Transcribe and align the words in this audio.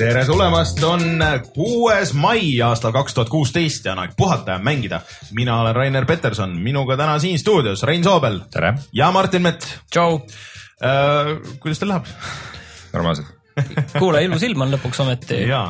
Tere 0.00 0.22
tulemast, 0.24 0.78
on 0.86 1.02
kuues 1.52 2.14
mai 2.16 2.54
aastal 2.64 2.92
kaks 2.94 3.14
tuhat 3.16 3.28
kuusteist 3.28 3.84
ja 3.84 3.92
on 3.92 4.00
aeg 4.00 4.14
puhata 4.16 4.56
ja 4.56 4.62
mängida. 4.64 5.00
mina 5.36 5.58
olen 5.60 5.76
Rainer 5.76 6.06
Peterson, 6.08 6.54
minuga 6.56 6.96
täna 6.96 7.18
siin 7.18 7.38
stuudios 7.38 7.82
Rein 7.82 8.04
Soobel. 8.04 8.40
tere. 8.50 8.74
ja 8.92 9.10
Martin 9.12 9.42
Mett. 9.42 9.66
tšau. 9.90 10.22
kuidas 11.60 11.78
teil 11.78 11.92
läheb? 11.92 12.08
normaalselt. 12.92 13.26
kuule, 13.98 14.24
ilus 14.24 14.42
ilm 14.48 14.64
on 14.64 14.72
lõpuks 14.72 15.02
ometi. 15.04 15.42
jaa 15.50 15.68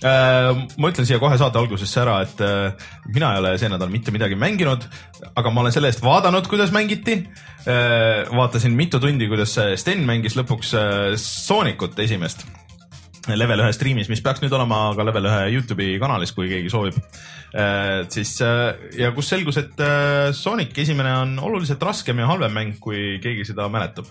ma 0.00 0.88
ütlen 0.90 1.06
siia 1.06 1.20
kohe 1.20 1.36
saate 1.38 1.60
algusesse 1.60 2.00
ära, 2.00 2.16
et 2.24 2.40
äh, 2.42 2.88
mina 3.14 3.34
ei 3.34 3.42
ole 3.42 3.52
see 3.60 3.68
nädal 3.68 3.92
mitte 3.92 4.10
midagi 4.10 4.34
mänginud, 4.34 4.86
aga 5.36 5.52
ma 5.52 5.60
olen 5.62 5.76
selle 5.76 5.92
eest 5.92 6.02
vaadanud, 6.02 6.48
kuidas 6.48 6.72
mängiti. 6.72 7.20
vaatasin 8.34 8.72
mitu 8.72 8.98
tundi, 8.98 9.28
kuidas 9.28 9.52
Sten 9.76 10.02
mängis 10.08 10.34
lõpuks 10.40 10.74
äh, 10.74 11.14
Soonicut 11.20 11.98
esimest 12.00 12.48
level 13.28 13.64
ühe 13.64 13.72
striimis, 13.76 14.08
mis 14.08 14.22
peaks 14.24 14.40
nüüd 14.42 14.54
olema 14.56 14.94
ka 14.96 15.04
level 15.06 15.28
ühe 15.28 15.42
Youtube'i 15.56 15.98
kanalis, 16.00 16.32
kui 16.36 16.48
keegi 16.50 16.72
soovib. 16.72 16.96
siis 18.14 18.36
ja 18.40 19.10
kus 19.16 19.28
selgus, 19.34 19.58
et 19.60 19.84
Sonic 20.38 20.78
esimene 20.78 21.12
on 21.18 21.36
oluliselt 21.50 21.82
raskem 21.82 22.22
ja 22.22 22.30
halvem 22.30 22.54
mäng, 22.56 22.78
kui 22.80 23.18
keegi 23.22 23.44
seda 23.52 23.68
mäletab. 23.68 24.08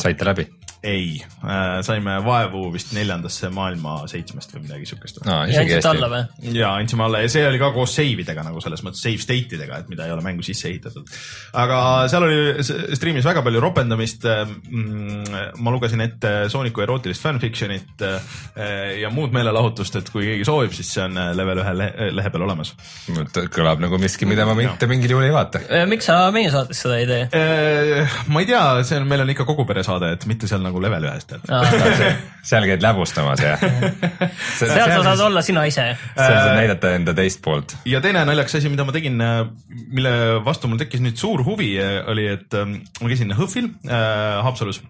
saite 0.00 0.24
läbi? 0.24 0.48
Ei 0.82 1.20
äh,, 1.20 1.80
saime 1.84 2.16
vaevu 2.24 2.70
vist 2.72 2.94
neljandasse 2.96 3.50
maailma 3.52 3.98
seitsmest 4.10 4.54
või 4.54 4.64
midagi 4.64 4.88
siukest 4.88 5.20
no,. 5.24 5.42
ja 5.50 5.60
andsite 5.62 5.90
alla 5.90 6.08
või? 6.12 6.52
ja 6.56 6.72
andsime 6.78 7.04
alla 7.04 7.22
ja 7.24 7.30
see 7.32 7.44
oli 7.48 7.60
ka 7.60 7.70
koos 7.74 7.94
save 7.98 8.24
idega 8.24 8.44
nagu 8.46 8.62
selles 8.64 8.84
mõttes 8.86 9.02
save 9.04 9.20
state 9.20 9.58
idega, 9.58 9.80
et 9.80 9.90
mida 9.92 10.06
ei 10.08 10.14
ole 10.14 10.24
mängu 10.24 10.44
sisse 10.46 10.70
ehitatud. 10.70 11.08
aga 11.60 11.80
seal 12.12 12.26
oli 12.26 12.64
striimis 12.96 13.28
väga 13.28 13.44
palju 13.46 13.62
ropendamist 13.62 14.26
mm,. 14.26 15.60
ma 15.60 15.74
lugesin 15.74 16.04
ette 16.04 16.32
Sooniku 16.50 16.84
erootilist 16.84 17.24
fanfiction'it 17.24 18.04
ja 19.00 19.10
muud 19.12 19.34
meelelahutust, 19.34 20.00
et 20.00 20.10
kui 20.12 20.24
keegi 20.26 20.46
soovib, 20.48 20.72
siis 20.74 20.90
see 20.96 21.04
on 21.04 21.18
level 21.36 21.60
ühe 21.62 21.74
lehe, 21.76 22.08
lehe 22.16 22.32
peal 22.32 22.44
olemas. 22.46 22.72
kõlab 23.52 23.82
nagu 23.82 23.98
miski, 24.00 24.28
mida 24.28 24.46
ma 24.48 24.56
mitte 24.58 24.88
mingil 24.90 25.14
juhul 25.14 25.28
ei 25.28 25.34
vaata. 25.34 25.62
miks 25.90 26.08
sa 26.08 26.22
meie 26.34 26.50
saates 26.52 26.82
seda 26.84 26.98
ei 27.00 27.08
tee? 27.10 27.44
ma 28.32 28.42
ei 28.42 28.48
tea, 28.48 28.62
see 28.86 29.00
on, 29.00 29.08
meil 29.10 29.24
on 29.24 29.32
ikka 29.34 29.46
kogu 29.48 29.66
pere 29.68 29.84
saade, 29.86 30.12
et 30.16 30.26
mitte 30.30 30.48
seal 30.50 30.62
nagu 30.64 30.69
level 30.78 31.08
ühest 31.08 31.34
seal 32.50 32.66
käid 32.68 32.84
läbustamas 32.84 33.42
ja 33.42 33.56
seal 33.58 34.76
sa 34.78 35.02
saad 35.02 35.24
olla 35.26 35.42
sina 35.44 35.64
ise. 35.68 35.90
seal 36.14 36.38
saad 36.38 36.54
näidata 36.60 36.94
enda 36.98 37.14
teist 37.16 37.42
poolt. 37.44 37.74
ja 37.88 38.00
teine 38.04 38.22
naljakas 38.28 38.60
asi, 38.60 38.70
mida 38.72 38.86
ma 38.86 38.94
tegin, 38.94 39.18
mille 39.90 40.14
vastu 40.46 40.70
mul 40.70 40.80
tekkis 40.80 41.02
nüüd 41.04 41.18
suur 41.20 41.44
huvi, 41.46 41.74
oli, 41.80 42.30
et 42.36 42.56
ma 42.56 43.10
käisin 43.10 43.34
HÖFFil 43.36 43.70
äh, 43.88 44.40
Haapsalus 44.46 44.82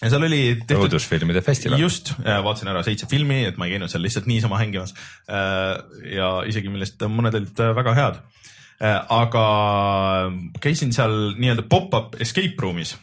ja 0.00 0.08
seal 0.08 0.24
oli 0.26 0.40
tehtud. 0.64 0.88
õudusfilmide 0.88 1.42
festival. 1.44 1.80
just, 1.82 2.14
vaatasin 2.24 2.72
ära 2.72 2.82
seitse 2.86 3.08
filmi, 3.10 3.42
et 3.48 3.60
ma 3.60 3.68
ei 3.68 3.76
käinud 3.76 3.92
seal 3.92 4.04
lihtsalt 4.04 4.28
niisama 4.30 4.60
hängimas. 4.60 4.94
ja 5.28 6.32
isegi 6.48 6.72
millest 6.72 7.02
mõned 7.04 7.36
olid 7.36 7.64
väga 7.76 7.96
head. 7.98 8.20
aga 9.12 9.44
käisin 10.64 10.94
seal 10.96 11.34
nii-öelda 11.36 11.66
pop-up 11.68 12.16
escape 12.24 12.56
room'is 12.64 12.96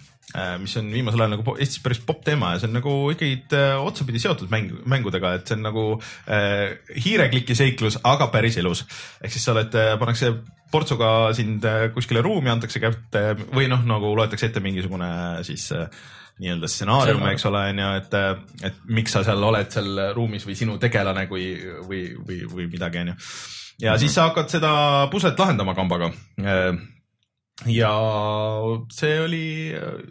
mis 0.62 0.76
on 0.78 0.92
viimasel 0.94 1.24
ajal 1.24 1.34
nagu 1.36 1.56
Eestis 1.58 1.82
päris 1.84 2.02
popp 2.06 2.24
teema 2.26 2.54
ja 2.54 2.62
see 2.62 2.70
on 2.70 2.78
nagu 2.78 2.96
ikkagi 3.14 3.62
otsapidi 3.82 4.22
seotud 4.22 4.52
mäng, 4.54 4.74
mängudega, 4.86 5.34
et 5.38 5.50
see 5.50 5.58
on 5.58 5.66
nagu 5.66 5.86
äh, 5.98 6.78
hiirekliki 7.06 7.56
seiklus, 7.58 8.00
aga 8.04 8.30
päris 8.34 8.60
elus. 8.62 8.86
ehk 9.22 9.34
siis 9.34 9.48
sa 9.48 9.56
oled, 9.56 9.74
pannakse 10.00 10.34
portsuga 10.72 11.34
sind 11.38 11.64
kuskile 11.96 12.22
ruumi, 12.22 12.52
antakse 12.52 12.82
kätte 12.84 13.24
või 13.56 13.70
noh, 13.72 13.86
nagu 13.88 14.14
loetakse 14.18 14.50
ette 14.50 14.64
mingisugune 14.64 15.10
siis 15.48 15.70
äh, 15.76 15.88
nii-öelda 16.42 16.70
stsenaarium, 16.70 17.24
eks 17.32 17.48
ole, 17.50 17.62
on 17.72 17.80
ju, 17.82 17.94
et, 17.98 18.18
et 18.70 18.82
miks 18.94 19.16
sa 19.16 19.24
seal 19.26 19.44
oled 19.44 19.72
seal 19.74 20.04
ruumis 20.16 20.46
või 20.46 20.58
sinu 20.60 20.78
tegelane 20.82 21.26
kui, 21.30 21.48
või, 21.88 22.04
või, 22.28 22.44
või 22.52 22.68
midagi, 22.70 23.02
on 23.02 23.14
ju. 23.14 23.16
ja 23.16 23.18
mm 23.18 23.96
-hmm. 23.96 24.00
siis 24.04 24.14
sa 24.14 24.28
hakkad 24.30 24.54
seda 24.54 24.74
puslet 25.12 25.40
lahendama 25.40 25.76
kambaga 25.76 26.12
ja 27.66 27.90
see 28.94 29.16
oli 29.24 29.46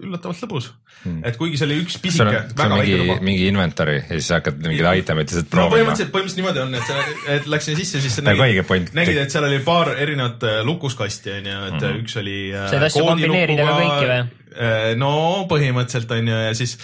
üllatavalt 0.03 0.41
lõbus 0.43 0.67
hmm., 1.05 1.21
et 1.29 1.37
kuigi 1.39 1.61
see 1.61 1.69
oli 1.69 1.77
üks 1.85 1.99
pisike. 2.03 2.41
see 2.51 2.67
on 2.67 2.75
mingi, 2.81 3.19
mingi 3.23 3.47
inventory 3.53 4.01
ja 4.01 4.19
siis 4.19 4.33
hakkad 4.35 4.59
mingeid 4.65 5.03
itemeid 5.05 5.31
lihtsalt 5.31 5.53
proovima 5.53 5.71
no,. 5.71 5.77
põhimõtteliselt, 5.77 6.11
põhimõtteliselt 6.15 6.41
niimoodi 6.43 6.63
on, 6.65 6.75
et 6.75 6.91
sa, 6.91 7.31
et 7.37 7.49
läksin 7.55 7.79
sisse, 7.79 8.03
siis 8.03 8.19
nagu 8.27 8.67
point. 8.67 8.91
nägid, 8.99 9.23
et 9.23 9.35
seal 9.35 9.47
oli 9.47 9.63
paar 9.67 9.93
erinevat 9.95 10.43
äh, 10.49 10.59
lukuskasti 10.67 11.37
onju, 11.39 11.57
et 11.69 11.79
mm 11.79 11.79
-hmm. 11.79 12.03
üks 12.03 12.19
oli. 12.23 12.37
Äh, 12.51 12.69
said 12.75 12.89
asju 12.91 13.07
kombineerida 13.07 13.71
ka 13.71 13.79
kõiki 13.79 14.11
või? 14.11 14.21
Äh, 14.57 14.91
no 14.99 15.15
põhimõtteliselt 15.51 16.19
onju 16.19 16.45
ja 16.49 16.55
siis 16.59 16.79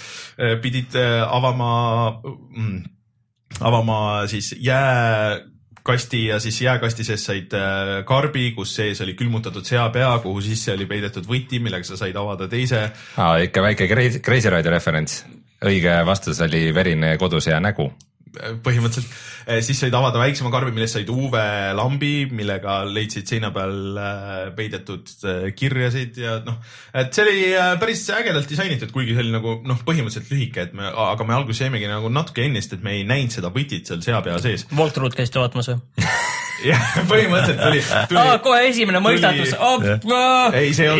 pidid 0.63 0.95
avama 1.27 1.73
mm, 2.23 2.83
avama 3.61 4.27
siis 4.31 4.55
jää 4.59 5.52
kasti 5.83 6.27
ja 6.27 6.39
siis 6.41 6.61
jääkasti 6.63 7.05
sees 7.05 7.25
said 7.27 7.55
äh, 7.59 8.05
karbi, 8.07 8.51
kus 8.57 8.75
sees 8.77 9.01
oli 9.05 9.15
külmutatud 9.19 9.67
seapea, 9.67 10.15
kuhu 10.23 10.41
sisse 10.45 10.77
oli 10.77 10.87
peidetud 10.87 11.27
võti, 11.29 11.59
millega 11.63 11.87
sa 11.87 11.99
said 11.99 12.17
avada 12.17 12.49
teise. 12.49 12.89
aa, 13.17 13.37
ikka 13.49 13.63
väike 13.63 13.89
Crazy 14.23 14.51
Rider 14.51 14.73
referents. 14.73 15.25
õige 15.63 16.01
vastus 16.07 16.41
oli 16.41 16.71
verine 16.75 17.17
kodusea 17.19 17.61
nägu 17.61 17.93
põhimõtteliselt, 18.65 19.13
siis 19.67 19.81
said 19.83 19.95
avada 19.97 20.21
väiksema 20.23 20.53
karbi, 20.55 20.73
millest 20.75 20.97
said 20.97 21.11
UV-lambi, 21.13 22.13
millega 22.33 22.81
leidsid 22.89 23.29
seina 23.29 23.53
peal 23.55 24.01
peidetud 24.57 25.13
kirjasid 25.59 26.21
ja 26.23 26.39
noh, 26.47 26.59
et 26.97 27.13
see 27.13 27.27
oli 27.27 27.47
päris 27.83 28.05
ägedalt 28.17 28.51
disainitud, 28.51 28.93
kuigi 28.95 29.17
see 29.17 29.27
oli 29.27 29.37
nagu 29.37 29.59
noh, 29.69 29.81
põhimõtteliselt 29.87 30.33
lühike, 30.33 30.69
et 30.69 30.77
me, 30.79 30.89
aga 30.89 31.29
me 31.29 31.37
alguses 31.37 31.67
jäimegi 31.67 31.91
nagu 31.91 32.13
natuke 32.13 32.47
ennist, 32.47 32.77
et 32.77 32.85
me 32.85 32.97
ei 32.99 33.09
näinud 33.09 33.35
seda 33.35 33.53
võtit 33.55 33.89
seal 33.89 34.05
seapea 34.05 34.39
sees. 34.45 34.69
Voltrud 34.77 35.17
käisite 35.19 35.43
vaatamas 35.43 35.75
või? 35.75 35.83
jah, 36.67 36.83
põhimõtteliselt 37.11 37.61
tuli, 37.63 37.81
tuli. 38.11 38.21
Ah, 38.21 38.37
kohe 38.45 38.61
esimene 38.69 39.01
mõistatus 39.05 39.55
oh,, 39.57 39.83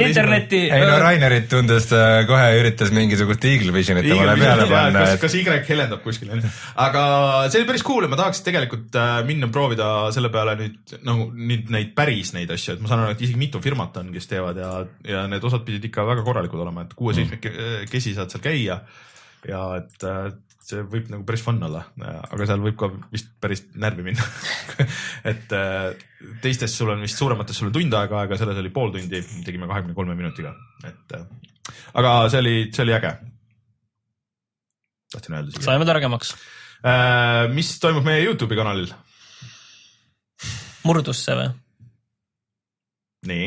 internetti. 0.03 0.63
ei 0.69 0.87
no 0.87 0.99
Rainerit 1.03 1.49
tundus, 1.53 1.89
ta 1.91 2.23
kohe 2.29 2.49
üritas 2.61 2.93
mingisugust 2.95 3.47
Eagle 3.49 3.75
Visionit 3.75 4.09
omale 4.15 4.37
peale 4.41 4.69
panna. 4.71 5.07
kas, 5.07 5.21
kas 5.23 5.39
Y 5.39 5.45
helendab 5.69 6.03
kuskil 6.05 6.33
onju, 6.35 6.53
aga 6.85 7.05
see 7.49 7.63
oli 7.63 7.71
päris 7.71 7.87
cool 7.87 8.07
ja 8.07 8.13
ma 8.13 8.21
tahaks 8.21 8.43
tegelikult 8.47 8.99
äh, 8.99 9.15
minna 9.29 9.49
proovida 9.53 9.89
selle 10.15 10.33
peale 10.35 10.57
nüüd 10.61 10.97
nagu 11.07 11.29
nüüd 11.33 11.73
neid 11.75 11.95
päris 11.99 12.35
neid 12.37 12.53
asju, 12.55 12.77
et 12.77 12.85
ma 12.85 12.91
saan 12.91 13.05
aru, 13.05 13.17
et 13.17 13.25
isegi 13.27 13.41
mitu 13.41 13.63
firmat 13.65 13.97
on, 14.03 14.13
kes 14.15 14.31
teevad 14.31 14.61
ja, 14.61 14.73
ja 15.09 15.27
need 15.31 15.45
osad 15.49 15.67
pidid 15.67 15.91
ikka 15.91 16.07
väga 16.09 16.27
korralikud 16.27 16.63
olema, 16.65 16.87
et 16.87 16.97
kuue-seitsmekesi 16.99 18.17
saad 18.17 18.33
seal 18.33 18.45
käia 18.45 18.81
ja 19.49 19.63
et 19.81 20.07
äh, 20.07 20.33
see 20.63 20.85
võib 20.89 21.11
nagu 21.13 21.27
päris 21.27 21.43
fun 21.45 21.59
olla, 21.67 21.83
aga 22.07 22.47
seal 22.49 22.63
võib 22.63 22.79
ka 22.81 22.89
vist 23.13 23.33
päris 23.43 23.65
närvi 23.75 24.07
minna 24.07 24.27
et 25.33 25.53
äh, 25.59 25.91
teistes 26.45 26.77
sul 26.79 26.95
on 26.95 27.03
vist 27.05 27.21
suuremates 27.21 27.59
sul 27.59 27.71
on 27.71 27.77
tund 27.77 27.99
aega 27.99 28.23
aega, 28.23 28.39
selles 28.41 28.63
oli 28.63 28.73
pool 28.75 28.95
tundi, 28.95 29.21
tegime 29.47 29.71
kahekümne 29.71 29.99
kolme 29.99 30.17
minutiga, 30.19 30.55
et 30.87 31.19
aga 31.99 32.17
see 32.33 32.43
oli, 32.45 32.57
see 32.73 32.87
oli 32.87 32.97
äge. 32.99 33.15
tahtsin 35.13 35.39
öelda. 35.41 35.65
saime 35.67 35.89
targemaks 35.89 36.37
Äh, 36.83 37.47
mis 37.55 37.77
toimub 37.79 38.03
meie 38.07 38.25
Youtube'i 38.25 38.59
kanalil? 38.59 38.91
murdus 40.83 41.21
see 41.23 41.37
või? 41.39 41.51
nii 43.31 43.45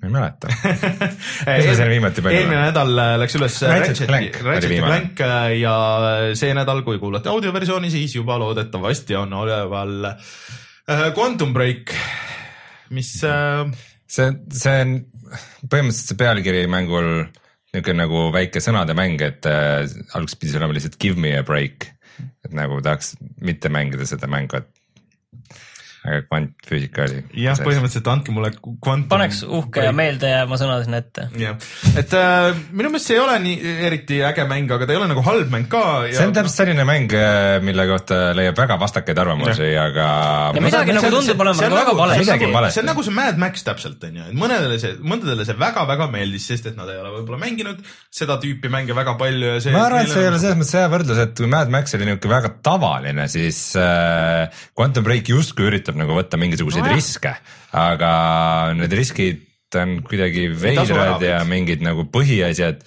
ma 0.00 0.08
ei 0.08 0.14
mäleta 0.14 0.50
mis 1.56 1.68
me 1.68 1.74
siin 1.76 1.92
viimati 1.92 2.24
panime? 2.24 2.40
eelmine 2.40 2.62
nädal 2.68 3.02
äh, 3.02 3.12
läks 3.22 3.36
üles 3.38 3.58
Ratchet 3.66 4.02
Clank, 4.08 4.40
Ratchet 4.46 4.76
Clank 4.78 5.22
äh, 5.26 5.46
ja 5.60 5.74
see 6.38 6.54
nädal, 6.56 6.82
kui 6.86 7.00
kuulate 7.02 7.32
audioversiooni, 7.32 7.92
siis 7.92 8.16
juba 8.16 8.38
loodetavasti 8.40 9.18
on 9.20 9.36
üleval 9.42 10.12
Quantum 11.14 11.52
Break, 11.54 11.92
mis. 12.96 13.12
see, 13.20 14.26
see 14.50 14.72
on 14.82 14.96
põhimõtteliselt 15.70 16.08
see 16.10 16.18
pealkiri 16.18 16.64
mängul 16.72 17.28
niisugune 17.70 18.02
nagu 18.02 18.24
väike 18.34 18.58
sõnade 18.64 18.96
mäng, 18.98 19.22
et 19.22 19.46
äh, 19.46 19.84
alguses 20.18 20.40
pidi 20.40 20.50
see 20.50 20.58
olema 20.58 20.74
lihtsalt 20.74 20.98
give 21.02 21.20
me 21.20 21.36
a 21.38 21.44
break 21.46 21.92
et 22.44 22.54
nagu 22.56 22.80
tahaks 22.84 23.14
mitte 23.44 23.70
mängida 23.72 24.06
seda 24.08 24.28
mängu, 24.30 24.60
et 24.60 24.79
aga 26.00 26.22
kvantfüüsika 26.24 27.04
oli. 27.04 27.18
jah, 27.42 27.58
põhimõtteliselt 27.60 28.06
andke 28.08 28.32
mulle 28.32 28.50
kvantum. 28.56 29.08
paneks 29.10 29.42
uhke 29.44 29.84
ja 29.84 29.92
meeldejääva 29.96 30.56
sõna 30.60 30.78
sinna 30.84 31.00
ette. 31.02 31.26
jah, 31.40 31.58
et 32.00 32.14
äh, 32.16 32.56
minu 32.72 32.88
meelest 32.88 33.10
see 33.10 33.18
ei 33.18 33.20
ole 33.20 33.34
nii 33.44 33.74
eriti 33.88 34.20
äge 34.24 34.46
mäng, 34.48 34.70
aga 34.72 34.88
ta 34.88 34.94
ei 34.94 35.00
ole 35.00 35.10
nagu 35.10 35.24
halb 35.26 35.52
mäng 35.52 35.68
ka. 35.72 35.82
see 36.08 36.24
on 36.24 36.32
täpselt 36.36 36.62
selline 36.62 36.86
mäng, 36.88 37.12
mille 37.66 37.86
kohta 37.90 38.20
leiab 38.36 38.56
väga 38.62 38.78
vastakaid 38.80 39.20
arvamusi, 39.20 39.68
aga. 39.80 40.06
Ja 40.56 40.64
midagi 40.64 40.96
nagu 40.96 41.12
tundub 41.12 41.44
olevat 41.44 41.66
nagu 41.66 41.78
väga 41.82 41.96
vale. 42.00 42.18
Midagi 42.22 42.48
on 42.48 42.56
valesti. 42.56 42.78
see 42.78 42.84
on 42.84 42.90
nagu 42.92 43.04
see 43.04 43.16
Mad 43.20 43.42
Max 43.44 43.66
täpselt 43.66 44.08
onju, 44.08 44.30
et 44.32 44.40
mõnedele 44.40 44.80
see, 44.80 44.96
mõndadele 45.04 45.44
see 45.48 45.58
väga-väga 45.60 46.08
meeldis, 46.12 46.48
sest 46.48 46.70
et 46.72 46.80
nad 46.80 46.88
ei 46.88 47.00
ole 47.02 47.12
võib-olla 47.18 47.42
mänginud 47.44 47.84
seda 48.20 48.38
tüüpi 48.40 48.72
mänge 48.72 48.96
väga 48.96 49.18
palju 49.20 49.52
ja 49.52 49.60
see. 49.60 49.76
ma 49.76 49.84
arvan, 49.90 50.08
et 50.08 50.14
see 50.14 50.24
ei 50.24 50.32
ole 50.32 50.40
selles 50.40 50.58
mõttes 50.62 50.80
hea 50.80 50.88
võrdlus, 50.96 51.22
et 51.26 51.36
kui 51.36 51.50
Mad 51.50 51.72
Max 51.72 51.96
oli 51.98 52.08
niisugune 52.08 52.34
väga 52.38 52.54
tavaline, 52.64 53.28
siis 53.32 53.60
äh, 53.76 54.64
Quantum 54.78 55.04
Break 55.06 55.28
justkui 55.28 55.68
üritab 55.90 56.00
nagu 56.00 56.16
võtta 56.16 56.38
mingisuguseid 56.40 56.84
Nojah. 56.84 56.96
riske, 56.96 57.32
aga 57.76 58.10
need 58.78 58.92
riskid 58.94 59.46
on 59.80 60.00
kuidagi 60.06 60.48
veidrad 60.50 61.22
ja 61.22 61.42
mingid 61.46 61.82
nagu 61.82 62.06
põhiasjad 62.10 62.82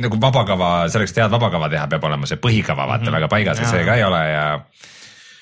nagu 0.00 0.16
vabakava, 0.16 0.88
selleks, 0.88 1.12
et 1.12 1.20
head 1.20 1.32
vabakava 1.32 1.68
teha, 1.68 1.86
peab 1.90 2.04
olema 2.08 2.28
see 2.28 2.40
põhikava 2.40 2.86
vaata 2.88 3.04
mm 3.04 3.08
-hmm. 3.08 3.16
väga 3.18 3.28
paigas 3.28 3.60
ja 3.60 3.68
see 3.68 3.84
ka 3.84 3.96
ei 3.96 4.04
ole 4.04 4.22
ja 4.30 4.44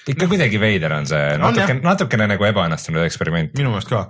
ikka 0.08 0.28
kuidagi 0.30 0.60
veider 0.60 0.94
on 0.96 1.06
see, 1.08 1.20
natuke, 1.40 1.76
natukene 1.84 2.26
nagu 2.30 2.46
ebaõnnestunud 2.48 3.04
eksperiment. 3.04 3.52
minu 3.58 3.72
meelest 3.74 3.90
ka, 3.90 4.02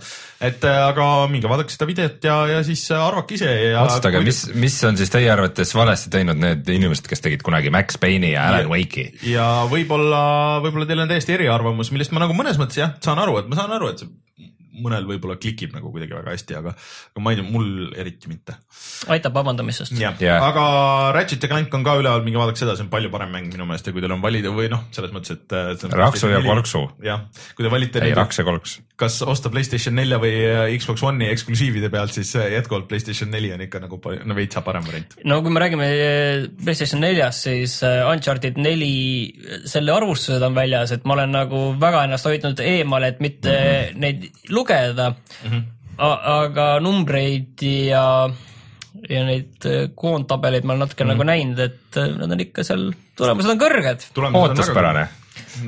et 0.46 0.64
äh, 0.68 0.78
aga 0.86 1.08
minge 1.32 1.50
vaadake 1.50 1.74
seda 1.74 1.88
videot 1.90 2.24
ja, 2.26 2.36
ja 2.52 2.62
siis 2.66 2.84
äh, 2.94 3.02
arvake 3.02 3.36
ise 3.38 3.50
ja. 3.50 3.82
otsustage, 3.82 4.22
mis, 4.26 4.42
mis 4.54 4.78
on 4.86 5.00
siis 5.00 5.12
teie 5.12 5.30
arvates 5.32 5.74
valesti 5.76 6.12
teinud 6.14 6.40
need 6.40 6.70
inimesed, 6.78 7.10
kes 7.10 7.24
tegid 7.26 7.44
kunagi 7.46 7.72
Max 7.74 7.98
Payne'i 8.00 8.34
ja 8.36 8.48
Alan 8.52 8.70
Wake'i? 8.70 9.10
ja 9.32 9.50
võib-olla, 9.70 10.22
võib-olla 10.64 10.88
teil 10.90 11.04
on 11.04 11.10
täiesti 11.10 11.36
eriarvamus, 11.38 11.92
millest 11.94 12.14
ma 12.14 12.24
nagu 12.24 12.38
mõnes 12.38 12.60
mõttes 12.60 12.80
jah, 12.80 12.94
saan 13.04 13.22
aru, 13.22 13.40
et 13.42 13.50
ma 13.50 13.58
saan 13.58 13.74
aru, 13.78 13.90
et 13.90 14.04
see 14.04 14.10
mõnel 14.82 15.06
võib-olla 15.08 15.36
klikib 15.40 15.74
nagu 15.76 15.92
kuidagi 15.92 16.16
väga 16.16 16.34
hästi, 16.34 16.56
aga, 16.60 16.74
aga 17.12 17.24
ma 17.24 17.32
ei 17.32 17.40
tea, 17.40 17.46
mul 17.46 17.70
eriti 18.00 18.30
mitte. 18.30 18.56
aitab 19.12 19.36
vabandamisest. 19.36 19.94
yeah., 19.98 20.40
aga 20.40 20.64
Ratchet 21.16 21.44
ja 21.44 21.50
Clank 21.50 21.74
on 21.76 21.84
ka 21.86 21.96
üleval, 22.00 22.24
minge 22.26 22.40
vaadake 22.40 22.60
seda, 22.60 22.76
see 22.78 22.86
on 22.86 22.92
palju 22.92 23.10
parem 23.12 23.32
mäng 23.34 23.50
minu 23.52 23.66
meelest 23.68 23.86
ja 23.86 23.94
kui 23.94 24.04
teil 24.04 24.14
on 24.14 24.22
valida 24.24 24.52
või 24.54 24.70
noh, 24.72 24.86
selles 24.94 25.12
mõttes, 25.14 25.36
et 25.36 25.56
äh, 25.56 25.72
see 25.76 25.90
on 25.90 25.96
Raksu 26.00 26.30
ja 26.32 26.40
kolksu. 26.44 26.82
jah, 27.04 27.26
kui 27.56 27.66
te 27.66 27.72
valite 27.72 28.02
ei, 28.04 28.14
raks 28.16 28.40
ja 28.40 28.46
kolks. 28.48 28.78
kas 29.00 29.20
osta 29.22 29.52
Playstation 29.52 29.96
nelja 29.98 30.20
või 30.22 30.32
äh, 30.46 30.62
Xbox 30.80 31.04
One'i 31.06 31.30
eksklusiivide 31.34 31.90
pealt, 31.92 32.14
siis 32.16 32.32
äh, 32.38 32.50
jätkuvalt 32.56 32.88
Playstation 32.90 33.32
neli 33.32 33.52
on 33.54 33.64
ikka 33.66 33.82
nagu 33.84 34.00
no 34.00 34.38
veitsa 34.38 34.64
parem 34.66 34.86
variant. 34.88 35.18
no 35.24 35.40
kui 35.44 35.54
me 35.54 35.64
räägime 35.64 35.90
PlayStation 36.64 37.04
neljast, 37.04 37.46
siis 37.48 37.78
Uncharted 37.84 38.58
neli, 38.60 38.92
selle 39.68 39.94
arvustused 39.94 40.42
on 40.46 40.56
väljas, 40.56 40.94
et 40.96 41.06
ma 41.08 41.18
olen 41.18 41.36
nagu 41.36 41.64
väga 41.80 42.04
ennast 42.08 42.28
hoidnud 42.28 42.60
eemale, 42.64 43.14
et 43.14 43.20
mitte 43.20 43.50
mm 43.50 43.70
-hmm. 43.70 44.00
neid 44.00 44.28
lugeda 44.48 44.69
mm. 44.70 45.50
-hmm. 45.50 45.62
aga 45.98 46.66
numbreid 46.80 47.62
ja, 47.62 48.04
ja 49.08 49.24
neid 49.24 49.66
eh, 49.68 49.88
koondtabeleid 49.94 50.64
ma 50.64 50.72
olen 50.74 50.86
natuke 50.86 51.04
mm 51.04 51.10
-hmm. 51.10 51.14
nagu 51.14 51.30
näinud, 51.32 51.58
et 51.58 51.96
eh, 51.96 52.12
nad 52.16 52.32
on 52.32 52.40
ikka 52.40 52.64
seal, 52.64 52.90
tulemused 53.16 53.50
on 53.50 53.60
kõrged. 53.60 54.06
ootuspärane. 54.32 55.08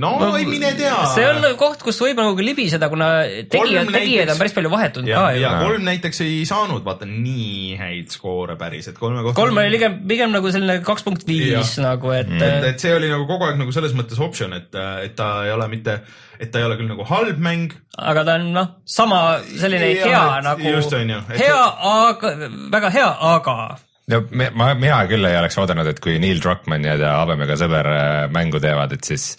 No 0.01 0.33
ei 0.39 0.47
mine 0.49 0.73
tea. 0.79 0.97
see 1.15 1.27
on 1.29 1.45
koht, 1.61 1.83
kus 1.85 2.01
võib 2.03 2.21
nagu 2.21 2.45
libiseda, 2.45 2.89
kuna 2.93 3.11
tegijad, 3.53 3.91
näiteks- 3.91 4.35
on 4.35 4.41
päris 4.41 4.57
palju 4.57 4.73
vahetunud 4.73 5.11
ja 5.13 5.21
ka, 5.21 5.33
ju 5.37 5.45
ja. 5.45 5.53
kolm 5.63 5.87
näiteks 5.89 6.23
ei 6.25 6.43
saanud 6.49 6.85
vaata 6.87 7.09
nii 7.09 7.77
häid 7.81 8.15
skoore 8.15 8.57
päris, 8.61 8.89
et 8.93 8.99
kolme 8.99 9.23
kohta. 9.23 9.39
kolm 9.41 9.63
oli 9.63 9.77
pigem, 9.77 10.01
pigem 10.09 10.35
nagu 10.35 10.53
selline 10.55 10.81
kaks 10.87 11.07
punkt 11.07 11.27
viis 11.29 11.77
nagu, 11.83 12.13
et 12.17 12.33
et, 12.33 12.41
mm. 12.41 12.67
et 12.71 12.83
see 12.83 12.95
oli 12.97 13.11
nagu 13.13 13.27
kogu 13.29 13.49
aeg 13.49 13.61
nagu 13.61 13.75
selles 13.75 13.95
mõttes 13.97 14.21
optsioon, 14.23 14.57
et, 14.59 14.83
et 15.07 15.17
ta 15.19 15.31
ei 15.47 15.55
ole 15.55 15.69
mitte, 15.73 15.99
et 16.39 16.53
ta 16.53 16.61
ei 16.61 16.69
ole 16.69 16.79
küll 16.81 16.91
nagu 16.91 17.07
halb 17.09 17.41
mäng, 17.43 17.75
aga 17.99 18.27
ta 18.29 18.37
on 18.41 18.51
noh, 18.57 18.75
sama 18.89 19.23
selline 19.47 19.93
Jah, 19.93 20.05
hea 20.09 20.23
et 20.39 20.47
nagu, 20.49 20.69
just, 20.77 20.95
on 20.99 21.17
ju, 21.17 21.23
et 21.33 21.43
hea, 21.43 21.65
aga 21.93 22.37
väga 22.73 22.93
hea, 22.95 23.11
aga 23.33 23.57
no 24.13 24.23
me, 24.31 24.49
ma, 24.59 24.73
mina 24.79 25.03
küll 25.11 25.29
ei 25.29 25.39
oleks 25.41 25.59
oodanud, 25.63 25.93
et 25.93 26.01
kui 26.03 26.19
Neil 26.23 26.41
Druckmann 26.43 26.87
ja 26.89 26.97
ta 27.01 27.19
habemega 27.21 27.59
sõber 27.61 27.91
äh, 27.93 28.15
mängu 28.35 28.63
teevad, 28.63 28.97
et 28.97 29.13
siis 29.13 29.33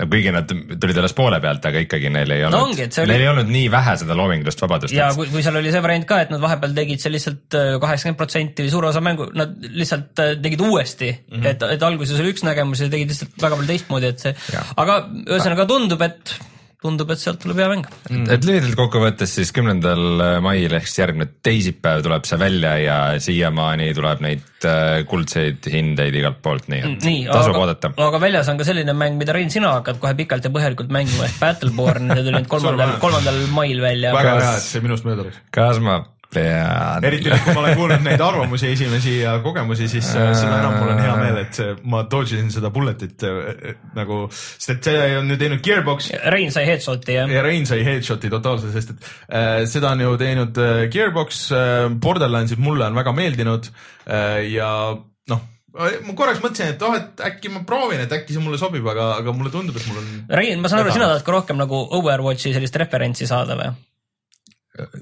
no 0.00 0.08
kuigi 0.10 0.32
nad 0.34 0.50
tulid 0.50 0.98
alles 1.02 1.14
poole 1.16 1.40
pealt, 1.44 1.66
aga 1.70 1.82
ikkagi 1.84 2.10
neil 2.12 2.34
ei 2.34 2.44
olnud 2.46 2.58
No 2.58 2.64
ongi, 2.70 2.86
et 2.88 2.96
see 2.96 3.04
oli- 3.04 3.14
neil 3.14 3.24
ei 3.26 3.30
olnud 3.32 3.50
nii 3.52 3.70
vähe 3.72 3.96
seda 4.02 4.16
loomingulist 4.18 4.64
vabadust. 4.64 4.94
ja 4.96 5.10
kui, 5.16 5.28
kui 5.32 5.44
seal 5.46 5.60
oli 5.60 5.72
see 5.74 5.82
variant 5.84 6.08
ka, 6.08 6.20
et 6.24 6.34
nad 6.34 6.42
vahepeal 6.42 6.76
tegid 6.76 7.02
seal 7.02 7.14
lihtsalt 7.16 7.58
kaheksakümmend 7.84 8.20
protsenti 8.20 8.66
või 8.66 8.74
suur 8.74 8.88
osa 8.90 9.02
mängu, 9.04 9.30
nad 9.36 9.56
lihtsalt 9.70 10.24
äh, 10.24 10.36
tegid 10.42 10.64
uuesti 10.66 11.10
mm. 11.12 11.34
-hmm. 11.36 11.50
et, 11.52 11.66
et 11.76 11.88
alguses 11.90 12.20
oli 12.20 12.34
üks 12.34 12.46
nägemus 12.46 12.84
ja 12.84 12.90
tegid 12.92 13.12
lihtsalt 13.12 13.36
väga 13.42 13.60
palju 13.60 13.72
teistmoodi, 13.74 14.14
et 14.14 14.24
see 14.26 14.34
aga 14.76 15.02
ühesõnaga 15.26 15.68
tundub, 15.70 16.02
et 16.08 16.34
tundub, 16.80 17.10
et 17.12 17.20
sealt 17.20 17.40
tuleb 17.42 17.60
hea 17.60 17.68
mäng. 17.72 17.88
et, 18.08 18.30
et 18.36 18.46
lühidalt 18.48 18.76
kokkuvõttes 18.78 19.34
siis 19.38 19.52
kümnendal 19.56 20.22
mail 20.44 20.76
ehk 20.78 20.88
siis 20.88 21.02
järgmine 21.02 21.28
teisipäev 21.44 22.04
tuleb 22.06 22.28
see 22.28 22.38
välja 22.40 22.76
ja 22.80 22.98
siiamaani 23.20 23.90
tuleb 23.96 24.22
neid 24.24 24.68
äh, 24.68 25.02
kuldseid 25.10 25.68
hindeid 25.72 26.16
igalt 26.20 26.40
poolt, 26.44 26.70
nii 26.72 26.80
et 26.80 27.08
nii, 27.08 27.26
tasub 27.28 27.54
aga 27.54 27.64
oodata., 27.66 27.92
aga 28.06 28.22
väljas 28.22 28.48
on 28.52 28.60
ka 28.60 28.68
selline 28.68 28.96
mäng, 28.96 29.20
mida 29.20 29.36
Rein, 29.36 29.52
sina 29.52 29.74
hakkad 29.78 30.00
kohe 30.02 30.14
pikalt 30.22 30.46
ja 30.46 30.52
põhjalikult 30.54 30.92
mängima 30.94 31.28
ehk 31.28 31.36
Battleborn, 31.42 32.14
see 32.14 32.24
tuli 32.24 32.38
nüüd 32.38 32.48
kolmandal, 32.54 32.96
kolmandal 33.02 33.44
mail 33.56 33.84
välja. 33.84 34.14
väga 34.16 34.38
hea, 34.40 34.56
et 34.56 34.66
see 34.70 34.84
minust 34.84 35.08
mööda 35.08 35.28
läks. 35.28 35.44
kas 35.54 35.82
ma 35.84 36.00
pean? 36.32 37.04
eriti 37.06 37.30
nüüd, 37.30 37.42
kui 37.44 37.54
ma 37.56 37.62
olen 37.64 37.76
kuulnud 37.78 38.04
neid 38.06 38.22
arvamusi 38.24 38.70
esimesi 38.74 39.16
ja 39.20 39.36
kogemusi, 39.44 39.88
siis 39.90 40.08
äh, 40.14 40.30
seda 40.38 40.60
enam 40.60 40.76
mul 40.78 40.92
on 40.94 41.02
hea 41.02 41.16
meel, 41.18 41.40
et 41.42 41.60
see, 41.60 41.74
ma 41.92 42.02
dodge 42.10 42.38
isin 42.38 42.50
seda 42.54 42.72
bullet'it 42.74 43.26
äh, 43.26 43.76
nagu, 43.98 44.22
sest 44.32 44.74
et 44.76 44.90
see 44.90 45.04
on 45.18 45.34
ju 45.34 45.38
teinud 45.40 45.62
Gearbox 45.66 46.10
Rein 46.34 46.54
sai 46.54 46.66
headshot'i 46.70 47.18
jah? 47.18 47.30
ja 47.34 47.44
Rein 47.46 47.68
sai 47.68 47.82
headshot'i 47.86 48.32
totaalselt, 48.32 48.74
sest 48.76 48.94
et 48.94 49.12
äh, 49.28 49.52
seda 49.70 49.94
on 49.94 50.04
ju 50.06 50.16
teinud 50.20 50.60
äh, 50.62 50.82
Gearbox 50.92 51.46
äh,, 51.56 51.86
Borderlandsid 51.90 52.62
mulle 52.62 52.88
on 52.88 52.98
väga 52.98 53.14
meeldinud 53.16 53.70
äh, 53.70 54.44
ja 54.52 54.70
noh, 55.30 55.44
ma 55.74 56.16
korraks 56.18 56.42
mõtlesin, 56.42 56.74
et 56.74 56.82
oh, 56.86 56.96
et 56.98 57.22
äkki 57.26 57.52
ma 57.52 57.62
proovin, 57.66 58.02
et 58.02 58.18
äkki 58.20 58.34
see 58.34 58.42
mulle 58.42 58.58
sobib, 58.60 58.86
aga, 58.90 59.12
aga 59.20 59.34
mulle 59.36 59.52
tundub, 59.54 59.76
et 59.78 59.86
mul 59.90 60.00
on. 60.02 60.10
Rein, 60.40 60.62
ma 60.62 60.70
saan 60.70 60.84
aru, 60.84 60.94
sina 60.94 61.10
tahad 61.10 61.26
ka 61.26 61.34
rohkem 61.34 61.60
nagu 61.60 61.84
Overwatchi 61.98 62.54
sellist 62.56 62.78
referentsi 62.80 63.28
saada 63.30 63.58
või? 63.58 63.70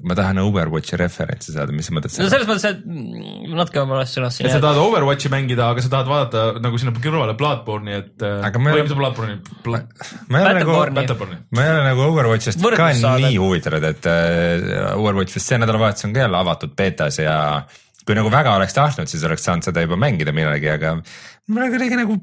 Ma 0.01 0.15
tahan 0.17 0.39
Overwatchi 0.41 0.97
referentsi 0.97 1.53
saada, 1.53 1.73
mis 1.75 1.85
sa 1.85 1.93
mõtled 1.93 2.09
no 2.09 2.15
selle? 2.17 2.29
selles 2.31 2.47
mõttes, 2.49 2.63
et 2.71 2.79
mm, 2.81 3.51
natuke 3.53 3.83
valesti 3.91 4.17
sõnastasin 4.17 4.47
et 4.49 4.53
sa 4.55 4.61
tahad 4.63 4.79
Overwatchi 4.81 5.29
mängida, 5.29 5.67
aga 5.75 5.83
sa 5.85 5.91
tahad 5.93 6.09
vaadata 6.09 6.63
nagu 6.63 6.79
sinna 6.81 6.93
kõrvale 6.95 7.35
Bloodborne'i, 7.37 7.99
et 8.01 8.25
äh, 8.25 8.39
Aga 8.49 8.61
me- 8.63 8.73
või 8.73 8.87
mis 8.87 8.95
Bloodborne'i 8.97 9.37
Bla..., 9.67 9.83
ma 10.33 10.41
ei 10.41 10.47
ole 10.47 10.63
nagu, 10.63 10.77
Battleborne'i. 10.97 11.37
Ma 11.53 11.67
ei 11.67 11.73
ole 11.75 11.83
nagu 11.85 12.03
Overwatchist 12.07 12.65
Võrdlus 12.65 12.81
ka 12.81 12.89
saada. 12.97 13.21
nii 13.27 13.37
huvitatud, 13.43 13.85
et 13.91 14.09
äh, 14.09 14.89
Overwatch 14.95 15.37
vist 15.37 15.53
see 15.53 15.61
nädalavahetus 15.61 16.09
on 16.09 16.17
ka 16.17 16.25
jälle 16.25 16.41
avatud 16.41 16.73
beetas 16.81 17.21
ja 17.21 17.37
kui 18.09 18.17
nagu 18.17 18.33
väga 18.33 18.57
oleks 18.57 18.73
tahtnud, 18.73 19.11
siis 19.11 19.21
oleks 19.29 19.45
saanud 19.45 19.69
seda 19.69 19.85
juba 19.85 19.99
mängida 20.01 20.33
millalgi, 20.33 20.73
aga 20.73 20.97
mul 20.97 21.67
on 21.67 21.75
kuidagi 21.75 22.01
nagu 22.01 22.17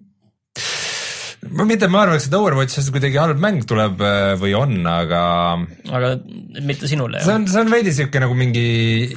ma 1.51 1.67
mitte, 1.69 1.89
ma 1.93 2.05
arvaks, 2.05 2.29
et 2.29 2.37
Overwatchist 2.37 2.93
kuidagi 2.95 3.21
halb 3.21 3.41
mäng 3.43 3.65
tuleb 3.69 4.03
äh, 4.05 4.35
või 4.41 4.55
on, 4.59 4.79
aga 4.91 5.23
aga 5.91 6.13
mitte 6.63 6.91
sinule 6.91 7.23
see 7.25 7.35
on, 7.35 7.49
see 7.51 7.63
on 7.63 7.73
veidi 7.73 7.95
sihuke 7.97 8.23
nagu 8.23 8.37
mingi, 8.39 8.67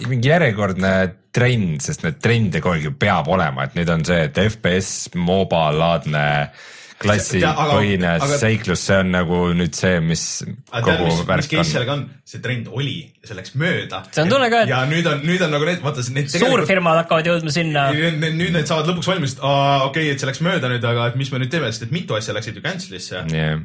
mingi 0.09 0.31
järjekordne 0.31 0.93
trend, 1.35 1.79
sest 1.85 2.05
need 2.05 2.19
trende 2.23 2.61
kogu 2.63 2.77
aeg 2.77 2.89
ju 2.89 2.95
peab 2.99 3.29
olema, 3.31 3.67
et 3.67 3.77
nüüd 3.77 3.91
on 3.93 4.05
see, 4.07 4.25
et 4.29 4.43
FPS 4.49 5.13
MOBA 5.17 5.63
laadne 5.77 6.25
klassipõhine 6.99 8.15
aga- 8.17 8.39
seiklus, 8.41 8.83
see 8.89 8.97
on 9.03 9.13
nagu 9.13 9.41
nüüd 9.57 9.77
see, 9.77 9.99
mis 10.03 10.23
aga 10.43 10.83
tead, 10.85 11.03
kogu 11.03 11.11
mis 11.13 11.27
värk 11.29 11.47
case 11.47 11.61
on. 11.63 11.69
sellega 11.73 11.95
on? 11.95 12.07
see 12.29 12.41
trend 12.43 12.67
oli 12.69 12.97
ja 13.01 13.29
see 13.31 13.37
läks 13.39 13.55
mööda. 13.57 14.03
See 14.13 14.21
on 14.21 14.29
tunne 14.29 14.49
ka, 14.53 14.61
et- 14.65 14.69
ja 14.69 14.83
nüüd 14.89 15.07
on, 15.09 15.23
nüüd 15.25 15.41
on 15.41 15.53
nagu 15.55 15.65
need, 15.65 15.79
vaata 15.81 16.03
need 16.13 16.29
suurfirmad 16.29 16.99
hakkavad 17.01 17.29
jõudma 17.31 17.53
sinna. 17.53 17.87
Nüüd, 17.95 18.51
need 18.53 18.69
saavad 18.69 18.91
lõpuks 18.91 19.09
valmis, 19.09 19.33
et 19.37 19.41
aa 19.41 19.87
okei 19.87 20.05
okay,, 20.05 20.13
et 20.13 20.21
see 20.21 20.29
läks 20.29 20.43
mööda 20.45 20.69
nüüd, 20.71 20.85
aga 20.85 21.07
et 21.09 21.17
mis 21.19 21.31
me 21.33 21.41
nüüd 21.41 21.51
teeme, 21.53 21.71
sest 21.73 21.87
et 21.87 21.95
mitu 21.95 22.17
asja 22.17 22.35
läksid 22.37 22.59
ju 22.59 22.63
cancel'isse 22.65 23.23
yeah.. 23.33 23.63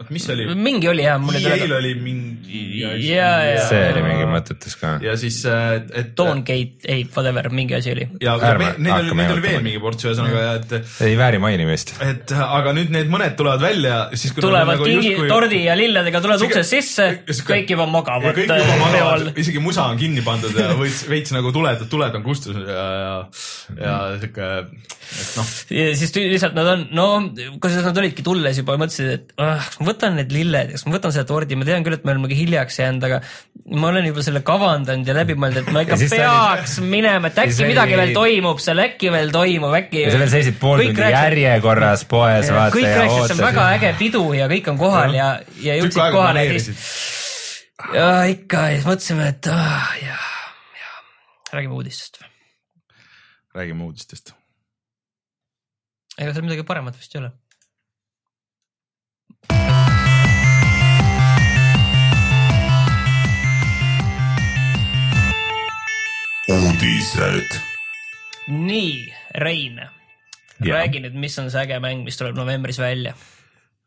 oot, 0.00 0.10
mis 0.14 0.26
oli? 0.34 0.48
mingi 0.58 0.90
oli 0.90 1.06
jah, 1.06 1.20
mul 1.22 1.38
ei 1.38 1.46
EA-l 1.46 1.62
tule. 1.66 1.78
oli 1.78 1.92
mingi 2.00 2.64
ja, 2.82 3.30
ja, 3.44 3.62
see 3.68 3.84
oli 3.92 4.02
mingi 4.08 4.26
mõttetus 4.32 4.76
ka. 4.80 4.96
ja 5.04 5.14
siis, 5.20 5.38
et, 5.46 5.92
et. 5.92 6.12
Dawngate, 6.16 6.88
ei, 6.90 7.06
whatever, 7.14 7.50
mingi 7.54 7.76
asi 7.78 7.92
oli. 7.94 8.08
ja 8.24 8.36
me- 8.58 8.72
neid 8.78 8.96
oli, 8.98 9.14
neid 9.20 9.34
oli 9.36 9.46
veel 9.46 9.62
mingi 9.64 9.82
ports, 9.82 10.08
ühesõnaga, 10.08 10.44
et, 10.58 10.76
ei 11.06 11.16
vääri 11.18 11.40
mainimist. 11.42 11.94
et 12.02 12.34
aga 12.58 12.72
nüüd 12.76 12.92
need 12.94 13.10
mõned 13.12 13.36
tulevad 13.38 13.62
välja, 13.64 13.98
siis 14.14 14.34
kui 14.34 14.44
tulevad 14.44 14.74
nagu 14.74 14.86
kingi 14.88 15.12
justkui-, 15.12 15.30
tordi 15.30 15.62
ja 15.64 15.76
lilledega, 15.78 16.22
tulevad 16.24 16.46
uksest 16.46 16.74
sisse, 16.76 17.08
kõik 17.46 17.72
juba 17.74 17.86
magavad 17.90 18.36
kõik 18.36 18.50
juba 18.50 18.76
äh, 18.76 18.96
peol,. 18.96 19.28
isegi 19.42 19.62
musa 19.62 19.86
on 19.90 20.00
kinni 20.00 20.24
pandud 20.26 20.56
ja 20.56 20.72
veits, 20.78 21.04
veits 21.10 21.34
nagu 21.36 21.52
tuled, 21.54 21.86
tuled 21.92 22.18
on 22.20 22.26
kustus 22.26 22.58
ja, 22.62 22.86
ja 23.00 23.14
ja 23.74 23.94
sihuke, 24.20 24.46
et 24.62 25.32
noh, 25.38 25.48
siis 25.98 26.12
lihtsalt 26.16 26.54
nad 26.56 26.68
on, 26.70 26.84
no 26.94 27.06
kusjuures 27.62 27.86
nad 27.88 27.98
olidki 28.02 28.24
tulles 28.26 28.60
juba 28.60 28.76
mõtlesid, 28.80 29.10
et 29.16 29.34
ah, 29.42 29.58
kas 29.58 29.80
ma 29.80 29.88
võtan 29.90 30.16
need 30.20 30.34
lilled, 30.34 30.72
kas 30.76 30.86
ma 30.86 30.94
võtan 30.96 31.14
selle 31.14 31.28
tordi, 31.28 31.58
ma 31.58 31.66
tean 31.68 31.86
küll, 31.86 31.96
et 31.98 32.06
me 32.06 32.14
oleme 32.14 32.38
hiljaks 32.38 32.78
jäänud, 32.82 33.06
aga 33.08 33.20
ma 33.74 33.90
olen 33.90 34.08
juba 34.10 34.24
selle 34.26 34.42
kavandanud 34.46 35.10
ja 35.10 35.16
läbi 35.18 35.36
mõelnud, 35.38 35.64
et 35.64 35.72
ma 35.74 35.82
ikka 35.86 35.98
peaks 36.14 36.78
minema, 36.84 37.32
et 37.32 37.42
äkki 37.46 37.68
midagi 37.70 37.96
oli- 37.96 38.02
veel 38.02 38.14
toimub 38.20 38.62
seal, 38.62 38.82
äkki 38.86 39.12
veel 39.14 39.34
toimub, 39.34 39.76
äkki. 39.80 40.06
ja 40.06 40.14
sa 40.14 40.22
veel 40.22 40.32
seisid 40.36 40.60
pool 40.62 40.84
tundi 40.84 41.10
järjekorras 41.16 42.06
poes, 42.10 42.52
vaata 42.54 42.76
kõik 42.76 42.88
ja 42.88 42.96
rääkisid, 43.02 43.28
see 43.32 43.38
on 43.40 43.44
väga 43.48 43.68
äge 43.76 43.94
pidu 43.98 44.24
ja 44.38 44.48
kõik 44.52 44.70
on 44.74 44.80
kohal 44.80 45.16
ja, 45.16 45.32
ja 45.64 45.78
jõudsid 45.80 46.02
kohale 46.14 46.46
ja 46.46 46.58
siis 46.60 46.96
ja 47.94 48.06
ikka 48.30 48.68
ja 48.70 48.78
siis 48.78 48.86
mõtlesime, 48.88 49.28
et 49.34 49.50
ah, 49.52 49.90
ja, 50.02 50.16
ja 50.80 50.94
räägime 51.52 51.76
uudistest. 51.76 52.22
Räägime 53.56 53.84
uudistest. 53.88 54.34
ega 56.16 56.32
seal 56.32 56.44
midagi 56.46 56.64
paremat 56.64 56.96
vist 56.96 57.14
ei 57.16 57.20
ole. 57.24 57.32
uudised. 66.48 67.60
nii, 68.48 69.14
Rein, 69.34 69.80
räägi 70.62 71.00
nüüd, 71.02 71.16
mis 71.18 71.38
on 71.42 71.50
see 71.50 71.64
äge 71.64 71.80
mäng, 71.82 72.04
mis 72.06 72.20
tuleb 72.20 72.38
novembris 72.38 72.78
välja? 72.78 73.16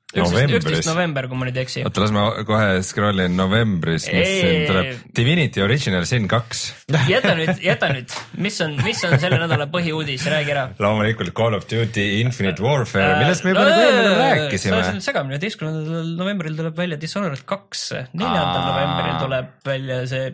Üksteist 0.09 0.87
november, 0.89 1.27
kui 1.29 1.37
ma 1.37 1.45
nüüd 1.45 1.57
ei 1.59 1.67
eksi. 1.67 1.83
oota, 1.85 2.01
las 2.01 2.13
ma 2.15 2.23
kohe 2.47 2.79
scroll 2.85 3.21
in 3.21 3.35
novembris, 3.37 4.07
mis 4.09 4.25
Ei. 4.25 4.39
siin 4.41 4.63
tuleb. 4.65 5.03
Divinity 5.19 5.61
Original 5.61 6.07
Sin 6.09 6.25
kaks. 6.31 6.63
jäta 7.13 7.35
nüüd, 7.37 7.61
jäta 7.69 7.91
nüüd, 7.93 8.15
mis 8.41 8.57
on, 8.65 8.73
mis 8.81 9.03
on 9.05 9.13
selle 9.21 9.37
nädala 9.43 9.67
põhiuudis, 9.69 10.25
räägi 10.33 10.55
ära. 10.55 10.65
loomulikult 10.81 11.29
Call 11.37 11.57
of 11.59 11.67
Duty 11.69 12.07
Infinite 12.23 12.65
Warfare, 12.65 13.19
millest 13.21 13.45
me 13.45 13.53
juba 13.53 13.67
nagu 13.67 13.85
enne 13.85 14.07
sa 14.07 14.15
rääkisime 14.23 14.79
oled. 14.79 15.01
segamini, 15.05 15.37
üheteistkümnendal 15.37 16.13
novembril 16.23 16.57
tuleb 16.57 16.81
välja 16.81 16.97
Dishonored 17.05 17.45
kaks, 17.53 17.83
neljandal 18.09 18.65
novembril 18.65 19.19
tuleb 19.27 19.51
välja 19.69 19.99
see 20.09 20.31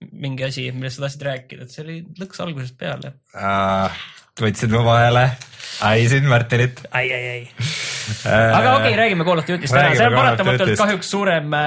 mingi 0.00 0.48
asi, 0.48 0.64
millest 0.72 0.96
sa 0.96 1.04
tahtsid 1.04 1.26
rääkida, 1.28 1.68
et 1.68 1.76
see 1.76 1.84
oli 1.84 1.98
lõks 2.22 2.40
algusest 2.40 2.80
peale. 2.80 3.12
Võtsid 4.44 4.74
mu 4.74 4.82
vahele, 4.86 5.24
aisin 5.88 6.28
Martinit. 6.30 6.84
ai, 6.90 7.06
ai, 7.12 7.24
ai. 7.32 7.40
aga 8.26 8.76
okei 8.76 8.90
okay,, 8.90 8.98
räägime 9.04 9.26
Call 9.28 9.42
of 9.42 9.48
Duty'st 9.48 9.76
ära, 9.76 9.96
see 9.96 10.10
on 10.10 10.18
paratamatult 10.18 10.76
kahjuks 10.80 11.10
suurem, 11.16 11.58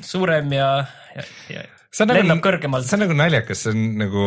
suurem 0.00 0.56
ja, 0.56 0.70
ja, 1.16 1.28
ja 1.56 1.68
see 1.90 2.06
on 2.06 2.12
lendab 2.14 2.36
nagu, 2.36 2.44
kõrgemalt 2.46 2.86
see 2.86 2.96
on 2.96 3.04
nagu 3.04 3.16
naljakas, 3.18 3.64
see 3.64 3.74
on 3.74 3.82
nagu, 4.00 4.24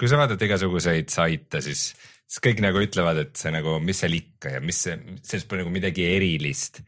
kui 0.00 0.10
sa 0.10 0.20
vaatad 0.20 0.42
igasuguseid 0.46 1.12
saite, 1.12 1.62
siis, 1.64 1.84
siis 2.24 2.42
kõik 2.44 2.62
nagu 2.64 2.82
ütlevad, 2.82 3.20
et 3.26 3.36
see 3.38 3.52
nagu, 3.54 3.76
mis 3.84 4.00
seal 4.02 4.16
ikka 4.16 4.56
ja 4.56 4.64
mis 4.64 4.80
see, 4.86 4.96
sellest 5.20 5.50
pole 5.50 5.64
nagu 5.64 5.74
midagi 5.74 6.06
erilist. 6.14 6.82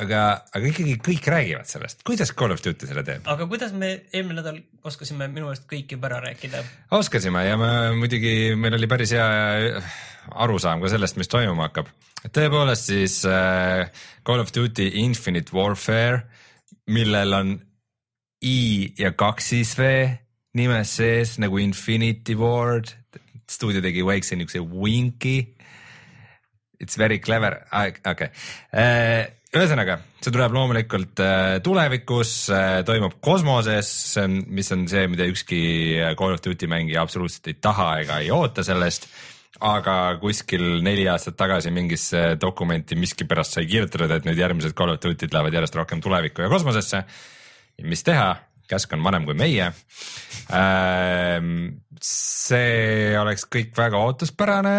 aga, 0.00 0.22
aga 0.54 0.70
ikkagi 0.70 0.96
kõik 1.04 1.28
räägivad 1.30 1.68
sellest, 1.70 2.02
kuidas 2.06 2.32
Call 2.36 2.54
of 2.54 2.62
Duty 2.64 2.88
selle 2.90 3.04
teeb. 3.06 3.28
aga 3.30 3.46
kuidas 3.50 3.74
me 3.76 3.92
eelmine 4.12 4.40
nädal 4.40 4.58
oskasime 4.86 5.28
minu 5.28 5.48
meelest 5.48 5.68
kõik 5.70 5.94
juba 5.96 6.10
ära 6.10 6.22
rääkida? 6.28 6.64
oskasime 6.98 7.44
ja 7.46 7.58
me 7.60 7.70
muidugi, 7.98 8.54
meil 8.58 8.78
oli 8.78 8.90
päris 8.90 9.14
hea 9.14 9.28
arusaam 10.44 10.82
ka 10.82 10.90
sellest, 10.92 11.20
mis 11.20 11.30
toimuma 11.30 11.68
hakkab. 11.68 11.92
tõepoolest 12.26 12.90
siis 12.90 13.20
äh, 13.28 13.86
Call 14.26 14.42
of 14.42 14.52
Duty 14.56 14.90
Infinite 15.04 15.54
Warfare, 15.54 16.24
millel 16.90 17.38
on 17.38 17.56
I 18.44 18.92
ja 18.98 19.14
kaks 19.16 19.54
siis 19.54 19.72
V 19.78 19.88
nimes 20.54 20.96
sees 20.98 21.38
nagu 21.42 21.58
Infinity 21.58 22.36
Ward, 22.38 22.92
stuudio 23.50 23.82
tegi 23.84 24.04
väikse 24.06 24.38
niukse 24.38 24.62
winki. 24.62 25.54
It's 26.82 26.98
very 26.98 27.18
clever, 27.22 27.60
okei. 28.06 28.28
ühesõnaga, 29.54 29.98
see 30.18 30.32
tuleb 30.34 30.54
loomulikult 30.54 31.20
äh, 31.22 31.56
tulevikus, 31.64 32.32
toimub 32.86 33.18
kosmoses, 33.22 33.90
see 34.14 34.24
on, 34.26 34.40
mis 34.56 34.70
on 34.74 34.82
see, 34.90 35.04
mida 35.10 35.26
ükski 35.30 35.60
äh, 36.00 36.14
Call 36.18 36.34
of 36.34 36.42
Duty 36.42 36.68
mängija 36.70 37.04
absoluutselt 37.04 37.52
ei 37.52 37.58
taha 37.62 37.88
ega 38.02 38.18
ei 38.24 38.32
oota 38.34 38.64
sellest. 38.66 39.06
aga 39.64 40.16
kuskil 40.18 40.82
neli 40.82 41.04
aastat 41.08 41.36
tagasi 41.38 41.70
mingisse 41.70 42.34
dokumenti 42.42 42.96
miskipärast 42.98 43.54
sai 43.54 43.68
kirjutatud, 43.70 44.10
et 44.10 44.26
nüüd 44.26 44.40
järgmised 44.40 44.74
Call 44.74 44.96
of 44.96 44.98
Duty'd 45.02 45.32
lähevad 45.32 45.54
järjest 45.54 45.78
rohkem 45.78 46.02
tulevikku 46.02 46.42
ja 46.42 46.50
kosmosesse. 46.50 47.04
mis 47.82 48.02
teha, 48.02 48.34
käsk 48.68 48.92
on 48.92 49.04
vanem 49.04 49.24
kui 49.24 49.34
meie. 49.38 49.70
see 52.02 53.14
oleks 53.18 53.46
kõik 53.46 53.70
väga 53.78 54.02
ootuspärane, 54.02 54.74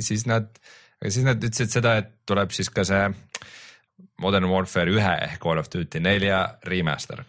siis 0.00 0.24
nad, 0.30 0.54
siis 1.02 1.26
nad 1.26 1.42
ütlesid 1.42 1.74
seda, 1.74 1.96
et 1.98 2.14
tuleb 2.30 2.54
siis 2.54 2.70
ka 2.70 2.86
see 2.86 3.10
Modern 4.20 4.48
Warfare 4.50 4.92
ühe 4.92 5.12
ehk 5.26 5.40
Call 5.42 5.60
of 5.60 5.70
Duty 5.72 6.00
nelja 6.04 6.42
remaster. 6.66 7.24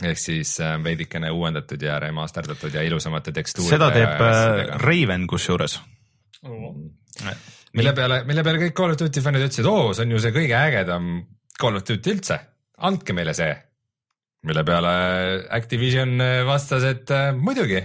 ehk 0.00 0.18
siis 0.18 0.54
äh, 0.64 0.78
veidikene 0.84 1.30
uuendatud 1.30 1.82
ja 1.82 1.98
remasterdatud 2.00 2.74
ja 2.74 2.82
ilusamate 2.82 3.32
tekstuuridega. 3.36 3.76
seda 3.76 3.90
teeb 3.92 4.22
äh, 4.24 4.76
Raven 4.80 5.26
kusjuures. 5.26 5.80
mille 7.72 7.92
peale, 7.92 8.22
mille 8.24 8.44
peale 8.44 8.62
kõik 8.64 8.76
Call 8.76 8.94
of 8.94 9.00
Duty 9.00 9.20
fännid 9.24 9.48
ütlesid, 9.48 9.68
oo, 9.68 9.92
see 9.94 10.06
on 10.06 10.16
ju 10.16 10.22
see 10.22 10.36
kõige 10.36 10.56
ägedam 10.56 11.10
Call 11.60 11.76
of 11.76 11.84
Duty 11.88 12.16
üldse, 12.16 12.40
andke 12.78 13.16
meile 13.16 13.34
see. 13.36 13.52
mille 14.48 14.64
peale 14.64 14.92
Activision 15.52 16.16
vastas, 16.48 16.84
et 16.88 17.10
äh, 17.12 17.32
muidugi, 17.36 17.82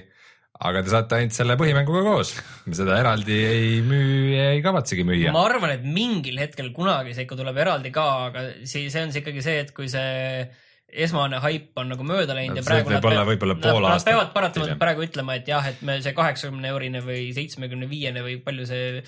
aga 0.56 0.82
te 0.86 0.92
saate 0.94 1.18
ainult 1.20 1.36
selle 1.36 1.58
põhimänguga 1.60 2.04
koos, 2.06 2.30
me 2.66 2.78
seda 2.78 2.96
eraldi 3.02 3.36
ei 3.44 3.82
müü 3.84 4.36
ja 4.38 4.46
ei 4.56 4.62
kavatsegi 4.64 5.04
müüa. 5.08 5.34
ma 5.36 5.42
arvan, 5.50 5.74
et 5.76 5.84
mingil 5.84 6.40
hetkel 6.40 6.72
kunagi 6.76 7.16
see 7.16 7.26
ikka 7.28 7.36
tuleb 7.42 7.58
eraldi 7.66 7.92
ka, 7.96 8.06
aga 8.30 8.46
see, 8.64 8.88
see 8.94 9.04
on 9.04 9.12
see 9.12 9.24
ikkagi 9.26 9.44
see, 9.44 9.58
et 9.66 9.74
kui 9.76 9.90
see 9.92 10.48
esmane 10.96 11.42
haip 11.44 11.76
on 11.82 11.90
nagu 11.92 12.06
mööda 12.08 12.36
läinud 12.38 12.62
ja 12.62 12.64
See 12.64 12.70
praegu 12.72 12.94
nad 12.94 13.04
võib-olla 13.28 13.58
nad- 13.58 13.66
pool 13.66 13.82
Nad 13.84 13.92
aastat 13.98 14.14
peavad 14.14 14.32
paratamatult 14.36 14.80
praegu 14.80 15.04
ütlema, 15.04 15.36
et 15.42 15.50
jah, 15.52 15.66
et 15.68 15.82
me 15.84 15.98
see 16.06 16.14
kaheksakümne 16.16 16.72
eurine 16.72 17.02
või 17.04 17.34
seitsmekümne 17.36 17.90
viiene 17.92 18.24
või 18.24 18.38
palju 18.46 18.68
see, 18.70 19.02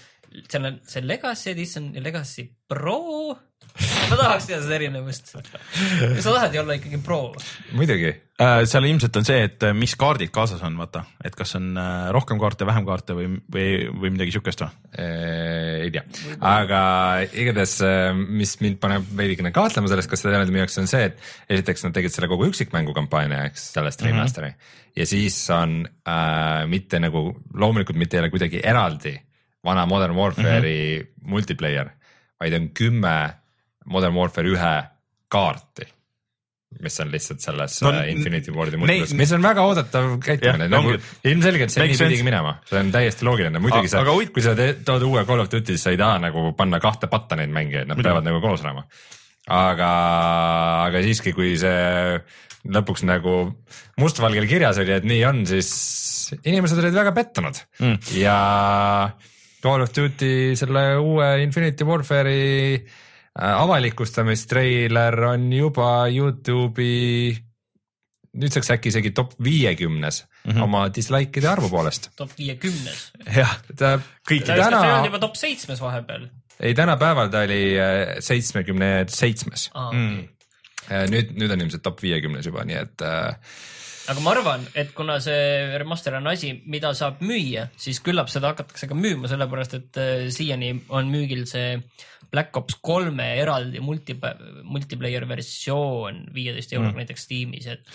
seal 0.52 0.68
on 0.68 0.80
see 0.84 1.06
Legacy 1.06 1.54
Edition 1.54 1.94
ja 1.96 2.04
Legacy 2.04 2.50
Pro. 2.68 3.38
ma 4.10 4.16
tahaks 4.20 4.50
teada 4.50 4.66
seda 4.66 4.76
erinevust. 4.82 5.32
sa 5.32 6.28
tahad 6.34 6.54
ju 6.58 6.66
olla 6.66 6.76
ikkagi 6.76 7.00
pro. 7.06 7.22
muidugi, 7.78 8.12
seal 8.38 8.86
ilmselt 8.86 9.16
on 9.18 9.26
see, 9.26 9.40
et 9.48 9.64
äh, 9.66 9.74
mis 9.74 9.96
kaardid 9.98 10.30
kaasas 10.34 10.62
on, 10.66 10.76
vaata, 10.78 11.04
et 11.26 11.36
kas 11.36 11.56
on 11.58 11.72
äh, 11.78 12.10
rohkem 12.14 12.38
kaarte, 12.42 12.68
vähem 12.70 12.86
kaarte 12.86 13.16
või, 13.18 13.30
või, 13.54 13.70
või 13.90 14.12
midagi 14.14 14.36
siukest 14.36 14.62
või? 14.62 14.70
Äh, 14.94 15.88
ei 15.88 15.94
tea, 15.96 16.04
aga 16.46 16.82
igatahes, 17.34 17.80
mis 18.30 18.58
mind 18.62 18.78
paneb 18.84 19.08
veidikene 19.18 19.52
kahtlema 19.56 19.90
sellest, 19.90 20.12
kas 20.12 20.22
seda 20.22 20.36
eraldi 20.38 20.54
müüakse, 20.54 20.84
on 20.84 20.92
see, 20.92 21.10
et 21.10 21.56
esiteks 21.58 21.88
nad 21.88 21.98
tegid 21.98 22.14
selle 22.14 22.30
kogu 22.30 22.50
üksikmängu 22.52 22.94
kampaania, 22.98 23.48
eks 23.50 23.72
sellest 23.74 24.06
Mhm. 24.06 24.14
remaster'i 24.14 24.54
ja 24.98 25.06
siis 25.06 25.50
on 25.50 25.88
äh, 26.08 26.68
mitte 26.70 27.00
nagu 27.00 27.32
loomulikult 27.54 27.98
mitte 27.98 28.18
ei 28.18 28.26
ole 28.26 28.30
kuidagi 28.34 28.62
eraldi 28.64 29.14
vana 29.66 29.86
Modern 29.86 30.16
Warfare'i 30.16 31.00
mm 31.00 31.04
-hmm. 31.04 31.30
multiplayer, 31.32 31.90
vaid 32.40 32.54
on 32.54 32.70
kümme 32.70 33.34
Modern 33.86 34.14
Warfare 34.14 34.50
ühe 34.50 34.84
kaarti 35.28 35.88
mis 36.84 37.00
on 37.00 37.12
lihtsalt 37.12 37.42
selles 37.42 37.78
No 37.82 37.92
no, 37.96 38.02
Infinity 38.12 38.54
Wardi 38.54 38.80
multiplayeris, 38.80 39.14
mis 39.18 39.32
on 39.36 39.46
väga 39.46 39.64
oodatav 39.66 40.10
käitumine. 40.24 40.68
Nagu 40.72 40.96
ilmselgelt 41.32 41.74
see 41.74 41.86
nii 41.88 42.00
pidigi 42.00 42.26
minema, 42.28 42.58
see 42.68 42.82
on 42.82 42.92
täiesti 42.94 43.28
loogiline, 43.28 43.62
muidugi 43.64 43.92
sa 43.92 44.04
kui 44.06 44.44
sa 44.46 44.54
tood 44.58 45.06
uue 45.08 45.24
Call 45.28 45.46
of 45.46 45.52
Duty, 45.54 45.78
sa 45.80 45.94
ei 45.94 46.00
taha 46.00 46.20
nagu 46.28 46.52
panna 46.60 46.82
kahte 46.84 47.10
patta 47.12 47.40
neid 47.40 47.54
mängijaid, 47.56 47.90
nad 47.90 48.02
peavad 48.04 48.28
nagu 48.28 48.44
koos 48.44 48.66
olema. 48.66 48.84
aga, 49.48 49.90
aga 50.90 51.06
siiski, 51.06 51.34
kui 51.36 51.56
see 51.60 52.20
lõpuks 52.68 53.08
nagu 53.08 53.40
mustvalgel 54.02 54.48
kirjas 54.50 54.84
oli, 54.84 54.98
et 55.00 55.08
nii 55.08 55.24
on, 55.30 55.42
siis 55.48 55.72
inimesed 56.44 56.84
olid 56.84 57.00
väga 57.00 57.16
pettunud. 57.16 57.64
Mm. 57.80 57.98
ja 58.20 58.38
Call 59.64 59.88
of 59.88 59.96
Duty 59.96 60.54
selle 60.60 60.90
uue 61.00 61.32
Infinity 61.42 61.88
Warfare'i 61.88 62.76
äh, 62.76 63.04
avalikustamistreiler 63.38 65.20
on 65.34 65.52
juba 65.54 66.08
Youtube'i 66.10 67.38
nüüdseks 68.38 68.70
äkki 68.76 68.92
isegi 68.92 69.12
top 69.18 69.32
viiekümnes 69.44 70.24
mm 70.46 70.52
-hmm. 70.52 70.64
oma 70.64 70.88
dislike'ide 70.96 71.48
arvu 71.50 71.70
poolest. 71.70 72.10
top 72.16 72.32
viiekümnes. 72.38 73.12
jah, 73.36 73.58
ta 73.78 74.00
Kõikide- 74.30 74.46
ta 74.46 74.54
on 74.54 74.74
täna 74.74 75.06
juba, 75.06 75.20
top 75.20 75.36
seitsmes 75.36 75.82
vahepeal. 75.82 76.28
ei 76.60 76.74
tänapäeval 76.74 77.30
ta 77.30 77.40
oli 77.40 77.80
äh, 77.80 78.16
seitsmekümne 78.20 79.06
seitsmes, 79.08 79.72
Mm. 79.94 80.18
okei. 80.20 80.30
nüüd, 81.08 81.32
nüüd 81.38 81.52
on 81.52 81.62
ilmselt 81.62 81.82
top 81.84 82.02
viiekümnes 82.02 82.46
juba, 82.46 82.64
nii 82.64 82.76
et 82.76 83.02
äh, 83.02 83.36
aga 84.12 84.24
ma 84.24 84.34
arvan, 84.36 84.66
et 84.78 84.94
kuna 84.98 85.18
see 85.24 85.78
remaster 85.80 86.18
on 86.20 86.30
asi, 86.32 86.54
mida 86.70 86.94
saab 86.98 87.24
müüa, 87.26 87.68
siis 87.80 88.00
küllap 88.04 88.32
seda 88.32 88.54
hakatakse 88.54 88.90
ka 88.90 88.98
müüma, 88.98 89.30
sellepärast 89.32 89.78
et 89.80 90.02
äh, 90.02 90.28
siiani 90.34 90.74
on 90.96 91.12
müügil 91.12 91.46
see 91.50 91.76
Black 92.32 92.58
Ops 92.60 92.76
kolme 92.84 93.26
eraldi 93.40 93.80
multi, 93.80 94.16
multiplayer 94.68 95.24
versioon 95.30 96.26
viieteist 96.36 96.74
euroga 96.76 96.92
mm. 96.92 97.00
näiteks 97.00 97.24
Steamis, 97.24 97.68
et 97.72 97.94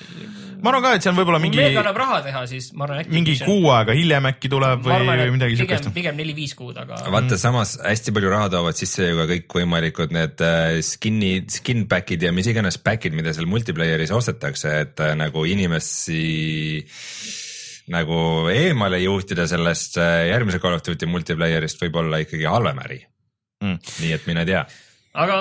ma 0.62 0.72
arvan 0.72 0.84
ka, 0.86 0.92
et 0.96 1.04
see 1.04 1.12
on 1.12 1.18
võib-olla 1.18 1.40
mingi 1.42 1.58
kui, 1.58 1.66
meiega 1.66 1.82
annab 1.82 2.00
raha 2.00 2.20
teha, 2.24 2.44
siis 2.48 2.70
ma 2.72 2.86
arvan, 2.86 3.02
äkki 3.02 3.12
mingi 3.12 3.34
kuu 3.42 3.68
aega 3.74 3.96
hiljem 3.96 4.28
äkki 4.32 4.50
tuleb 4.52 4.86
või, 4.86 4.96
või 5.10 5.34
midagi 5.36 5.58
pigem 5.58 5.66
siukest., 5.66 5.90
pigem 5.96 6.16
neli-viis 6.16 6.56
kuud, 6.56 6.78
aga 6.80 7.02
vaata 7.12 7.38
samas 7.40 7.74
hästi 7.82 8.14
palju 8.16 8.32
raha 8.32 8.48
toovad 8.56 8.78
sisse 8.78 9.10
ju 9.10 9.20
ka 9.20 9.28
kõikvõimalikud 9.34 10.16
need 10.16 10.44
äh, 10.48 10.78
skin'i, 10.86 11.34
skin 11.52 11.84
pack'id 11.90 12.24
ja 12.24 12.32
mis 12.32 12.48
iganes 12.48 12.80
pack'id, 12.80 13.16
mida 13.18 13.36
seal 13.36 13.50
multiplayer'is 13.52 14.14
ostetakse, 14.16 14.74
et 14.86 15.04
äh, 15.04 15.12
nagu 15.18 15.44
inimesi 16.08 17.88
nagu 17.92 18.48
eemale 18.52 19.00
juhtida 19.02 19.46
sellest 19.50 19.98
äh, 20.00 20.28
järgmise 20.30 20.60
Call 20.62 20.76
of 20.78 20.84
Duty 20.86 21.06
multiplayer'ist 21.10 21.82
võib 21.82 21.98
olla 22.02 22.22
ikkagi 22.22 22.48
halvem 22.48 22.78
äri 22.86 23.00
Mm. 23.62 23.76
nii 24.02 24.08
et 24.10 24.24
mine 24.26 24.42
tea. 24.42 24.64
aga 25.14 25.36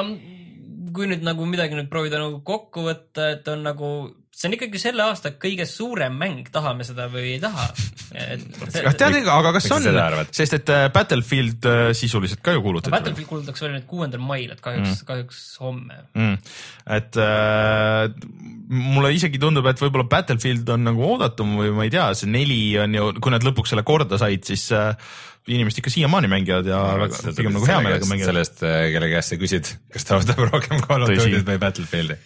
kui 0.93 1.07
nüüd 1.09 1.23
nagu 1.25 1.45
midagi 1.49 1.73
nüüd 1.73 1.87
proovida 1.89 2.19
nagu 2.21 2.43
kokku 2.45 2.83
võtta, 2.85 3.31
et 3.33 3.47
on 3.49 3.63
nagu, 3.65 3.87
see 4.31 4.47
on 4.47 4.55
ikkagi 4.55 4.79
selle 4.81 5.03
aasta 5.03 5.33
kõige 5.39 5.65
suurem 5.69 6.15
mäng, 6.17 6.47
tahame 6.53 6.85
seda 6.87 7.07
või 7.11 7.35
ei 7.35 7.39
taha. 7.43 7.67
tead, 8.99 9.17
aga 9.29 9.51
kas 9.57 9.67
on 9.75 9.87
sest 10.31 10.55
et 10.57 10.71
äh, 10.73 10.85
Battlefield 10.93 11.67
äh, 11.69 11.81
sisuliselt 11.97 12.41
ka 12.43 12.55
ju 12.55 12.63
kuulutati. 12.63 12.93
Battlefield 12.95 13.29
kuulutatakse 13.29 13.67
välja 13.67 13.79
nüüd 13.79 13.89
kuuendal 13.91 14.23
mail, 14.23 14.53
et 14.55 14.63
kahjuks 14.63 14.89
mm., 14.89 15.07
kahjuks 15.09 15.41
homme. 15.63 15.99
mm.. 16.15 16.37
et 16.97 17.19
äh, 17.21 18.07
mulle 18.71 19.11
isegi 19.15 19.41
tundub, 19.41 19.67
et 19.69 19.83
võib-olla 19.83 20.07
Battlefield 20.11 20.69
on 20.73 20.87
nagu 20.89 21.05
oodatum 21.11 21.57
või 21.59 21.75
ma 21.75 21.87
ei 21.87 21.93
tea, 21.93 22.07
see 22.17 22.31
neli 22.31 22.61
on 22.81 22.97
ju, 22.97 23.11
kui 23.19 23.35
nad 23.35 23.45
lõpuks 23.45 23.75
selle 23.75 23.85
korda 23.87 24.19
said, 24.21 24.47
siis 24.47 24.69
äh, 24.75 24.95
inimesed 25.49 25.81
ikka 25.81 25.91
siiamaani 25.93 26.29
mängivad 26.29 26.67
ja 26.69 26.79
väga, 27.01 27.17
pigem 27.33 27.55
nagu 27.55 27.65
hea 27.65 27.79
meelega 27.81 28.07
mängivad. 28.09 28.29
sellest, 28.29 28.59
kelle 28.61 29.09
käest 29.09 29.33
sa 29.33 29.39
küsid, 29.41 29.71
kas 29.93 30.05
ta 30.05 30.19
võtab 30.21 30.43
rohkem 30.45 30.83
Call 30.85 31.07
of. 31.07 31.13
Duty't 31.17 31.47
või 31.47 31.61
Battlefieldi. 31.61 32.17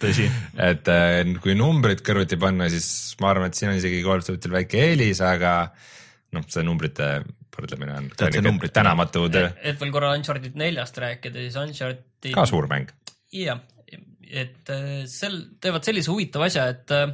et 0.70 0.92
äh, 0.92 1.22
kui 1.44 1.56
numbrid 1.56 2.04
kõrvuti 2.06 2.40
panna, 2.42 2.68
siis 2.74 2.90
ma 3.22 3.32
arvan, 3.32 3.54
et 3.54 3.60
siin 3.60 3.72
on 3.72 3.80
isegi 3.80 4.04
Call 4.04 4.24
of 4.24 4.28
Duty'l 4.28 4.58
väike 4.58 4.84
eelis, 4.90 5.24
aga 5.24 5.56
noh, 6.36 6.44
see 6.52 6.66
numbrite 6.68 7.10
võrdlemine 7.56 7.96
on 8.02 8.12
numbrite- 8.44 8.76
tänamatu 8.76 9.30
töö, 9.32 9.48
et 9.64 9.80
veel 9.80 9.96
korra 9.96 10.12
Uncharted 10.18 10.60
neljast 10.60 11.00
rääkida, 11.00 11.40
siis 11.48 11.56
Uncharted. 11.62 12.34
ka 12.36 12.46
suur 12.50 12.68
mäng. 12.72 12.92
jah, 13.32 13.64
et 14.28 14.72
äh, 14.76 15.06
sel, 15.08 15.40
teevad 15.64 15.88
sellise 15.88 16.12
huvitava 16.12 16.50
asja, 16.50 16.68
et 16.74 16.92
äh, 16.92 17.14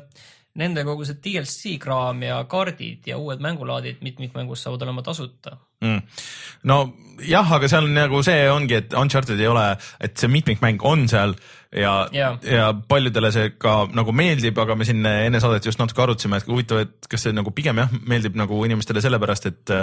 nende 0.58 0.84
kogu 0.88 1.06
see 1.08 1.20
DLC 1.24 1.76
kraam 1.82 2.24
ja 2.26 2.42
kaardid 2.50 3.08
ja 3.08 3.20
uued 3.22 3.44
mängulaadid 3.44 4.02
mitmikmängus 4.02 4.66
saavad 4.66 4.88
olema 4.88 5.04
tasuta. 5.06 5.58
mm.. 5.82 6.20
no 6.70 6.82
jah, 7.28 7.52
aga 7.58 7.70
seal 7.70 7.88
on 7.88 7.96
nagu 7.96 8.22
see 8.26 8.46
ongi, 8.52 8.78
et 8.82 8.94
Uncharted 8.98 9.40
ei 9.40 9.50
ole, 9.50 9.66
et 10.02 10.16
see 10.18 10.32
mitmikmäng 10.32 10.82
on 10.88 11.08
seal 11.12 11.36
ja, 11.72 11.82
ja. 11.82 11.98
Jaa. 12.16 12.32
ja 12.44 12.72
paljudele 12.74 13.32
see 13.34 13.54
ka 13.62 13.86
nagu 13.96 14.14
meeldib, 14.16 14.58
aga 14.62 14.76
me 14.78 14.88
siin 14.88 15.06
enne 15.06 15.42
saadet 15.44 15.68
just 15.70 15.82
natuke 15.82 16.04
arutasime, 16.06 16.42
et 16.42 16.50
huvitav, 16.50 16.84
et 16.86 17.12
kas 17.12 17.28
see 17.28 17.36
nagu 17.36 17.54
pigem 17.56 17.84
jah, 17.84 17.94
meeldib 18.08 18.38
nagu 18.40 18.64
inimestele 18.68 19.04
sellepärast, 19.04 19.52
et 19.52 19.76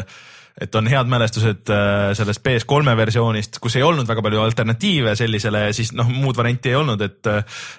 et 0.61 0.75
on 0.79 0.91
head 0.91 1.11
mälestused 1.11 1.73
äh, 1.73 2.11
sellest 2.19 2.43
PS3 2.45 2.97
versioonist, 2.99 3.61
kus 3.63 3.79
ei 3.79 3.87
olnud 3.87 4.09
väga 4.09 4.25
palju 4.25 4.43
alternatiive 4.43 5.15
sellisele, 5.19 5.69
siis 5.77 5.95
noh, 5.97 6.11
muud 6.11 6.37
varianti 6.39 6.73
ei 6.73 6.79
olnud, 6.79 7.03
et 7.07 7.33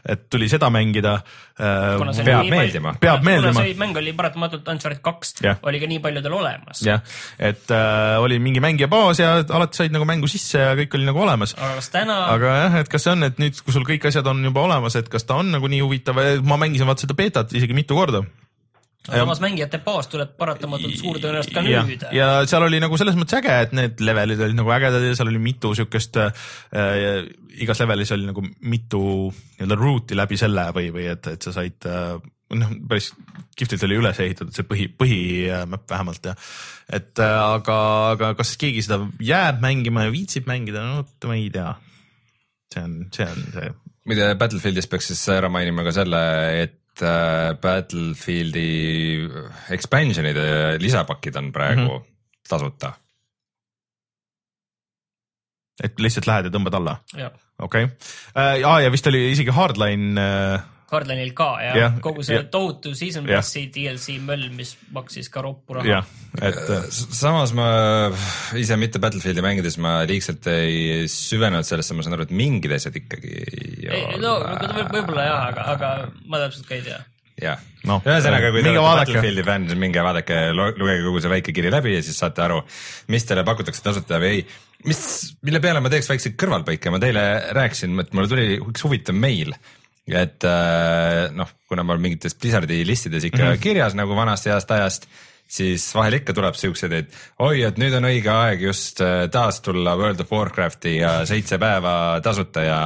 et 0.09 0.25
tuli 0.29 0.49
seda 0.49 0.69
mängida. 0.73 1.19
Oli 1.59 2.23
peab 2.23 2.47
meeldima. 2.47 2.93
Peab 3.01 3.23
meeldima. 3.25 3.61
see 3.61 3.75
mäng 3.79 3.97
oli 3.99 4.13
paratamatult 4.15 4.67
Uncharted 4.71 5.01
kaks 5.03 5.35
oli 5.67 5.81
ka 5.81 5.89
nii 5.91 5.99
paljudel 6.03 6.35
olemas. 6.39 6.83
jah, 6.85 7.03
et 7.35 7.71
äh, 7.75 8.15
oli 8.23 8.39
mingi 8.39 8.63
mängija 8.63 8.87
baas 8.91 9.19
ja 9.19 9.35
alati 9.43 9.83
said 9.83 9.95
nagu 9.95 10.07
mängu 10.07 10.29
sisse 10.31 10.61
ja 10.61 10.75
kõik 10.79 10.95
oli 10.95 11.07
nagu 11.09 11.19
olemas 11.25 11.53
aga 11.59 11.79
kas 11.79 11.91
täna, 11.93 12.17
aga 12.33 12.55
jah, 12.63 12.77
et 12.83 12.91
kas 12.91 13.05
see 13.05 13.13
on, 13.13 13.27
et 13.27 13.39
nüüd, 13.41 13.59
kui 13.65 13.75
sul 13.75 13.87
kõik 13.87 14.09
asjad 14.09 14.27
on 14.31 14.41
juba 14.45 14.63
olemas, 14.65 14.97
et 14.99 15.09
kas 15.11 15.27
ta 15.27 15.39
on 15.41 15.51
nagu 15.55 15.69
nii 15.71 15.81
huvitav, 15.83 16.19
ma 16.47 16.59
mängisin 16.61 16.89
vaata 16.89 17.05
seda 17.05 17.17
beetat 17.17 17.55
isegi 17.57 17.77
mitu 17.77 17.97
korda. 17.97 18.23
Samas 19.07 19.39
mängijate 19.43 19.79
baas 19.83 20.09
tuleb 20.11 20.33
paratamatult 20.37 20.97
suur 20.99 21.19
tõenäoliselt 21.21 21.55
ka 21.55 21.63
ja, 21.67 21.83
nüüd. 21.87 22.03
ja 22.15 22.29
seal 22.49 22.65
oli 22.65 22.81
nagu 22.83 22.97
selles 22.99 23.15
mõttes 23.17 23.39
äge, 23.39 23.55
et 23.65 23.75
need 23.77 24.01
levelid 24.03 24.41
olid 24.43 24.57
nagu 24.59 24.73
ägedad 24.75 25.05
ja 25.05 25.13
seal 25.17 25.31
oli 25.31 25.41
mitu 25.43 25.71
siukest 25.77 26.19
äh,, 26.19 26.49
igas 27.63 27.79
levelis 27.83 28.11
oli 28.15 28.27
nagu 28.27 28.43
mitu 28.43 29.03
nii-öelda 29.31 29.79
route'i 29.79 30.19
läbi 30.19 30.39
selle 30.39 30.67
või, 30.75 30.91
või 30.95 31.07
et, 31.13 31.31
et 31.31 31.47
sa 31.47 31.55
said 31.55 31.87
äh, 31.89 32.19
noh, 32.59 32.73
päris 32.89 33.11
kihvtilt 33.57 33.85
oli 33.87 33.99
üles 33.99 34.19
ehitatud 34.23 34.55
see 34.55 34.67
põhi, 34.67 34.87
põhimäpp 34.99 35.85
vähemalt 35.89 36.31
ja 36.31 36.35
et 36.99 37.21
äh, 37.21 37.35
aga, 37.57 37.77
aga 38.15 38.33
kas 38.39 38.55
keegi 38.61 38.83
seda 38.85 39.03
jääb 39.23 39.61
mängima 39.63 40.07
ja 40.07 40.13
viitsib 40.13 40.49
mängida, 40.49 40.83
no 40.85 41.03
vot 41.03 41.29
ma 41.29 41.37
ei 41.37 41.49
tea. 41.53 41.73
see 42.73 42.83
on, 42.83 42.99
see 43.15 43.25
on 43.29 43.47
see. 43.53 43.71
Muide 44.09 44.31
Battlefieldis 44.39 44.87
peaks 44.89 45.11
siis 45.11 45.21
ära 45.33 45.49
mainima 45.53 45.83
ka 45.85 45.93
selle, 45.93 46.21
et 46.63 46.77
äh, 46.77 46.78
Battlefieldi 47.61 48.69
expansion'ide 49.71 50.79
lisapakid 50.81 51.35
on 51.39 51.51
praegu 51.55 51.85
mm 51.85 51.87
-hmm. 51.87 52.07
tasuta. 52.49 52.93
et 55.83 55.99
lihtsalt 55.99 56.27
lähed 56.27 56.45
ja 56.45 56.51
tõmbad 56.51 56.75
alla, 56.75 56.97
okei 57.59 57.83
okay. 57.83 57.87
äh,. 58.35 58.83
ja 58.83 58.91
vist 58.91 59.07
oli 59.07 59.31
isegi 59.31 59.51
Hardline 59.51 60.19
Hardline'il 60.93 61.33
ka 61.37 61.49
ja, 61.63 61.73
ja 61.77 61.89
kogu 62.03 62.23
see 62.25 62.37
jah. 62.39 62.47
tohutu 62.51 62.95
season 62.97 63.27
passi 63.29 63.67
DLC 63.73 64.17
möll, 64.25 64.49
mis 64.55 64.75
maksis 64.95 65.29
ka 65.33 65.43
roppu 65.45 65.79
raha 65.79 66.01
et 66.39 66.59
äh, 66.75 66.89
samas 66.91 67.53
ma 67.57 67.69
ise 68.59 68.77
mitte 68.79 69.01
Battlefieldi 69.01 69.43
mängides 69.45 69.79
ma 69.81 69.99
liigselt 70.09 70.47
ei 70.53 71.07
süvenenud 71.09 71.67
sellesse, 71.67 71.97
ma 71.97 72.05
saan 72.05 72.17
aru, 72.17 72.27
et 72.29 72.35
mingid 72.35 72.73
asjad 72.77 72.97
ikkagi 73.01 73.33
ei 73.39 73.89
ei, 73.89 74.19
no 74.21 74.37
võib- 74.43 74.93
võib-olla 74.93 75.25
jah, 75.25 75.47
aga, 75.49 75.65
aga 75.75 75.89
ma 76.29 76.41
täpselt 76.45 76.69
ka 76.69 76.77
ei 76.77 76.85
tea. 76.85 77.01
jah 77.41 77.65
Noh, 77.87 78.01
ühesõnaga, 78.03 78.49
kui 78.51 78.59
te 78.59 78.73
olete. 78.75 78.97
Battlefieldi 78.99 79.43
fänn, 79.47 79.67
siis 79.69 79.79
minge 79.79 80.01
vaadake, 80.03 80.39
lugege 80.51 81.03
kogu 81.05 81.21
see 81.23 81.31
väike 81.31 81.53
kiri 81.55 81.71
läbi 81.71 81.93
ja 81.93 82.01
siis 82.03 82.17
saate 82.19 82.43
aru, 82.43 82.57
mis 83.13 83.23
teile 83.27 83.45
pakutakse 83.47 83.83
tasuta 83.85 84.19
või 84.19 84.33
ei. 84.33 84.41
mis, 84.89 84.99
mille 85.47 85.61
peale 85.63 85.79
ma 85.83 85.91
teeks 85.91 86.11
väikse 86.11 86.33
kõrvalpõike, 86.35 86.91
ma 86.91 86.99
teile 86.99 87.23
rääkisin, 87.55 87.95
et 88.03 88.11
mulle 88.17 88.31
tuli 88.31 88.57
üks 88.59 88.83
huvitav 88.83 89.15
meil, 89.15 89.55
et 90.17 90.45
äh, 90.47 91.29
noh, 91.35 91.49
kuna 91.69 91.83
ma 91.85 91.93
olen 91.93 92.07
mingites 92.07 92.37
Blizzardi 92.39 92.81
listides 92.87 93.27
ikka 93.27 93.43
mm. 93.43 93.51
-hmm. 93.51 93.63
kirjas 93.63 93.97
nagu 93.97 94.15
vanast 94.15 94.45
heast 94.49 94.71
ajast, 94.71 95.07
siis 95.49 95.85
vahel 95.95 96.19
ikka 96.19 96.33
tuleb 96.33 96.57
siukseid, 96.57 96.93
et 96.93 97.15
oi, 97.45 97.63
et 97.67 97.77
nüüd 97.81 97.95
on 97.97 98.09
õige 98.09 98.33
aeg 98.33 98.61
just 98.69 99.01
äh, 99.01 99.27
taas 99.31 99.61
tulla 99.65 99.95
World 99.97 100.21
of 100.25 100.31
Warcrafti 100.31 100.97
ja 100.97 101.25
seitse 101.29 101.57
päeva 101.61 102.19
tasuta 102.23 102.65
ja 102.65 102.81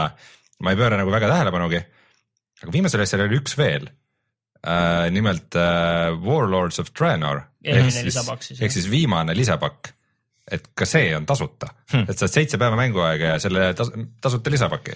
ma 0.63 0.71
ei 0.71 0.79
pööra 0.79 0.99
nagu 0.99 1.11
väga 1.11 1.31
tähelepanugi. 1.31 1.81
aga 2.63 2.71
viimasel 2.71 3.03
asjal 3.03 3.25
oli 3.25 3.39
üks 3.41 3.57
veel 3.59 3.89
äh,, 4.67 5.09
nimelt 5.11 5.55
äh, 5.59 6.13
Warlords 6.23 6.79
of 6.79 6.93
Draenor. 6.99 7.43
Lisapakk 7.63 8.43
siis, 8.43 8.61
ehk 8.61 8.71
siis 8.71 8.89
viimane 8.91 9.35
lisapakk. 9.35 9.93
et 10.51 10.65
ka 10.75 10.85
see 10.85 11.13
on 11.15 11.25
tasuta 11.25 11.69
hm., 11.93 12.09
et 12.11 12.19
saad 12.19 12.31
seitse 12.31 12.57
päeva 12.59 12.75
mänguaega 12.75 13.35
ja 13.35 13.37
selle 13.39 13.69
tas 13.73 13.91
tasuta 14.21 14.51
lisapaki. 14.51 14.95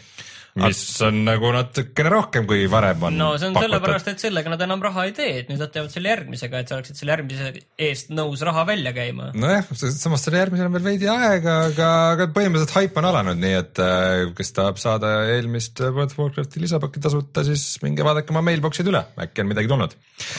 Mis 0.61 0.81
on 1.05 1.21
nagu 1.27 1.51
natukene 1.55 2.11
rohkem, 2.13 2.47
kui 2.49 2.65
varem 2.71 3.07
on 3.09 3.17
no 3.19 3.29
see 3.37 3.49
on 3.49 3.55
pakutud. 3.57 3.67
sellepärast, 3.67 4.11
et 4.13 4.23
sellega 4.25 4.53
nad 4.53 4.63
enam 4.65 4.83
raha 4.83 5.07
ei 5.09 5.13
tee, 5.17 5.29
et 5.41 5.51
nüüd 5.51 5.61
nad 5.61 5.73
teevad 5.73 5.93
selle 5.93 6.11
järgmisega, 6.13 6.61
et 6.61 6.71
sa 6.71 6.77
oleksid 6.77 6.99
selle 6.99 7.15
järgmise 7.15 7.51
eest 7.87 8.11
nõus 8.13 8.43
raha 8.47 8.65
välja 8.69 8.93
käima. 8.95 9.31
nojah, 9.37 9.67
samas 9.75 10.25
selle 10.25 10.41
järgmisel 10.43 10.69
on 10.69 10.77
veel 10.77 10.87
veidi 10.89 11.09
aega, 11.11 11.57
aga, 11.71 11.91
aga 12.15 12.29
põhimõtteliselt 12.35 12.75
haip 12.77 12.99
on 13.01 13.09
alanud, 13.11 13.41
nii 13.41 13.55
et 13.61 13.83
äh, 13.83 14.23
kes 14.37 14.53
tahab 14.57 14.81
saada 14.81 15.13
eelmist 15.35 15.81
World 15.83 16.11
of 16.11 16.21
Warcrafti 16.21 16.63
lisapakki 16.63 17.03
tasuta, 17.03 17.45
siis 17.47 17.65
minge 17.85 18.05
vaadake 18.07 18.33
oma 18.35 18.43
mailbox'id 18.47 18.89
üle, 18.91 19.03
äkki 19.27 19.43
on 19.43 19.51
midagi 19.51 19.71
tulnud. 19.71 19.95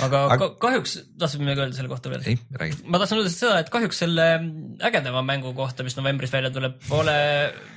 aga 0.07 0.25
Aga- 0.35 0.39
ka, 0.43 0.51
kahjuks, 0.69 0.99
tahtsid 1.21 1.45
midagi 1.45 1.65
öelda 1.65 1.79
selle 1.79 1.93
kohta 1.93 2.13
veel? 2.13 2.25
ei, 2.27 2.39
räägi. 2.61 2.81
ma 2.87 3.01
tahtsin 3.03 3.21
öelda 3.21 3.35
seda, 3.35 3.59
et 3.63 3.73
kahjuks 3.73 4.03
selle 4.05 4.29
ägedama 4.89 5.23
mängu 5.27 5.55
kohta, 5.57 5.87
mis 5.87 5.97
novembris 5.99 6.33
välja 6.33 6.51
tuleb, 6.55 6.79
pole 6.89 7.17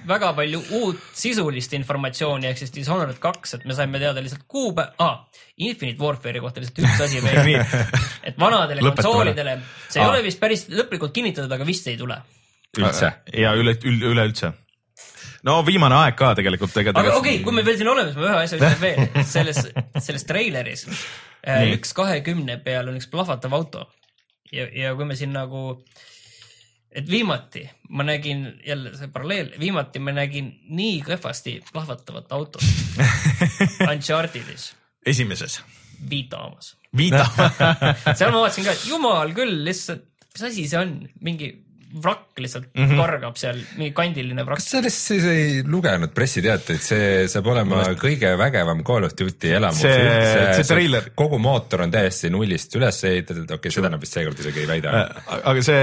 väga 0.08 0.32
palju 0.38 0.62
uut 0.82 1.02
sisulist 1.18 1.74
informatsiooni, 1.78 2.31
ehk 2.48 2.60
siis 2.62 2.74
Dishonored 2.76 3.20
kaks, 3.22 3.58
et 3.58 3.68
me 3.68 3.76
saime 3.78 4.00
teada 4.02 4.24
lihtsalt 4.24 4.48
kuupäeva 4.52 4.94
ah,, 5.04 5.44
Infinite 5.62 6.00
Warfare'i 6.02 6.42
kohta 6.44 6.64
lihtsalt 6.64 6.82
üks 6.84 7.04
asi 7.06 7.22
veel. 7.24 7.62
et 8.28 8.40
vanadele 8.40 8.84
konsoolidele, 8.86 9.58
see 9.88 10.02
ei 10.02 10.06
Aa. 10.06 10.14
ole 10.14 10.24
vist 10.26 10.42
päris 10.42 10.66
lõplikult 10.72 11.14
kinnitatud, 11.16 11.52
aga 11.52 11.68
vist 11.68 11.88
ei 11.92 12.00
tule. 12.00 12.18
üldse. 12.78 13.14
ja 13.36 13.54
üle, 13.60 13.76
üleüldse. 13.84 14.54
no 15.48 15.60
viimane 15.68 15.98
aeg 16.04 16.20
ka 16.20 16.34
tegelikult. 16.40 16.78
aga 16.84 16.96
okei 17.00 17.18
okay,, 17.18 17.40
kui 17.44 17.56
me 17.56 17.66
veel 17.68 17.82
siin 17.82 17.92
oleme, 17.92 18.12
siis 18.12 18.22
ma 18.22 18.30
ühe 18.30 18.44
asja 18.46 18.62
ütlen 18.62 18.80
veel, 18.82 19.26
selles, 19.36 19.64
selles 20.00 20.30
treileris 20.30 20.88
äh, 21.48 21.74
üks 21.76 21.96
kahekümne 21.98 22.62
peal 22.64 22.92
on 22.92 23.02
üks 23.02 23.12
plahvatav 23.12 23.60
auto 23.60 23.90
ja, 24.52 24.68
ja 24.76 24.96
kui 24.96 25.08
me 25.08 25.18
siin 25.20 25.34
nagu, 25.36 25.80
et 26.92 27.10
viimati 27.10 27.64
ma 27.90 28.04
nägin 28.04 28.46
jälle 28.68 28.94
see 28.98 29.08
paralleel, 29.12 29.54
viimati 29.60 30.00
ma 30.00 30.14
nägin 30.16 30.52
nii 30.70 31.02
kehvasti 31.08 31.58
plahvatavat 31.72 32.32
autot. 32.32 32.64
Unchartedis. 33.92 34.72
Esimeses, 35.06 35.62
Vita 36.10 36.38
omas. 36.38 36.76
Vita 36.98 37.26
seal 38.16 38.32
ma 38.34 38.42
vaatasin 38.44 38.68
ka, 38.68 38.76
et 38.76 38.88
jumal 38.90 39.34
küll, 39.36 39.62
lihtsalt, 39.66 40.08
mis 40.34 40.48
asi 40.48 40.68
see 40.68 40.80
on, 40.80 40.96
mingi 41.24 41.52
vrakk 42.04 42.40
lihtsalt 42.40 42.68
mm. 42.72 42.86
-hmm. 42.86 43.00
kargab 43.02 43.38
seal, 43.40 43.60
mingi 43.78 43.94
kandiline 43.96 44.46
vrakk 44.48 44.62
kas. 44.62 44.70
sa 44.72 44.82
lihtsalt 44.84 45.28
ei 45.32 45.64
lugenud 45.68 46.14
pressiteateid, 46.16 46.82
see 46.86 47.08
saab 47.32 47.50
olema 47.54 47.84
kõige 48.00 48.32
vägevam 48.40 48.84
Call 48.88 49.08
of 49.08 49.16
Duty 49.18 49.54
elamus 49.58 49.82
See- 49.82 50.54
see 50.62 50.68
treiler- 50.70 51.10
kogu 51.16 51.40
mootor 51.42 51.84
on 51.86 51.92
täiesti 51.92 52.32
nullist 52.34 52.76
üles 52.80 53.02
ehitatud, 53.08 53.44
okei 53.46 53.60
okay,, 53.60 53.76
seda 53.76 53.92
nad 53.92 54.02
vist 54.02 54.16
seekord 54.18 54.40
isegi 54.40 54.64
ei 54.64 54.70
väida. 54.70 54.94
aga 55.42 55.66
see 55.66 55.82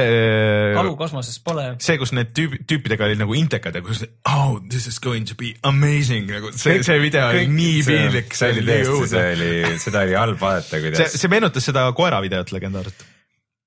kalu 0.79 0.97
kosmoses 0.97 1.39
pole. 1.45 1.67
see, 1.79 1.99
kus 2.01 2.15
need 2.17 2.33
tüüp, 2.37 2.57
tüüpidega 2.69 3.09
olid 3.09 3.21
nagu 3.21 3.37
intekad 3.39 3.75
ja 3.75 3.85
kus 3.85 4.05
oh 4.29 4.59
this 4.69 4.87
is 4.87 4.99
going 5.01 5.29
to 5.29 5.35
be 5.39 5.55
amazing 5.63 6.31
nagu 6.31 6.53
see, 6.53 6.83
see 6.83 6.99
video 7.03 7.29
oli 7.29 7.47
nii 7.53 7.85
piinlik, 7.87 8.35
see 8.35 8.55
oli 8.55 8.67
nii 8.71 8.89
õudne. 8.89 9.13
see 9.13 9.29
oli, 9.37 9.79
seda 9.85 10.07
oli 10.07 10.19
halb 10.19 10.41
vaadata, 10.41 10.73
see, 10.73 10.83
kuidas 10.89 11.21
see 11.21 11.33
meenutas 11.33 11.71
seda 11.71 11.87
koera 11.97 12.23
videot 12.25 12.53
legendaarset. 12.55 13.07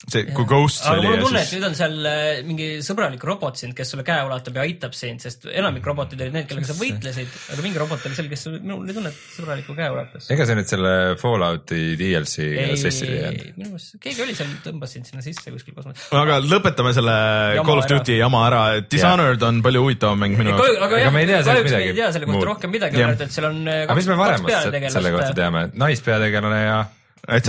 see, 0.09 0.23
kui 0.33 0.45
Ghosts 0.49 0.87
aga 0.89 0.97
oli 0.97 1.07
mul 1.07 1.13
on 1.13 1.19
ja 1.19 1.25
tunne, 1.27 1.41
et 1.43 1.51
nüüd 1.55 1.65
on 1.67 1.75
seal 1.77 2.07
äh, 2.09 2.29
mingi 2.47 2.67
sõbralik 2.85 3.23
robot 3.27 3.59
sind, 3.61 3.75
kes 3.77 3.91
sulle 3.93 4.05
käe 4.07 4.23
ulatab 4.25 4.57
ja 4.57 4.63
aitab 4.65 4.95
sind, 4.97 5.21
sest 5.23 5.45
enamik 5.51 5.85
robotid 5.85 6.21
olid 6.23 6.33
need, 6.35 6.47
kellega 6.49 6.69
sa 6.71 6.75
võitlesid, 6.79 7.35
aga 7.53 7.65
mingi 7.65 7.81
robot 7.81 8.07
oli 8.09 8.17
seal, 8.17 8.29
kes 8.31 8.45
minul 8.55 8.81
oli 8.85 8.95
tunne, 8.97 9.11
et 9.13 9.35
sõbraliku 9.35 9.75
käe 9.77 9.89
ulatas. 9.93 10.29
ega 10.33 10.47
see 10.49 10.57
nüüd 10.57 10.71
selle 10.71 10.93
Fallouti 11.21 11.81
DLC-ga 11.99 12.67
sassi 12.81 13.07
ei 13.09 13.19
jäänud? 13.19 13.43
minu 13.59 13.73
meelest 13.75 13.99
keegi 14.05 14.25
oli 14.25 14.37
seal, 14.39 14.53
tõmbas 14.65 14.95
sind 14.97 15.09
sinna 15.11 15.25
sisse 15.25 15.53
kuskil 15.53 15.77
kosmoses. 15.77 16.07
aga 16.17 16.39
lõpetame 16.45 16.95
selle 16.97 17.17
Jama 17.59 17.67
Call 17.69 17.83
of 17.83 17.89
ära. 17.89 17.99
Duty 18.01 18.17
jama 18.17 18.45
ära, 18.47 18.63
Dishonored 18.91 19.45
on 19.47 19.61
palju 19.65 19.83
huvitavam 19.85 20.23
mäng 20.25 20.39
minu 20.39 20.55
jaoks. 20.55 20.81
aga 20.87 21.03
jah, 21.03 21.11
kahjuks 21.11 21.75
me 21.75 21.83
ei 21.85 21.93
tea 21.99 22.09
selle 22.15 22.29
kohta 22.31 22.47
rohkem 22.49 22.73
midagi, 22.73 23.05
et 23.05 23.27
seal 23.29 23.51
on 23.51 23.61
äh, 23.67 23.83
aga 23.85 23.99
mis 23.99 24.09
me 24.09 24.17
varemast 24.19 24.71
se- 24.71 24.95
selle 24.97 25.13
kohta 25.13 25.35
teame, 25.37 25.67
naispeategelane 25.77 26.63
ja 26.65 26.79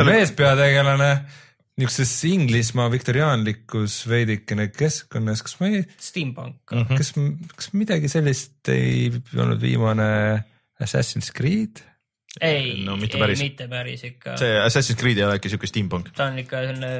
meespeategelane 0.04 1.10
niisuguses 1.80 2.24
Inglismaa 2.28 2.90
viktoriaanlikus 2.92 4.02
veidikene 4.08 4.68
keskkonnas, 4.76 5.40
kas 5.46 5.56
ma 5.60 5.70
ei, 5.70 5.84
Steampunk. 5.96 6.60
Mhm. 6.74 6.98
kas, 7.00 7.14
kas 7.56 7.72
midagi 7.76 8.10
sellist 8.12 8.68
ei 8.72 9.08
olnud 9.36 9.60
viimane 9.62 10.10
Assassin's 10.82 11.32
Creed? 11.36 11.80
ei, 12.40 12.84
No 12.84 12.96
mitte 12.96 13.16
ei 13.16 13.20
päris. 13.20 13.40
mitte 13.44 13.68
päris 13.68 14.04
ikka. 14.04 14.36
see 14.40 14.52
Assassin's 14.60 15.00
Creed 15.00 15.18
ei 15.20 15.24
ole 15.24 15.38
äkki 15.40 15.52
siuke 15.52 15.68
steampunk, 15.68 16.12
ta 16.16 16.30
on 16.30 16.38
ikka 16.40 16.62
selline 16.66 16.92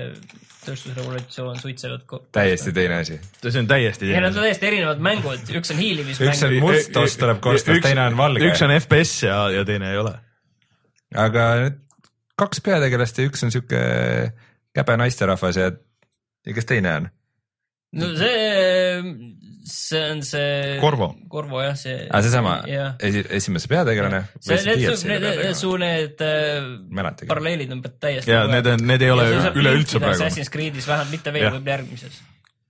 tööstusrevolutsioon, 0.62 1.58
suitsevad. 1.60 2.04
täiesti 2.32 2.72
teine 2.72 3.00
asi. 3.02 3.18
see 3.42 3.60
on 3.60 3.68
täiesti 3.70 4.10
Need 4.12 4.28
on 4.28 4.36
täiesti 4.36 4.68
erinevad 4.68 5.00
mängud, 5.04 5.48
üks 5.58 5.72
on 5.74 5.80
hiilimismäng. 5.80 6.32
Üks 6.32 6.44
on 6.46 6.58
must 6.62 6.96
oss 7.00 7.16
tuleb 7.20 7.40
korstnast, 7.44 7.84
teine 7.84 8.06
on 8.10 8.16
valge. 8.20 8.44
üks 8.48 8.64
on 8.64 8.76
FPS 8.76 9.22
ja, 9.26 9.38
ja 9.56 9.64
teine 9.68 9.92
ei 9.92 10.00
ole. 10.04 10.14
aga 11.16 11.46
kaks 12.40 12.60
peategelast 12.64 13.18
ja 13.20 13.28
üks 13.28 13.44
on 13.44 13.52
sihuke 13.54 13.80
käbe 14.76 14.96
naisterahvas 15.00 15.56
ja, 15.60 15.70
ja 16.46 16.54
kes 16.56 16.66
teine 16.68 16.94
on? 17.00 17.08
no 17.92 18.08
see, 18.16 19.02
see 19.68 20.02
on 20.10 20.22
see. 20.24 20.78
Corvo. 20.80 21.10
Corvo 21.30 21.60
jah, 21.60 21.76
see. 21.76 21.96
aa, 22.06 22.18
Ah, 22.18 22.22
seesama 22.24 22.54
esi, 22.98 23.24
esimese 23.36 23.68
peategelane. 23.68 24.22
see, 24.40 24.56
need, 24.64 25.26
need, 25.26 25.54
su 25.58 25.74
need 25.80 26.22
äh, 26.24 27.26
paralleelid 27.28 27.72
on 27.76 27.82
täiesti. 28.00 28.32
ja 28.32 28.46
need 28.48 28.66
on, 28.66 28.86
need 28.88 29.04
ei 29.04 29.10
ole 29.12 29.28
üleüldse 29.52 30.00
praegu. 30.00 30.22
Assassin's 30.22 30.52
Creed'is 30.52 30.88
vähemalt 30.88 31.12
mitte 31.12 31.34
veel, 31.36 31.50
võib-olla 31.52 31.76
järgmises. 31.76 32.22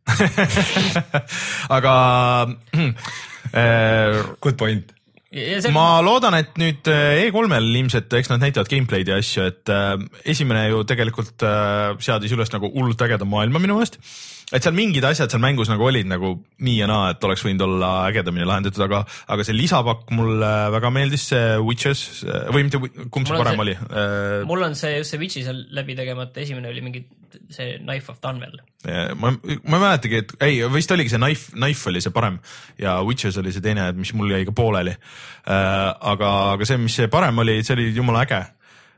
aga 1.77 1.95
äh, 3.55 4.19
Good 4.43 4.59
point. 4.59 4.91
Ma 5.73 5.87
loodan, 6.05 6.37
et 6.37 6.59
nüüd 6.61 6.89
äh, 6.93 7.23
E3-l 7.25 7.71
ilmselt, 7.81 8.13
eks 8.19 8.29
nad 8.29 8.43
näitavad 8.43 8.69
gameplay'd 8.69 9.09
ja 9.09 9.17
asju, 9.21 9.47
et 9.49 9.73
äh, 9.73 9.95
esimene 10.29 10.67
ju 10.69 10.83
tegelikult 10.89 11.45
äh, 11.49 11.95
seadis 12.05 12.35
üles 12.37 12.53
nagu 12.53 12.69
hullult 12.75 13.01
ägeda 13.07 13.29
maailma 13.29 13.63
minu 13.63 13.79
meelest. 13.79 13.97
Et 14.53 14.63
seal 14.65 14.75
mingid 14.77 15.05
asjad 15.09 15.33
seal 15.33 15.43
mängus 15.43 15.71
nagu 15.73 15.87
olid 15.89 16.07
nagu 16.11 16.35
nii 16.63 16.77
ja 16.83 16.89
naa, 16.91 17.11
et 17.15 17.25
oleks 17.25 17.45
võinud 17.47 17.65
olla 17.67 17.91
ägedamini 18.11 18.47
lahendatud, 18.49 18.85
aga, 18.87 19.03
aga 19.33 19.47
see 19.49 19.57
lisapakk 19.57 20.13
mulle 20.17 20.53
väga 20.75 20.91
meeldis, 20.95 21.25
see 21.33 21.57
Witches 21.65 22.05
või 22.53 22.67
mitte, 22.69 22.81
kumb 23.13 23.27
see 23.29 23.39
parem 23.39 23.57
see- 23.57 23.65
oli 23.65 23.75
äh,? 23.79 24.45
mul 24.49 24.63
on 24.69 24.77
see, 24.79 24.99
just 25.01 25.15
see 25.15 25.21
Witchi 25.23 25.45
seal 25.47 25.65
läbi 25.73 25.97
tegemata, 25.99 26.41
esimene 26.45 26.69
oli 26.73 26.85
mingi 26.85 27.05
see 27.53 27.79
Knife 27.81 28.13
of 28.13 28.21
Dunwell. 28.21 28.61
ma, 29.17 29.31
ma 29.33 29.79
ei 29.79 29.83
mäletagi, 29.87 30.19
et 30.21 30.33
ei, 30.45 30.59
vist 30.73 30.93
oligi 30.93 31.13
see 31.15 31.21
Knife, 31.23 31.53
Knife 31.57 31.89
oli 31.89 32.03
see 32.05 32.13
parem 32.13 32.37
ja 32.81 32.99
Witches 33.07 33.39
oli 33.41 33.53
see 33.55 33.65
teine, 33.65 33.89
mis 33.97 34.13
mul 34.19 34.35
jäi 34.35 34.45
ka 34.49 34.53
pooleli. 34.57 34.93
aga, 35.47 36.33
aga 36.55 36.69
see, 36.69 36.77
mis 36.83 36.97
see 37.01 37.09
parem 37.13 37.39
oli, 37.43 37.63
see 37.65 37.77
oli 37.79 37.89
jumala 37.97 38.27
äge. 38.27 38.43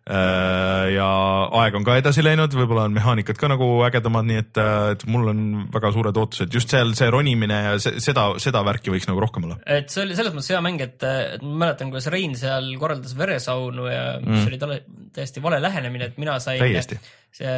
Ja 0.05 1.05
aeg 1.61 1.77
on 1.79 1.85
ka 1.87 1.95
edasi 1.97 2.21
läinud, 2.25 2.53
võib-olla 2.53 2.83
on 2.88 2.93
mehaanikad 2.93 3.38
ka 3.40 3.49
nagu 3.49 3.69
ägedamad, 3.87 4.27
nii 4.29 4.40
et, 4.43 4.61
et 4.93 5.07
mul 5.09 5.31
on 5.33 5.40
väga 5.73 5.93
suured 5.97 6.19
ootused, 6.21 6.53
just 6.53 6.75
seal 6.75 6.93
see 6.99 7.09
ronimine 7.12 7.61
ja 7.69 7.73
see, 7.81 8.03
seda, 8.05 8.27
seda 8.43 8.61
värki 8.67 8.93
võiks 8.93 9.09
nagu 9.09 9.23
rohkem 9.25 9.49
olla. 9.49 9.57
et 9.64 9.88
see 9.88 10.03
oli 10.05 10.19
selles 10.19 10.37
mõttes 10.37 10.53
hea 10.53 10.61
mäng, 10.64 10.85
et 10.85 11.07
ma 11.40 11.64
mäletan, 11.64 11.88
kuidas 11.95 12.11
Rein 12.12 12.37
seal 12.37 12.69
korraldas 12.81 13.17
veresaunu 13.17 13.88
ja 13.88 14.05
mm. 14.21 14.43
see 14.43 14.53
oli 14.53 14.61
talle 14.61 14.81
täiesti 15.17 15.43
vale 15.45 15.62
lähenemine, 15.64 16.12
et 16.12 16.21
mina 16.21 16.37
sain 16.43 16.61
Täiesti. 16.61 17.01
see 17.33 17.55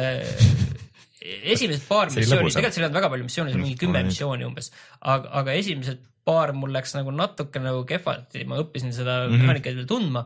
esimesed 1.53 1.83
paar 1.89 2.07
missiooni, 2.13 2.51
tegelikult 2.53 2.75
seal 2.77 2.85
ei 2.85 2.87
olnud 2.87 2.99
väga 3.01 3.09
palju 3.11 3.27
missioone, 3.27 3.55
mingi 3.59 3.75
kümme 3.79 3.99
Oli. 3.99 4.11
missiooni 4.13 4.47
umbes, 4.47 4.71
aga, 5.01 5.33
aga 5.41 5.55
esimesed 5.59 5.99
paar 6.27 6.53
mul 6.55 6.71
läks 6.75 6.95
nagu 6.95 7.11
natuke 7.15 7.59
nagu 7.63 7.83
kehvasti, 7.87 8.43
ma 8.47 8.59
õppisin 8.63 8.93
seda 8.95 9.25
mm 9.25 9.27
Mhm. 9.27 9.33
-hmm. 9.33 9.43
mehaanikat 9.43 9.75
veel 9.81 9.89
tundma, 9.89 10.25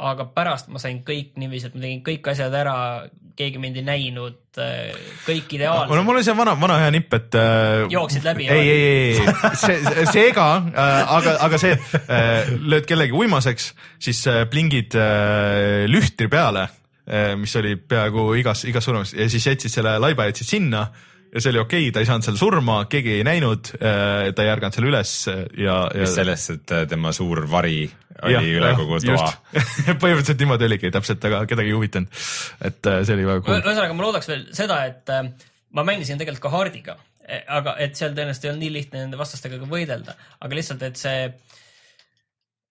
aga 0.00 0.26
pärast 0.34 0.70
ma 0.72 0.80
sain 0.82 1.02
kõik 1.06 1.34
niiviisi, 1.40 1.70
et 1.70 1.76
ma 1.76 1.84
tegin 1.84 2.02
kõik 2.06 2.30
asjad 2.32 2.54
ära, 2.56 2.76
keegi 3.38 3.60
mind 3.60 3.78
ei 3.80 3.84
näinud, 3.86 4.38
kõik 5.24 5.52
no 5.52 5.56
ideaalselt. 5.56 6.04
mul 6.06 6.18
oli 6.18 6.24
see 6.26 6.36
vana, 6.36 6.54
vana 6.60 6.78
hea 6.82 6.90
nipp, 6.94 7.14
et 7.16 7.36
äh, 7.38 7.84
Jooksid 7.92 8.26
läbi, 8.26 8.48
ei, 8.50 8.72
ei, 8.72 8.80
ei, 8.80 9.20
ei, 9.20 9.54
see, 9.62 10.06
see 10.10 10.26
ka 10.36 10.48
äh,, 10.68 11.12
aga, 11.18 11.36
aga 11.46 11.60
see, 11.62 11.76
et 11.76 12.10
äh, 12.16 12.50
lööd 12.58 12.88
kellegi 12.88 13.16
uimaseks, 13.16 13.70
siis 14.02 14.24
äh, 14.30 14.42
plingid 14.50 14.96
äh, 14.98 15.86
lühtri 15.90 16.30
peale, 16.32 16.68
mis 17.40 17.50
oli 17.58 17.72
peaaegu 17.74 18.28
igas, 18.38 18.60
igas 18.70 18.84
surmas 18.86 19.10
ja 19.16 19.24
siis 19.32 19.42
jätsid 19.48 19.72
selle 19.72 19.96
laiba 19.98 20.28
jätsid 20.28 20.46
sinna 20.46 20.84
ja 21.32 21.40
see 21.40 21.50
oli 21.50 21.58
okei 21.58 21.88
okay,, 21.88 21.94
ta 21.96 22.04
ei 22.04 22.06
saanud 22.06 22.26
seal 22.26 22.38
surma, 22.38 22.76
keegi 22.90 23.16
ei 23.16 23.24
näinud, 23.26 23.72
ta 23.80 24.44
ei 24.44 24.50
ärganud 24.52 24.76
seal 24.76 24.86
üles 24.92 25.14
ja, 25.26 25.80
ja 25.90 26.04
mis 26.04 26.14
sellest, 26.14 26.54
et 26.54 26.76
äh, 26.76 26.84
tema 26.90 27.10
suur 27.16 27.42
vari 27.50 27.88
oli 28.22 28.34
Jah, 28.36 28.48
üle 28.60 28.72
kogu 28.78 28.98
toa. 29.04 29.28
põhimõtteliselt 30.02 30.42
niimoodi 30.42 30.66
oligi 30.68 30.90
täpselt, 30.94 31.24
aga 31.28 31.44
kedagi 31.50 31.72
ei 31.72 31.76
huvitanud. 31.76 32.24
et 32.70 32.90
äh, 32.90 33.00
see 33.04 33.16
oli 33.16 33.28
väga 33.28 33.44
cool. 33.46 33.62
ühesõnaga, 33.62 33.96
ma 33.96 34.06
loodaks 34.06 34.30
veel 34.30 34.44
seda, 34.56 34.80
et 34.90 35.14
äh, 35.14 35.30
ma 35.76 35.86
mängisin 35.86 36.20
tegelikult 36.20 36.44
ka 36.46 36.54
Hardiga, 36.54 36.96
aga 37.60 37.76
et 37.82 37.98
seal 37.98 38.14
tõenäoliselt 38.16 38.46
ei 38.46 38.52
olnud 38.52 38.64
nii 38.66 38.74
lihtne 38.78 39.04
nende 39.04 39.20
vastastega 39.20 39.60
ka 39.60 39.68
võidelda, 39.70 40.16
aga 40.40 40.58
lihtsalt, 40.58 40.82
et 40.88 41.00
see 41.00 41.28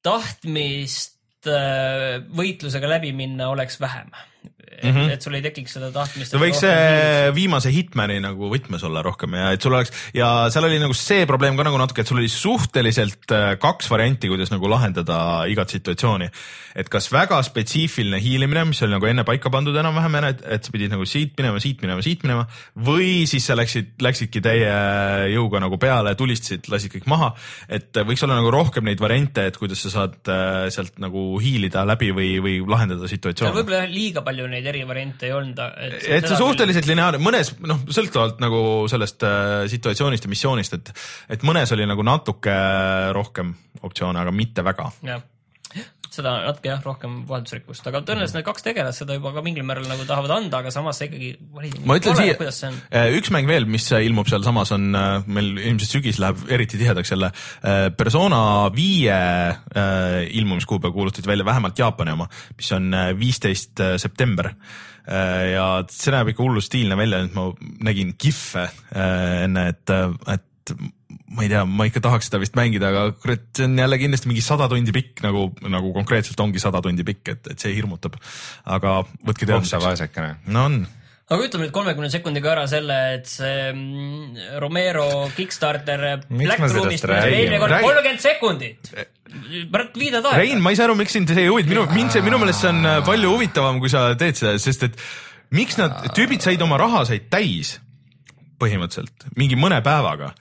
tahtmist 0.05 1.49
äh, 1.49 2.19
võitlusega 2.35 2.91
läbi 2.97 3.13
minna 3.15 3.49
oleks 3.53 3.79
vähem. 3.81 4.11
Et 4.79 4.93
mm, 4.93 4.97
-hmm. 4.97 5.13
et 5.13 5.21
sul 5.21 5.35
ei 5.35 5.43
tekiks 5.43 5.75
seda 5.75 5.91
tahtmist. 5.91 6.31
see 6.31 6.41
võiks 6.41 6.61
see 6.63 7.31
viimase 7.35 7.71
Hitmani 7.73 8.19
nagu 8.23 8.49
võtmes 8.51 8.83
olla 8.87 9.03
rohkem 9.05 9.35
ja 9.35 9.51
et 9.55 9.61
sul 9.61 9.75
oleks 9.75 9.91
ja 10.15 10.49
seal 10.51 10.67
oli 10.69 10.79
nagu 10.81 10.95
see 10.95 11.25
probleem 11.29 11.57
ka 11.59 11.65
nagu 11.67 11.77
natuke, 11.81 12.01
et 12.01 12.07
sul 12.07 12.21
oli 12.21 12.31
suhteliselt 12.31 13.31
äh, 13.35 13.51
kaks 13.59 13.89
varianti, 13.91 14.31
kuidas 14.31 14.53
nagu 14.53 14.69
lahendada 14.71 15.45
igat 15.51 15.69
situatsiooni. 15.75 16.29
et 16.79 16.89
kas 16.89 17.09
väga 17.11 17.41
spetsiifiline 17.43 18.19
hiilimine, 18.23 18.65
mis 18.71 18.81
oli 18.85 18.95
nagu 18.95 19.09
enne 19.09 19.25
paika 19.27 19.49
pandud 19.51 19.75
enam-vähem, 19.75 20.15
et, 20.29 20.43
et 20.45 20.63
sa 20.63 20.71
pidid 20.71 20.93
nagu 20.93 21.05
siit 21.05 21.35
minema, 21.37 21.59
siit 21.59 21.81
minema, 21.83 22.01
siit 22.05 22.23
minema 22.23 22.45
või 22.75 23.27
siis 23.27 23.45
sa 23.49 23.57
läksid, 23.57 23.97
läksidki 24.01 24.41
täie 24.41 24.71
jõuga 25.33 25.59
nagu 25.59 25.77
peale, 25.81 26.15
tulistasid, 26.15 26.69
lasid 26.71 26.93
kõik 26.95 27.09
maha. 27.09 27.33
et 27.67 27.95
võiks 28.05 28.23
olla 28.23 28.39
nagu 28.39 28.51
rohkem 28.53 28.85
neid 28.87 29.01
variante, 29.01 29.45
et 29.49 29.57
kuidas 29.59 29.83
sa 29.83 29.93
saad 29.93 30.31
äh, 30.31 30.69
sealt 30.73 30.99
nagu 31.01 31.31
hiilida 31.41 31.83
läbi 31.87 32.13
või, 32.15 32.31
või 32.43 32.57
lahendada 32.63 33.09
seal 33.09 33.19
situatsioone 33.19 33.57
võib-olla 33.59 33.89
liiga 33.89 34.23
palju 34.25 34.47
neid 34.49 34.67
erivariante 34.69 35.27
ei 35.29 35.33
olnud. 35.35 35.59
et 35.79 36.27
see 36.27 36.37
suhteliselt 36.39 36.87
lineaarne, 36.89 37.21
mõnes 37.23 37.51
noh, 37.65 37.81
sõltuvalt 37.89 38.39
nagu 38.43 38.61
sellest 38.91 39.25
äh, 39.27 39.65
situatsioonist 39.71 40.27
ja 40.27 40.31
missioonist, 40.31 40.77
et, 40.79 40.93
et 41.35 41.45
mõnes 41.47 41.73
oli 41.75 41.87
nagu 41.89 42.05
natuke 42.05 42.55
rohkem 43.15 43.53
optsioone, 43.81 44.21
aga 44.21 44.33
mitte 44.35 44.65
väga. 44.65 44.89
jah, 45.07 45.25
seda 46.19 46.35
natuke 46.45 46.71
jah, 46.71 46.81
rohkem 46.85 47.21
vaheldusrikkust, 47.29 47.87
aga 47.89 48.01
tõenäoliselt 48.05 48.39
need 48.39 48.47
kaks 48.47 48.65
tegelast 48.65 49.03
seda 49.03 49.17
juba 49.17 49.33
ka 49.35 49.43
mingil 49.45 49.65
määral 49.67 49.87
nagu 49.89 50.05
tahavad 50.07 50.35
anda, 50.35 50.61
aga 50.63 50.73
samas 50.73 50.99
see 50.99 51.09
ikkagi. 51.09 51.31
ma 51.87 51.97
ütlen 51.99 52.19
siia 52.19 52.35
kuidas 52.39 52.59
see 52.61 52.71
on?, 52.71 52.79
üks 53.19 53.31
mäng 53.35 53.49
veel, 53.49 53.67
mis 53.69 53.87
ilmub 53.95 54.29
sealsamas, 54.31 54.73
on 54.75 54.89
äh, 54.97 55.29
meil 55.29 55.51
ilmselt 55.57 55.95
sügis 55.97 56.21
läheb 56.21 56.43
eriti 56.51 56.79
tihedaks 56.79 57.13
jälle. 57.13 57.31
Persona 57.97 58.41
viie 58.75 59.15
äh, 59.15 60.19
ilmumiskuupäev 60.39 60.93
kuulutati 60.93 61.27
välja 61.27 61.47
vähemalt 61.47 61.79
Jaapani 61.79 62.15
oma, 62.15 62.29
mis 62.57 62.71
on 62.75 62.93
äh, 62.93 63.11
viisteist 63.19 63.81
september. 63.97 64.53
ja 65.09 65.65
see 65.89 66.11
näeb 66.13 66.27
ikka 66.29 66.43
hullu 66.43 66.61
stiilne 66.61 66.93
välja, 66.99 67.23
et 67.25 67.33
ma 67.33 67.47
nägin 67.87 68.11
kihve 68.19 68.67
äh, 68.67 69.45
enne, 69.47 69.63
et, 69.71 69.93
et 70.29 70.73
ma 71.29 71.45
ei 71.45 71.49
tea, 71.51 71.63
ma 71.65 71.85
ikka 71.89 72.01
tahaks 72.03 72.29
seda 72.29 72.39
vist 72.41 72.55
mängida, 72.57 72.89
aga 72.89 73.09
kurat, 73.21 73.43
see 73.57 73.67
on 73.69 73.77
jälle 73.77 73.99
kindlasti 74.01 74.29
mingi 74.31 74.43
sada 74.45 74.69
tundi 74.71 74.93
pikk 74.95 75.21
nagu, 75.25 75.49
nagu 75.69 75.91
konkreetselt 75.95 76.39
ongi 76.41 76.61
sada 76.61 76.81
tundi 76.85 77.05
pikk, 77.05 77.35
et, 77.35 77.51
et 77.53 77.65
see 77.65 77.75
hirmutab. 77.75 78.17
aga 78.65 79.01
võtke 79.27 79.45
teadmiseks. 79.45 79.83
vaesekene. 79.83 80.31
no 80.49 80.65
on, 80.69 80.79
aga 81.29 81.45
ütleme 81.45 81.67
nüüd 81.67 81.75
kolmekümne 81.75 82.09
sekundiga 82.09 82.53
ära 82.55 82.65
selle, 82.71 82.97
et 83.19 83.29
see 83.29 83.69
mm, 83.69 84.59
Romero 84.63 85.07
Kickstarter 85.37 86.05
Black 86.31 86.65
Roomist 86.65 87.05
kolmkümmend 87.05 88.23
sekundit. 88.23 88.93
pärast 89.69 89.99
viidad 90.01 90.25
aega. 90.25 90.41
Rein, 90.41 90.63
ma 90.65 90.73
ei 90.73 90.79
saa 90.79 90.89
aru, 90.89 90.97
miks 90.97 91.13
sind 91.13 91.29
see 91.29 91.45
ei 91.45 91.51
huvita, 91.51 91.69
minu, 91.69 91.85
mind 91.93 92.15
see, 92.15 92.25
minu 92.25 92.41
meelest 92.41 92.65
see 92.65 92.73
on 92.73 92.81
äh, 92.89 93.01
palju 93.05 93.35
huvitavam, 93.35 93.77
kui 93.83 93.93
sa 93.93 94.07
teed 94.17 94.39
seda, 94.39 94.57
sest 94.61 94.89
et 94.89 94.97
miks 95.53 95.77
nad, 95.77 96.09
tüübid 96.17 96.41
said 96.41 96.61
oma 96.65 96.81
raha 96.81 97.05
said 97.09 97.29
täis 97.29 97.77
põhimõtteliselt 98.59 99.29
mingi 99.39 99.55
mõne 99.59 99.77
päevaga 99.85 100.33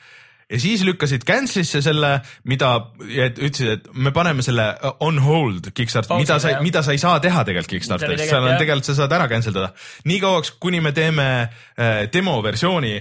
ja 0.49 0.61
siis 0.61 0.85
lükkasid 0.87 1.27
cancel'isse 1.29 1.83
selle, 1.85 2.15
mida, 2.49 2.71
et 3.09 3.37
ütlesid, 3.37 3.75
et 3.77 3.91
me 4.01 4.13
paneme 4.17 4.45
selle 4.45 4.71
on 5.05 5.21
hold 5.23 5.71
Kickstarter, 5.75 6.15
Pausile, 6.15 6.25
mida 6.25 6.39
sa 6.41 6.65
mida 6.65 6.83
sa 6.87 6.97
ei 6.97 7.03
saa 7.03 7.19
teha 7.25 7.45
tegelikult 7.45 7.77
Kickstarteris, 7.77 8.25
seal 8.31 8.47
on 8.47 8.57
tegelikult, 8.57 8.89
sa 8.89 8.97
saad 9.03 9.15
ära 9.19 9.29
cancel 9.31 9.57
dada. 9.57 9.75
nii 10.09 10.19
kauaks, 10.25 10.55
kuni 10.61 10.81
me 10.85 10.95
teeme 10.97 11.29
äh, 11.45 12.07
demoversiooni, 12.13 12.97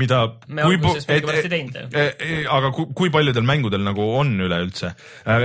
mida. 0.00 0.22
Me 0.48 0.64
alguses 0.64 1.06
millegipärast 1.06 1.46
ei 1.46 1.52
teinud, 1.52 1.76
jah. 1.76 2.48
aga 2.56 2.72
kui, 2.74 2.88
kui 2.98 3.12
paljudel 3.14 3.46
mängudel 3.46 3.84
nagu 3.84 4.06
on 4.18 4.32
üleüldse, 4.42 4.90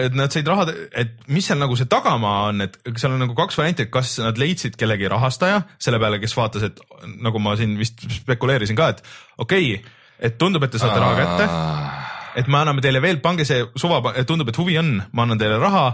et 0.08 0.18
nad 0.18 0.34
said 0.34 0.48
raha, 0.50 0.72
et 0.98 1.14
mis 1.34 1.46
seal 1.46 1.60
nagu 1.62 1.78
see 1.78 1.90
tagamaa 1.92 2.48
on, 2.50 2.66
et 2.66 2.80
seal 2.96 3.14
on 3.14 3.22
nagu 3.26 3.38
kaks 3.38 3.60
varianti, 3.60 3.86
et 3.86 3.94
kas 3.94 4.16
nad 4.24 4.40
leidsid 4.42 4.80
kellegi 4.80 5.12
rahastaja 5.12 5.62
selle 5.76 6.02
peale, 6.02 6.22
kes 6.24 6.34
vaatas, 6.40 6.70
et 6.72 6.82
nagu 7.22 7.44
ma 7.44 7.58
siin 7.60 7.78
vist 7.78 8.08
spekuleerisin 8.22 8.80
ka, 8.80 8.90
et 8.96 9.06
okei 9.38 9.76
okay,, 9.76 9.96
et 10.20 10.38
tundub, 10.38 10.64
et 10.64 10.72
te 10.74 10.82
saate 10.82 11.00
raha 11.00 11.16
kätte 11.22 12.06
et 12.38 12.48
me 12.52 12.60
anname 12.60 12.84
teile 12.86 13.02
veel, 13.02 13.20
pange 13.24 13.46
see 13.48 13.64
suva, 13.80 14.00
tundub, 14.30 14.52
et 14.52 14.60
huvi 14.60 14.78
on, 14.80 14.92
ma 15.18 15.26
annan 15.26 15.40
teile 15.42 15.58
raha, 15.62 15.86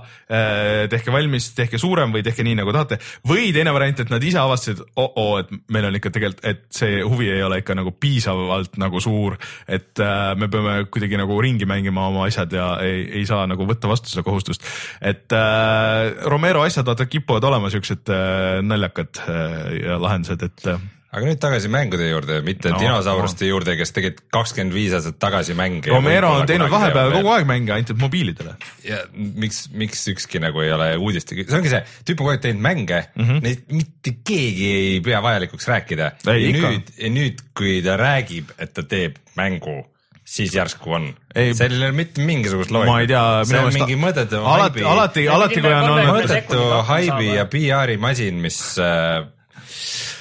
tehke 0.91 1.13
valmis, 1.13 1.49
tehke 1.55 1.79
suurem 1.81 2.13
või 2.13 2.23
tehke 2.25 2.43
nii, 2.45 2.57
nagu 2.59 2.73
tahate. 2.75 2.99
või 3.29 3.51
teine 3.55 3.73
variant, 3.75 4.03
et 4.03 4.11
nad 4.11 4.23
ise 4.23 4.41
avastasid, 4.41 4.81
oo, 4.99 5.27
et 5.39 5.53
meil 5.73 5.87
on 5.87 5.99
ikka 5.99 6.11
tegelikult, 6.13 6.43
et 6.49 6.65
see 6.75 6.99
huvi 7.01 7.29
ei 7.31 7.43
ole 7.45 7.61
ikka 7.63 7.77
nagu 7.79 7.93
piisavalt 7.95 8.75
nagu 8.81 9.01
suur, 9.03 9.37
et 9.67 10.03
äh, 10.03 10.33
me 10.39 10.49
peame 10.51 10.75
kuidagi 10.91 11.19
nagu 11.19 11.39
ringi 11.43 11.67
mängima 11.69 12.09
oma 12.11 12.27
asjad 12.27 12.51
ja 12.55 12.67
ei, 12.83 13.05
ei 13.21 13.27
saa 13.29 13.45
nagu 13.49 13.67
võtta 13.69 13.91
vastu 13.91 14.11
seda 14.11 14.25
kohustust. 14.27 14.67
et 14.99 15.31
äh, 15.37 16.27
Romero 16.27 16.65
asjad 16.67 16.87
vaata 16.89 17.07
kipuvad 17.07 17.47
olema 17.47 17.71
siuksed 17.71 18.11
äh, 18.11 18.59
naljakad 18.65 19.23
äh, 19.23 19.63
ja 19.79 20.01
lahendused, 20.01 20.43
et 20.43 20.67
äh, 20.67 20.83
aga 21.13 21.27
nüüd 21.29 21.39
tagasi 21.41 21.69
mängude 21.71 22.07
juurde, 22.09 22.39
mitte 22.45 22.71
No, 22.71 22.77
no, 22.77 22.81
dinosauruste 22.81 23.45
no. 23.45 23.51
juurde, 23.51 23.75
kes 23.77 23.93
tegid 23.93 24.21
kakskümmend 24.33 24.73
viis 24.73 24.95
aastat 24.97 25.19
tagasi 25.21 25.55
mänge. 25.57 25.91
Romero 25.93 26.31
on 26.39 26.49
teinud 26.49 26.71
vahepeal 26.73 27.13
kogu 27.19 27.33
aeg 27.35 27.47
mänge 27.49 27.75
ainult 27.75 27.93
mobiilidele. 28.01 28.55
ja 28.87 29.03
miks, 29.13 29.67
miks 29.77 30.07
ükski 30.13 30.41
nagu 30.43 30.63
ei 30.65 30.73
ole 30.73 30.89
uudiste, 30.97 31.37
see 31.37 31.59
ongi 31.59 31.71
see, 31.73 31.83
tüüp 32.07 32.17
on 32.17 32.23
kogu 32.23 32.33
aeg 32.33 32.43
teinud 32.47 32.65
mänge 32.65 33.03
mm, 33.13 33.29
-hmm. 33.29 33.41
neid 33.45 33.65
mitte 33.69 34.15
keegi 34.25 34.69
ei 34.73 35.01
pea 35.05 35.21
vajalikuks 35.23 35.69
rääkida. 35.69 36.11
nüüd, 36.27 36.93
ja 36.97 37.13
nüüd, 37.13 37.45
kui 37.57 37.81
ta 37.85 37.97
räägib, 37.99 38.55
et 38.57 38.73
ta 38.73 38.83
teeb 38.83 39.21
mängu, 39.37 39.83
siis 40.25 40.55
järsku 40.55 40.97
on. 40.97 41.07
Ei, 41.35 41.53
sellel 41.53 41.81
ei 41.81 41.91
ole 41.91 41.97
mitte 41.97 42.25
mingisugust 42.25 42.71
loogikat. 42.71 42.93
ma 42.93 42.99
ei 43.01 43.07
tea, 43.11 43.23
see 43.45 43.53
minu 43.53 43.59
on 43.59 43.69
meelest 43.69 43.85
mingi 43.85 44.01
mõttetu 44.01 44.41
alati, 44.41 44.83
alati, 44.95 45.27
alati 45.29 45.61
kui 45.61 45.73
on 45.73 45.89
olnud 45.91 46.11
mõttetu 46.17 46.65
haibi 46.89 47.31
ja 47.35 47.45
PR-i 47.45 47.97
masin, 48.01 48.41
mis 48.41 48.59
äh, 48.81 49.21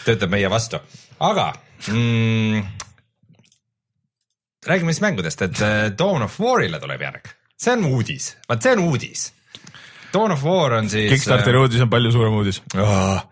töötab 0.06 0.32
meie 0.32 0.50
vastu, 0.50 0.80
aga 1.20 1.52
mm, 1.88 2.64
räägime 4.66 4.94
siis 4.94 5.04
mängudest, 5.04 5.46
et 5.48 5.62
äh, 5.62 5.84
Dawn 5.98 6.26
of 6.26 6.40
War'ile 6.40 6.80
tuleb 6.82 7.06
järg, 7.08 7.30
see 7.58 7.76
on 7.76 7.86
uudis, 7.92 8.34
vaat 8.48 8.66
see 8.66 8.76
on 8.76 8.84
uudis. 8.90 9.30
Dawn 10.12 10.34
of 10.34 10.42
War 10.44 10.74
on 10.76 10.90
siis. 10.92 11.08
Kickstarteri 11.08 11.56
uudis 11.56 11.80
on 11.80 11.88
palju 11.90 12.10
suurem 12.12 12.34
uudis. 12.36 12.58
Oh. 12.76 13.22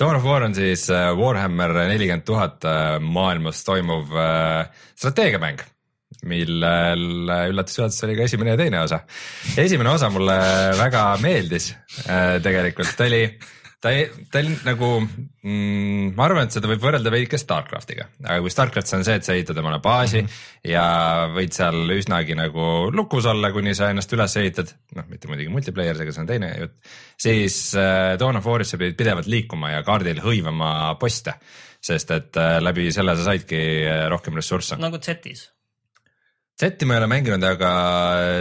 Dawn 0.00 0.16
of 0.16 0.24
War 0.24 0.46
on 0.46 0.54
siis 0.56 0.86
äh, 0.88 1.10
Warhammer 1.16 1.74
nelikümmend 1.90 2.24
tuhat 2.24 2.64
äh, 2.64 2.96
maailmas 3.04 3.60
toimuv 3.66 4.14
äh, 4.16 4.70
strateegiamäng, 4.96 5.60
millel 6.30 7.28
äh, 7.28 7.42
üllatus-üllatus 7.52 8.06
oli 8.06 8.16
ka 8.16 8.24
esimene 8.24 8.54
ja 8.54 8.60
teine 8.62 8.80
osa. 8.80 9.02
esimene 9.60 9.92
osa 9.92 10.08
mulle 10.12 10.38
väga 10.80 11.04
meeldis 11.20 11.74
äh, 12.06 12.38
tegelikult, 12.40 12.94
ta 12.96 13.10
oli, 13.10 13.26
ta, 13.80 13.92
ta 14.32 14.42
nagu 14.66 14.88
mm,, 15.00 16.12
ma 16.16 16.26
arvan, 16.26 16.46
et 16.46 16.56
seda 16.56 16.68
võib 16.70 16.82
võrrelda 16.84 17.12
veidike 17.12 17.38
Starcraftiga, 17.40 18.06
aga 18.22 18.38
kui 18.44 18.52
Starcraft 18.52 18.94
on 18.98 19.04
see, 19.06 19.16
et 19.20 19.26
sa 19.26 19.36
ehitad 19.36 19.58
omale 19.62 19.80
baasi 19.84 20.20
mm 20.20 20.26
-hmm. 20.26 20.70
ja 20.72 20.84
võid 21.34 21.56
seal 21.56 21.94
üsnagi 21.96 22.36
nagu 22.38 22.90
lukus 22.92 23.28
olla, 23.30 23.52
kuni 23.52 23.74
sa 23.74 23.90
ennast 23.90 24.12
üles 24.12 24.36
ehitad, 24.36 24.74
noh, 24.96 25.08
mitte 25.08 25.28
muidugi 25.28 25.52
multiplayer'is, 25.54 26.02
aga 26.04 26.12
see 26.12 26.24
on 26.24 26.30
teine 26.32 26.52
jutt, 26.58 26.76
siis 27.16 27.74
äh, 27.74 28.18
Dawn 28.20 28.36
of 28.36 28.46
War'is 28.46 28.74
sa 28.74 28.80
pidid 28.80 28.98
pidevalt 28.98 29.26
liikuma 29.26 29.72
ja 29.76 29.82
kaardil 29.82 30.20
hõivama 30.20 30.96
poste, 31.00 31.38
sest 31.80 32.10
et 32.10 32.36
äh, 32.36 32.58
läbi 32.60 32.92
selle 32.92 33.16
sa 33.16 33.24
saidki 33.32 33.62
äh, 33.86 34.08
rohkem 34.12 34.36
ressursse. 34.36 34.76
nagu 34.76 35.00
Z-is. 35.00 35.48
Zeti 36.60 36.84
ma 36.84 36.96
ei 36.96 37.00
ole 37.00 37.08
mänginud, 37.08 37.44
aga 37.46 37.68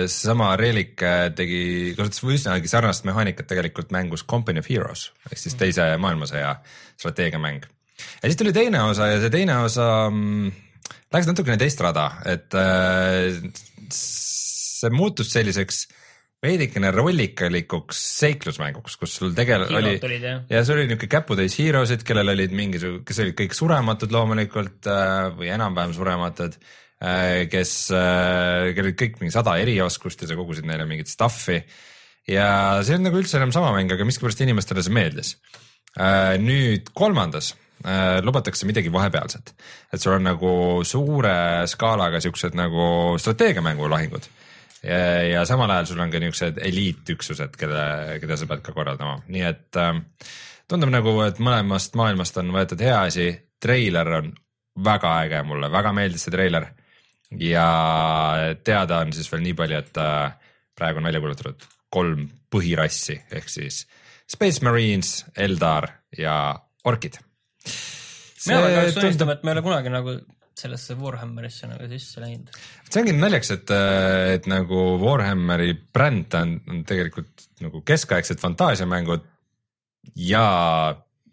seesama 0.03 0.51
Relic 0.59 0.99
äh, 1.07 1.29
tegi, 1.35 1.59
kasutas 1.95 2.23
üsnagi 2.35 2.67
sarnast 2.67 3.05
mehaanikat 3.07 3.47
tegelikult 3.47 3.93
mängus 3.95 4.25
Company 4.27 4.59
of 4.59 4.67
Heroes 4.67 5.05
ehk 5.29 5.39
siis 5.39 5.55
teise 5.59 5.85
maailmasõja 6.03 6.57
strateegiamäng. 6.99 7.63
ja 7.63 8.25
siis 8.25 8.39
tuli 8.39 8.51
teine 8.55 8.81
osa 8.89 9.07
ja 9.13 9.21
see 9.23 9.31
teine 9.31 9.61
osa 9.63 9.87
mm, 10.09 10.51
läks 11.15 11.29
natukene 11.29 11.55
teist 11.61 11.79
rada, 11.85 12.09
et 12.27 12.59
äh, 12.59 13.31
see 13.95 14.91
muutus 14.91 15.31
selliseks 15.31 15.85
veidikene 16.43 16.91
rollikalikuks 16.95 17.99
seiklusmänguks, 18.19 18.95
kus 18.99 19.15
sul 19.19 19.33
tegelikult 19.35 19.75
oli 19.75 19.95
olid, 19.95 20.27
jah. 20.27 20.43
ja 20.51 20.61
see 20.63 20.75
oli 20.75 20.85
niuke 20.91 21.09
käputäis 21.11 21.57
hero'sid, 21.59 22.03
kellel 22.07 22.35
olid 22.35 22.53
mingisugused, 22.55 23.07
kes 23.07 23.23
olid 23.25 23.39
kõik 23.41 23.55
surematud 23.57 24.11
loomulikult 24.15 24.87
äh, 24.91 25.31
või 25.35 25.51
enam-vähem 25.55 25.95
surematud, 25.97 26.55
kes, 26.99 27.71
kellel 27.93 28.89
olid 28.89 28.97
kõik 28.99 29.21
mingi 29.21 29.31
sada 29.31 29.55
erioskust 29.61 30.23
ja 30.23 30.27
sa 30.27 30.35
kogusid 30.35 30.67
neile 30.67 30.83
mingit 30.89 31.07
stuff'i. 31.07 31.61
ja 32.27 32.49
see 32.83 32.97
on 32.97 33.07
nagu 33.07 33.21
üldse 33.21 33.39
enam 33.39 33.53
sama 33.55 33.71
mäng, 33.75 33.91
aga 33.93 34.07
miskipärast 34.07 34.43
inimestele 34.43 34.83
see 34.83 34.95
meeldis. 34.95 35.37
nüüd 36.43 36.91
kolmandas 36.93 37.53
äh, 37.85 38.19
lubatakse 38.23 38.67
midagi 38.67 38.91
vahepealset, 38.91 39.55
et 39.93 40.01
sul 40.01 40.17
on 40.17 40.27
nagu 40.27 40.51
suure 40.83 41.65
skaalaga 41.71 42.19
siuksed 42.21 42.59
nagu 42.59 43.15
strateegiamängu 43.17 43.89
lahingud 43.89 44.27
ja, 44.83 44.99
ja 45.23 45.45
samal 45.47 45.71
ajal 45.71 45.89
sul 45.89 46.03
on 46.03 46.11
ka 46.11 46.19
niisugused 46.19 46.59
eliitüksused, 46.67 47.57
kelle, 47.59 48.19
keda 48.21 48.37
sa 48.37 48.47
pead 48.51 48.61
ka 48.65 48.75
korraldama, 48.75 49.21
nii 49.31 49.47
et 49.47 49.79
äh, 49.79 49.95
tundub 50.69 50.91
nagu, 50.93 51.15
et 51.25 51.39
mõlemast 51.41 51.97
maailmast 51.99 52.37
on 52.41 52.53
võetud 52.53 52.83
hea 52.83 52.99
asi, 53.07 53.31
treiler 53.59 54.13
on 54.19 54.31
väga 54.83 55.15
äge, 55.25 55.41
mulle. 55.47 55.67
Väga 55.71 55.91
meeldis 55.95 56.23
see 56.27 56.33
treiler 56.33 56.69
ja 57.37 58.55
teada 58.63 59.03
on 59.03 59.13
siis 59.13 59.29
veel 59.31 59.43
nii 59.45 59.57
palju, 59.57 59.83
et 59.83 60.01
äh, 60.01 60.33
praegu 60.77 61.01
on 61.01 61.09
välja 61.09 61.21
kuulutatud 61.23 61.67
kolm 61.93 62.27
põhirassi 62.53 63.19
ehk 63.35 63.49
siis 63.51 63.83
Space 64.29 64.63
Marines, 64.65 65.23
Eldar 65.37 65.89
ja 66.17 66.35
orkid. 66.85 67.17
mina 68.45 68.61
pean 68.61 68.75
kahjuks 68.75 68.99
tunnistama, 68.99 69.37
et 69.37 69.43
ma 69.43 69.51
ei 69.51 69.57
ole 69.57 69.65
kunagi 69.65 69.93
nagu 69.93 70.19
sellesse 70.59 70.95
Warhammerisse 70.99 71.69
nagu 71.69 71.87
sisse 71.91 72.21
läinud. 72.21 72.49
see 72.89 73.01
ongi 73.01 73.15
naljakas, 73.17 73.51
et, 73.57 73.73
et 74.35 74.49
nagu 74.51 74.85
Warhammeri 75.01 75.75
bränd 75.93 76.35
on, 76.39 76.55
on 76.69 76.83
tegelikult 76.87 77.49
nagu 77.63 77.83
keskaegsed 77.85 78.41
fantaasiamängud 78.41 79.25
ja 80.15 80.45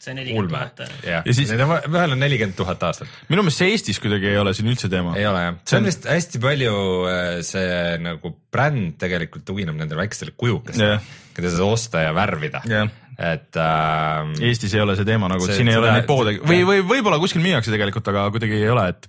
see 0.03 0.15
nelikümmend 0.15 0.51
tuhat. 0.77 0.83
Ja 1.07 1.23
siis- 1.27 1.51
need 1.51 1.63
on 1.65 1.71
vahel 1.93 2.13
on 2.17 2.21
nelikümmend 2.23 2.57
tuhat 2.59 2.83
aastat, 2.89 3.09
minu 3.31 3.43
meelest 3.47 3.63
see 3.63 3.71
Eestis 3.75 3.99
kuidagi 4.03 4.29
ei 4.33 4.37
ole 4.41 4.53
siin 4.55 4.69
üldse 4.73 4.91
teema. 4.93 5.15
ei 5.17 5.27
ole 5.27 5.41
jah, 5.47 5.57
see 5.67 5.79
on 5.81 5.89
vist 5.89 6.05
hästi 6.11 6.41
palju 6.43 6.75
äh, 7.11 7.31
see 7.47 7.97
nagu 8.05 8.35
bränd 8.53 8.97
tegelikult 9.01 9.45
tugineb 9.49 9.77
nendele 9.79 10.03
väikestele 10.05 10.35
kujukestele 10.37 11.01
keda 11.37 11.51
saad 11.53 11.67
osta 11.69 12.01
ja 12.07 12.13
värvida 12.17 12.61
Jah. 12.69 12.89
et 13.19 13.57
äh, 13.61 14.35
Eestis 14.51 14.75
ei 14.77 14.81
ole 14.85 14.97
see 14.97 15.05
teema 15.09 15.29
nagu, 15.33 15.45
siin 15.49 15.69
ei 15.73 15.77
ole 15.81 15.91
neid 15.97 16.07
poode 16.09 16.37
või, 16.45 16.61
või 16.69 16.83
võib-olla 16.87 17.19
kuskil 17.23 17.43
müüakse 17.45 17.73
tegelikult, 17.75 18.09
aga 18.13 18.27
kuidagi 18.35 18.61
ei 18.63 18.71
ole, 18.73 18.87
et 18.93 19.09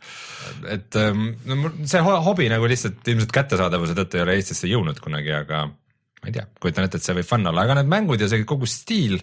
et 0.73 0.95
ähm, 0.99 1.27
no 1.45 1.69
see 1.85 1.99
ho- 2.01 2.21
hobi 2.25 2.47
nagu 2.49 2.65
lihtsalt 2.71 3.03
ilmselt 3.11 3.31
kättesaadavuse 3.35 3.93
tõttu 3.99 4.17
ei 4.19 4.23
ole 4.25 4.37
Eestisse 4.39 4.67
jõudnud 4.71 4.99
kunagi, 5.03 5.31
aga 5.35 5.65
ma 5.67 6.31
ei 6.31 6.33
tea, 6.33 6.47
kujutan 6.63 6.87
ette, 6.87 6.97
et 6.97 7.05
see 7.05 7.13
võib 7.19 7.27
fun 7.29 7.45
olla, 7.51 7.67
aga 7.67 7.75
need 7.81 7.91
mängud 7.91 8.23
ja 8.23 8.27
see 8.31 8.43
kogu 8.47 8.65
stiil 8.67 9.19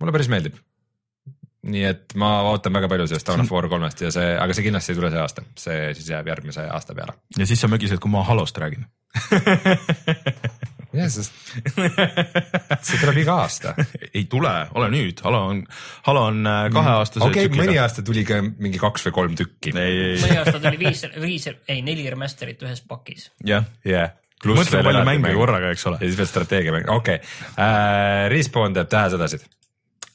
mulle 0.00 0.12
päris 0.12 0.28
meeldib. 0.32 0.56
Nii 1.66 1.84
et 1.88 2.14
ma 2.20 2.30
ootan 2.50 2.74
väga 2.76 2.90
palju 2.90 3.08
sellest 3.10 3.28
Dawn 3.30 3.44
of 3.44 3.52
War 3.54 3.68
kolmest 3.70 4.02
ja 4.04 4.12
see, 4.14 4.34
aga 4.38 4.54
see 4.56 4.66
kindlasti 4.66 4.94
ei 4.94 5.00
tule 5.00 5.10
see 5.12 5.22
aasta, 5.22 5.44
see 5.58 5.80
siis 5.98 6.10
jääb 6.12 6.30
järgmise 6.30 6.66
aasta 6.70 6.94
peale. 6.96 7.16
ja 7.38 7.48
siis 7.48 7.62
sa 7.62 7.70
mögised, 7.70 8.00
kui 8.02 8.12
ma 8.12 8.22
Halost 8.26 8.58
räägin. 8.62 8.86
jah, 10.96 11.08
sest 11.12 11.32
see 12.86 13.00
tuleb 13.00 13.18
iga 13.22 13.38
aasta. 13.44 13.74
ei 14.12 14.26
tule, 14.30 14.52
ole 14.78 14.90
nüüd, 14.92 15.22
Halo 15.26 15.42
on, 15.52 15.64
Halo 16.08 16.26
on 16.30 16.50
äh, 16.50 16.60
kaheaastase 16.74 17.26
okei, 17.26 17.48
mõni 17.48 17.64
tsükliga. 17.64 17.86
aasta 17.86 18.06
tuli 18.06 18.26
ka 18.28 18.40
mingi 18.44 18.82
kaks 18.82 19.08
või 19.08 19.16
kolm 19.20 19.40
tükki. 19.40 19.74
mõni 19.76 20.38
aasta 20.38 20.60
tuli 20.60 20.80
viis, 20.84 21.02
viis, 21.22 21.50
ei 21.72 21.82
neli 21.86 22.06
remaster'it 22.12 22.62
ühes 22.66 22.84
pakis. 22.86 23.30
jah, 23.46 23.66
jah. 23.86 24.14
mõtle 24.46 24.84
palju 24.86 25.04
mänge 25.08 25.34
korraga, 25.34 25.74
eks 25.74 25.90
ole 25.90 26.00
ja. 26.00 26.06
siis 26.06 26.20
veel 26.20 26.30
strateegia 26.30 26.74
mäng, 26.76 26.90
okei 26.92 27.20
okay.. 27.20 28.32
Respawn 28.32 28.76
teeb 28.76 28.90
tähesõdasid. 28.92 29.46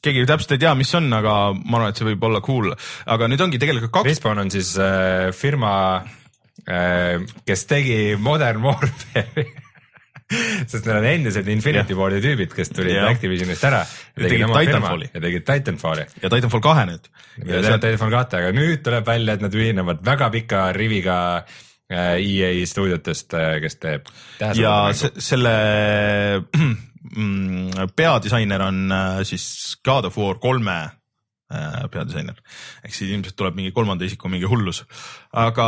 Keegi 0.01 0.25
täpselt 0.29 0.55
ei 0.57 0.61
tea, 0.63 0.73
mis 0.77 0.91
on, 0.97 1.11
aga 1.13 1.35
ma 1.53 1.77
arvan, 1.79 1.91
et 1.93 1.99
see 2.01 2.07
võib 2.11 2.23
olla 2.29 2.41
cool, 2.45 2.71
aga 3.05 3.27
nüüd 3.31 3.41
ongi 3.45 3.59
tegelikult 3.61 3.93
kaks, 3.99 4.09
Respawn 4.09 4.41
on 4.45 4.51
siis 4.53 4.73
äh, 4.81 5.29
firma 5.37 5.73
äh,, 6.67 7.21
kes 7.45 7.65
tegi 7.69 7.99
Modern 8.19 8.63
Warfare'i 8.65 9.47
sest 10.71 10.85
need 10.87 10.95
on 10.95 11.05
endised 11.09 11.47
Infinity 11.51 11.95
Wardi 11.97 12.21
tüübid, 12.23 12.53
kes 12.55 12.69
tulid 12.71 12.95
Jah. 12.95 13.09
Activisionist 13.11 13.65
ära. 13.67 13.81
Ja 14.15 14.29
tegid 14.31 14.53
Titanfalli. 14.55 15.09
ja 15.11 15.21
tegid 15.25 15.43
Titanfalli. 15.47 16.05
ja 16.23 16.29
Titanfall 16.31 16.63
kahe 16.63 16.85
nüüd. 16.87 17.09
ja 17.41 17.59
teevad 17.65 17.83
Titanfall 17.83 18.13
kahte, 18.15 18.39
aga 18.39 18.53
nüüd 18.55 18.79
tuleb 18.85 19.07
välja, 19.11 19.35
et 19.35 19.43
nad 19.43 19.57
ühinevad 19.59 19.99
väga 20.07 20.29
pika 20.31 20.61
riviga 20.77 21.17
äh, 21.41 22.15
EA 22.23 22.53
stuudiotest, 22.67 23.35
kes 23.65 23.75
teeb. 23.83 24.07
ja 24.55 24.77
se- 24.95 25.11
selle 25.19 25.53
peadisainer 27.95 28.61
on 28.67 28.91
äh, 28.91 29.21
siis 29.27 29.77
God 29.85 30.05
of 30.09 30.17
War 30.17 30.37
kolme 30.41 30.77
äh, 31.51 31.87
peadisainer, 31.91 32.37
ehk 32.85 32.93
siis 32.93 33.11
ilmselt 33.11 33.35
tuleb 33.39 33.57
mingi 33.57 33.73
kolmanda 33.75 34.05
isiku 34.05 34.29
mingi 34.31 34.49
hullus, 34.49 34.83
aga 35.33 35.67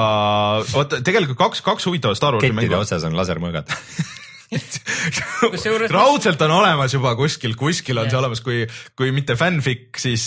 vot 0.74 1.00
tegelikult 1.02 1.40
kaks, 1.40 1.64
kaks 1.66 1.90
huvitavat 1.90 2.20
Star 2.20 2.38
Warsi 2.38 2.52
kettide 2.52 2.70
mängu. 2.70 2.84
otsas 2.86 3.08
on 3.10 3.18
lasermõõgad. 3.18 3.74
Raudselt 5.98 6.42
on 6.46 6.56
olemas 6.56 6.94
juba 6.96 7.16
kuskil, 7.20 7.56
kuskil 7.60 8.02
on 8.02 8.10
see 8.12 8.20
olemas, 8.20 8.42
kui, 8.46 8.64
kui 8.98 9.12
mitte 9.16 9.38
fanfic, 9.40 9.90
siis, 10.00 10.26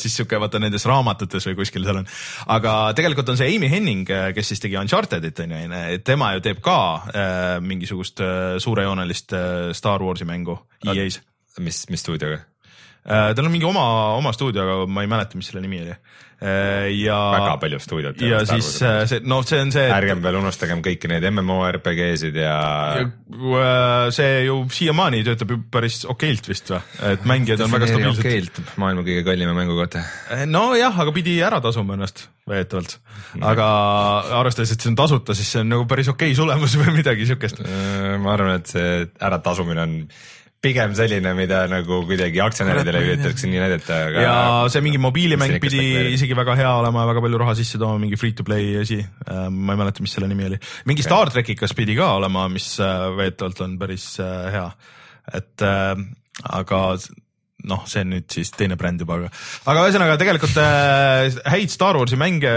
siis 0.00 0.18
sihuke 0.18 0.40
vaata 0.40 0.60
nendes 0.62 0.86
raamatutes 0.88 1.48
või 1.50 1.58
kuskil 1.62 1.86
seal 1.86 2.02
on. 2.02 2.10
aga 2.56 2.74
tegelikult 2.98 3.32
on 3.32 3.40
see 3.40 3.54
Amy 3.54 3.70
Henning, 3.72 4.08
kes 4.34 4.52
siis 4.52 4.62
tegi 4.64 4.78
Unchartedit 4.80 5.44
on 5.44 5.56
ju, 5.56 6.02
tema 6.06 6.34
ju 6.36 6.44
teeb 6.44 6.62
ka 6.64 6.78
äh, 7.12 7.48
mingisugust 7.64 8.22
äh, 8.24 8.58
suurejoonelist 8.62 9.34
äh, 9.36 9.56
Star 9.76 10.04
Warsi 10.04 10.28
mängu 10.28 10.58
EA-s 10.86 11.20
mis, 11.58 11.84
mis 11.90 12.02
stuudioga? 12.04 12.42
äh,. 13.06 13.34
tal 13.34 13.46
on 13.46 13.52
mingi 13.54 13.68
oma, 13.68 13.84
oma 14.18 14.32
stuudio, 14.36 14.64
aga 14.64 14.88
ma 14.90 15.04
ei 15.04 15.10
mäleta, 15.10 15.38
mis 15.38 15.50
selle 15.50 15.62
nimi 15.64 15.80
oli 15.84 15.92
äh,. 15.92 16.88
ja, 16.98 17.18
väga 17.34 17.56
palju 17.62 17.80
stuudiot. 17.82 18.22
ja 18.22 18.40
siis 18.48 18.70
äh, 18.82 19.02
see, 19.10 19.22
noh, 19.28 19.42
see 19.46 19.60
on 19.62 19.72
see, 19.74 19.86
et 19.88 19.96
ärgem 19.96 20.22
veel 20.24 20.40
unustagem 20.40 20.82
kõiki 20.84 21.10
neid 21.10 21.26
MMORPG-sid 21.30 22.38
ja 22.42 22.56
äh, 23.02 24.08
see 24.14 24.32
ju 24.46 24.60
siiamaani 24.78 25.24
töötab 25.26 25.54
ju 25.54 25.60
päris 25.72 26.02
okeilt 26.08 26.50
vist 26.50 26.72
või, 26.74 26.82
et 27.12 27.28
mängijad 27.28 27.66
on 27.66 27.76
väga 27.76 27.90
stabiilsed. 27.92 28.24
okeilt, 28.24 28.64
maailma 28.80 29.06
kõige 29.06 29.26
kallima 29.26 29.54
mängu 29.56 29.78
kohta. 29.78 30.04
nojah, 30.50 31.04
aga 31.04 31.14
pidi 31.16 31.38
ära 31.44 31.62
tasuma 31.64 31.98
ennast 31.98 32.28
väidetavalt, 32.48 32.96
aga 33.44 33.66
arvestades, 34.38 34.72
et 34.72 34.82
see 34.82 34.92
on 34.92 34.96
tasuta, 34.98 35.34
siis 35.36 35.50
see 35.52 35.60
on 35.60 35.72
nagu 35.74 35.84
päris 35.90 36.08
okei 36.12 36.34
tulemus 36.36 36.76
või 36.80 36.98
midagi 37.00 37.28
siukest. 37.28 37.62
ma 38.22 38.34
arvan, 38.34 38.58
et 38.62 38.72
see 38.72 39.06
äratasumine 39.28 39.84
on 39.84 39.96
pigem 40.62 40.94
selline, 40.98 41.32
mida 41.38 41.60
nagu 41.70 42.00
kuidagi 42.08 42.40
aktsionäridele 42.42 43.00
üritatakse 43.04 43.46
nii 43.50 43.60
näidata, 43.62 43.98
aga. 44.08 44.22
ja 44.24 44.38
see 44.72 44.82
mingi 44.82 44.98
mobiilimäng 45.02 45.60
pidi 45.62 45.82
isegi 46.16 46.34
väga 46.38 46.56
hea 46.58 46.72
olema, 46.80 47.04
väga 47.12 47.22
palju 47.22 47.38
raha 47.44 47.54
sisse 47.58 47.78
tooma, 47.78 48.00
mingi 48.02 48.18
free 48.18 48.34
to 48.34 48.46
play 48.46 48.72
asi. 48.80 48.98
ma 49.28 49.76
ei 49.76 49.80
mäleta, 49.84 50.02
mis 50.02 50.16
selle 50.16 50.30
nimi 50.30 50.48
oli, 50.48 50.58
mingi 50.90 51.06
Star 51.06 51.30
trackikas 51.30 51.76
pidi 51.78 51.94
ka 51.98 52.10
olema, 52.18 52.48
mis 52.50 52.72
äh, 52.82 53.06
väidetavalt 53.20 53.62
on 53.68 53.76
päris 53.78 54.08
äh, 54.24 54.48
hea. 54.56 54.66
et 55.38 55.62
äh, 55.62 55.94
aga 56.58 56.82
noh, 57.68 57.86
see 57.90 58.02
on 58.02 58.12
nüüd 58.16 58.26
siis 58.34 58.50
teine 58.56 58.78
bränd 58.80 59.06
juba, 59.06 59.20
aga, 59.20 59.30
aga 59.70 59.86
ühesõnaga 59.86 60.18
tegelikult 60.18 60.58
äh, 60.64 61.38
häid 61.54 61.70
Star 61.74 62.00
Warsi 62.00 62.18
mänge 62.18 62.56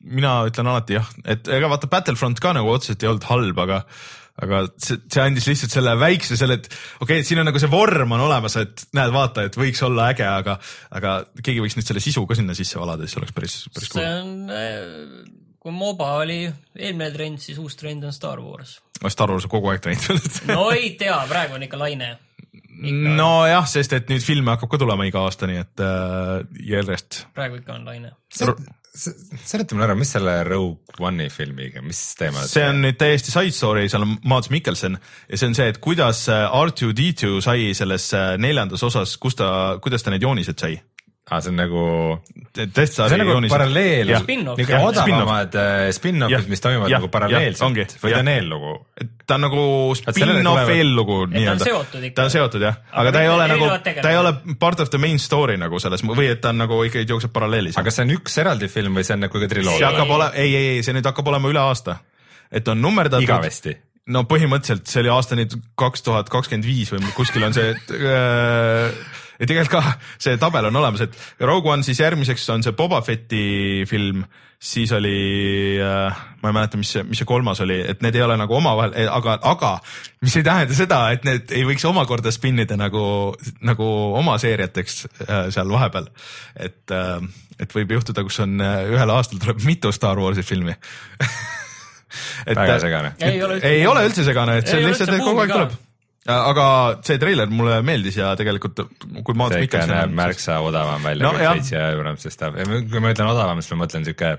mina 0.00 0.38
ütlen 0.48 0.70
alati 0.70 0.96
jah, 0.96 1.10
et 1.28 1.50
ega 1.50 1.68
vaata 1.68 1.90
Battlefront 1.90 2.38
ka 2.40 2.54
nagu 2.56 2.70
otseselt 2.72 3.02
ei 3.02 3.10
olnud 3.10 3.26
halb, 3.28 3.58
aga 3.66 3.82
aga 4.44 4.62
see, 4.76 5.00
see 5.10 5.22
andis 5.22 5.48
lihtsalt 5.50 5.74
selle 5.74 5.96
väikse 6.00 6.38
selle, 6.40 6.58
et 6.60 6.68
okei 6.70 7.02
okay,, 7.04 7.22
et 7.22 7.28
siin 7.28 7.42
on 7.42 7.48
nagu 7.50 7.60
see 7.62 7.70
vorm 7.72 8.16
on 8.16 8.24
olemas, 8.26 8.56
et 8.60 8.86
näed, 8.96 9.12
vaata, 9.14 9.46
et 9.48 9.58
võiks 9.60 9.82
olla 9.86 10.10
äge, 10.14 10.26
aga, 10.28 10.56
aga 10.96 11.18
keegi 11.42 11.62
võiks 11.64 11.76
nüüd 11.78 11.90
selle 11.90 12.04
sisu 12.04 12.24
ka 12.28 12.38
sinna 12.38 12.56
sisse 12.58 12.80
valada, 12.80 13.08
siis 13.08 13.20
oleks 13.20 13.36
päris, 13.36 13.60
päris 13.74 13.92
see 13.92 14.00
cool. 14.00 14.24
on, 14.24 15.36
kui 15.60 15.76
MOBA 15.76 16.08
oli 16.22 16.40
eelmine 16.78 17.10
trend, 17.14 17.42
siis 17.44 17.60
uus 17.60 17.76
trend 17.76 18.06
on 18.08 18.16
Star 18.16 18.40
Wars. 18.40 18.78
Star 19.12 19.32
Wars 19.32 19.46
on 19.46 19.52
kogu 19.52 19.72
aeg 19.72 19.84
teinud. 19.84 20.40
no 20.54 20.70
ei 20.72 20.94
tea, 21.00 21.18
praegu 21.28 21.58
on 21.58 21.68
ikka 21.68 21.80
laine. 21.80 22.14
nojah, 22.80 23.66
sest 23.68 23.92
et 23.92 24.08
nüüd 24.12 24.24
filme 24.24 24.54
hakkab 24.54 24.72
ka 24.72 24.80
tulema 24.80 25.04
iga 25.08 25.26
aasta, 25.26 25.48
nii 25.50 25.60
et 25.60 25.84
äh, 25.84 26.36
järjest. 26.72 27.24
praegu 27.36 27.60
ikka 27.60 27.76
on 27.76 27.88
laine. 27.92 28.14
Seleta 28.94 29.76
mulle 29.76 29.86
ära, 29.86 29.94
mis 29.98 30.10
selle 30.16 30.34
Rogue 30.46 31.06
One'i 31.06 31.30
filmiga, 31.30 31.82
mis 31.84 32.00
teema 32.18 32.42
see 32.48 32.64
on 32.66 32.82
nüüd 32.82 32.98
täiesti 32.98 33.30
side 33.30 33.54
story, 33.54 33.86
seal 33.90 34.02
on 34.06 34.16
Mads 34.28 34.50
Mikkelson 34.50 34.98
ja 34.98 35.38
see 35.38 35.50
on 35.50 35.56
see, 35.58 35.68
et 35.70 35.78
kuidas 35.82 36.24
äh, 36.32 36.46
R2D2 36.50 37.38
sai 37.46 37.70
selles 37.78 38.08
äh, 38.18 38.34
neljandas 38.42 38.82
osas, 38.86 39.14
kus 39.22 39.38
ta, 39.38 39.50
kuidas 39.82 40.02
ta 40.02 40.14
need 40.14 40.26
joonised 40.26 40.58
sai. 40.58 40.80
ah,, 41.30 41.40
see 41.40 41.52
on 41.52 41.60
nagu, 41.60 41.84
see 42.56 43.04
on 43.04 43.22
nagu 43.22 43.34
joonised. 43.36 43.54
paralleel, 43.54 44.10
niisugune 44.10 44.82
odavamad 44.88 45.56
äh, 45.60 45.86
spin-off'id, 45.94 46.50
mis 46.50 46.62
toimuvad 46.64 46.90
jah, 46.90 46.98
nagu 46.98 47.10
paralleelselt 47.12 47.96
või 48.02 48.14
ta 48.14 48.22
on 48.24 48.32
eellugu? 48.32 48.74
ta 49.30 49.36
on 49.38 49.46
nagu 49.46 49.64
spin-off 49.98 50.72
eellugu 50.74 51.18
ta 51.20 51.28
on 51.28 51.36
nii-öelda. 51.36 51.68
seotud 51.68 52.06
ikka. 52.08 52.16
ta 52.18 52.26
on 52.26 52.34
seotud 52.34 52.66
jah, 52.66 52.80
Aga 52.90 53.10
aga 53.10 53.14
ta 53.14 53.22
ei 53.22 53.30
ole 53.34 53.46
nagu 53.50 53.68
ta 54.02 54.10
ei 54.10 54.18
ole 54.18 54.32
part 54.62 54.80
of 54.80 54.90
the 54.90 54.98
main 55.02 55.18
story 55.22 55.58
nagu 55.60 55.82
selles 55.82 56.04
või 56.06 56.30
et 56.32 56.42
ta 56.42 56.54
on 56.54 56.62
nagu 56.64 56.80
ikkagi 56.86 57.06
jookseb 57.10 57.34
paralleelis. 57.34 57.78
aga 57.78 57.90
kas 57.90 58.00
see 58.00 58.08
on 58.08 58.14
üks 58.16 58.40
eraldi 58.42 58.70
film 58.72 58.98
või 58.98 59.06
see 59.06 59.16
on 59.18 59.24
nagu 59.26 59.34
ka 59.34 59.44
see 59.44 59.52
triloogia? 59.54 59.92
hakkab 59.92 60.16
olema, 60.16 60.34
ei, 60.34 60.50
ei, 60.54 60.74
ei, 60.76 60.82
see 60.86 60.96
nüüd 60.96 61.06
hakkab 61.10 61.30
olema 61.32 61.52
üle 61.52 61.62
aasta. 61.62 62.00
et 62.50 62.68
on 62.68 62.82
nummerdatud. 62.82 63.26
igavesti. 63.26 63.76
no 64.10 64.24
põhimõtteliselt 64.30 64.90
see 64.90 65.04
oli 65.04 65.14
aasta 65.14 65.38
nüüd 65.38 65.56
kaks 65.78 66.06
tuhat 66.06 66.32
kakskümmend 66.32 66.66
viis 66.66 66.92
või 66.94 67.14
kuskil 67.16 67.46
on 67.46 67.56
see, 67.56 67.74
et 67.76 67.94
äh, 68.00 69.18
ja 69.40 69.48
tegelikult 69.48 69.72
ka 69.72 69.96
see 70.20 70.36
tabel 70.40 70.68
on 70.68 70.78
olemas, 70.82 71.06
et 71.06 71.16
Rogue 71.40 71.72
One 71.72 71.86
siis 71.86 72.00
järgmiseks 72.02 72.46
on 72.54 72.64
see 72.64 72.76
Boba 72.76 73.00
Fetti 73.04 73.84
film, 73.88 74.22
siis 74.60 74.92
oli 74.92 75.78
äh,, 75.80 76.22
ma 76.42 76.50
ei 76.50 76.56
mäleta, 76.56 76.80
mis 76.80 76.92
see, 76.96 77.04
mis 77.08 77.22
see 77.22 77.28
kolmas 77.28 77.62
oli, 77.64 77.80
et 77.92 78.04
need 78.04 78.18
ei 78.18 78.24
ole 78.26 78.36
nagu 78.40 78.56
omavahel, 78.58 79.08
aga, 79.08 79.38
aga 79.50 79.72
mis 80.24 80.36
ei 80.36 80.46
tähenda 80.46 80.76
seda, 80.76 81.02
et 81.14 81.24
need 81.28 81.54
ei 81.56 81.64
võiks 81.68 81.86
omakorda 81.88 82.32
spinnida 82.34 82.76
nagu, 82.80 83.04
nagu 83.66 83.92
oma 84.20 84.36
seeriateks 84.42 85.00
äh, 85.06 85.46
seal 85.54 85.72
vahepeal. 85.72 86.10
et 86.56 86.96
äh,, 86.96 87.16
et 87.60 87.76
võib 87.76 87.96
juhtuda, 87.96 88.24
kus 88.24 88.40
on 88.44 88.60
ühel 88.60 89.16
aastal 89.16 89.40
tuleb 89.40 89.64
mitu 89.68 89.92
Star 89.92 90.20
Warsi 90.20 90.44
filmi 90.46 90.72
et, 92.46 92.56
väga 92.56 92.78
segane. 92.82 93.14
ei 93.20 93.42
ole 93.42 93.58
üldse 93.58 93.72
ei 93.72 93.86
ole 93.88 94.04
üldse 94.08 94.24
segane, 94.26 94.60
et 94.60 94.68
see 94.68 94.80
Ei 94.80 94.86
ole 94.86 94.92
lihtsalt 94.94 95.16
kogu 95.24 95.42
aeg 95.44 95.54
tuleb. 95.54 95.78
Aga 96.28 96.64
see 97.06 97.16
treiler 97.16 97.48
mulle 97.48 97.78
meeldis 97.86 98.18
ja 98.18 98.34
tegelikult 98.36 98.82
kui 99.24 99.36
Mads 99.38 99.56
see 99.56 99.64
ikka 99.64 99.86
näeb 99.88 100.12
märksa 100.12 100.58
odavam 100.60 101.00
välja 101.06 101.24
No 101.24 101.30
kui 101.32 101.46
J.J. 101.46 101.94
Abrams'i 101.94 102.32
stuff, 102.32 102.58
kui 102.90 103.00
ma 103.00 103.12
ütlen 103.14 103.30
odavam, 103.30 103.62
siis 103.64 103.72
ma 103.72 103.86
mõtlen 103.86 104.04
siuke 104.04 104.34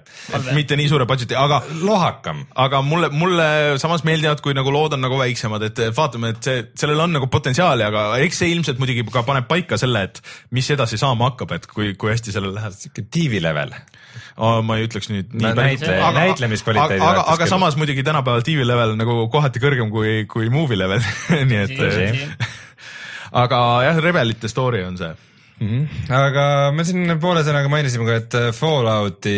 mitte 0.53 0.77
nii 0.77 0.91
suure 0.91 1.07
budget'i, 1.09 1.33
aga 1.37 1.63
lohakam. 1.81 2.43
aga 2.53 2.83
mulle, 2.85 3.09
mulle 3.09 3.47
samas 3.81 4.05
meeldivad, 4.05 4.43
kui 4.45 4.53
nagu 4.57 4.73
lood 4.73 4.93
on 4.93 5.01
nagu 5.01 5.17
väiksemad, 5.17 5.65
et 5.71 5.81
vaatame, 5.97 6.35
et 6.35 6.51
see, 6.51 6.61
sellel 6.83 7.01
on 7.07 7.17
nagu 7.17 7.31
potentsiaali, 7.33 7.87
aga 7.87 8.05
eks 8.27 8.43
see 8.43 8.53
ilmselt 8.53 8.81
muidugi 8.81 9.07
ka 9.09 9.25
paneb 9.25 9.49
paika 9.49 9.79
selle, 9.81 10.05
et 10.05 10.21
mis 10.53 10.69
edasi 10.77 11.01
saama 11.01 11.31
hakkab, 11.31 11.57
et 11.57 11.65
kui, 11.71 11.95
kui 11.97 12.13
hästi 12.13 12.35
sellel 12.35 12.53
läheb. 12.59 12.77
siuke 12.77 13.09
TV 13.09 13.41
level. 13.41 13.73
Ma 14.65 14.77
ei 14.79 14.87
ütleks 14.87 15.09
nüüd 15.11 15.33
nii 15.33 15.53
näitle- 15.57 15.97
näitlemiskvaliteedi 16.17 17.01
aga, 17.01 17.11
aga, 17.21 17.25
aga 17.35 17.49
samas 17.51 17.77
muidugi 17.79 18.03
tänapäeval 18.07 18.45
TV 18.45 18.65
level 18.67 18.95
nagu 18.99 19.17
kohati 19.33 19.61
kõrgem 19.63 19.91
kui, 19.93 20.25
kui 20.31 20.49
movie 20.53 20.79
level. 20.79 21.03
Nii 21.51 21.61
et 21.65 21.75
Tõsi. 21.77 22.07
aga 23.43 23.59
jah, 23.87 24.01
Rebelite 24.03 24.49
story 24.51 24.83
on 24.87 24.97
see 24.99 25.11
aga 25.61 26.43
me 26.73 26.85
siin 26.87 27.13
poole 27.21 27.43
sõnaga 27.45 27.69
mainisime 27.69 28.07
ka, 28.07 28.15
et 28.17 28.37
Fallouti, 28.57 29.35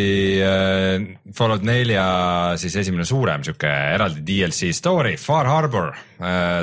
Fallout 1.35 1.65
nelja 1.67 2.05
siis 2.61 2.77
esimene 2.79 3.05
suurem 3.07 3.43
sihuke 3.43 3.67
eraldi 3.67 4.23
DLC 4.27 4.71
story, 4.75 5.17
Far 5.19 5.49
Harbor. 5.51 5.91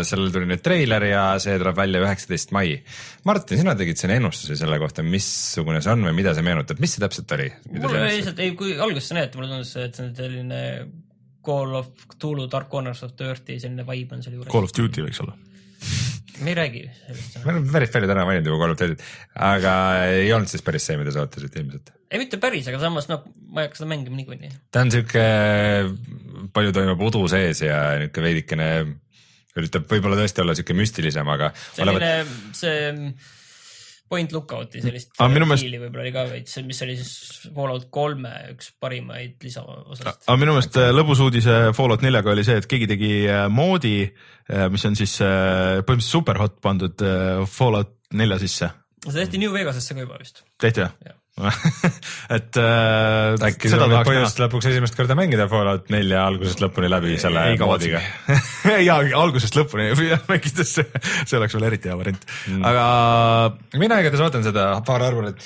sellel 0.07 0.33
tuli 0.33 0.49
nüüd 0.49 0.62
treiler 0.64 1.05
ja 1.11 1.25
see 1.42 1.59
tuleb 1.61 1.77
välja 1.77 2.01
üheksateist 2.01 2.55
mai. 2.57 2.79
Martin, 3.29 3.61
sina 3.61 3.75
tegid 3.77 4.01
siin 4.01 4.14
ennustuse 4.16 4.57
selle 4.57 4.79
kohta, 4.81 5.05
missugune 5.05 5.83
see 5.85 5.92
on 5.92 6.09
või 6.09 6.16
mida 6.16 6.33
see 6.37 6.46
meenutab, 6.46 6.81
mis 6.81 6.96
see 6.96 7.05
täpselt 7.05 7.37
oli? 7.37 7.51
mulle 7.77 8.07
lihtsalt 8.07 8.40
ei, 8.40 8.55
kui 8.57 8.73
alguses 8.81 9.11
sa 9.11 9.18
näed, 9.18 9.37
mulle 9.37 9.53
tundus, 9.53 9.75
et 9.77 9.99
see 9.99 10.07
on 10.07 10.16
selline 10.16 10.62
Call 11.44 11.77
of 11.77 12.09
Cthulhu 12.14 12.49
Dark 12.53 12.68
Corners 12.73 13.03
of 13.05 13.12
the 13.16 13.29
Earth'i 13.29 13.61
selline 13.61 13.85
vibe 13.88 14.16
on 14.16 14.25
seal 14.25 14.38
juures. 14.38 14.53
Call 14.53 14.68
of 14.68 14.73
Duty 14.77 15.05
võiks 15.05 15.20
olla. 15.25 15.37
me 16.44 16.53
ei 16.53 16.59
räägi 16.59 16.83
sellest. 16.88 17.38
me 17.44 17.53
oleme 17.55 17.72
päris 17.72 17.92
palju 17.94 18.11
täna 18.11 18.26
maininud 18.29 18.53
juba 18.53 18.70
Duty't, 18.72 19.05
aga 19.50 19.74
ei 20.11 20.31
olnud 20.37 20.50
siis 20.50 20.64
päris 20.66 20.87
see, 20.88 20.98
mida 21.00 21.14
sa 21.14 21.24
ootasid 21.24 21.57
ilmselt. 21.61 21.92
ei, 22.11 22.20
mitte 22.22 22.40
päris, 22.42 22.68
aga 22.70 22.81
samas 22.83 23.11
noh, 23.11 23.24
ma 23.50 23.64
ei 23.64 23.70
hakka 23.70 23.83
seda 23.83 23.90
mängima 23.92 24.20
niikuinii. 24.20 24.53
ta 24.72 24.85
on 24.85 24.94
sihuke, 24.94 25.26
palju 26.57 26.76
toimub 26.76 27.05
udu 27.11 27.26
sees 27.33 27.64
ja 27.66 27.81
nihuke 28.00 28.24
veidikene 28.24 28.70
üritab 29.59 29.90
võib-olla 29.90 30.20
tõesti 30.20 30.44
olla 30.44 30.55
siuke 30.59 30.76
müstilisem, 30.79 31.29
aga 31.35 31.53
selline 31.74 32.14
see 32.57 32.90
point 34.11 34.33
lookout'i 34.35 34.83
sellist 34.83 35.12
Aga 35.18 35.29
minu 35.33 35.46
meelest- 35.46 35.79
võib-olla 35.85 36.03
oli 36.05 36.12
ka 36.14 36.25
veits, 36.33 36.57
mis 36.66 36.83
oli 36.87 36.96
siis 36.99 37.12
Fallout 37.55 37.87
kolme 37.94 38.33
üks 38.57 38.73
parimaid 38.83 39.37
lisaosast. 39.46 40.27
aga 40.27 40.37
minu 40.42 40.57
meelest 40.57 40.77
äh, 40.83 40.90
lõbus 40.96 41.23
uudis 41.25 41.46
äh, 41.51 41.68
Fallout 41.77 42.03
neljaga 42.03 42.35
oli 42.35 42.44
see, 42.46 42.59
et 42.61 42.66
keegi 42.70 42.90
tegi 42.90 43.12
äh, 43.31 43.46
moodi, 43.53 43.94
mis 44.75 44.85
on 44.88 44.96
siis 44.99 45.14
äh, 45.23 45.79
põhimõtteliselt 45.87 46.11
superhot 46.18 46.59
pandud 46.64 47.07
äh, 47.07 47.44
Fallout 47.46 47.94
nelja 48.18 48.40
sisse. 48.42 48.73
see 49.07 49.14
tehti 49.23 49.38
New 49.38 49.53
Vegasesse 49.55 49.94
ka 49.94 50.03
juba 50.07 50.18
vist. 50.18 50.42
tehti 50.61 50.83
Jah. 50.83 50.92
või? 51.07 51.20
et 52.37 52.59
äh, 52.61 53.48
äkki 53.48 53.70
seda 53.70 53.87
sul 53.87 53.96
on 53.96 54.07
põhjust 54.07 54.40
lõpuks 54.42 54.68
esimest 54.70 54.96
korda 54.98 55.16
mängida 55.18 55.46
Fallout 55.50 55.90
nelja 55.92 56.22
algusest 56.29 56.62
lõpuni 56.62 56.90
läbi 56.92 57.16
selle 57.20 57.44
ei 57.53 57.59
moodiga. 57.61 58.03
ja 58.88 59.00
algusest 59.20 59.59
lõpuni 59.59 59.90
mängides 60.31 60.76
see, 60.79 61.37
oleks 61.38 61.57
veel 61.57 61.68
eriti 61.70 61.91
hea 61.91 61.99
variant 61.99 62.24
mm., 62.28 62.64
aga 62.70 62.86
mina 63.80 64.01
igatahes 64.03 64.24
ootan 64.26 64.47
seda 64.47 64.70
paar 64.86 65.05
arvulit, 65.07 65.41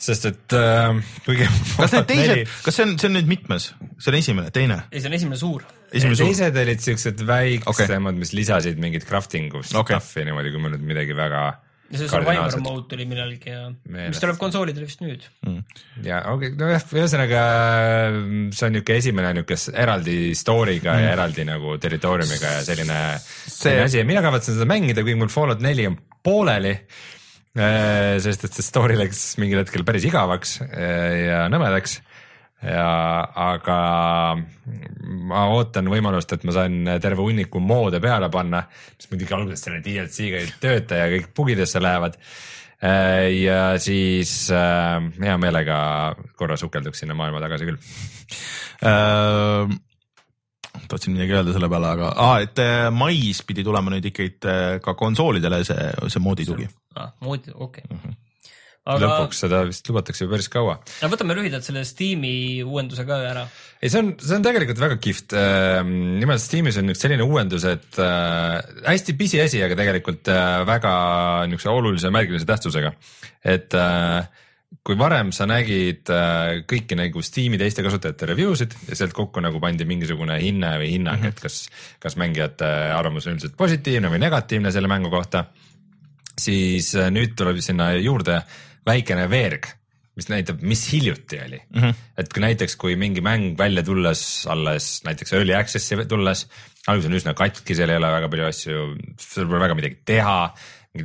sest 0.00 0.28
et 0.30 0.56
äh, 0.56 1.00
kuigi. 1.26 1.48
kas 1.76 1.96
need 1.96 2.10
teised, 2.10 2.54
kas 2.66 2.78
see 2.78 2.86
on, 2.88 2.94
see 3.00 3.10
on 3.10 3.18
nüüd 3.18 3.30
mitmes, 3.30 3.70
see 3.98 4.12
on 4.12 4.20
esimene, 4.20 4.52
teine, 4.54 4.82
ei, 4.90 5.02
see 5.02 5.10
on 5.10 5.18
esimene 5.18 5.40
suur. 5.40 5.66
esimene 5.90 6.18
suur? 6.18 6.30
teised 6.30 6.62
olid 6.64 6.86
siuksed 6.86 7.26
väiksemad 7.28 8.14
okay., 8.14 8.20
mis 8.22 8.36
lisasid 8.36 8.80
mingit 8.82 9.08
crafting'u 9.08 9.64
Okei. 9.64 9.72
stuff'i 9.74 10.28
niimoodi, 10.28 10.54
kui 10.54 10.62
ma 10.62 10.72
nüüd 10.74 10.86
midagi 10.92 11.16
väga 11.18 11.48
ja 11.90 11.98
see 11.98 12.08
Survivor 12.10 12.56
mode 12.62 12.86
tuli 12.90 13.04
millalgi 13.08 13.50
ja, 13.50 13.64
Meeles. 13.90 14.14
mis 14.14 14.22
tuleb 14.22 14.38
konsoolidele 14.40 14.86
vist 14.86 15.02
nüüd. 15.02 15.24
ja 16.06 16.20
okei 16.30 16.52
okay,, 16.52 16.58
nojah, 16.60 16.84
ühesõnaga 16.94 17.44
see 18.54 18.68
on 18.68 18.76
niisugune 18.76 18.98
esimene 19.02 19.32
niisugune 19.34 19.82
eraldi 19.84 20.18
story'ga 20.38 20.94
mm. 20.94 21.04
ja 21.04 21.14
eraldi 21.16 21.46
nagu 21.48 21.74
territooriumiga 21.82 22.54
ja 22.58 22.66
selline 22.66 23.00
see... 23.22 23.56
selline 23.56 23.88
asi 23.88 24.02
ja 24.02 24.06
mina 24.06 24.22
kavatsen 24.24 24.58
seda 24.58 24.68
mängida, 24.70 25.02
kuigi 25.06 25.18
mul 25.18 25.32
Fallout 25.32 25.64
neli 25.64 25.88
on 25.90 25.98
pooleli. 26.22 26.76
sest 28.22 28.46
et 28.46 28.54
see 28.54 28.62
story 28.62 28.94
läks 28.94 29.24
mingil 29.42 29.64
hetkel 29.64 29.82
päris 29.82 30.06
igavaks 30.06 30.60
eh, 30.70 31.26
ja 31.26 31.42
nõmedaks 31.50 31.98
ja 32.62 32.86
aga 33.50 33.76
ma 35.30 35.44
ootan 35.54 35.88
võimalust, 35.90 36.32
et 36.36 36.44
ma 36.44 36.54
saan 36.54 36.94
terve 37.02 37.24
hunniku 37.24 37.62
moode 37.64 38.00
peale 38.02 38.28
panna, 38.32 38.62
mis 38.96 39.10
muidugi 39.12 39.36
alguses 39.36 39.64
selle 39.66 39.82
DLC-ga 39.84 40.40
ei 40.42 40.54
tööta 40.62 41.00
ja 41.00 41.10
kõik 41.14 41.30
bugidesse 41.36 41.82
lähevad. 41.82 42.18
ja 42.80 43.76
siis 43.76 44.48
äh, 44.56 44.96
hea 45.20 45.36
meelega 45.36 46.16
korra 46.36 46.56
sukelduks 46.56 47.02
sinna 47.02 47.14
maailma 47.14 47.40
tagasi 47.40 47.68
küll. 47.68 47.80
äh, 48.88 49.78
tahtsin 50.88 51.12
midagi 51.12 51.36
öelda 51.36 51.52
selle 51.52 51.68
peale, 51.68 51.92
aga 51.96 52.12
ah, 52.16 52.38
et 52.40 52.58
äh, 52.62 52.88
mais 52.94 53.42
pidi 53.46 53.64
tulema 53.66 53.92
nüüd 53.92 54.08
ikkagi 54.10 54.32
äh, 54.48 54.72
ka 54.84 54.94
konsoolidele 54.98 55.62
see, 55.68 55.92
see 56.08 56.24
moodi 56.24 56.48
tugi. 56.48 56.68
ah,. 56.96 57.12
moodi, 57.20 57.52
okei 57.54 57.84
okay.. 57.88 58.16
Aga 58.88 59.04
lõpuks 59.04 59.42
seda 59.44 59.60
vist 59.68 59.88
lubatakse 59.90 60.24
ju 60.24 60.30
päris 60.30 60.48
kaua. 60.52 60.78
võtame 61.12 61.36
lühidalt 61.36 61.66
selle 61.66 61.82
Steam'i 61.84 62.62
uuenduse 62.64 63.04
ka 63.08 63.18
ära. 63.28 63.44
ei, 63.80 63.90
see 63.92 64.00
on, 64.00 64.12
see 64.16 64.36
on 64.38 64.44
tegelikult 64.46 64.80
väga 64.80 64.96
kihvt. 65.04 65.36
nimelt 65.84 66.42
Steamis 66.42 66.80
on 66.80 66.92
üks 66.94 67.04
selline 67.04 67.26
uuendus, 67.26 67.66
et 67.68 68.00
äh, 68.00 68.56
hästi 68.88 69.16
pisiasi, 69.20 69.60
aga 69.66 69.76
tegelikult 69.78 70.30
äh, 70.32 70.60
väga 70.68 70.92
niisuguse 71.50 71.74
olulise 71.74 72.12
märgilise 72.14 72.48
tähtsusega. 72.48 72.94
et 73.44 73.76
äh, 73.76 74.46
kui 74.86 74.96
varem 74.96 75.32
sa 75.34 75.44
nägid 75.50 76.08
kõiki 76.70 76.96
nagu 76.96 77.20
Steam'i 77.26 77.58
teiste 77.60 77.82
kasutajate 77.84 78.30
review 78.30 78.54
sid 78.56 78.72
ja 78.88 78.96
sealt 78.96 79.12
kokku 79.12 79.42
nagu 79.44 79.60
pandi 79.60 79.84
mingisugune 79.84 80.38
hinne 80.40 80.70
või 80.80 80.92
hinnang 80.94 81.18
mm, 81.18 81.26
-hmm. 81.26 81.34
et 81.34 81.42
kas, 81.42 81.56
kas 82.00 82.16
mängijate 82.16 82.68
arvamus 82.94 83.26
on 83.26 83.34
üldiselt 83.34 83.58
positiivne 83.58 84.08
või 84.08 84.22
negatiivne 84.22 84.72
selle 84.72 84.88
mängu 84.88 85.10
kohta, 85.12 85.44
siis 86.38 86.94
nüüd 87.12 87.34
tuleb 87.36 87.58
sinna 87.60 87.90
juurde 87.98 88.38
väikene 88.86 89.26
veerg, 89.30 89.68
mis 90.18 90.28
näitab, 90.30 90.62
mis 90.66 90.82
hiljuti 90.92 91.38
oli 91.44 91.60
mm. 91.60 91.80
-hmm. 91.82 92.00
et 92.18 92.32
kui 92.32 92.42
näiteks, 92.44 92.76
kui 92.76 92.96
mingi 92.96 93.20
mäng 93.24 93.58
välja 93.58 93.82
tulles 93.82 94.46
alles 94.50 95.02
näiteks 95.04 95.32
early 95.32 95.54
access'i 95.54 96.06
tulles, 96.08 96.46
alguses 96.86 97.10
on 97.10 97.18
üsna 97.20 97.34
katki, 97.34 97.74
seal 97.74 97.90
ei 97.90 98.00
ole 98.00 98.10
väga 98.10 98.28
palju 98.28 98.48
asju, 98.48 98.88
seal 99.20 99.46
pole 99.46 99.60
väga 99.60 99.78
midagi 99.78 100.02
teha, 100.04 100.40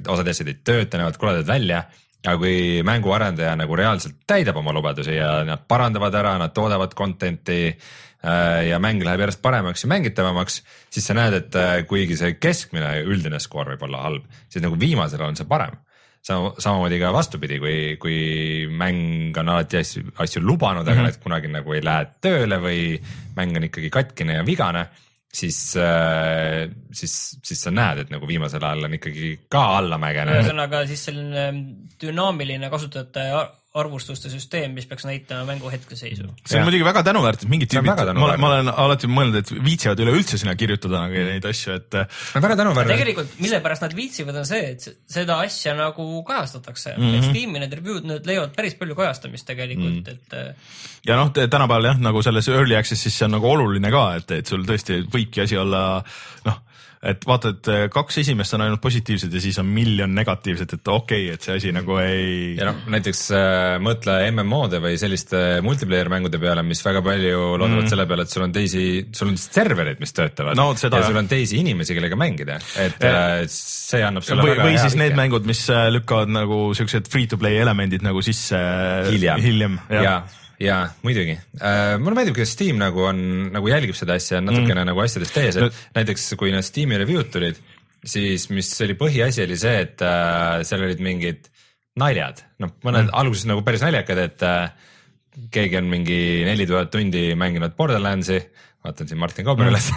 osad 0.08 0.28
asjad 0.28 0.50
ei 0.50 0.60
tööta, 0.64 0.98
näevad 0.98 1.22
koledad 1.22 1.48
välja 1.48 1.86
aga 2.26 2.42
kui 2.42 2.82
mänguarendaja 2.86 3.54
nagu 3.60 3.78
reaalselt 3.78 4.18
täidab 4.28 4.58
oma 4.62 4.74
lubadusi 4.76 5.16
ja 5.18 5.44
nad 5.48 5.66
parandavad 5.70 6.16
ära, 6.18 6.36
nad 6.42 6.54
toodavad 6.56 6.96
content'i 6.98 7.60
äh, 7.70 8.62
ja 8.70 8.80
mäng 8.82 9.04
läheb 9.06 9.26
järjest 9.26 9.42
paremaks 9.46 9.86
ja 9.86 9.92
mängitavamaks, 9.94 10.62
siis 10.94 11.08
sa 11.08 11.18
näed, 11.18 11.38
et 11.42 11.60
äh, 11.60 11.76
kuigi 11.90 12.18
see 12.20 12.36
keskmine 12.42 12.98
üldine 13.06 13.42
skoor 13.44 13.74
võib 13.74 13.86
olla 13.88 14.06
halb, 14.08 14.26
siis 14.50 14.66
nagu 14.66 14.80
viimasel 14.80 15.24
on 15.26 15.38
see 15.38 15.50
parem. 15.50 15.78
sama, 16.26 16.52
samamoodi 16.58 16.98
ka 17.02 17.12
vastupidi, 17.14 17.60
kui, 17.62 17.78
kui 18.02 18.20
mäng 18.74 19.36
on 19.38 19.50
alati 19.54 19.78
asju, 19.84 20.08
asju 20.24 20.42
lubanud, 20.42 20.88
aga 20.88 20.96
Mhm. 21.02 21.06
need 21.10 21.20
kunagi 21.24 21.52
nagu 21.54 21.74
ei 21.78 21.82
lähe 21.86 22.08
tööle 22.22 22.58
või 22.64 22.80
mäng 23.38 23.56
on 23.60 23.68
ikkagi 23.70 23.92
katkine 23.94 24.40
ja 24.40 24.46
vigane, 24.48 24.88
siis 25.36 25.76
äh,, 25.78 26.66
siis, 26.96 27.14
siis 27.44 27.62
sa 27.68 27.72
näed, 27.76 28.06
et 28.06 28.10
nagu 28.14 28.26
viimasel 28.28 28.64
ajal 28.64 28.88
on 28.88 28.94
ikkagi 28.98 29.36
ka 29.52 29.66
allamäge. 29.82 30.26
ühesõnaga 30.32 30.86
siis 30.88 31.06
selline 31.12 31.46
dünaamiline 32.02 32.70
kasutajate 32.74 33.30
arvustuste 33.76 34.30
süsteem, 34.32 34.74
mis 34.78 34.88
peaks 34.90 35.06
näitama 35.08 35.46
mängu 35.50 35.70
hetkeseisu. 35.72 36.24
see 36.46 36.56
on 36.56 36.62
Jah. 36.62 36.66
muidugi 36.68 36.86
väga 36.88 37.04
tänuväärt, 37.04 37.44
et 37.44 37.50
mingid 37.52 37.72
See 37.72 37.80
on 37.80 37.86
tüübid 37.86 38.00
väga, 38.00 38.14
ma, 38.20 38.32
ma 38.40 38.52
olen 38.54 38.72
alati 38.72 39.10
mõelnud, 39.12 39.40
et 39.42 39.52
viitsivad 39.52 40.00
üleüldse 40.06 40.40
sinna 40.42 40.56
kirjutada 40.60 41.04
nagu 41.06 41.26
neid 41.30 41.46
asju, 41.50 41.76
et 41.76 41.98
äh, 42.00 42.24
väga 42.40 42.58
tänuväärne. 42.62 42.96
tegelikult, 42.96 43.38
mille 43.44 43.62
pärast 43.66 43.86
nad 43.86 43.96
viitsivad, 43.98 44.40
on 44.42 44.48
see, 44.50 44.64
et 44.76 44.88
se- 44.88 44.96
seda 45.18 45.40
asja 45.44 45.76
nagu 45.78 46.24
kajastatakse 46.28 46.96
mm. 46.96 47.04
Mhm. 47.04 47.14
-hmm. 47.14 47.18
et 47.18 47.32
Steam'i 47.32 47.64
need 47.64 47.78
review'd, 47.80 48.10
need 48.12 48.26
leiavad 48.32 48.56
päris 48.56 48.76
palju 48.80 48.96
kajastamist 48.96 49.48
tegelikult 49.48 49.92
mm, 49.92 50.04
-hmm. 50.04 50.12
et 50.12 50.34
äh, 50.34 50.56
ja 51.06 51.16
noh, 51.20 51.32
tänapäeval 51.36 51.92
jah, 51.92 52.00
nagu 52.00 52.22
selles 52.26 52.48
early 52.50 52.76
access'is 52.80 53.14
see 53.18 53.26
on 53.28 53.36
nagu 53.38 53.50
oluline 53.50 53.92
ka, 53.92 54.06
et, 54.16 54.32
et 54.40 54.48
sul 54.48 54.64
tõesti 54.66 55.04
võibki 55.12 55.44
asi 55.44 55.58
olla 55.58 56.04
noh, 56.46 56.62
et 57.06 57.26
vaata, 57.28 57.52
et 57.54 57.70
äh, 57.72 57.84
kaks 57.94 58.20
esimest 58.24 58.56
on 58.58 58.64
ainult 58.66 58.82
positiivsed 58.84 59.34
ja 59.34 59.42
siis 59.44 59.58
on 59.62 59.68
miljon 59.70 60.12
negatiivset, 60.16 60.76
et 60.78 60.92
okei 60.92 61.28
okay,, 61.28 61.36
et 61.36 61.46
see 61.46 61.58
asi 61.60 61.74
nagu 61.76 61.98
ei. 62.02 62.56
ja 62.58 62.70
noh, 62.70 62.80
näiteks 62.92 63.24
äh, 63.36 63.76
mõtle 63.84 64.18
MMO-de 64.32 64.82
või 64.84 64.96
selliste 65.02 65.42
multiplayer 65.66 66.10
mängude 66.12 66.40
peale, 66.42 66.64
mis 66.66 66.82
väga 66.86 67.04
palju 67.06 67.42
loodavad 67.56 67.84
mm. 67.84 67.92
selle 67.92 68.08
peale, 68.10 68.26
et 68.26 68.36
sul 68.36 68.46
on 68.48 68.56
teisi, 68.56 68.86
sul 69.16 69.34
on 69.34 69.38
serverid, 69.42 70.02
mis 70.04 70.16
töötavad 70.16 70.58
No 70.58 70.72
seda 70.80 71.02
ja 71.02 71.06
jah. 71.06 71.12
sul 71.12 71.22
on 71.22 71.30
teisi 71.32 71.60
inimesi, 71.62 71.98
kellega 71.98 72.18
mängida, 72.20 72.58
et 72.82 73.06
äh, 73.06 73.44
see 73.52 74.02
annab 74.06 74.26
sulle 74.26 74.46
või, 74.46 74.56
väga 74.56 74.70
või 74.70 74.78
hea 74.78 74.88
siis 74.88 74.98
need 75.00 75.14
vihje. 75.14 75.22
mängud, 75.22 75.50
mis 75.50 75.66
äh, 75.74 75.88
lükkavad 75.94 76.34
nagu 76.34 76.62
siuksed 76.78 77.12
free 77.12 77.30
to 77.30 77.40
play 77.42 77.62
elemendid 77.62 78.06
nagu 78.06 78.24
sisse 78.26 78.58
äh, 78.58 79.12
hiljem, 79.12 79.46
hiljem, 79.46 79.80
ja, 79.94 80.18
ja 80.62 80.82
muidugi 81.04 81.36
äh,. 81.36 81.96
mulle 82.02 82.20
meeldib, 82.20 82.38
kuidas 82.38 82.54
Steam 82.56 82.80
nagu 82.82 83.06
on, 83.10 83.22
nagu 83.56 83.72
jälgib 83.72 83.98
seda 83.98 84.18
asja 84.20 84.42
natukene 84.44 84.82
mm. 84.82 84.90
nagu 84.92 85.04
asjadest 85.04 85.42
ees, 85.42 85.60
et 85.60 85.66
No- 85.68 85.72
näiteks 85.98 86.28
kui 86.40 86.54
need 86.54 86.68
Steam'i 86.68 87.00
review'd 87.02 87.32
tulid, 87.34 87.60
siis 88.06 88.50
mis 88.54 88.70
oli 88.86 88.98
põhiasi, 89.00 89.44
oli 89.46 89.58
see, 89.60 89.78
et 89.88 90.04
äh, 90.06 90.62
seal 90.68 90.86
olid 90.88 91.02
mingid 91.04 91.50
naljad, 92.00 92.44
noh, 92.64 92.76
mõned 92.86 93.08
mm. 93.08 93.16
alguses 93.16 93.48
nagu 93.50 93.64
päris 93.66 93.84
naljakad, 93.86 94.22
et 94.26 94.46
äh, 94.46 94.94
keegi 95.52 95.80
on 95.80 95.90
mingi 95.92 96.20
neli 96.48 96.68
tuhat 96.70 96.92
tundi 96.94 97.28
mänginud 97.40 97.76
Borderlandsi, 97.78 98.40
vaatan 98.86 99.10
siin 99.10 99.20
Martin 99.20 99.48
Kauber 99.48 99.72
üles 99.72 99.90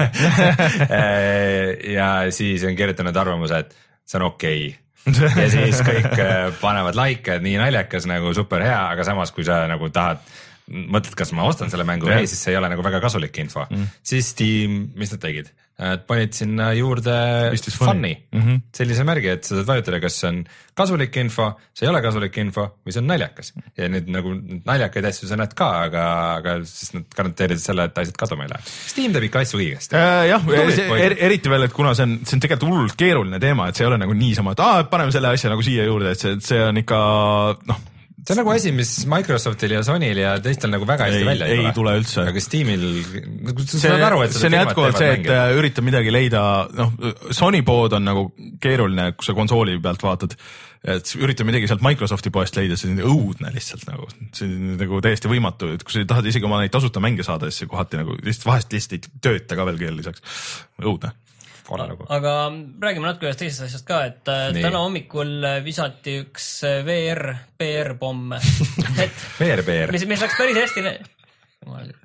ja 1.98 2.10
siis 2.34 2.64
on 2.64 2.76
kirjutanud 2.78 3.16
arvamuse, 3.16 3.62
et 3.62 3.74
see 4.08 4.18
on 4.20 4.28
okei 4.30 4.68
okay. 4.72 5.42
ja 5.42 5.48
siis 5.52 5.82
kõik 5.84 6.14
äh, 6.22 6.36
panevad 6.60 6.98
likee, 6.98 7.38
et 7.38 7.44
nii 7.44 7.58
naljakas 7.60 8.08
nagu 8.10 8.32
super 8.36 8.64
hea, 8.64 8.80
aga 8.94 9.06
samas, 9.06 9.32
kui 9.34 9.46
sa 9.46 9.62
nagu 9.70 9.90
tahad, 9.94 10.22
mõtled, 10.68 11.14
kas 11.18 11.32
ma 11.36 11.46
ostan 11.48 11.72
selle 11.72 11.86
mängu 11.88 12.08
või 12.08 12.22
ei, 12.22 12.28
siis 12.30 12.42
see 12.44 12.54
ei 12.54 12.60
ole 12.60 12.70
nagu 12.72 12.84
väga 12.84 13.00
kasulik 13.04 13.36
info 13.40 13.64
mm.. 13.68 13.88
siis 14.06 14.34
Steam, 14.34 14.84
mis 14.98 15.14
nad 15.14 15.22
tegid? 15.22 15.50
Nad 15.78 16.00
panid 16.08 16.32
sinna 16.34 16.72
juurde 16.74 17.12
fun'i 17.70 18.10
mm 18.10 18.40
-hmm. 18.40 18.62
sellise 18.74 19.04
märgi, 19.06 19.28
et 19.30 19.44
sa 19.46 19.54
saad 19.54 19.68
vajutada, 19.68 20.00
kas 20.02 20.16
see 20.18 20.30
on 20.32 20.40
kasulik 20.74 21.16
info, 21.22 21.52
see 21.70 21.86
ei 21.86 21.90
ole 21.92 22.00
kasulik 22.02 22.38
info 22.42 22.64
või 22.82 22.94
see 22.94 23.02
on 23.02 23.06
naljakas 23.12 23.52
ja 23.78 23.86
nüüd 23.92 24.10
nagu 24.10 24.32
naljakaid 24.66 25.06
asju 25.12 25.28
sa 25.30 25.38
näed 25.38 25.54
ka, 25.54 25.68
aga, 25.86 26.06
aga 26.40 26.56
siis 26.66 26.96
nad 26.96 27.06
garanteerivad 27.14 27.62
selle, 27.62 27.86
et 27.86 28.00
asjad 28.02 28.18
kaduma 28.18 28.48
ei 28.48 28.50
lähe. 28.56 28.74
Steam 28.90 29.14
teeb 29.14 29.28
ikka 29.28 29.44
asju 29.46 29.60
õigesti. 29.60 29.94
Äh, 29.94 30.24
jah, 30.32 30.50
er, 30.98 31.14
eriti 31.28 31.52
veel, 31.52 31.68
et 31.68 31.76
kuna 31.76 31.94
see 31.94 32.08
on, 32.08 32.18
see 32.24 32.36
on 32.40 32.42
tegelikult 32.42 32.74
hullult 32.74 32.98
keeruline 32.98 33.38
teema, 33.38 33.68
et 33.68 33.78
see 33.78 33.86
ei 33.86 33.92
ole 33.92 34.00
nagu 34.02 34.18
niisama, 34.18 34.56
et 34.58 34.64
aa, 34.66 34.82
paneme 34.90 35.14
selle 35.14 35.30
asja 35.30 35.54
nagu 35.54 35.62
siia 35.62 35.86
juurde, 35.86 36.10
et 36.10 36.26
see, 36.26 36.34
see 36.42 36.58
on 36.64 36.82
ikka 36.82 36.98
noh, 37.70 37.86
see 38.28 38.34
on 38.34 38.42
nagu 38.42 38.50
asi, 38.52 38.70
mis 38.76 38.90
Microsoftil 39.08 39.72
ja 39.72 39.80
Sonyl 39.86 40.18
ja 40.20 40.34
teistel 40.44 40.68
nagu 40.72 40.84
väga 40.88 41.06
hästi 41.08 41.22
Ei- 41.22 41.28
välja 41.30 41.46
ei 41.48 41.70
tule 41.76 41.94
üldse. 41.96 42.26
aga 42.28 42.42
Steamil, 42.44 42.84
nagu 43.48 43.64
sa 43.64 43.80
saad 43.80 44.04
aru, 44.10 44.20
et 44.26 44.36
see 44.36 44.50
on 44.50 44.56
jätkuvalt 44.58 44.98
see, 45.00 45.12
et 45.16 45.30
äh, 45.32 45.52
üritab 45.56 45.86
midagi 45.88 46.12
leida, 46.12 46.42
noh, 46.76 46.92
Sony 47.32 47.62
pood 47.64 47.96
on 47.96 48.04
nagu 48.04 48.26
keeruline, 48.60 49.14
kui 49.16 49.24
sa 49.24 49.36
konsooli 49.38 49.78
pealt 49.80 50.04
vaatad. 50.04 50.36
et 50.88 51.10
üritab 51.18 51.48
midagi 51.48 51.66
sealt 51.66 51.82
Microsofti 51.82 52.30
poest 52.30 52.54
leida, 52.60 52.76
see 52.78 52.92
on 52.92 53.00
õudne 53.08 53.50
lihtsalt 53.54 53.88
nagu, 53.88 54.06
see 54.36 54.46
on 54.46 54.76
nagu 54.78 55.00
täiesti 55.02 55.30
võimatu, 55.32 55.72
et 55.74 55.82
kui 55.82 55.96
sa 55.96 56.04
tahad 56.12 56.28
isegi 56.30 56.46
oma 56.46 56.60
neid 56.60 56.70
tasuta 56.74 57.02
mänge 57.02 57.24
saada, 57.26 57.48
siis 57.50 57.66
kohati 57.70 57.98
nagu 57.98 58.14
lihtsalt 58.20 58.46
vahest 58.52 58.76
lihtsalt 58.76 58.94
ei 59.00 59.16
tööta 59.24 59.56
ka 59.58 59.66
veel 59.66 59.80
veel 59.80 59.96
lisaks, 59.98 60.22
õudne. 60.84 61.10
Kole 61.68 61.86
lugu. 61.90 62.06
aga 62.08 62.34
räägime 62.82 63.06
natuke 63.06 63.28
ühest 63.28 63.42
teisest 63.42 63.66
asjast 63.68 63.86
ka, 63.88 64.00
et 64.08 64.32
äh, 64.32 64.48
Nii. 64.54 64.64
täna 64.64 64.82
hommikul 64.84 65.36
äh, 65.44 65.60
visati 65.64 66.18
üks 66.24 66.48
äh, 66.66 66.80
VR, 66.86 67.24
PR 67.60 67.94
pomm, 68.00 68.34
et 69.04 69.24
VR-PR. 69.38 69.92
mis, 69.94 70.08
mis 70.10 70.24
läks 70.24 70.36
päris 70.40 70.60
hästi, 70.62 70.84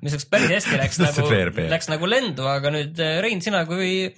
mis 0.04 0.16
läks 0.16 0.28
päris 0.30 0.56
hästi, 0.58 0.78
läks 0.80 1.02
nagu 1.06 1.28
läks 1.74 1.92
nagu 1.92 2.10
lendu, 2.10 2.48
aga 2.50 2.72
nüüd 2.74 3.04
Rein, 3.24 3.42
sina 3.44 3.64
kui 3.68 4.10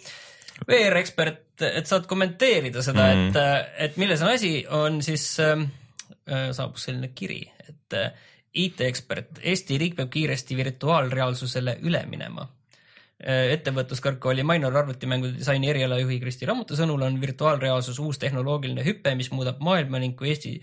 VR-ekspert, 0.67 1.67
et 1.69 1.89
saad 1.89 2.07
kommenteerida 2.09 2.83
seda 2.85 3.11
mm., 3.13 3.27
et, 3.29 3.83
et 3.87 3.99
milles 4.01 4.23
on 4.25 4.33
asi, 4.33 4.55
on 4.73 5.03
siis 5.05 5.29
äh, 5.45 5.55
äh, 6.27 6.49
saabus 6.57 6.89
selline 6.89 7.13
kiri, 7.17 7.45
et 7.69 8.01
IT-ekspert, 8.57 9.43
Eesti 9.45 9.77
riik 9.79 9.99
peab 9.99 10.09
kiiresti 10.15 10.57
virtuaalreaalsusele 10.57 11.77
üle 11.85 12.01
minema 12.09 12.47
ettevõtluskõrgkooli 13.17 14.43
Mainor 14.45 14.75
arvutimängu 14.77 15.31
disaini 15.39 15.71
erialajuhi 15.73 16.19
Kristi 16.21 16.49
Rammuti 16.49 16.77
sõnul 16.77 17.07
on 17.07 17.15
virtuaalreaalsus 17.21 17.97
uus 18.05 18.21
tehnoloogiline 18.21 18.85
hüpe, 18.85 19.15
mis 19.17 19.31
muudab 19.33 19.63
maailma 19.65 20.03
ning 20.03 20.19
kui 20.19 20.35
Eesti 20.35 20.59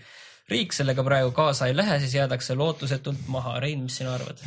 riik 0.52 0.76
sellega 0.76 1.02
praegu 1.04 1.32
kaasa 1.34 1.66
ei 1.70 1.76
lähe, 1.76 1.98
siis 2.02 2.14
jäädakse 2.14 2.54
lootusetult 2.58 3.26
maha. 3.32 3.56
Rein, 3.64 3.82
mis 3.86 3.96
sina 4.00 4.14
arvad? 4.14 4.42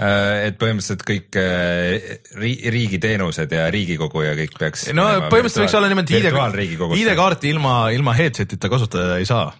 Äh, 0.00 0.48
et 0.48 0.56
põhimõtteliselt 0.60 1.04
kõik 1.06 1.36
äh, 1.36 2.16
ri- 2.40 2.70
riigiteenused 2.72 3.52
ja 3.52 3.66
Riigikogu 3.70 4.24
ja 4.24 4.32
kõik 4.38 4.56
peaks. 4.58 4.86
no 4.96 5.04
põhimõtteliselt 5.28 5.66
võiks 5.66 5.76
olla 5.76 5.90
niimoodi 5.92 6.16
ID, 6.16 6.30
ID-kaarti. 6.30 6.68
ID-kaarti 7.02 7.52
ilma, 7.52 7.74
ilma 7.92 8.16
headset'ita 8.16 8.72
kasutada 8.72 9.20
ei 9.20 9.28
saa. 9.28 9.50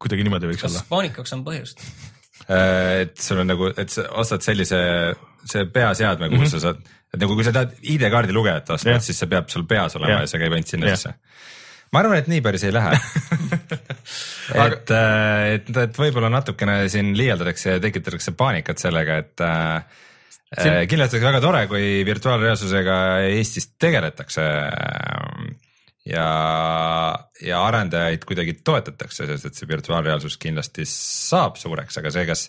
kuidagi 0.00 0.24
niimoodi 0.24 0.48
võiks 0.50 0.64
kas 0.64 0.72
olla. 0.72 0.86
paanikaks 0.88 1.36
on 1.36 1.44
põhjust? 1.44 1.84
Äh, 2.48 3.04
et 3.04 3.20
sul 3.20 3.44
on 3.44 3.52
nagu, 3.52 3.68
et 3.76 3.92
sa 3.92 4.08
ostad 4.16 4.44
sellise, 4.46 4.80
see 5.50 5.66
peaseadme, 5.72 6.30
kuhu 6.30 6.42
mm 6.42 6.46
-hmm. 6.46 6.54
sa 6.54 6.60
saad, 6.60 6.80
et 7.14 7.20
nagu 7.22 7.34
kui 7.34 7.44
sa 7.46 7.52
tahad 7.54 7.74
ID-kaardi 7.82 8.34
lugejat 8.36 8.70
osta 8.76 8.90
Jah., 8.90 9.02
siis 9.02 9.18
see 9.18 9.30
peab 9.30 9.48
sul 9.52 9.66
peas 9.68 9.96
olema 9.96 10.12
Jah. 10.12 10.24
ja 10.26 10.32
see 10.32 10.40
käib 10.42 10.56
ainult 10.56 10.72
sinna 10.72 10.90
Jah. 10.90 10.96
sisse. 10.96 11.14
ma 11.92 12.02
arvan, 12.02 12.18
et 12.18 12.28
nii 12.28 12.40
päris 12.42 12.64
ei 12.64 12.72
lähe. 12.74 12.96
et, 14.66 14.90
et, 15.54 15.70
et 15.84 15.98
võib-olla 15.98 16.30
natukene 16.30 16.88
siin 16.88 17.14
liialdatakse 17.18 17.76
ja 17.76 17.80
tekitatakse 17.80 18.32
paanikat 18.32 18.82
sellega, 18.82 19.20
et 19.22 19.40
äh, 19.40 19.84
Siin- 20.54 20.86
kindlasti 20.88 21.16
oleks 21.16 21.26
väga 21.26 21.40
tore, 21.42 21.66
kui 21.66 21.86
virtuaalreaalsusega 22.06 22.96
Eestis 23.34 23.66
tegeletakse 23.82 24.42
ja, 26.06 26.26
ja 27.42 27.62
arendajaid 27.66 28.24
kuidagi 28.28 28.54
toetatakse, 28.64 29.26
sest 29.26 29.50
et 29.50 29.58
see 29.58 29.68
virtuaalreaalsus 29.68 30.38
kindlasti 30.42 30.86
saab 30.90 31.58
suureks, 31.60 31.98
aga 31.98 32.12
see, 32.14 32.26
kas, 32.28 32.46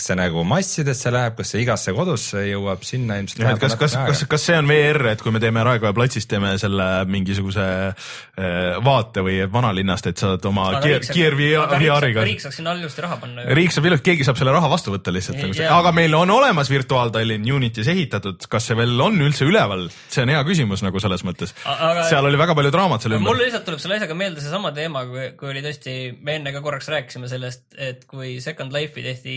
kas 0.00 0.08
see 0.08 0.16
nagu 0.16 0.42
massidesse 0.48 1.12
läheb, 1.12 1.36
kas 1.36 1.52
see 1.52 1.60
igasse 1.64 1.92
kodusse 1.96 2.42
jõuab, 2.46 2.80
sinna 2.86 3.18
ilmselt 3.20 3.42
jah, 3.44 3.52
et 3.52 3.60
kas, 3.60 3.76
kas, 3.80 3.96
kas, 4.08 4.22
kas 4.30 4.46
see 4.48 4.56
on 4.56 4.68
VR, 4.70 5.10
et 5.12 5.20
kui 5.20 5.32
me 5.34 5.42
teeme 5.42 5.62
Raekoja 5.66 5.92
platsist, 5.96 6.28
teeme 6.30 6.54
selle 6.60 6.86
mingisuguse 7.10 7.66
äh, 7.90 8.78
vaate 8.84 9.24
või 9.26 9.36
vanalinnast, 9.52 10.08
et 10.10 10.22
saad 10.22 10.44
oma 10.48 10.70
Gear, 10.80 11.04
Gear 11.04 11.36
VR-iga. 11.36 12.24
riik 12.24 12.40
saaks 12.42 12.60
sinna 12.62 12.72
ilusti 12.78 13.04
raha 13.04 13.18
panna 13.20 13.44
riik 13.58 13.74
saab 13.76 13.90
ilusti, 13.90 14.06
keegi 14.08 14.26
saab 14.28 14.40
selle 14.40 14.54
raha 14.56 14.70
vastu 14.72 14.94
võtta 14.94 15.12
lihtsalt 15.12 15.40
nagu 15.42 15.58
see, 15.58 15.68
aga 15.68 15.92
meil 15.96 16.16
on 16.16 16.32
olemas 16.32 16.72
virtuaaltallinn 16.72 17.48
Unitis 17.50 17.90
ehitatud, 17.92 18.48
kas 18.50 18.70
see 18.70 18.78
veel 18.78 18.94
on 19.04 19.20
üldse 19.20 19.44
üleval, 19.48 19.88
see 20.08 20.24
on 20.24 20.32
hea 20.32 20.40
küsimus 20.48 20.84
nagu 20.86 21.02
selles 21.02 21.26
mõttes 21.28 21.52
seal 22.08 22.30
oli 22.30 22.40
väga 22.40 22.56
palju 22.56 22.72
draamat 22.72 23.04
selle 23.04 23.20
mul 23.20 23.34
ümber. 23.34 23.44
lihtsalt 23.44 23.68
tuleb 23.68 23.82
selle 23.82 23.98
asjaga 24.00 24.16
meelde 24.16 24.44
seesama 24.44 24.72
teema, 24.76 25.04
kui, 25.10 25.26
kui 25.36 25.52
oli 25.52 25.64
tõesti, 25.66 25.98
me 26.24 26.38
enne 26.40 26.54
ka 26.54 26.64
korraks 26.64 26.88
rääkisime 26.92 27.28
sellest, 27.30 27.66
et 27.76 28.06
kui 28.08 28.38
Second 28.40 28.72
Life'i 28.72 29.04
tehti 29.04 29.36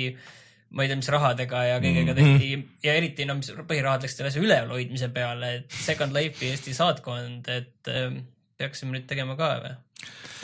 ma 0.73 0.83
ei 0.83 0.89
tea, 0.89 0.99
mis 0.99 1.11
rahadega 1.13 1.63
ja 1.69 1.77
kõigega 1.83 2.15
tehti 2.17 2.31
mm 2.33 2.61
-hmm. 2.61 2.79
ja 2.83 2.95
eriti 2.97 3.27
no 3.29 3.37
mis 3.37 3.51
põhirahad 3.53 4.05
läksid 4.05 4.21
selle 4.21 4.33
asja 4.33 4.41
ülevalhoidmise 4.41 5.09
peale, 5.13 5.53
et 5.59 5.77
Second 5.85 6.15
Life'i 6.17 6.49
Eesti 6.49 6.73
saatkond, 6.73 7.47
et 7.47 7.93
äh, 7.93 8.17
peaksime 8.57 8.97
nüüd 8.97 9.07
tegema 9.09 9.37
ka 9.39 9.53
või? 9.63 9.77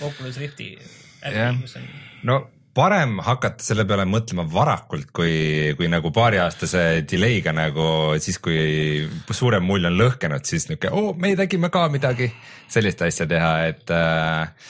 Oculus 0.08 0.38
Rifti 0.40 0.72
äpi, 1.26 1.52
mis 1.62 1.76
on 1.76 1.90
no 2.30 2.40
parem 2.80 3.18
hakata 3.26 3.64
selle 3.64 3.84
peale 3.88 4.06
mõtlema 4.08 4.46
varakult, 4.48 5.10
kui, 5.16 5.74
kui 5.78 5.90
nagu 5.92 6.12
paariaastase 6.16 6.84
delay'ga 7.10 7.54
nagu 7.56 7.88
siis, 8.22 8.38
kui 8.44 9.08
suurem 9.36 9.66
mull 9.66 9.90
on 9.90 9.98
lõhkenud, 10.00 10.46
siis 10.48 10.70
niuke, 10.70 10.92
oo, 10.94 11.14
me 11.20 11.34
tegime 11.40 11.72
ka 11.74 11.88
midagi, 11.92 12.30
sellist 12.72 13.02
asja 13.04 13.28
teha, 13.30 13.54
et 13.72 13.92
äh, 13.96 14.70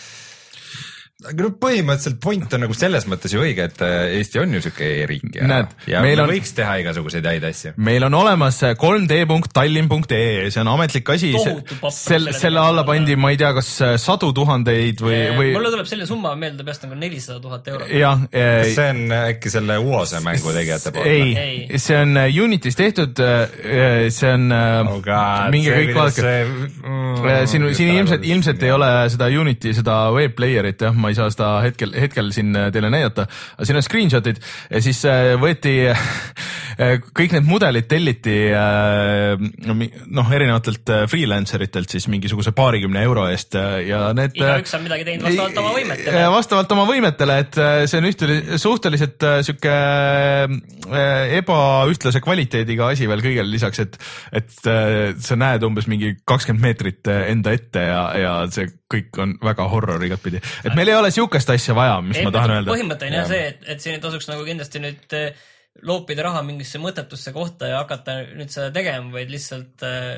aga 1.20 1.44
no 1.44 1.50
põhimõtteliselt 1.60 2.16
point 2.24 2.54
on 2.56 2.62
nagu 2.64 2.76
selles 2.78 3.04
mõttes 3.12 3.34
ju 3.36 3.42
õige, 3.44 3.66
et 3.68 3.82
äh, 3.84 4.14
Eesti 4.22 4.40
on 4.40 4.54
ju 4.56 4.62
siuke 4.64 4.86
e-riik 5.02 5.34
ja, 5.36 5.48
Näed, 5.50 5.74
ja 5.92 6.00
meil 6.04 6.22
on- 6.24 6.30
võiks 6.32 6.54
teha 6.56 6.78
igasuguseid 6.80 7.26
häid 7.28 7.44
asju. 7.44 7.74
meil 7.76 8.06
on 8.08 8.14
olemas 8.16 8.62
3D.tallinn.ee, 8.80 10.46
see 10.48 10.62
on 10.64 10.70
ametlik 10.72 11.12
asi 11.12 11.34
selle, 11.36 11.92
selle 11.92 12.34
selle 12.38 12.62
alla 12.64 12.86
pandi, 12.88 13.18
ma 13.20 13.34
ei 13.34 13.40
tea, 13.42 13.50
kas 13.58 13.68
sadu 14.00 14.30
tuhandeid 14.38 15.04
või, 15.04 15.18
või 15.36 15.52
mulle 15.58 15.74
tuleb 15.74 15.90
selline 15.92 16.08
summa 16.08 16.32
meelde 16.40 16.64
peast 16.68 16.88
nagu 16.88 16.96
nelisada 17.02 17.44
tuhat 17.44 17.68
eurot. 17.74 17.92
jah, 18.00 18.24
kas 18.32 18.72
see 18.78 18.88
on 18.94 19.04
äkki 19.20 19.52
selle 19.58 19.78
UOS-e 19.84 20.24
mängu 20.24 20.56
tegijate 20.56 20.96
poolt? 20.96 21.12
ei, 21.12 21.82
see 21.84 22.00
on 22.00 22.16
äh, 22.24 22.32
Unitis 22.40 22.80
tehtud, 22.80 23.20
see 23.20 24.32
on 24.38 24.48
oh 24.56 25.02
god, 25.04 25.52
minge 25.52 25.76
kõik 25.82 25.94
vaadake. 26.00 26.38
mm, 26.80 27.30
siin, 27.52 27.68
siin 27.76 27.94
ilmselt, 27.98 28.24
ilmselt 28.24 28.64
ei 28.64 28.72
ole 28.72 28.90
seda 29.12 29.28
Unity, 29.36 29.76
seda 29.76 30.00
web 30.16 30.40
player'it 30.40 30.88
jah, 30.88 30.96
ma 30.96 31.09
ei 31.10 31.18
saa 31.18 31.30
seda 31.34 31.51
hetkel, 31.66 31.93
hetkel 31.97 32.32
siin 32.36 32.55
teile 32.74 32.91
näidata, 32.93 33.28
aga 33.57 33.68
siin 33.68 33.80
on 33.80 33.86
screenshot'id 33.86 34.41
ja 34.70 34.82
siis 34.84 35.01
äh, 35.10 35.34
võeti 35.41 35.76
äh, 35.89 36.97
kõik 37.16 37.36
need 37.36 37.47
mudelid 37.49 37.89
telliti 37.89 38.38
äh, 38.55 39.36
noh, 39.70 40.32
erinevatelt 40.36 40.93
äh, 40.93 41.05
freelancer 41.12 41.64
itelt 41.66 41.91
siis 41.91 42.07
mingisuguse 42.12 42.53
paarikümne 42.55 43.03
euro 43.05 43.26
eest 43.32 43.57
äh, 43.60 43.82
ja 43.89 44.10
need. 44.18 44.38
Igaüks 44.39 44.76
on 44.78 44.86
midagi 44.86 45.07
teinud 45.07 45.28
vastavalt 45.28 45.62
oma 45.62 45.74
võimetele. 45.76 46.26
vastavalt 46.36 46.76
oma 46.76 46.88
võimetele, 46.89 47.38
et 47.45 47.60
äh, 47.62 47.84
see 47.89 48.01
on 48.01 48.10
ühteli-, 48.10 48.41
suhteliselt 48.62 49.28
äh, 49.28 49.39
sihuke 49.45 49.76
äh, 49.76 51.38
ebaühtlase 51.39 52.24
kvaliteediga 52.26 52.91
asi 52.93 53.10
veel 53.10 53.24
kõigele 53.26 53.49
lisaks, 53.51 53.86
et, 53.86 53.99
et 54.41 54.70
äh, 54.70 55.16
sa 55.24 55.39
näed 55.39 55.66
umbes 55.68 55.89
mingi 55.91 56.16
kakskümmend 56.28 56.66
meetrit 56.70 57.12
äh, 57.12 57.30
enda 57.34 57.55
ette 57.55 57.88
ja, 57.89 58.03
ja 58.20 58.36
see 58.53 58.70
kõik 58.89 59.20
on 59.22 59.36
väga 59.45 59.68
horror 59.70 60.01
igatpidi. 60.05 60.41
et 60.66 60.76
meil 60.78 60.89
ei 60.89 60.97
ole 61.00 61.12
sihukest 61.14 61.50
asja 61.54 61.76
vaja, 61.78 62.00
mis 62.06 62.20
ma 62.26 62.34
tahan 62.36 62.58
öelda. 62.58 62.74
põhimõte 62.74 63.08
on 63.10 63.18
jah 63.20 63.30
see, 63.30 63.47
et, 63.54 63.64
et 63.76 63.84
siin 63.84 63.97
ei 63.97 64.04
tasuks 64.04 64.30
nagu 64.32 64.45
kindlasti 64.47 64.82
nüüd 64.84 65.18
äh, 65.18 65.47
loopida 65.88 66.26
raha 66.28 66.43
mingisse 66.45 66.82
mõttetusse 66.82 67.34
kohta 67.36 67.70
ja 67.72 67.82
hakata 67.84 68.20
nüüd 68.36 68.52
seda 68.54 68.70
tegema, 68.76 69.12
vaid 69.14 69.32
lihtsalt 69.32 69.86
äh, 69.88 70.12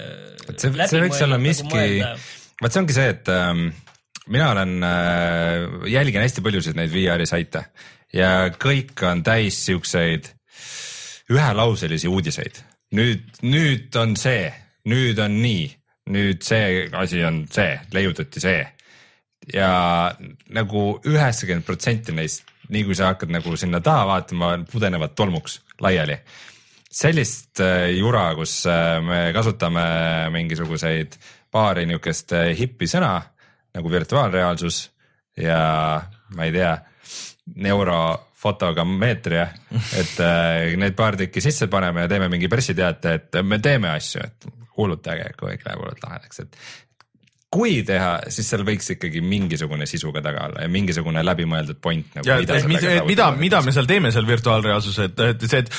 et 0.49 0.57
see, 0.57 0.73
see 0.73 1.05
võiks 1.05 1.23
olla 1.25 1.39
miski, 1.41 1.87
vaat 2.61 2.75
see 2.75 2.83
ongi 2.83 2.97
see, 2.97 3.07
et 3.15 3.31
ähm, 3.33 3.65
mina 4.31 4.51
olen 4.55 4.77
äh,, 4.87 5.89
jälgin 5.91 6.23
hästi 6.23 6.43
paljusid 6.45 6.79
neid 6.79 6.93
VR-i 6.93 7.29
saite 7.29 7.65
ja 8.15 8.51
kõik 8.55 8.99
on 9.07 9.23
täis 9.25 9.59
siukseid 9.65 10.31
ühelauselisi 11.31 12.09
uudiseid. 12.11 12.59
nüüd, 12.91 13.23
nüüd 13.47 13.95
on 13.95 14.17
see, 14.19 14.49
nüüd 14.91 15.19
on 15.23 15.37
nii, 15.41 15.69
nüüd 16.11 16.43
see 16.43 16.89
asi 16.97 17.21
on 17.23 17.45
see, 17.51 17.77
leiutati 17.95 18.43
see 18.43 18.61
ja 19.53 19.71
nagu 20.53 20.85
üheksakümmend 21.07 21.65
protsenti 21.65 22.13
neist, 22.15 22.45
nii 22.71 22.85
kui 22.87 22.95
sa 22.97 23.11
hakkad 23.11 23.33
nagu 23.33 23.55
sinna 23.57 23.81
taha 23.83 24.05
vaatama, 24.13 24.53
pudenevad 24.71 25.15
tolmuks 25.17 25.59
laiali. 25.81 26.19
Sellist 26.91 27.61
äh, 27.63 27.89
jura, 27.95 28.29
kus 28.35 28.65
äh, 28.67 28.99
me 29.03 29.29
kasutame 29.35 29.83
mingisuguseid 30.33 31.15
paari 31.51 31.85
niukest 31.87 32.33
äh, 32.35 32.51
hippi 32.57 32.87
sõna 32.87 33.15
nagu 33.71 33.91
virtuaalreaalsus 33.91 34.83
ja 35.39 35.61
ma 36.35 36.47
ei 36.47 36.51
tea, 36.55 36.73
neurofotogrammeetria, 37.55 39.45
et 39.99 40.19
äh, 40.23 40.75
need 40.79 40.95
paar 40.97 41.17
tükki 41.19 41.43
sisse 41.43 41.67
paneme 41.71 42.05
ja 42.05 42.11
teeme 42.11 42.29
mingi 42.31 42.49
pressiteate, 42.51 43.13
et 43.17 43.39
me 43.43 43.59
teeme 43.63 43.91
asju, 43.95 44.23
et 44.23 44.47
kuulutage, 44.71 45.31
kõik 45.39 45.65
läheb 45.65 45.81
hullult 45.81 46.03
lahedaks, 46.05 46.43
et 46.43 46.57
kui 47.51 47.81
teha, 47.87 48.13
siis 48.31 48.47
seal 48.47 48.63
võiks 48.67 48.93
ikkagi 48.93 49.21
mingisugune 49.25 49.87
sisu 49.89 50.13
ka 50.15 50.23
taga 50.23 50.45
olla 50.47 50.63
ja 50.63 50.71
mingisugune 50.71 51.23
läbimõeldud 51.25 51.81
point 51.83 52.15
nagu. 52.15 52.29
ja 52.29 52.37
et 52.39 52.67
mida, 52.69 53.01
mida, 53.07 53.27
mida 53.35 53.59
me 53.65 53.73
seal 53.75 53.89
teeme 53.89 54.13
seal 54.15 54.27
virtuaalreaalsuses, 54.29 55.11
et, 55.11 55.19
et 55.33 55.43
see, 55.49 55.65
et 55.65 55.73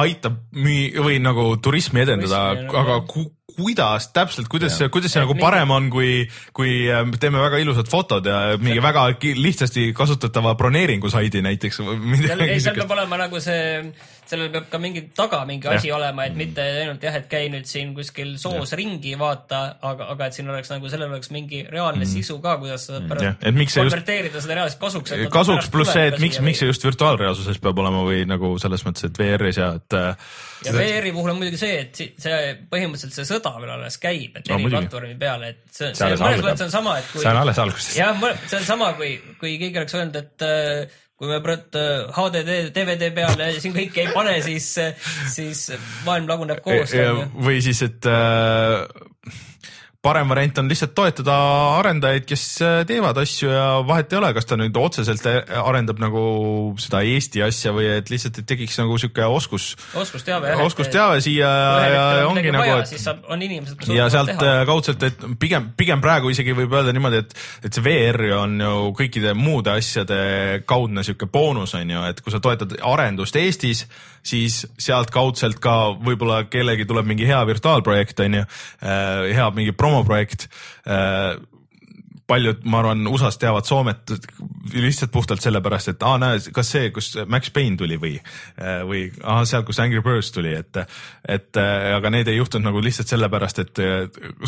aitab 0.00 0.38
müü- 0.56 1.02
või 1.02 1.18
nagu 1.22 1.44
turismi 1.62 2.04
edendada, 2.04 2.54
aga 2.82 3.00
ku, 3.10 3.26
kuidas 3.60 4.08
täpselt, 4.16 4.48
kuidas 4.50 4.78
see, 4.80 4.88
kuidas 4.92 5.12
see 5.14 5.22
nagu 5.22 5.36
parem 5.40 5.70
on, 5.76 5.90
kui, 5.92 6.24
kui 6.56 6.72
äh, 6.90 7.04
teeme 7.20 7.42
väga 7.42 7.60
ilusad 7.62 7.90
fotod 7.92 8.26
ja 8.26 8.56
mingi 8.60 8.80
väga 8.84 9.08
lihtsasti 9.20 9.90
kasutatava 9.96 10.54
broneeringusaidi 10.58 11.42
näiteks 11.46 11.82
või 11.84 11.98
seal, 12.00 12.40
midagi 12.40 12.48
ei, 12.56 12.64
seal 12.64 12.80
peab 12.80 12.96
olema 12.96 13.20
nagu 13.24 13.40
see, 13.44 13.92
sellel 14.30 14.50
peab 14.54 14.68
ka 14.72 14.78
mingi 14.82 15.04
taga 15.16 15.42
mingi 15.48 15.66
Jah. 15.68 15.76
asi 15.80 15.90
olema, 15.92 16.24
et 16.30 16.36
mitte 16.38 16.62
ainult 16.62 17.02
jah, 17.04 17.16
et 17.20 17.28
käi 17.30 17.48
nüüd 17.52 17.66
siin 17.68 17.92
kuskil 17.96 18.36
soos 18.40 18.72
ringi, 18.78 19.16
vaata, 19.20 19.62
aga, 19.90 20.06
aga 20.14 20.28
et 20.30 20.38
siin 20.38 20.48
oleks 20.52 20.70
nagu, 20.72 20.88
sellel 20.92 21.10
oleks 21.12 21.32
mingi 21.34 21.64
reaalne 21.70 22.06
sisu 22.08 22.38
ka, 22.44 22.56
kuidas 22.62 22.86
sa 22.88 22.96
saad 22.96 23.08
Mm. 23.10 23.10
Pärast 23.10 23.46
et 23.48 23.56
miks 23.56 23.74
see 23.74 23.82
just- 23.82 23.90
konverteerida 23.96 24.40
seda 24.44 24.54
reaalselt 24.60 24.80
kasuks. 24.80 25.12
kasuks 25.34 25.70
pluss 25.72 25.92
see, 25.92 26.06
et 26.12 26.18
miks, 26.22 26.38
miks 26.44 26.60
see 26.62 26.68
just 26.70 26.84
virtuaalreaalsuses 26.86 27.58
peab 27.64 27.78
olema 27.82 28.04
või 28.06 28.22
nagu 28.28 28.52
selles 28.62 28.84
mõttes, 28.86 29.08
et 29.10 29.18
VR-is 29.18 29.58
ja 29.58 29.72
et 29.80 29.96
äh, 29.98 30.30
ja 30.68 30.74
VR-i 30.76 31.10
puhul 31.16 31.32
on 31.32 31.40
muidugi 31.40 31.58
see, 31.58 31.80
et 31.82 31.96
see 32.22 32.38
põhimõtteliselt 32.70 33.16
see 33.18 33.26
sõda 33.32 33.49
veel 33.60 33.70
alles 33.74 33.98
käib, 33.98 34.36
et 34.38 34.48
No 34.48 34.54
eri 34.56 34.62
muidugi. 34.66 34.86
platvormi 34.86 35.18
peale, 35.18 35.48
et 35.54 35.60
see, 35.74 35.90
See 35.94 36.08
see 36.14 36.22
mõnes 36.22 36.42
mõttes 36.46 36.66
on 36.68 36.70
sama, 36.76 36.96
et 37.02 37.10
kui 37.12 37.22
see 37.24 37.30
on 37.32 37.40
alles 37.42 37.58
alguses. 37.58 37.92
jah, 37.98 38.24
see 38.46 38.58
on 38.60 38.66
sama, 38.68 38.92
kui, 39.00 39.12
kui 39.40 39.56
keegi 39.58 39.78
oleks 39.82 39.94
öelnud, 39.98 40.16
et 40.22 40.46
äh, 40.46 40.98
kui 41.20 41.28
me 41.28 41.40
praegu 41.44 41.76
äh, 41.76 42.14
HDD, 42.16 42.54
DVD 42.76 43.10
peale 43.16 43.50
siin 43.60 43.74
kõike 43.76 44.06
ei 44.06 44.12
pane, 44.14 44.38
siis, 44.46 44.70
siis 45.34 45.66
maailm 46.06 46.30
laguneb 46.30 46.62
koos. 46.64 46.94
või 47.44 47.58
siis, 47.64 47.82
et 47.88 48.06
äh, 48.08 48.86
parem 50.00 50.30
variant 50.32 50.58
on 50.62 50.68
lihtsalt 50.70 50.94
toetada 50.96 51.34
arendajaid, 51.76 52.24
kes 52.24 52.42
äh, 52.64 52.78
teevad 52.88 53.18
asju 53.20 53.50
ja 53.52 53.64
vahet 53.84 54.12
ei 54.14 54.16
ole, 54.16 54.30
kas 54.32 54.46
ta 54.48 54.56
nüüd 54.56 54.76
otseselt 54.80 55.26
äh, 55.28 55.42
arendab 55.60 55.98
nagu 56.00 56.22
seda 56.80 57.02
Eesti 57.04 57.42
asja 57.44 57.74
või 57.76 57.90
et 57.98 58.08
lihtsalt, 58.08 58.38
et 58.40 58.48
tekiks 58.48 58.78
nagu 58.80 58.96
sihuke 59.00 59.26
oskus, 59.28 59.74
oskusteave 60.00 60.54
jah. 60.54 60.62
oskusteave 60.64 61.18
siia 61.20 61.50
ja 61.92 62.04
ongi 62.30 62.48
nagu, 62.54 62.78
et 62.80 62.88
siis 62.88 63.04
saab, 63.04 63.26
on 63.28 63.44
inimesed, 63.44 63.76
kes 63.82 63.92
ja 63.92 64.06
sealt 64.12 64.32
teha. 64.32 64.54
äh, 64.62 64.64
kaudselt, 64.70 65.04
et 65.04 65.26
pigem, 65.42 65.68
pigem 65.76 66.00
praegu 66.00 66.32
isegi 66.32 66.56
võib 66.56 66.72
öelda 66.78 66.96
niimoodi, 66.96 67.20
et, 67.20 67.36
et 67.68 67.76
see 67.76 67.84
VR 67.84 68.24
on 68.38 68.56
ju 68.64 68.72
kõikide 69.02 69.36
muude 69.36 69.76
asjade 69.76 70.20
kaudne 70.64 71.04
sihuke 71.04 71.28
boonus 71.28 71.76
on 71.76 71.92
ju, 71.92 72.06
et 72.08 72.24
kui 72.24 72.32
sa 72.32 72.40
toetad 72.40 72.72
arendust 72.88 73.36
Eestis, 73.36 73.84
siis 74.24 74.62
sealt 74.80 75.12
kaudselt 75.12 75.60
ka 75.60 75.92
võib-olla 76.00 76.46
kellelgi 76.48 76.88
tuleb 76.88 77.12
mingi 77.12 77.28
hea 77.28 77.44
virtuaalprojekt 77.52 78.24
on 78.24 78.40
ju, 78.40 78.48
hea 78.80 79.52
mingi 79.56 79.76
Promo-Projekt, 79.90 80.48
eh, 80.84 81.36
paljud, 82.30 82.62
ma 82.70 82.80
arvan, 82.82 83.06
USA-s 83.10 83.40
teavad 83.42 83.66
Soomet 83.66 84.14
lihtsalt 84.74 85.12
puhtalt 85.14 85.42
sellepärast, 85.42 85.94
et 85.94 86.06
aa 86.06 86.16
näe, 86.22 86.38
kas 86.54 86.72
see, 86.76 86.90
kus 86.94 87.12
Max 87.30 87.50
Payne 87.54 87.78
tuli 87.80 87.98
või, 88.00 88.14
või 88.86 89.04
aa 89.24 89.42
seal, 89.48 89.64
kus 89.66 89.80
Angry 89.82 90.02
Birds 90.04 90.30
tuli, 90.34 90.54
et, 90.58 90.78
et 91.28 91.60
aga 91.60 92.12
need 92.14 92.30
ei 92.30 92.38
juhtunud 92.38 92.70
nagu 92.70 92.82
lihtsalt 92.84 93.10
sellepärast, 93.10 93.62
et 93.64 93.82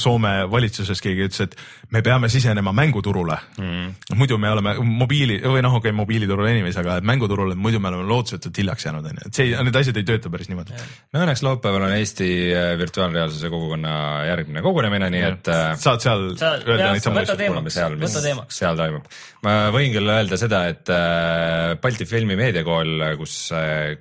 Soome 0.03 0.33
valitsuses 0.51 1.03
keegi 1.03 1.27
ütles, 1.27 1.47
et 1.47 1.57
me 1.93 2.03
peame 2.05 2.31
sisenema 2.33 2.73
mänguturule 2.77 3.37
mm.. 3.59 4.17
muidu 4.19 4.39
me 4.41 4.51
oleme 4.53 4.75
mobiili 4.83 5.41
või 5.43 5.63
noh, 5.65 5.79
okei 5.79 5.91
okay,, 5.91 5.97
mobiiliturul 5.97 6.49
anyways, 6.49 6.79
aga 6.81 6.99
mänguturule 7.05 7.57
muidu 7.59 7.81
me 7.83 7.91
oleme 7.91 8.07
lootusetult 8.09 8.59
hiljaks 8.63 8.87
jäänud, 8.87 9.09
onju, 9.11 9.27
et 9.27 9.41
see, 9.41 9.51
need 9.67 9.79
asjad 9.83 9.99
ei 10.01 10.07
tööta 10.09 10.33
päris 10.33 10.51
niimoodi. 10.53 10.77
no 11.13 11.25
õnneks 11.25 11.45
laupäeval 11.47 11.87
on 11.89 11.97
Eesti 11.97 12.29
äh, 12.55 12.73
virtuaalreaalsuse 12.81 13.51
kogukonna 13.53 13.95
järgmine 14.29 14.63
kogunemine, 14.65 15.11
nii 15.15 15.25
et 15.29 15.53
äh, 15.53 15.65
saad 15.81 16.05
seal 16.05 16.29
öelda 16.33 16.93
neid 16.93 17.05
samu 17.05 17.23
asju. 17.23 17.39
seal, 17.75 17.97
mis 18.01 18.17
teemaks. 18.25 18.59
seal 18.63 18.77
toimub. 18.79 19.07
ma 19.47 19.55
võin 19.75 19.95
küll 19.95 20.13
öelda 20.15 20.39
seda, 20.41 20.65
et 20.73 20.93
äh, 20.93 21.73
Balti 21.83 22.07
Filmi 22.09 22.37
Meediakool, 22.39 23.07
kus, 23.21 23.39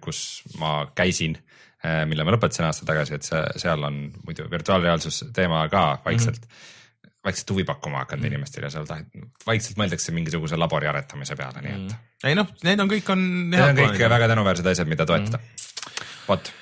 kus 0.04 0.20
ma 0.62 0.82
käisin, 0.98 1.38
mille 1.82 2.26
ma 2.26 2.36
lõpetasin 2.36 2.68
aasta 2.68 2.86
tagasi, 2.86 3.18
et 3.18 3.26
see, 3.26 3.42
seal 3.64 3.82
on 3.88 4.04
muidu 4.28 4.46
virtuaalreaalsus 4.52 5.24
teema 5.34 5.64
ka 5.72 5.86
vaikselt 6.06 6.44
mm, 6.44 6.52
-hmm. 6.52 7.18
vaikselt 7.26 7.54
huvi 7.56 7.66
pakkuma 7.66 8.04
hakanud 8.04 8.24
mm 8.24 8.34
inimestele 8.34 8.68
ja 8.70 8.76
seal 8.76 8.86
tahet-, 8.86 9.26
vaikselt 9.48 9.80
mõeldakse 9.82 10.14
mingisuguse 10.14 10.60
labori 10.62 10.88
aretamise 10.92 11.36
peale, 11.36 11.64
nii 11.66 11.74
et 11.74 11.88
-hmm. 11.96 12.30
ei 12.30 12.38
noh, 12.38 12.54
need 12.64 12.80
on 12.80 12.92
kõik 12.92 13.10
on. 13.10 13.26
need 13.50 13.66
on 13.66 13.82
kõik 13.82 14.06
väga 14.14 14.30
tänuväärsed 14.34 14.72
asjad, 14.74 14.88
mida 14.94 15.06
toetada 15.10 15.42
mm. 15.42 15.66
vot, 16.28 16.54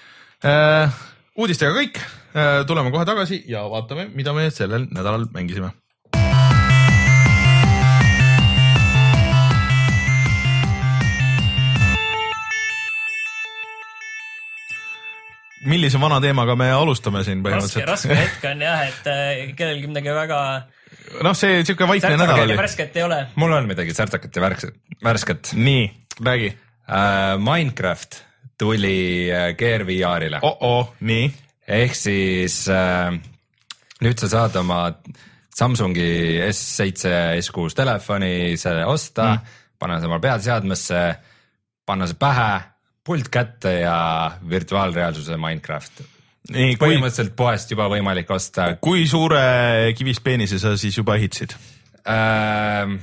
äh,. 0.46 1.04
uudistega 1.36 1.76
kõik 1.76 2.00
äh,, 2.00 2.66
tuleme 2.68 2.92
kohe 2.92 3.06
tagasi 3.06 3.44
ja 3.48 3.66
vaatame, 3.70 4.08
mida 4.14 4.34
me 4.34 4.50
sellel 4.52 4.88
nädalal 4.92 5.28
mängisime. 5.34 5.74
Millise 15.70 16.02
vana 16.02 16.20
teemaga 16.24 16.56
me 16.60 16.70
alustame 16.74 17.24
siin 17.28 17.44
raske, 17.44 17.50
põhimõtteliselt? 17.50 17.90
raske 17.90 18.18
hetk 18.18 18.48
on 18.52 18.64
jah, 18.66 18.84
et 18.90 19.10
äh, 19.12 19.42
kellelgi 19.58 19.92
midagi 19.92 20.16
väga 20.16 20.40
noh, 21.26 21.36
see 21.38 21.62
siuke 21.68 21.88
vaikne 21.90 22.16
nädal 22.20 22.46
oli 22.46 22.58
värsket 22.60 22.98
ei 23.00 23.06
ole. 23.06 23.20
mul 23.40 23.56
on 23.58 23.70
midagi 23.70 23.96
särtsakat 23.96 24.36
ja 24.36 24.46
värsket, 24.46 24.80
värsket 25.04 25.54
nii, 25.58 25.86
räägi 26.26 26.54
uh,. 26.54 27.38
Minecraft 27.38 28.24
tuli 28.60 29.30
uh, 29.32 29.52
Gear 29.58 29.86
VR-ile 29.88 30.42
oh. 30.42 30.58
-oh, 30.62 30.94
nii, 31.00 31.30
ehk 31.80 31.96
siis 31.96 32.64
äh, 32.74 33.14
nüüd 34.04 34.20
sa 34.20 34.32
saad 34.32 34.56
oma 34.60 34.84
Samsungi 35.60 36.40
S7 36.46 37.10
S6 37.42 37.76
telefoni 37.76 38.58
selle 38.58 38.86
osta 38.88 39.34
mm., 39.34 39.56
panna 39.80 40.00
see 40.00 40.08
oma 40.08 40.20
peaseadmesse, 40.24 41.02
panna 41.88 42.08
see 42.08 42.20
pähe, 42.20 42.52
pult 43.06 43.30
kätte 43.32 43.74
ja 43.82 44.32
virtuaalreaalsuse 44.50 45.38
Minecraft. 45.38 46.02
nii, 46.50 46.76
kui, 46.76 46.88
põhimõtteliselt 46.88 47.36
poest 47.38 47.72
juba 47.72 47.90
võimalik 47.92 48.30
osta 48.34 48.72
kui 48.82 49.06
suure 49.10 49.94
kivist 49.98 50.24
peenise 50.26 50.60
sa 50.62 50.76
siis 50.80 50.98
juba 50.98 51.18
ehitasid? 51.20 51.56
äh,. 52.10 52.96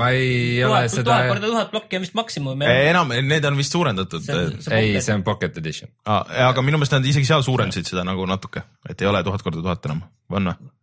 ma 0.00 0.10
ei 0.14 0.64
ole 0.64 0.82
tuhat, 0.82 0.94
seda 0.94 1.06
tuhat, 1.10 1.28
korda 1.34 1.52
tuhat 1.52 1.70
plokki 1.74 2.00
on 2.00 2.06
vist 2.06 2.18
maksimum. 2.18 2.66
enam, 2.66 3.14
need 3.26 3.44
on 3.44 3.56
vist 3.58 3.76
suurendatud. 3.76 4.26
ei, 4.70 4.92
see 5.00 5.14
on 5.14 5.24
Pocket 5.26 5.58
Edition. 5.62 5.92
aga 6.06 6.66
minu 6.66 6.80
meelest 6.80 6.98
nad 6.98 7.06
isegi 7.12 7.28
seal 7.28 7.46
suurendasid 7.46 7.92
seda 7.92 8.04
nagu 8.06 8.26
natuke, 8.30 8.66
et 8.88 9.00
ei 9.00 9.10
ole 9.10 9.24
tuhat 9.26 9.46
korda 9.46 9.62
tuhat 9.62 9.90
enam, 9.90 10.04
on 10.30 10.52
või? 10.52 10.74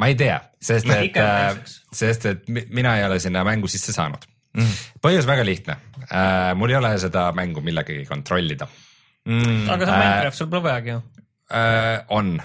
ma 0.00 0.10
ei 0.10 0.14
tea, 0.14 0.38
sest 0.62 0.86
et 0.86 0.92
näiteks. 0.92 1.80
sest 1.92 2.26
et 2.30 2.48
mi- 2.48 2.66
mina 2.70 2.98
ei 2.98 3.08
ole 3.08 3.18
sinna 3.22 3.44
mängu 3.44 3.68
sisse 3.68 3.92
saanud 3.92 4.26
mm.. 4.56 4.76
põhjus 5.04 5.28
väga 5.28 5.44
lihtne 5.46 5.76
äh,, 6.10 6.52
mul 6.58 6.72
ei 6.72 6.78
ole 6.80 6.94
seda 7.02 7.28
mängu 7.36 7.62
millegagi 7.64 8.06
kontrollida 8.08 8.68
Mm. 9.28 9.66
aga 9.68 9.84
see 9.84 9.92
on 9.92 9.98
Äh, 10.00 10.00
Minecraft, 10.00 10.36
sul 10.38 10.46
pole 10.48 10.62
vajagi 10.64 10.90
ju. 10.94 11.00
äh,. 11.52 12.04
on, 12.08 12.40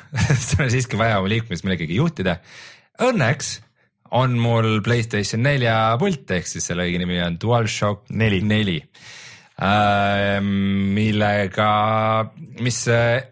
sul 0.47 0.65
on 0.65 0.71
siiski 0.73 0.97
vaja 0.99 1.19
oma 1.21 1.29
liikumist 1.31 1.63
millegagi 1.63 1.95
juhtida. 1.95 2.39
Õnneks 3.05 3.59
on 4.15 4.35
mul 4.39 4.81
Playstation 4.83 5.43
nelja 5.45 5.95
pult 5.99 6.31
ehk 6.35 6.47
siis 6.49 6.67
selle 6.67 6.83
õige 6.87 6.99
nimi 7.01 7.21
on 7.23 7.37
DualShock 7.41 8.11
Neli. 8.11 8.41
neli 8.43 8.75
äh,, 9.63 10.41
millega, 10.43 11.69
mis 12.59 12.81
äh, 12.91 13.23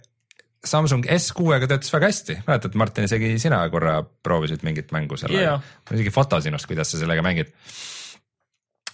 Samsung 0.64 1.04
S6-ga 1.12 1.68
töötas 1.68 1.92
väga 1.92 2.08
hästi, 2.08 2.38
mäletad, 2.48 2.76
Martin, 2.80 3.10
isegi 3.10 3.34
sina 3.44 3.60
korra 3.72 3.98
proovisid 4.24 4.64
mingit 4.64 4.96
mängu 4.96 5.20
sellega 5.20 5.50
Jaa. 5.50 5.58
mul 5.60 5.98
on 5.98 6.00
isegi 6.00 6.16
foto 6.16 6.40
sinust, 6.42 6.70
kuidas 6.72 6.96
sa 6.96 7.02
sellega 7.04 7.26
mängid. 7.26 7.52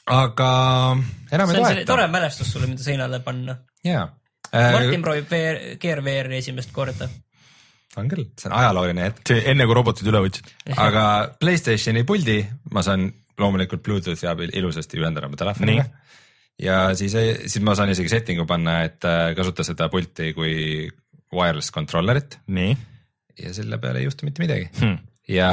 Aga 0.10 0.50
enam 1.32 1.50
see 1.52 1.60
ei 1.60 1.64
toeta. 1.64 1.88
tore 1.92 2.08
mälestus 2.12 2.52
sulle, 2.54 2.70
mida 2.72 2.84
seinale 2.84 3.22
panna. 3.26 3.58
jaa. 3.86 4.08
Martin 4.50 5.04
proovib 5.06 5.28
VR, 5.30 5.60
Gear 5.82 6.04
VR-i 6.06 6.40
esimest 6.42 6.72
korda. 6.74 7.10
on 7.98 8.10
küll, 8.12 8.28
see 8.40 8.50
on 8.50 8.58
ajalooline 8.60 9.08
hetk. 9.10 9.24
see 9.30 9.46
enne 9.52 9.68
kui 9.70 9.78
robotid 9.78 10.10
üle 10.12 10.24
võtsid. 10.26 10.54
aga 10.76 11.04
Playstationi 11.40 12.06
puldi 12.10 12.42
ma 12.74 12.86
saan 12.86 13.10
loomulikult 13.40 13.84
Bluetoothi 13.86 14.28
abil 14.30 14.54
ilusasti 14.54 15.00
ühendada 15.00 15.30
oma 15.30 15.40
telefoniga. 15.40 15.86
ja 16.60 16.82
siis, 16.98 17.16
siis 17.46 17.62
ma 17.66 17.76
saan 17.78 17.94
isegi 17.94 18.12
setting'u 18.12 18.48
panna, 18.50 18.82
et 18.90 19.06
äh, 19.08 19.32
kasuta 19.38 19.64
seda 19.68 19.90
pulti 19.94 20.34
kui 20.38 20.90
wireless 21.34 21.74
controller'it 21.76 22.40
nii 22.50 22.74
ja 23.44 23.54
selle 23.56 23.80
peale 23.82 24.02
ei 24.02 24.10
juhtu 24.10 24.28
mitte 24.28 24.44
midagi 24.44 24.68
hmm.. 24.80 24.98
ja 25.32 25.52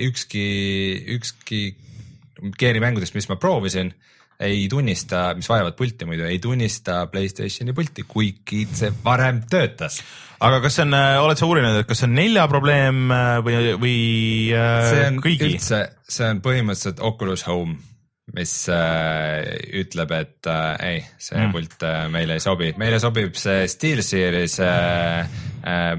ükski, 0.00 0.44
ükski 1.16 1.60
Gear'i 2.58 2.80
mängudest, 2.82 3.14
mis 3.16 3.28
ma 3.30 3.36
proovisin, 3.40 3.92
ei 4.40 4.68
tunnista, 4.72 5.34
mis 5.36 5.48
vajavad 5.50 5.76
pulti 5.76 6.08
muidu, 6.08 6.24
ei 6.24 6.38
tunnista 6.40 7.04
Playstationi 7.12 7.74
pulti, 7.76 8.06
kuigi 8.08 8.64
see 8.72 8.92
varem 9.04 9.42
töötas. 9.50 10.00
aga 10.40 10.62
kas 10.64 10.78
see 10.78 10.86
on, 10.86 10.96
oled 11.26 11.40
sa 11.40 11.48
uurinud, 11.48 11.82
et 11.82 11.88
kas 11.88 12.00
see 12.00 12.08
on 12.08 12.16
nelja 12.16 12.46
probleem 12.48 13.12
äh, 13.12 13.36
või, 13.44 13.60
või 13.82 14.00
äh, 14.56 14.88
see 14.88 15.06
on 15.10 15.20
kõigi? 15.26 15.52
üldse, 15.52 15.82
see 16.08 16.32
on 16.32 16.40
põhimõtteliselt 16.44 17.04
Oculus 17.04 17.44
Home, 17.50 17.76
mis 18.32 18.54
äh, 18.72 19.44
ütleb, 19.82 20.16
et 20.16 20.48
äh, 20.48 20.86
ei, 20.88 21.04
see 21.20 21.36
mm. 21.36 21.52
pult 21.54 21.84
äh, 21.84 22.06
meile 22.12 22.38
ei 22.38 22.44
sobi, 22.44 22.72
meile 22.80 23.00
sobib 23.02 23.36
see 23.36 23.68
SteelSeries 23.68 24.56
äh, 24.64 25.40
äh, 25.68 25.94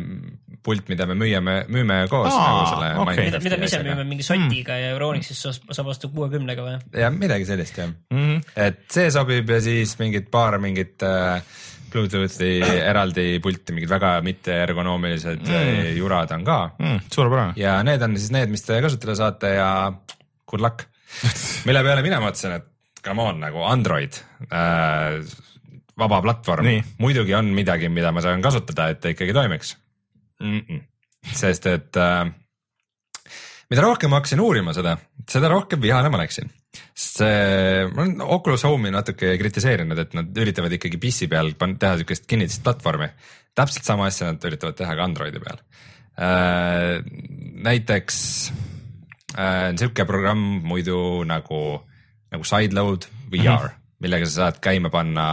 pult, 0.63 0.87
mida 0.91 1.07
me 1.09 1.15
müüame, 1.17 1.55
müüme 1.73 2.03
koos 2.11 2.29
Aa, 2.33 2.43
nagu 2.45 2.67
selle 2.69 2.89
okei. 3.01 3.25
mida, 3.29 3.39
mida 3.43 3.57
me 3.57 3.65
ise 3.69 3.79
müüme 3.85 4.03
mingi 4.05 4.25
sotiga 4.25 4.77
ja 4.77 4.91
Euronixis 4.93 5.41
sa- 5.47 5.55
saab 5.73 5.89
osta 5.93 6.09
kuuekümnega 6.13 6.65
või? 6.67 6.77
ja 7.01 7.09
midagi 7.13 7.45
sellist 7.49 7.77
jah 7.81 7.89
Mm 8.11 8.17
-hmm. 8.21 8.41
et 8.55 8.83
see 8.93 9.11
sobib 9.11 9.49
ja 9.49 9.59
siis 9.61 9.97
mingid 9.99 10.29
paar 10.31 10.59
mingit 10.59 11.01
äh, 11.03 11.41
Bluetoothi 11.91 12.61
eraldi 12.87 13.39
pulti, 13.43 13.73
mingid 13.75 13.89
väga 13.91 14.13
mitte 14.23 14.55
ergonoomilised 14.63 15.41
mm. 15.43 15.97
jurad 15.97 16.31
on 16.31 16.43
ka 16.47 16.59
mm,. 16.79 16.99
suurepärane. 17.11 17.53
ja 17.59 17.81
need 17.83 18.01
on 18.01 18.17
siis 18.17 18.31
need, 18.31 18.49
mis 18.49 18.63
te 18.63 18.79
kasutada 18.81 19.15
saate 19.15 19.55
ja 19.57 19.91
good 20.47 20.61
luck. 20.63 20.85
mille 21.67 21.83
peale 21.83 22.01
mina 22.05 22.21
mõtlesin, 22.23 22.55
et 22.61 22.67
come 23.03 23.21
on 23.21 23.39
nagu 23.43 23.63
Android 23.67 24.13
äh,, 24.47 25.19
vaba 25.97 26.21
platvorm 26.21 26.69
muidugi 27.01 27.35
on 27.35 27.51
midagi, 27.55 27.89
mida 27.89 28.11
ma 28.15 28.21
saan 28.23 28.41
kasutada, 28.41 28.89
et 28.93 29.01
ta 29.03 29.11
ikkagi 29.11 29.33
toimiks 29.35 29.75
mm. 30.41 30.61
-mm. 30.67 31.35
sest 31.37 31.67
et 31.71 31.97
äh, 31.97 32.31
mida 33.71 33.85
rohkem 33.85 34.11
ma 34.11 34.19
hakkasin 34.19 34.41
uurima 34.43 34.73
seda, 34.75 34.97
seda 35.29 35.49
rohkem 35.51 35.81
vihane 35.83 36.11
ma 36.11 36.19
läksin. 36.21 36.51
see, 36.95 37.87
ma 37.91 38.05
olen 38.05 38.21
Oculus 38.23 38.63
Home'i 38.63 38.91
natuke 38.93 39.33
kritiseerinud, 39.39 39.99
et 39.99 40.13
nad 40.15 40.37
üritavad 40.43 40.71
ikkagi 40.75 40.99
PC 41.01 41.27
peal 41.31 41.53
pan- 41.59 41.77
teha 41.79 41.99
siukest 41.99 42.27
kinnitist 42.27 42.63
platvormi. 42.63 43.09
täpselt 43.55 43.87
sama 43.87 44.07
asja 44.07 44.31
nad 44.31 44.43
üritavad 44.47 44.77
teha 44.79 44.95
ka 44.95 45.03
Androidi 45.03 45.39
peal 45.43 45.59
äh,. 46.19 46.99
näiteks 47.63 48.17
äh, 49.37 49.71
sihuke 49.77 50.05
programm 50.05 50.61
muidu 50.67 51.23
nagu, 51.27 51.81
nagu 52.31 52.43
Sideload 52.43 53.07
VR 53.31 53.39
mm, 53.39 53.67
-hmm. 53.67 53.79
millega 53.99 54.25
sa 54.25 54.31
saad 54.31 54.59
käima 54.63 54.89
panna 54.89 55.27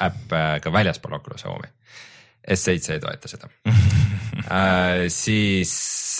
äppe 0.00 0.60
ka 0.62 0.72
väljaspool 0.72 1.20
Oculus 1.20 1.44
Home'i. 1.44 1.72
S7 2.48 2.92
ei 2.92 3.00
toeta 3.00 3.28
seda 3.28 3.48
äh, 4.46 5.08
siis 5.12 5.74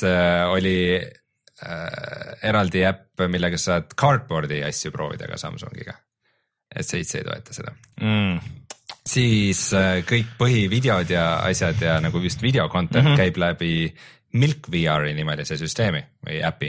äh, 0.07 0.45
oli 0.51 0.99
äh, 0.99 2.49
eraldi 2.49 2.85
äpp, 2.89 3.25
millega 3.29 3.59
sa 3.59 3.79
saad 3.79 3.95
cardboard'i 3.99 4.62
asju 4.66 4.93
proovida 4.95 5.31
ka 5.31 5.39
Samsungiga. 5.41 5.97
S7 6.69 7.16
ei 7.16 7.25
toeta 7.25 7.55
seda 7.57 7.71
mm. 7.97 8.41
siis 9.09 9.62
äh, 9.73 10.03
kõik 10.05 10.35
põhivideod 10.39 11.09
ja 11.11 11.39
asjad 11.49 11.81
ja 11.81 11.97
nagu 12.05 12.21
just 12.21 12.43
video 12.43 12.69
content 12.69 13.05
mm 13.05 13.12
-hmm. 13.12 13.16
käib 13.16 13.37
läbi 13.41 13.95
Milk 14.33 14.69
VR-i 14.71 15.14
nimelise 15.14 15.57
süsteemi 15.57 16.03
või 16.27 16.43
äpi. 16.45 16.69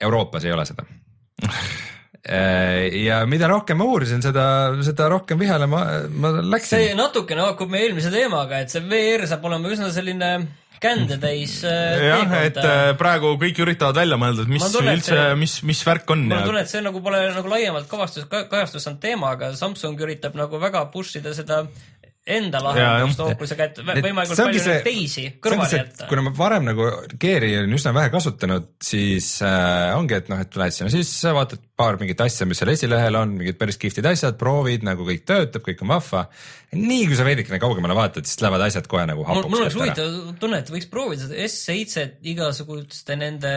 Euroopas 0.00 0.44
ei 0.44 0.52
ole 0.52 0.64
seda. 0.64 0.84
Äh, 2.26 2.88
ja 3.06 3.20
mida 3.30 3.46
rohkem 3.48 3.78
ma 3.78 3.86
uurisin, 3.86 4.18
seda, 4.24 4.44
seda 4.82 5.06
rohkem 5.08 5.38
vihale 5.38 5.68
ma, 5.70 5.84
ma 6.10 6.32
läksin. 6.42 6.74
see 6.74 6.96
natukene 6.98 7.44
haakub 7.46 7.70
meie 7.70 7.86
eelmise 7.86 8.10
teemaga, 8.12 8.58
et 8.64 8.74
see 8.74 8.82
VR 8.90 9.22
saab 9.30 9.46
olema 9.46 9.70
üsna 9.70 9.92
selline 9.94 10.32
kändetäis 10.82 11.60
äh, 11.66 12.08
jah, 12.08 12.34
et 12.42 12.58
äh, 12.58 12.90
praegu 12.98 13.36
kõik 13.38 13.62
üritavad 13.62 14.00
välja 14.02 14.18
mõelda, 14.20 14.44
et 14.44 14.50
mis 14.50 14.66
tunnen, 14.66 14.98
üldse, 14.98 15.20
mis, 15.38 15.54
mis 15.70 15.84
värk 15.86 16.10
on. 16.14 16.26
mul 16.26 16.40
on 16.40 16.50
tunne, 16.50 16.64
et 16.66 16.72
see 16.74 16.82
nagu 16.82 17.02
pole 17.06 17.22
nagu 17.36 17.54
laiemalt 17.54 17.88
kavastus, 17.90 18.26
kajastus 18.30 18.86
saanud 18.86 19.00
teema, 19.06 19.32
aga 19.38 19.52
Samsung 19.58 20.02
üritab 20.02 20.34
nagu 20.38 20.60
väga 20.62 20.88
push 20.92 21.22
ida 21.22 21.32
seda 21.38 21.62
enda 22.28 22.60
lahendust 22.62 23.22
Oculusega, 23.24 23.68
et 23.70 23.80
võimalikult 23.82 24.40
palju 24.40 24.62
see, 24.62 24.78
teisi 24.84 25.24
kõrvale 25.42 25.80
jätta. 25.80 26.08
kuna 26.10 26.24
ma 26.26 26.32
varem 26.36 26.66
nagu 26.68 26.88
Gear'i 27.20 27.54
olen 27.60 27.76
üsna 27.78 27.92
vähe 27.96 28.12
kasutanud, 28.12 28.68
siis 28.84 29.30
äh, 29.46 29.94
ongi, 29.96 30.18
et 30.18 30.30
noh, 30.32 30.40
et 30.44 30.58
lähed 30.60 30.76
sinna 30.76 30.92
sisse, 30.92 31.32
vaatad 31.36 31.62
paar 31.78 31.98
mingit 32.00 32.20
asja, 32.24 32.46
mis 32.48 32.60
seal 32.60 32.72
esilehel 32.74 33.18
on, 33.20 33.36
mingid 33.40 33.58
päris 33.60 33.80
kihvtid 33.80 34.06
asjad, 34.10 34.38
proovid 34.40 34.86
nagu 34.86 35.06
kõik 35.08 35.24
töötab, 35.28 35.64
kõik 35.66 35.84
on 35.86 35.94
vahva. 35.94 36.24
nii 36.76 37.06
kui 37.08 37.18
sa 37.18 37.26
veidikene 37.28 37.60
kaugemale 37.62 37.96
vaatad, 37.96 38.28
siis 38.28 38.42
lähevad 38.44 38.66
asjad 38.68 38.90
kohe 38.90 39.06
nagu 39.08 39.24
hapuks. 39.28 39.52
mul 39.52 39.64
oleks 39.64 39.78
huvitav 39.78 40.18
tunne, 40.42 40.62
et 40.62 40.74
võiks 40.74 40.90
proovida 40.90 41.28
seda 41.28 41.48
S7 41.48 42.18
igasuguste 42.34 43.16
nende 43.16 43.54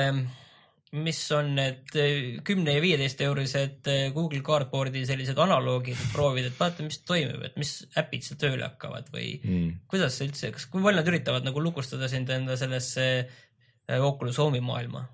mis 0.91 1.19
on 1.31 1.53
need 1.55 1.93
eh, 1.95 2.15
kümne 2.43 2.73
ja 2.75 2.81
viieteist 2.83 3.21
eurised 3.23 3.87
eh, 3.87 4.09
Google 4.15 4.41
Cardboardi 4.43 5.05
sellised 5.07 5.39
analoogid, 5.39 5.95
et 5.95 6.11
proovida, 6.11 6.51
et 6.51 6.59
vaata, 6.59 6.83
mis 6.83 6.99
toimub, 7.07 7.45
et 7.47 7.55
mis 7.59 7.71
äpid 7.99 8.25
seal 8.27 8.39
tööle 8.41 8.67
hakkavad 8.67 9.07
või 9.13 9.29
mm. 9.39 9.69
kuidas 9.91 10.19
see 10.19 10.27
üldse, 10.27 10.51
kas, 10.55 10.67
kui 10.71 10.83
palju 10.83 10.99
nad 10.99 11.07
üritavad 11.07 11.47
nagu 11.47 11.63
lukustada 11.63 12.11
sind 12.11 12.31
enda 12.35 12.57
sellesse 12.59 13.05
eh, 13.21 14.01
Oculus 14.01 14.39
Home'i 14.43 14.63
maailma? 14.63 15.05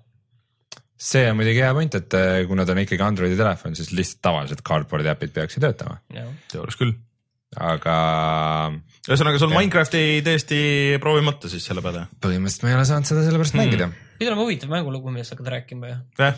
see 0.98 1.28
on 1.30 1.38
muidugi 1.38 1.62
hea 1.62 1.70
point, 1.76 1.94
et 1.94 2.14
kuna 2.50 2.64
ta 2.66 2.74
on 2.74 2.82
ikkagi 2.82 3.04
Androidi 3.06 3.38
telefon, 3.38 3.76
siis 3.78 3.92
lihtsalt 3.94 4.24
tavalised 4.26 4.64
Cardboardi 4.66 5.12
äpid 5.12 5.30
peaksid 5.36 5.62
töötama. 5.62 6.00
teoorias 6.50 6.80
küll. 6.80 6.96
aga. 7.54 7.94
ühesõnaga, 9.06 9.38
sul 9.38 9.54
Minecrafti 9.54 10.02
täiesti 10.26 10.58
proovimata 10.98 11.46
siis 11.54 11.70
selle 11.70 11.86
peale? 11.86 12.08
põhimõtteliselt 12.18 12.66
ma 12.66 12.74
ei 12.74 12.78
ole 12.80 12.90
saanud 12.90 13.12
seda 13.14 13.22
sellepärast 13.28 13.54
mm. 13.54 13.62
mängida 13.62 13.90
pidi 14.18 14.32
olema 14.32 14.46
huvitav 14.46 14.72
mängulugu, 14.72 15.12
millest 15.14 15.34
hakkad 15.34 15.52
rääkima 15.54 15.92
ju. 15.92 15.96
jah, 16.18 16.36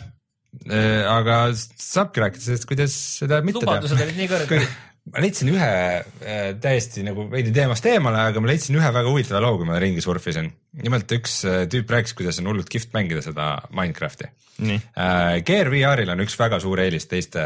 äh, 0.69 1.03
aga 1.09 1.41
saabki 1.57 2.23
rääkida 2.23 2.45
sellest, 2.45 2.69
kuidas 2.69 2.95
seda 3.19 3.41
mitte 3.45 3.63
teha. 3.63 3.75
lubadused 3.75 4.05
olid 4.05 4.17
nii 4.19 4.29
kõrged. 4.31 4.65
ma 5.11 5.23
leidsin 5.23 5.47
ühe 5.53 5.71
äh, 5.71 6.41
täiesti 6.61 6.99
nagu 7.07 7.21
veidi 7.31 7.51
teemast 7.55 7.87
eemale, 7.89 8.19
aga 8.31 8.43
ma 8.43 8.51
leidsin 8.51 8.77
ühe 8.77 8.89
väga 8.97 9.07
huvitava 9.09 9.39
loo, 9.43 9.55
kui 9.59 9.67
ma 9.69 9.79
ringi 9.81 10.01
surfisin. 10.05 10.47
nimelt 10.83 11.07
üks 11.17 11.33
äh, 11.49 11.63
tüüp 11.71 11.87
rääkis, 11.95 12.13
kuidas 12.17 12.41
on 12.43 12.51
hullult 12.51 12.69
kihvt 12.71 12.91
mängida 12.97 13.21
seda 13.25 13.45
Minecrafti. 13.77 14.25
Uh, 14.61 15.39
Gear 15.47 15.67
VR-il 15.73 16.13
on 16.13 16.21
üks 16.21 16.35
väga 16.37 16.57
suur 16.61 16.77
eelis 16.83 17.05
teiste, 17.09 17.43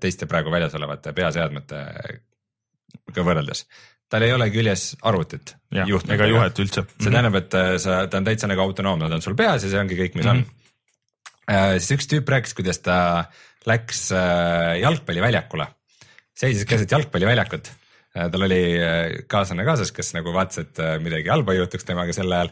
teiste 0.00 0.24
praegu 0.30 0.48
väljas 0.54 0.74
olevate 0.78 1.12
peaseadmetega 1.12 3.22
võrreldes 3.26 3.60
tal 4.12 4.24
ei 4.24 4.32
ole 4.32 4.48
küljes 4.52 4.92
arvutit. 5.06 5.54
ega 6.14 6.28
juhet 6.30 6.62
üldse. 6.62 6.84
see 6.96 7.10
tähendab, 7.10 7.36
et 7.42 7.56
äh, 7.58 7.74
sa, 7.82 8.00
ta 8.10 8.20
on 8.20 8.28
täitsa 8.28 8.48
nagu 8.50 8.64
autonoomne, 8.64 9.10
ta 9.10 9.18
on 9.18 9.24
sul 9.24 9.36
peas 9.38 9.64
ja 9.64 9.72
see 9.72 9.80
ongi 9.80 9.98
kõik, 9.98 10.16
mis 10.16 10.26
mm 10.26 10.30
-hmm. 10.30 11.50
on 11.50 11.56
äh,. 11.56 11.76
siis 11.78 11.98
üks 11.98 12.08
tüüp 12.12 12.32
rääkis, 12.34 12.56
kuidas 12.56 12.80
ta 12.84 12.96
läks 13.68 14.08
äh, 14.16 14.78
jalgpalliväljakule, 14.84 15.68
seisis 16.34 16.64
keset 16.64 16.90
jalgpalliväljakut 16.96 17.72
tal 18.18 18.42
oli 18.42 18.62
kaaslane 19.30 19.62
kaasas, 19.62 19.92
kes 19.94 20.08
nagu 20.16 20.32
vaatas, 20.34 20.58
et 20.64 20.78
midagi 21.04 21.28
halba 21.30 21.52
ei 21.52 21.60
juhtuks 21.60 21.84
temaga 21.86 22.10
sel 22.16 22.32
ajal 22.32 22.48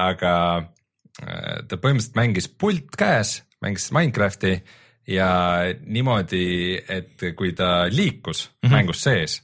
aga 0.00 0.32
ta 1.68 1.78
põhimõtteliselt 1.78 2.16
mängis 2.18 2.48
pult 2.48 2.96
käes, 2.98 3.36
mängis 3.62 3.92
Minecrafti 3.94 4.56
ja 5.06 5.28
niimoodi, 5.86 6.80
et 6.88 7.22
kui 7.36 7.52
ta 7.52 7.86
liikus 7.92 8.48
mm 8.48 8.66
-hmm. 8.66 8.72
mängus 8.72 9.02
sees 9.04 9.36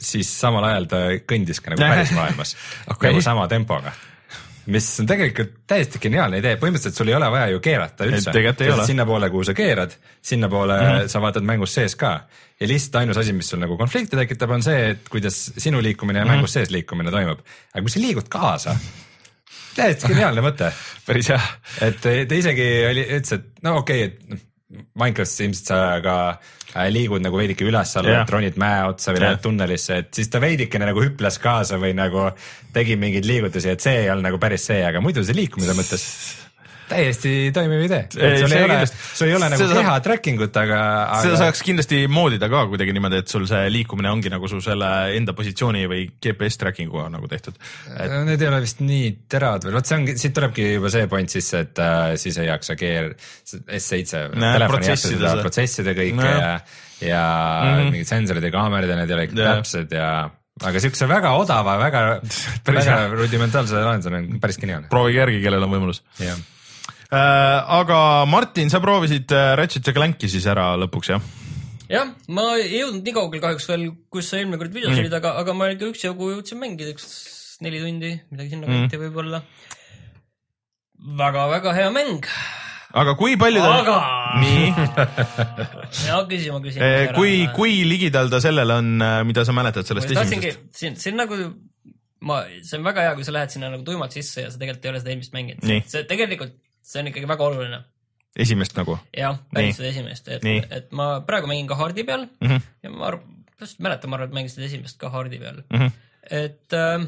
siis 0.00 0.30
samal 0.40 0.64
ajal 0.64 0.86
ta 0.88 1.00
kõndis 1.28 1.60
ka 1.60 1.74
nagu 1.74 1.82
päris 1.82 2.12
maailmas 2.18 2.56
okay. 2.88 3.10
nagu 3.10 3.20
sama 3.24 3.48
tempoga 3.48 3.92
mis 4.66 4.86
on 5.00 5.06
tegelikult 5.06 5.52
täiesti 5.68 6.00
geniaalne 6.02 6.40
idee, 6.40 6.56
põhimõtteliselt 6.60 6.98
sul 6.98 7.10
ei 7.10 7.16
ole 7.16 7.28
vaja 7.30 7.50
ju 7.52 7.60
keerata 7.62 8.06
üldse. 8.08 8.32
sinnapoole, 8.88 9.30
kuhu 9.30 9.46
sa 9.46 9.54
keerad, 9.54 9.94
sinnapoole 10.22 10.78
mm 10.80 10.88
-hmm. 10.88 11.12
sa 11.12 11.20
vaatad 11.22 11.46
mängus 11.46 11.74
sees 11.74 11.94
ka 11.96 12.12
ja 12.60 12.68
lihtsalt 12.68 13.00
ainus 13.02 13.20
asi, 13.22 13.32
mis 13.32 13.48
sul 13.48 13.62
nagu 13.62 13.76
konflikti 13.76 14.16
tekitab, 14.16 14.50
on 14.50 14.62
see, 14.62 14.90
et 14.90 15.08
kuidas 15.08 15.52
sinu 15.58 15.82
liikumine 15.82 16.18
ja 16.18 16.24
mm 16.24 16.30
-hmm. 16.30 16.34
mängus 16.34 16.52
sees 16.52 16.70
liikumine 16.70 17.10
toimub. 17.10 17.38
aga 17.74 17.82
kui 17.82 17.90
sa 17.90 18.00
liigud 18.00 18.28
kaasa, 18.28 18.76
täiesti 19.76 20.08
geniaalne 20.08 20.42
mõte. 20.42 20.72
päris 21.06 21.28
hea. 21.28 21.40
et 21.80 22.00
ta 22.00 22.34
isegi 22.34 22.86
oli, 22.90 23.06
ütles, 23.20 23.32
et 23.32 23.62
no 23.62 23.76
okei 23.76 24.04
okay,, 24.04 24.14
et 24.14 24.28
noh, 24.30 24.38
Minecraftis 24.98 25.40
ilmselt 25.40 25.66
sa 25.66 26.00
ka 26.02 26.14
äh, 26.30 26.38
liigud 26.92 27.24
nagu 27.24 27.38
veidike 27.40 27.66
üles-alla 27.66 28.12
yeah., 28.12 28.24
et 28.26 28.32
ronid 28.32 28.58
mäe 28.60 28.82
otsa 28.90 29.14
või 29.14 29.24
lähed 29.24 29.42
tunnelisse, 29.44 30.00
et 30.02 30.10
siis 30.16 30.30
ta 30.32 30.40
veidikene 30.42 30.88
nagu 30.90 31.04
hüples 31.04 31.40
kaasa 31.42 31.80
või 31.82 31.94
nagu 31.96 32.28
tegi 32.76 32.98
mingeid 33.00 33.28
liigutusi, 33.28 33.72
et 33.72 33.84
see 33.84 34.02
ei 34.04 34.10
olnud 34.12 34.30
nagu 34.30 34.40
päris 34.42 34.68
see, 34.70 34.82
aga 34.86 35.02
muidu 35.04 35.24
see 35.24 35.36
liikumise 35.38 35.76
mõttes 35.78 36.04
täiesti 36.88 37.32
toimiv 37.54 37.82
idee. 37.86 38.06
sul 38.12 38.52
ei 38.54 38.64
ole, 38.64 38.78
sul 38.86 39.28
ei 39.28 39.34
ole 39.36 39.48
nagu 39.52 39.66
keha 39.70 39.82
saab, 39.88 40.04
tracking 40.04 40.42
ut, 40.46 40.58
aga, 40.60 40.78
aga. 41.04 41.18
seda 41.24 41.40
saaks 41.40 41.62
kindlasti 41.66 42.00
moodida 42.10 42.48
ka 42.52 42.62
kuidagi 42.70 42.94
niimoodi, 42.96 43.22
et 43.24 43.32
sul 43.32 43.46
see 43.50 43.66
liikumine 43.74 44.12
ongi 44.12 44.32
nagu 44.32 44.50
su 44.50 44.60
selle 44.64 44.90
enda 45.18 45.34
positsiooni 45.36 45.84
või 45.90 46.06
GPS 46.12 46.60
tracking 46.62 46.94
uga 46.94 47.08
nagu 47.12 47.30
tehtud 47.30 47.58
et.... 47.58 48.16
Need 48.28 48.42
ei 48.42 48.50
ole 48.50 48.62
vist 48.64 48.82
nii 48.84 49.12
teravad 49.32 49.66
või 49.66 49.76
vot 49.78 49.90
see 49.90 49.98
ongi, 49.98 50.16
siit 50.20 50.36
tulebki 50.36 50.70
juba 50.76 50.92
see 50.94 51.10
point 51.10 51.36
sisse, 51.36 51.66
et 51.66 51.82
äh, 51.82 52.14
siis 52.20 52.40
ei 52.42 52.50
jaksa 52.50 52.78
Gear 52.78 53.12
S7 53.50 54.32
telefoni 54.38 54.90
jaksa 54.92 55.12
seda 55.12 55.36
protsessida 55.42 55.94
kõike 55.98 56.32
ja, 56.32 56.56
ja 57.02 57.22
mm 57.28 57.70
-hmm. 57.70 57.94
mingid 57.94 58.10
sensorid 58.14 58.46
ja 58.46 58.54
kaamerad 58.54 58.94
ja 58.94 58.98
need 59.02 59.10
ei 59.10 59.18
ole 59.18 59.30
ikka 59.30 59.40
täpsed 59.42 59.96
ja 59.96 60.10
aga 60.64 60.80
siukse 60.80 61.08
väga 61.08 61.34
odava, 61.36 61.76
väga, 61.80 62.02
väga 62.80 62.98
rudimentaalse 63.12 63.80
lahendusena 63.82 64.22
on 64.22 64.40
päris 64.40 64.60
geniaalne. 64.62 64.88
proovige 64.92 65.24
järgi, 65.24 65.42
kellel 65.42 65.66
on 65.66 65.74
võimalus. 65.74 66.04
jah 66.22 66.36
Äh, 66.36 66.55
aga 67.10 67.98
Martin, 68.26 68.70
sa 68.72 68.80
proovisid 68.82 69.30
äh, 69.30 69.54
Ratchet 69.58 69.86
ja 69.86 69.94
Clanki 69.94 70.30
siis 70.30 70.46
ära 70.50 70.72
lõpuks 70.80 71.12
jah? 71.12 71.22
jah, 71.90 72.10
ma 72.34 72.48
ei 72.58 72.80
jõudnud 72.80 73.06
nii 73.06 73.14
kaugele 73.14 73.44
kahjuks 73.44 73.68
veel, 73.70 73.86
kus 74.12 74.30
sa 74.30 74.40
eelmine 74.40 74.58
kord 74.60 74.74
videos 74.74 74.94
mm. 74.94 75.04
olid, 75.04 75.16
aga, 75.20 75.36
aga 75.42 75.54
ma 75.56 75.70
ikka 75.70 75.90
üksjagu 75.92 76.32
jõudsin 76.34 76.60
mängida, 76.62 76.94
üks 76.96 77.06
neli 77.62 77.80
tundi, 77.82 78.12
midagi 78.32 78.54
sinna 78.54 78.68
kanti 78.70 78.98
mm. 78.98 79.04
võib-olla 79.06 79.42
väga,. 79.42 81.22
väga-väga 81.22 81.76
hea 81.78 81.92
mäng. 81.94 82.26
aga 82.96 83.14
kui 83.20 83.38
palju 83.38 83.62
ta 83.62 83.78
aga... 83.84 83.96
nii 84.42 84.66
ja 86.08 86.18
küsima 86.28 86.58
küsin. 86.64 86.82
Eh, 86.82 87.14
kui, 87.16 87.46
kui 87.56 87.78
ligidal 87.86 88.32
ta 88.32 88.42
sellele 88.42 88.82
on, 88.82 88.92
mida 89.28 89.46
sa 89.46 89.54
mäletad 89.56 89.86
sellest 89.86 90.10
esimesest? 90.10 90.68
siin, 90.74 90.98
siin 90.98 91.16
nagu 91.22 91.38
ma, 92.26 92.42
see 92.66 92.80
on 92.80 92.86
väga 92.86 93.06
hea, 93.06 93.16
kui 93.16 93.26
sa 93.26 93.34
lähed 93.36 93.54
sinna 93.54 93.70
nagu 93.72 93.86
tuimalt 93.86 94.14
sisse 94.16 94.46
ja 94.46 94.50
sa 94.50 94.58
tegelikult 94.58 94.88
ei 94.88 94.94
ole 94.94 95.02
seda 95.02 95.14
eelmist 95.14 95.36
mänginud. 95.36 95.70
see 95.86 96.06
tegelikult 96.10 96.56
see 96.86 97.02
on 97.02 97.10
ikkagi 97.10 97.28
väga 97.28 97.46
oluline. 97.50 97.82
esimest 98.46 98.76
nagu? 98.78 98.98
jah, 99.16 99.38
päris 99.54 99.78
seda 99.78 99.92
esimest, 99.92 100.28
et, 100.36 100.44
et 100.78 100.90
ma 100.96 101.08
praegu 101.26 101.50
mängin 101.50 101.70
ka 101.70 101.78
Hardi 101.78 102.04
peal 102.08 102.26
mm 102.26 102.48
-hmm. 102.48 102.66
ja 102.82 102.90
ma 102.90 103.06
arvan, 103.12 103.44
just 103.60 103.80
mäletan, 103.80 104.10
ma 104.10 104.18
arvan, 104.18 104.28
et 104.28 104.36
mängisin 104.40 104.66
esimest 104.68 104.98
ka 105.00 105.10
Hardi 105.10 105.38
peal 105.38 105.62
mm. 105.70 105.78
-hmm. 105.78 105.90
et 106.30 106.72
äh, 106.72 107.06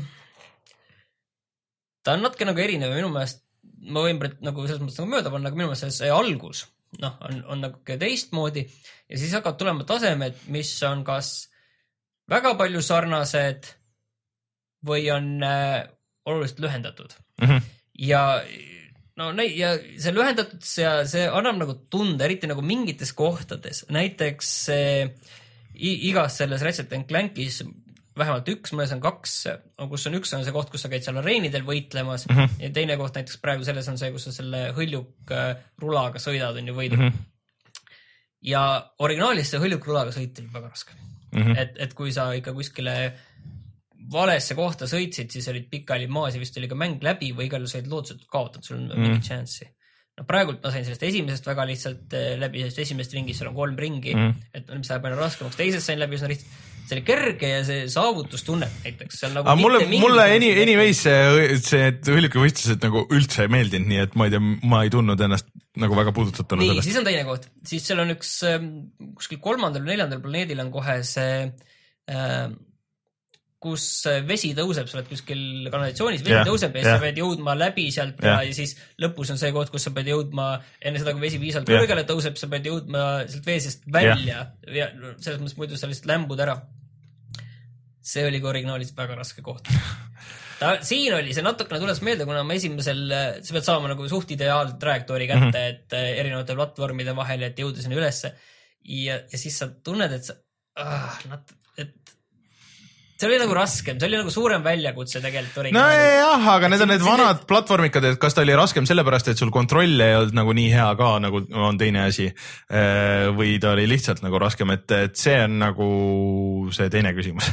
ta 2.03 2.17
on 2.17 2.23
natuke 2.25 2.49
nagu 2.49 2.61
erinev 2.65 2.95
minu 2.97 3.13
meelest, 3.13 3.45
ma 3.93 4.03
võin 4.07 4.19
nagu 4.41 4.67
selles 4.67 4.83
mõttes 4.83 4.99
nagu 5.01 5.13
mööda 5.13 5.31
panna, 5.31 5.49
aga 5.49 5.61
minu 5.61 5.71
meelest 5.71 6.01
see 6.01 6.11
algus 6.11 6.67
noh, 7.03 7.19
on, 7.29 7.45
on 7.53 7.61
nagu 7.67 7.99
teistmoodi 8.01 8.65
ja 9.09 9.19
siis 9.19 9.35
hakkavad 9.37 9.59
tulema 9.61 9.85
tasemed, 9.85 10.35
mis 10.55 10.73
on 10.89 11.05
kas 11.05 11.51
väga 12.31 12.55
palju 12.61 12.83
sarnased 12.85 13.69
või 14.89 15.09
on 15.13 15.43
äh, 15.45 15.85
oluliselt 16.29 16.65
lühendatud 16.65 17.15
mm. 17.43 17.47
-hmm. 17.47 17.63
ja 18.09 18.23
no 19.19 19.33
näi- 19.35 19.57
ja 19.59 19.75
see 19.79 20.15
lühendatud 20.15 20.63
ja 20.81 20.95
see 21.09 21.27
annab 21.27 21.59
nagu 21.63 21.77
tunde, 21.91 22.25
eriti 22.25 22.51
nagu 22.51 22.63
mingites 22.65 23.13
kohtades, 23.19 23.85
näiteks 23.93 24.55
see 24.69 25.05
igas 25.79 26.39
selles 26.41 26.65
Ratchet 26.67 26.95
and 26.97 27.07
Clankis 27.11 27.61
vähemalt 28.19 28.49
üks, 28.51 28.73
mõnes 28.75 28.93
on 28.95 29.03
kaks, 29.03 29.35
kus 29.91 30.07
on 30.11 30.19
üks 30.19 30.33
on 30.35 30.45
see 30.47 30.55
koht, 30.55 30.71
kus 30.73 30.85
sa 30.85 30.91
käid 30.91 31.05
seal 31.07 31.21
areenidel 31.21 31.63
võitlemas 31.67 32.27
mm 32.27 32.37
-hmm. 32.37 32.63
ja 32.65 32.71
teine 32.75 32.97
koht 32.99 33.19
näiteks 33.19 33.39
praegu 33.43 33.67
selles 33.67 33.89
on 33.91 33.99
see, 34.01 34.11
kus 34.15 34.27
sa 34.29 34.35
selle 34.35 34.63
hõljukrulaga 34.77 36.23
sõidad, 36.23 36.59
on 36.59 36.71
ju 36.71 36.75
võidud 36.75 36.99
mm. 36.99 37.13
-hmm. 37.13 37.93
ja 38.53 38.65
originaalis 38.99 39.51
see 39.53 39.63
hõljukrulaga 39.63 40.15
sõit 40.15 40.43
oli 40.43 40.51
väga 40.55 40.69
raske 40.69 40.95
mm. 40.95 41.43
-hmm. 41.43 41.59
et, 41.59 41.79
et 41.87 41.95
kui 41.95 42.13
sa 42.13 42.33
ikka 42.35 42.53
kuskile 42.53 42.97
valesse 44.13 44.57
kohta 44.59 44.89
sõitsid, 44.89 45.33
siis 45.33 45.49
olid 45.53 45.67
pikali 45.71 46.09
maas 46.11 46.37
ja 46.37 46.43
vist 46.43 46.57
oli 46.61 46.71
ka 46.71 46.79
mäng 46.79 47.03
läbi 47.05 47.33
või 47.37 47.49
igal 47.49 47.63
juhul 47.63 47.73
sa 47.73 47.81
olid 47.81 47.91
lootusetult 47.93 48.31
kaotanud, 48.33 48.65
sul 48.65 48.79
on 48.79 48.87
mm. 48.87 49.05
mingit 49.05 49.29
chance'i. 49.29 49.69
no 50.19 50.25
praegult 50.27 50.65
ma 50.65 50.73
sain 50.75 50.87
sellest 50.87 51.05
esimesest 51.07 51.47
väga 51.47 51.67
lihtsalt 51.69 52.17
eh, 52.17 52.33
läbi, 52.41 52.65
sellest 52.65 52.83
esimesest 52.87 53.15
ringist, 53.19 53.43
seal 53.43 53.53
on 53.53 53.59
kolm 53.59 53.77
ringi 53.79 54.17
mm., 54.17 54.49
et 54.57 54.73
mis 54.75 54.91
läheb 54.91 55.07
aina 55.09 55.21
raskemaks, 55.21 55.59
teisest 55.61 55.91
sain 55.91 56.01
läbi 56.01 56.19
üsna 56.19 56.31
lihtsalt. 56.33 56.65
see 56.89 56.97
oli 56.97 57.05
kerge 57.05 57.49
ja 57.53 57.61
see 57.69 57.83
saavutustunne 57.93 58.69
näiteks, 58.81 59.19
see 59.21 59.29
on 59.29 59.35
nagu 59.37 59.57
mulle, 59.61 59.83
mulle 60.01 60.25
any, 60.39 60.49
anyways 60.63 61.03
see, 61.05 61.59
see 61.61 61.91
hõllikuvõistlused 62.09 62.87
nagu 62.87 63.05
üldse 63.13 63.45
ei 63.45 63.53
meeldinud, 63.53 63.91
nii 63.93 64.05
et 64.07 64.17
ma 64.17 64.29
ei 64.29 64.33
tea, 64.33 64.45
ma 64.73 64.85
ei 64.87 64.95
tundnud 64.95 65.27
ennast 65.27 65.53
nagu 65.79 65.99
väga 65.99 66.15
puudutatuna 66.17 66.65
nii, 66.65 66.71
sellest. 66.73 66.89
siis 66.89 67.03
on 67.03 67.11
teine 67.11 67.27
koht, 67.29 67.45
siis 67.69 67.85
seal 67.85 68.01
on 68.03 68.15
üks 68.17 68.33
ähm, 68.49 68.71
kuskil 69.21 69.43
kolmandal 69.45 69.85
või 69.85 69.93
neljandal 69.93 70.25
planeedil 70.25 70.65
on 70.65 70.73
kohe 70.75 70.97
see 71.07 71.45
äh, 71.45 72.49
kus 73.59 73.85
vesi 74.27 74.53
tõuseb, 74.55 74.87
sa 74.87 74.99
oled 75.01 75.09
kuskil 75.11 75.41
kanalisatsioonis, 75.73 76.23
vesi 76.23 76.35
yeah, 76.37 76.47
tõuseb 76.47 76.77
ja 76.79 76.83
siis 76.83 76.93
jah. 76.93 77.01
sa 77.01 77.03
pead 77.03 77.17
jõudma 77.19 77.55
läbi 77.59 77.89
sealt 77.95 78.21
yeah. 78.23 78.43
ja 78.47 78.55
siis 78.55 78.77
lõpus 79.03 79.33
on 79.35 79.41
see 79.41 79.51
koht, 79.55 79.73
kus 79.75 79.89
sa 79.89 79.93
pead 79.97 80.11
jõudma 80.13 80.51
enne 80.79 81.01
seda, 81.03 81.15
kui 81.17 81.25
vesi 81.25 81.41
piisavalt 81.43 81.73
Jah. 81.73 81.83
kõrgele 81.83 82.05
tõuseb, 82.07 82.39
sa 82.39 82.49
pead 82.53 82.69
jõudma 82.71 83.07
sealt 83.27 83.49
vee 83.51 83.57
seest 83.65 83.89
välja 83.91 84.21
yeah. 84.23 84.45
ja 84.77 84.87
selles 85.17 85.41
mõttes 85.43 85.59
muidu 85.59 85.79
sa 85.81 85.91
lihtsalt 85.91 86.07
lämbud 86.13 86.43
ära. 86.45 86.55
see 88.09 88.29
oli 88.29 88.39
ka 88.45 88.53
originaalis 88.53 88.95
väga 88.97 89.17
raske 89.19 89.43
koht. 89.43 89.67
ta, 90.61 90.77
siin 90.87 91.17
oli 91.19 91.35
see 91.35 91.43
natukene 91.43 91.83
tuletas 91.83 92.03
meelde, 92.07 92.29
kuna 92.31 92.45
ma 92.47 92.55
esimesel, 92.55 93.03
sa 93.43 93.57
pead 93.57 93.67
saama 93.67 93.91
nagu 93.91 94.07
suht 94.13 94.31
ideaalset 94.39 94.79
trajektoori 94.79 95.27
kätte 95.33 95.49
mm, 95.49 95.57
-hmm. 95.57 95.75
et 95.75 95.99
äh, 95.99 96.13
erinevate 96.23 96.55
platvormide 96.55 97.17
vahel, 97.19 97.43
et 97.51 97.59
jõuda 97.59 97.83
sinna 97.83 97.99
ülesse. 97.99 98.37
ja, 98.85 99.19
ja 99.19 99.39
siis 99.39 99.59
sa 99.59 99.67
tunned, 99.67 100.15
et 100.15 100.31
sa 100.31 100.39
ah,, 100.79 101.19
et 101.75 102.18
see 103.19 103.27
oli 103.27 103.39
nagu 103.41 103.55
raskem, 103.57 103.99
see 103.99 104.07
oli 104.07 104.19
nagu 104.21 104.31
suurem 104.31 104.63
väljakutse 104.63 105.19
tegelikult 105.23 105.65
originaalis. 105.65 106.03
nojah, 106.07 106.45
aga 106.55 106.69
need 106.71 106.85
on 106.85 106.93
need 106.93 107.03
vanad 107.03 107.41
platvormikad, 107.51 108.05
et 108.13 108.21
kas 108.23 108.37
ta 108.37 108.45
oli 108.45 108.55
raskem 108.59 108.87
sellepärast, 108.87 109.33
et 109.33 109.41
sul 109.41 109.51
kontroll 109.55 110.05
ei 110.05 110.15
olnud 110.21 110.37
nagu 110.39 110.55
nii 110.55 110.69
hea 110.71 110.89
ka, 111.01 111.09
nagu 111.27 111.43
on 111.67 111.81
teine 111.81 112.05
asi. 112.07 112.29
või 113.39 113.57
ta 113.63 113.73
oli 113.75 113.89
lihtsalt 113.91 114.23
nagu 114.23 114.39
raskem, 114.39 114.71
et, 114.77 114.87
et 114.95 115.19
see 115.19 115.35
on 115.49 115.59
nagu 115.65 115.89
see 116.75 116.87
teine 116.95 117.11
küsimus. 117.17 117.51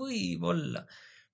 võib-olla. 0.00 0.86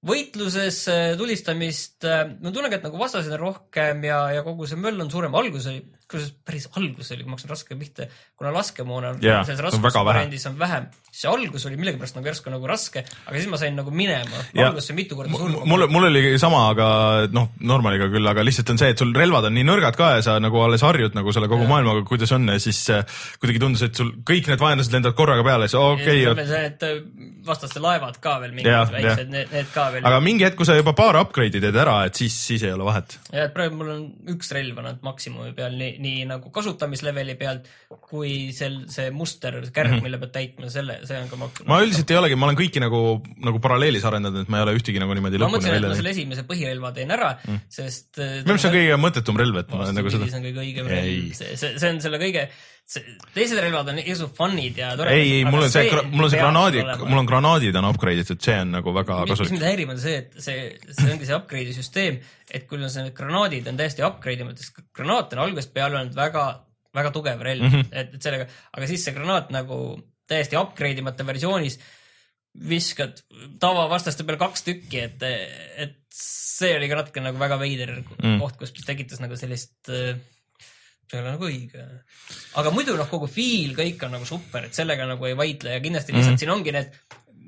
võitluses 0.03 0.83
äh, 0.91 1.13
tulistamist, 1.19 2.03
ma 2.03 2.51
tunnen, 2.51 2.73
et 2.75 2.83
nagu 2.83 2.99
vastaseid 2.99 3.37
on 3.37 3.45
rohkem 3.45 4.03
ja, 4.09 4.25
ja 4.35 4.43
kogu 4.43 4.67
see 4.67 4.81
möll 4.81 4.99
on 5.05 5.13
suurem, 5.13 5.39
algus 5.39 5.71
oli, 5.71 5.85
kusjuures 6.13 6.35
päris 6.47 6.69
algus 6.79 7.13
oli, 7.15 7.25
kui 7.25 7.33
ma 7.33 7.39
hakkasin 7.39 7.53
raske 7.53 7.79
pihta, 7.81 8.09
kuna 8.39 8.53
laskemoona 8.55 9.15
Jaa, 9.23 9.43
selles 9.49 9.63
raskusvariandis 9.67 10.47
on 10.51 10.59
vähem, 10.61 10.89
see 11.13 11.31
algus 11.31 11.67
oli 11.69 11.79
millegipärast 11.81 12.17
nagu 12.19 12.31
järsku 12.31 12.53
nagu 12.53 12.69
raske, 12.71 13.05
aga 13.27 13.35
siis 13.37 13.51
ma 13.51 13.61
sain 13.61 13.77
nagu 13.79 13.93
minema, 13.95 14.45
Ja 14.57 14.69
algus 14.71 14.89
sai 14.91 14.97
mitu 14.97 15.17
korda 15.19 15.33
surma. 15.33 15.65
mul, 15.69 15.87
mul 15.93 16.09
oli 16.09 16.39
sama, 16.41 16.65
aga 16.73 16.87
noh, 17.33 17.51
normaliga 17.61 18.09
küll, 18.13 18.29
aga 18.29 18.45
lihtsalt 18.47 18.73
on 18.75 18.81
see, 18.81 18.93
et 18.95 19.03
sul 19.03 19.13
relvad 19.17 19.49
on 19.49 19.57
nii 19.57 19.67
nõrgad 19.69 19.99
ka 19.99 20.15
ja 20.17 20.25
sa 20.25 20.39
nagu 20.43 20.61
alles 20.65 20.85
harjud 20.85 21.17
nagu 21.19 21.35
selle 21.35 21.51
kogu 21.51 21.67
Jah. 21.67 21.73
maailmaga, 21.73 22.05
kuidas 22.09 22.33
on 22.37 22.49
ja 22.53 22.59
siis 22.63 22.81
äh, 22.93 23.05
kuidagi 23.43 23.63
tundus, 23.63 23.85
et 23.87 23.99
sul 23.99 24.15
kõik 24.29 24.51
need 24.51 24.63
vaenlased 24.63 24.95
lendavad 24.95 25.19
korraga 25.19 25.47
peale, 25.47 25.69
siis 25.71 25.81
okei 25.81 26.27
okay,, 26.31 26.49
see, 26.49 26.65
et 26.73 26.87
äh, 26.89 27.01
vastaste 27.47 27.83
laevad 27.83 28.19
ka 28.23 28.39
veel 28.43 28.55
Jah, 28.63 28.87
mingid 28.87 28.97
väiksed, 28.97 29.33
need, 29.33 29.53
need 29.53 29.71
ka 29.75 29.89
veel. 29.95 30.07
aga 30.09 30.21
mingi 30.25 30.47
hetk, 30.47 30.59
kui 30.61 30.69
sa 30.69 30.77
juba 30.79 30.95
paar 30.99 31.19
upgrade'i 31.21 31.63
teed 31.63 31.79
ära, 31.85 31.99
et 32.09 32.19
siis, 32.19 32.37
siis 32.49 32.65
ei 32.67 32.75
ole 32.75 32.87
vahet. 32.89 33.19
ja 33.33 33.47
et 33.49 33.55
praegu 33.57 33.79
mul 33.79 33.93
on 33.95 34.05
üks 34.37 34.53
relv 34.57 34.79
on 34.81 34.91
ainult 34.91 35.07
maksimumi 35.07 35.55
peal, 35.57 35.77
nii, 35.79 35.97
nii 36.03 36.27
nagu 36.29 36.51
kasutamisleveli 36.55 37.37
pealt 37.41 37.69
kui 38.09 38.51
sel, 38.57 38.83
see 38.93 39.11
muster, 39.15 39.61
kärg 39.71 39.93
mm, 39.93 39.97
-hmm. 39.97 40.03
mille 40.07 40.21
pead 40.23 40.35
täitma, 40.35 40.71
selle, 40.73 40.99
see 41.09 41.21
on 41.21 41.31
ka 41.31 41.39
maksimum. 41.41 41.71
Ma 41.73 41.81
üldiselt 41.85 42.11
ei 42.13 42.19
olegi, 42.21 42.39
ma 42.39 42.49
olen 42.49 42.59
kõiki 42.59 42.83
nagu, 42.83 43.03
nagu 43.47 43.63
paralleelis 43.63 44.05
arendanud, 44.09 44.45
et 44.45 44.53
ma 44.53 44.61
ei 44.61 44.67
ole 44.67 44.77
ühtegi 44.79 45.03
nagu 45.03 45.17
niimoodi 45.17 45.39
ma 45.41 45.47
lõpuni 45.47 45.57
mõtlesin, 45.57 45.71
et 45.71 45.77
välja 45.77 45.89
ma 45.89 45.95
teinud. 45.95 46.03
selle 46.03 46.15
esimese 46.17 46.47
põhirelva 46.51 46.93
teen 46.97 47.15
ära 47.15 47.33
mm., 47.39 47.65
sest. 47.79 48.11
minu 48.19 48.51
meelest 48.51 48.67
see 48.67 48.73
on 48.73 48.77
kõige 48.79 49.01
mõttetum 49.07 49.43
relv, 49.43 49.63
et 49.63 49.73
ma 49.73 49.89
nagu 49.93 50.15
seda 50.15 50.29
see 50.29 50.41
on 50.41 50.47
kõige 50.49 50.63
õigem 50.67 50.93
relv, 50.93 51.33
see, 51.39 51.57
see, 51.57 51.75
see 51.79 51.93
on 51.95 52.01
selle 52.05 52.21
kõige, 52.23 52.47
teised 53.33 53.61
relvad 53.63 53.89
on 53.93 54.01
isu 54.03 54.29
fun'id 54.37 54.79
ja 54.83 54.93
toredad. 54.99 55.17
ei, 55.17 55.39
ei, 55.39 55.45
mul 55.49 55.65
on 55.65 55.73
see, 55.73 55.89
mul 56.13 56.27
on 56.27 56.33
see 56.33 56.43
granaadi, 56.43 56.83
mul 57.07 57.23
on 57.23 57.29
granaadid 57.31 57.79
on 57.81 57.89
upgrade 57.89 58.25
itud, 58.25 58.43
see 58.43 58.59
on 58.65 58.75
nagu 58.77 58.95
väga 58.97 59.23
mis 59.23 59.33
kasulik. 59.33 59.55
mind 59.55 59.67
häirib, 59.69 59.93
on 59.95 60.01
see, 60.03 60.19
et 60.25 60.45
see, 60.45 60.59
see 60.91 61.13
ongi 61.15 61.29
see 61.29 61.39
upgrade'i 61.39 61.77
süsteem, 61.77 62.19
et 62.53 62.69
kui 62.69 62.81
on 62.81 62.93
see 62.93 63.07
need 63.07 63.17
granaadid 63.17 63.71
on 63.71 63.81
täiesti 63.81 64.05
upgrade 64.07 64.45
imata, 64.45 64.63
sest 64.63 64.83
granaat 64.95 65.33
on 65.35 65.43
algusest 65.47 65.73
peale 65.75 65.99
olnud 65.99 66.17
väga, 66.17 66.45
väga 66.95 67.13
tugev 67.15 67.43
relv 67.49 67.65
mm, 67.65 67.73
Mhm. 67.73 67.81
-hmm. 67.81 67.99
et, 68.01 68.15
et 68.15 68.29
sellega, 68.29 68.49
aga 68.73 68.91
siis 68.91 69.05
see 69.05 69.17
granaat 69.17 69.51
nagu 69.55 69.79
täiesti 70.29 70.59
upgrade 70.61 71.03
imata 71.03 71.27
versioonis 71.27 71.79
viskad 72.69 73.23
tavavastaste 73.61 74.27
peal 74.29 74.37
kaks 74.41 74.67
tükki, 74.67 75.01
et, 75.01 75.23
et 75.81 75.97
see 76.13 76.75
oli 76.77 76.89
ka 76.91 76.99
natuke 77.01 77.23
nagu 77.25 77.39
väga 77.41 77.57
veider 77.61 77.95
mm. 78.03 78.39
koht, 78.43 78.59
kus 78.61 78.75
tekitas 78.85 79.23
nagu 79.25 79.39
sellist 79.41 79.89
äh, 79.89 80.19
see 81.13 81.21
ei 81.21 81.25
ole 81.25 81.33
nagu 81.35 81.49
õige. 81.49 81.87
aga 82.61 82.73
muidu 82.73 82.97
noh, 82.97 83.09
kogu 83.11 83.29
feel 83.29 83.75
kõik 83.77 84.05
on 84.07 84.15
nagu 84.17 84.29
super, 84.29 84.69
et 84.69 84.77
sellega 84.77 85.07
nagu 85.09 85.29
ei 85.29 85.37
vaidle 85.39 85.77
ja 85.77 85.83
kindlasti 85.85 86.15
lihtsalt 86.17 86.37
mm. 86.37 86.43
siin 86.43 86.55
ongi 86.55 86.73
need 86.77 86.95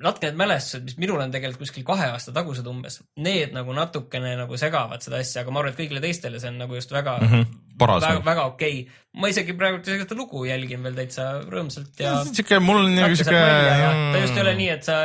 natuke 0.02 0.28
need 0.28 0.38
mälestused, 0.38 0.84
mis 0.88 0.96
minul 1.00 1.20
on 1.22 1.32
tegelikult 1.34 1.66
kuskil 1.66 1.84
kahe 1.86 2.08
aasta 2.14 2.32
tagused 2.34 2.66
umbes, 2.70 3.00
need 3.24 3.54
nagu 3.56 3.74
natukene 3.76 4.34
nagu 4.40 4.58
segavad 4.60 5.04
seda 5.04 5.20
asja, 5.22 5.42
aga 5.42 5.54
ma 5.54 5.62
arvan, 5.62 5.74
et 5.74 5.82
kõigile 5.82 6.02
teistele 6.04 6.40
see 6.42 6.50
on 6.52 6.58
nagu 6.64 6.78
just 6.78 6.94
väga 6.94 7.18
mm, 7.20 7.34
-hmm. 7.34 7.60
paras 7.78 8.02
väga, 8.02 8.14
nagu. 8.18 8.26
väga 8.30 8.46
okei 8.54 8.80
okay.. 8.80 9.04
ma 9.20 9.30
isegi 9.32 9.58
praegu 9.58 9.82
seda 9.84 10.18
lugu 10.18 10.44
jälgin 10.48 10.82
veel 10.82 10.98
täitsa 10.98 11.28
rõõmsalt 11.42 12.02
ja 12.02 12.16
siuke, 12.30 12.58
mul 12.58 12.84
on 12.86 12.98
nagu 12.98 13.14
ja 13.14 13.94
ta 14.12 14.24
just 14.24 14.36
ei 14.36 14.44
ole 14.46 14.58
nii, 14.62 14.72
et 14.78 14.90
sa 14.90 14.98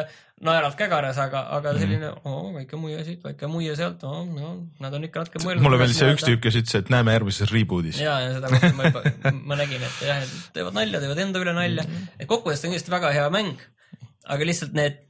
naerad 0.45 0.75
kägaras, 0.79 1.17
aga, 1.19 1.41
aga 1.57 1.73
selline 1.75 2.11
oo, 2.23 2.51
väike 2.55 2.77
muie 2.79 2.99
siit, 3.03 3.19
väike 3.23 3.49
muie 3.51 3.73
sealt, 3.75 4.03
no 4.03 4.51
nad 4.79 4.95
on 4.95 5.07
ikka 5.07 5.25
natuke 5.25 5.41
mõelnud. 5.43 5.65
mulle 5.65 5.79
meeldis 5.81 5.99
see 5.99 6.13
üks 6.15 6.23
tüüp, 6.25 6.39
kes 6.45 6.59
ütles, 6.61 6.77
et 6.79 6.91
näeme 6.93 7.15
järgmises 7.17 7.51
reboot'is. 7.51 7.99
ja, 7.99 8.15
ja 8.23 8.37
seda 8.37 8.51
ma 8.77 8.87
juba, 8.87 9.03
ma 9.51 9.59
nägin, 9.59 9.83
et 9.83 10.05
jah, 10.07 10.23
et 10.23 10.55
teevad 10.55 10.77
nalja, 10.77 11.03
teevad 11.03 11.19
enda 11.25 11.43
üle 11.43 11.55
nalja. 11.57 11.85
et 12.15 12.29
kokkuvõttes 12.29 12.63
on 12.63 12.71
kindlasti 12.71 12.95
väga 12.95 13.11
hea 13.17 13.27
mäng, 13.35 13.65
aga 14.33 14.47
lihtsalt 14.47 14.75
need, 14.77 15.01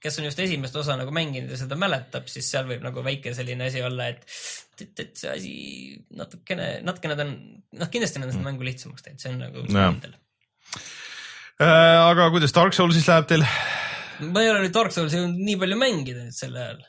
kes 0.00 0.18
on 0.20 0.28
just 0.28 0.40
esimest 0.42 0.76
osa 0.80 0.96
nagu 0.98 1.12
mänginud 1.14 1.52
ja 1.52 1.58
seda 1.60 1.78
mäletab, 1.78 2.28
siis 2.32 2.48
seal 2.52 2.68
võib 2.70 2.84
nagu 2.86 3.04
väike 3.04 3.34
selline 3.36 3.68
asi 3.68 3.82
olla, 3.84 4.08
et, 4.12 4.24
et, 4.80 5.04
et 5.04 5.12
see 5.18 5.32
asi 5.32 5.54
natukene, 6.16 6.70
natukene 6.86 7.18
ta 7.18 7.26
on, 7.26 7.34
noh, 7.80 7.92
kindlasti 7.92 8.22
on 8.22 8.30
seda 8.30 8.46
mängu 8.46 8.66
lihtsamaks 8.66 9.06
teinud, 9.06 9.22
see 9.22 9.34
on 9.34 9.42
nagu 9.44 9.66
kindel. 9.68 10.16
Äh, 11.60 11.98
aga 12.06 12.30
kuidas 12.32 12.56
Dark 12.56 12.76
Soulsis 12.76 13.08
läheb 13.10 13.28
teil? 13.28 13.44
ma 14.30 14.44
ei 14.44 14.50
ole 14.52 14.64
nüüd 14.64 14.74
Dark 14.74 14.94
Soulsi 14.94 15.18
jõudnud 15.20 15.44
nii 15.44 15.58
palju 15.60 15.76
mängida 15.80 16.24
nüüd 16.24 16.36
sel 16.36 16.56
ajal, 16.56 16.80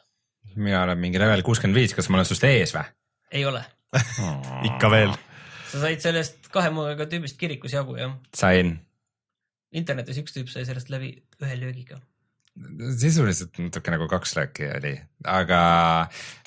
mina 0.55 0.83
olen 0.85 0.99
mingi 0.99 1.19
level 1.21 1.43
kuuskümmend 1.47 1.79
viis, 1.79 1.95
kas 1.95 2.09
ma 2.09 2.19
olen 2.19 2.29
sinust 2.29 2.47
ees 2.47 2.75
või? 2.75 2.85
ei 3.31 3.43
ole. 3.47 3.63
ikka 4.69 4.91
veel. 4.91 5.13
sa 5.71 5.83
said 5.83 6.03
sellest 6.03 6.47
kahe 6.53 6.71
mõõgaga 6.75 7.07
tüübist 7.11 7.39
kirikus 7.39 7.75
jagu, 7.75 7.97
jah. 7.99 8.15
sain, 8.35 8.77
internetis 9.71 10.19
üks 10.21 10.35
tüüp 10.35 10.49
sai 10.51 10.65
sellest 10.67 10.91
läbi 10.93 11.13
ühe 11.41 11.57
löögiga. 11.59 12.01
sisuliselt 12.99 13.55
natuke 13.63 13.93
nagu 13.93 14.09
kaks 14.11 14.33
lööki 14.35 14.65
oli, 14.67 14.91
aga 15.23 15.59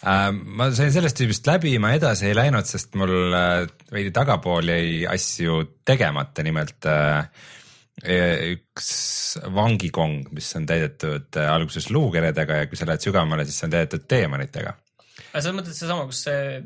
äh, 0.04 0.28
ma 0.32 0.68
sain 0.76 0.92
sellest 0.92 1.16
tüübist 1.16 1.48
läbi, 1.48 1.72
ma 1.80 1.94
edasi 1.96 2.28
ei 2.28 2.36
läinud, 2.36 2.68
sest 2.68 2.96
mul 3.00 3.32
äh, 3.32 3.64
veidi 3.92 4.12
tagapool 4.12 4.68
jäi 4.68 5.06
asju 5.08 5.62
tegemata, 5.88 6.44
nimelt 6.44 6.90
äh, 6.92 7.24
üks 8.52 8.90
vangikong, 9.54 10.28
mis 10.36 10.50
on 10.58 10.68
täidetud 10.68 11.40
äh, 11.40 11.48
alguses 11.48 11.88
luukeredega 11.94 12.60
ja 12.60 12.68
kui 12.68 12.76
sa 12.76 12.88
lähed 12.90 13.06
sügavamale, 13.06 13.48
siis 13.48 13.62
see 13.62 13.68
on 13.70 13.74
täidetud 13.78 14.04
teemonitega. 14.10 14.76
aga 15.30 15.40
sa 15.40 15.56
mõtled 15.56 15.76
seesama, 15.76 16.04
kus 16.10 16.24
see 16.26 16.60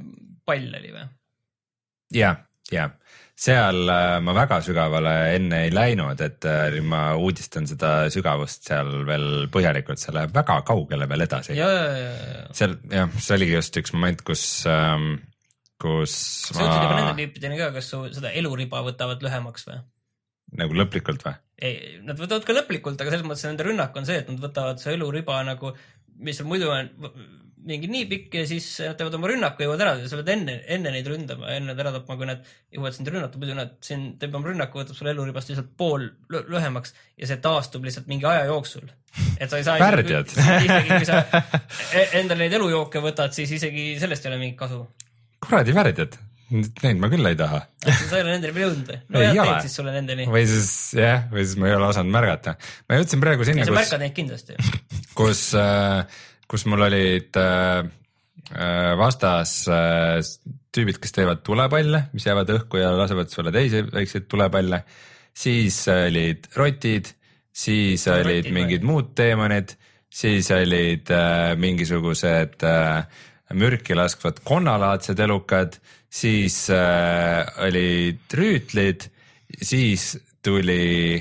pall 0.48 0.78
oli 0.80 0.94
või? 0.96 1.06
ja, 2.16 2.34
ja 2.74 2.88
seal 3.38 3.86
äh, 3.86 4.18
ma 4.24 4.34
väga 4.34 4.58
sügavale 4.66 5.14
enne 5.36 5.62
ei 5.68 5.72
läinud, 5.72 6.20
et 6.24 6.46
äh, 6.48 6.78
ma 6.82 7.12
uudistan 7.18 7.68
seda 7.70 8.08
sügavust 8.12 8.66
seal 8.66 8.90
veel 9.06 9.46
põhjalikult, 9.54 10.02
see 10.02 10.14
läheb 10.16 10.34
väga 10.34 10.60
kaugele 10.66 11.06
veel 11.10 11.26
edasi. 11.28 11.54
ja, 11.58 11.68
ja, 11.70 11.92
ja, 12.02 12.46
seal 12.58 12.74
jah, 12.90 13.12
see 13.14 13.36
oligi 13.38 13.54
just 13.54 13.78
üks 13.78 13.94
moment, 13.94 14.24
kus 14.26 14.44
ähm,, 14.70 15.12
kus 15.78 16.16
sa 16.48 16.64
jõudsid 16.64 16.82
juba 16.82 16.96
nende 16.98 17.14
tüüpideni 17.20 17.60
ka, 17.60 17.70
kas 17.76 17.92
su 17.92 18.02
seda 18.16 18.34
eluriba 18.34 18.82
võtavad 18.86 19.22
lühemaks 19.22 19.68
või? 19.70 19.78
nagu 20.58 20.80
lõplikult 20.80 21.22
või? 21.28 21.38
ei, 21.62 22.00
nad 22.02 22.18
võtavad 22.18 22.46
ka 22.48 22.58
lõplikult, 22.58 22.98
aga 22.98 23.14
selles 23.14 23.26
mõttes 23.28 23.46
nende 23.46 23.70
rünnak 23.70 23.94
on 23.98 24.08
see, 24.08 24.18
et 24.24 24.32
nad 24.32 24.42
võtavad 24.42 24.82
su 24.82 24.90
eluriba 24.90 25.38
nagu, 25.46 25.76
mis 26.26 26.42
muidu 26.42 26.74
on, 26.74 26.90
mingi 27.66 27.88
nii 27.90 28.04
pikk 28.10 28.36
ja 28.40 28.44
siis 28.48 28.66
nad 28.84 28.98
teevad 28.98 29.16
oma 29.18 29.30
rünnaku 29.30 29.64
jõuavad 29.64 29.82
ära 29.84 30.08
sa 30.10 30.18
pead 30.20 30.30
enne, 30.34 30.54
enne 30.76 30.92
neid 30.94 31.08
ründama, 31.10 31.50
enne 31.54 31.72
nad 31.72 31.82
ära 31.82 31.92
tapma, 31.96 32.16
kui 32.20 32.28
nad 32.28 32.44
jõuavad 32.74 32.96
sind 32.96 33.10
rünnata, 33.12 33.40
muidu 33.40 33.56
nad 33.58 33.74
siin 33.84 34.04
teeb 34.20 34.36
oma 34.38 34.50
rünnaku, 34.50 34.82
võtab 34.82 34.98
sulle 34.98 35.12
eluribast 35.14 35.50
lihtsalt 35.52 35.72
pool 35.80 36.06
lühemaks 36.32 36.94
ja 37.18 37.30
see 37.30 37.40
taastub 37.44 37.86
lihtsalt 37.88 38.08
mingi 38.10 38.28
aja 38.28 38.46
jooksul. 38.50 38.86
et 39.40 39.50
sa 39.50 39.58
ei 39.58 39.66
saa. 39.66 39.78
Värdjad. 39.82 40.32
isegi 40.68 40.94
kui 40.94 41.08
sa 41.08 41.20
e- 41.98 42.08
endale 42.20 42.46
neid 42.46 42.56
elujooke 42.60 43.02
võtad, 43.04 43.34
siis 43.36 43.52
isegi 43.58 43.90
sellest 44.00 44.26
ei 44.26 44.32
ole 44.32 44.40
mingit 44.44 44.58
kasu. 44.60 44.84
kuradi 45.44 45.74
värdjad, 45.74 46.18
neid 46.52 47.02
ma 47.02 47.10
küll 47.12 47.28
ei 47.28 47.36
taha. 47.38 47.64
sa 47.82 48.20
ei 48.20 48.22
ole 48.22 48.36
nendeni 48.36 48.54
veel 48.54 48.68
jõudnud 48.68 48.92
või? 48.92 49.02
no 49.08 49.20
ole. 49.26 49.50
teed 49.50 49.66
siis 49.66 49.76
sulle 49.80 49.92
nendeni. 49.96 50.30
või 50.30 50.46
siis 50.48 50.72
jah, 50.96 51.26
või 51.32 51.44
siis 51.44 51.58
ma 51.60 51.68
ei 51.68 51.76
ole 51.76 51.90
osanud 51.90 52.14
märgata. 52.14 52.56
ma 52.88 53.02
jõudsin 53.02 53.24
praegu 53.24 53.48
sinna, 53.48 53.66
sa 53.66 53.74
kus, 53.74 53.80
märkad 53.82 54.04
neid 54.04 54.16
kindlasti. 54.16 54.58
kus, 55.18 55.44
kus 56.48 56.64
mul 56.70 56.86
olid 56.88 57.36
äh, 57.36 57.84
äh, 58.54 58.92
vastas 58.98 59.52
äh, 59.68 60.18
tüübid, 60.74 61.00
kes 61.02 61.14
teevad 61.16 61.42
tulepalle, 61.46 62.06
mis 62.14 62.26
jäävad 62.28 62.50
õhku 62.56 62.80
ja 62.80 62.92
lasevad 62.96 63.30
sulle 63.32 63.52
teisi 63.54 63.84
väikseid 63.92 64.28
tulepalle. 64.30 64.84
siis 65.38 65.84
olid 65.88 66.48
rotid, 66.56 67.12
siis 67.52 68.06
No, 68.06 68.16
olid 68.18 68.42
rotid 68.42 68.54
mingid 68.54 68.82
või? 68.82 68.90
muud 68.92 69.14
teemonid, 69.14 69.76
siis 70.10 70.50
olid 70.50 71.10
äh, 71.14 71.54
mingisugused 71.56 72.64
äh, 72.66 73.04
mürki 73.54 73.94
laskvad 73.96 74.40
konnalaadsed 74.44 75.18
elukad, 75.24 75.78
siis 76.10 76.68
äh, 76.70 77.44
olid 77.64 78.34
rüütlid, 78.34 79.08
siis 79.62 80.14
tuli 80.42 81.18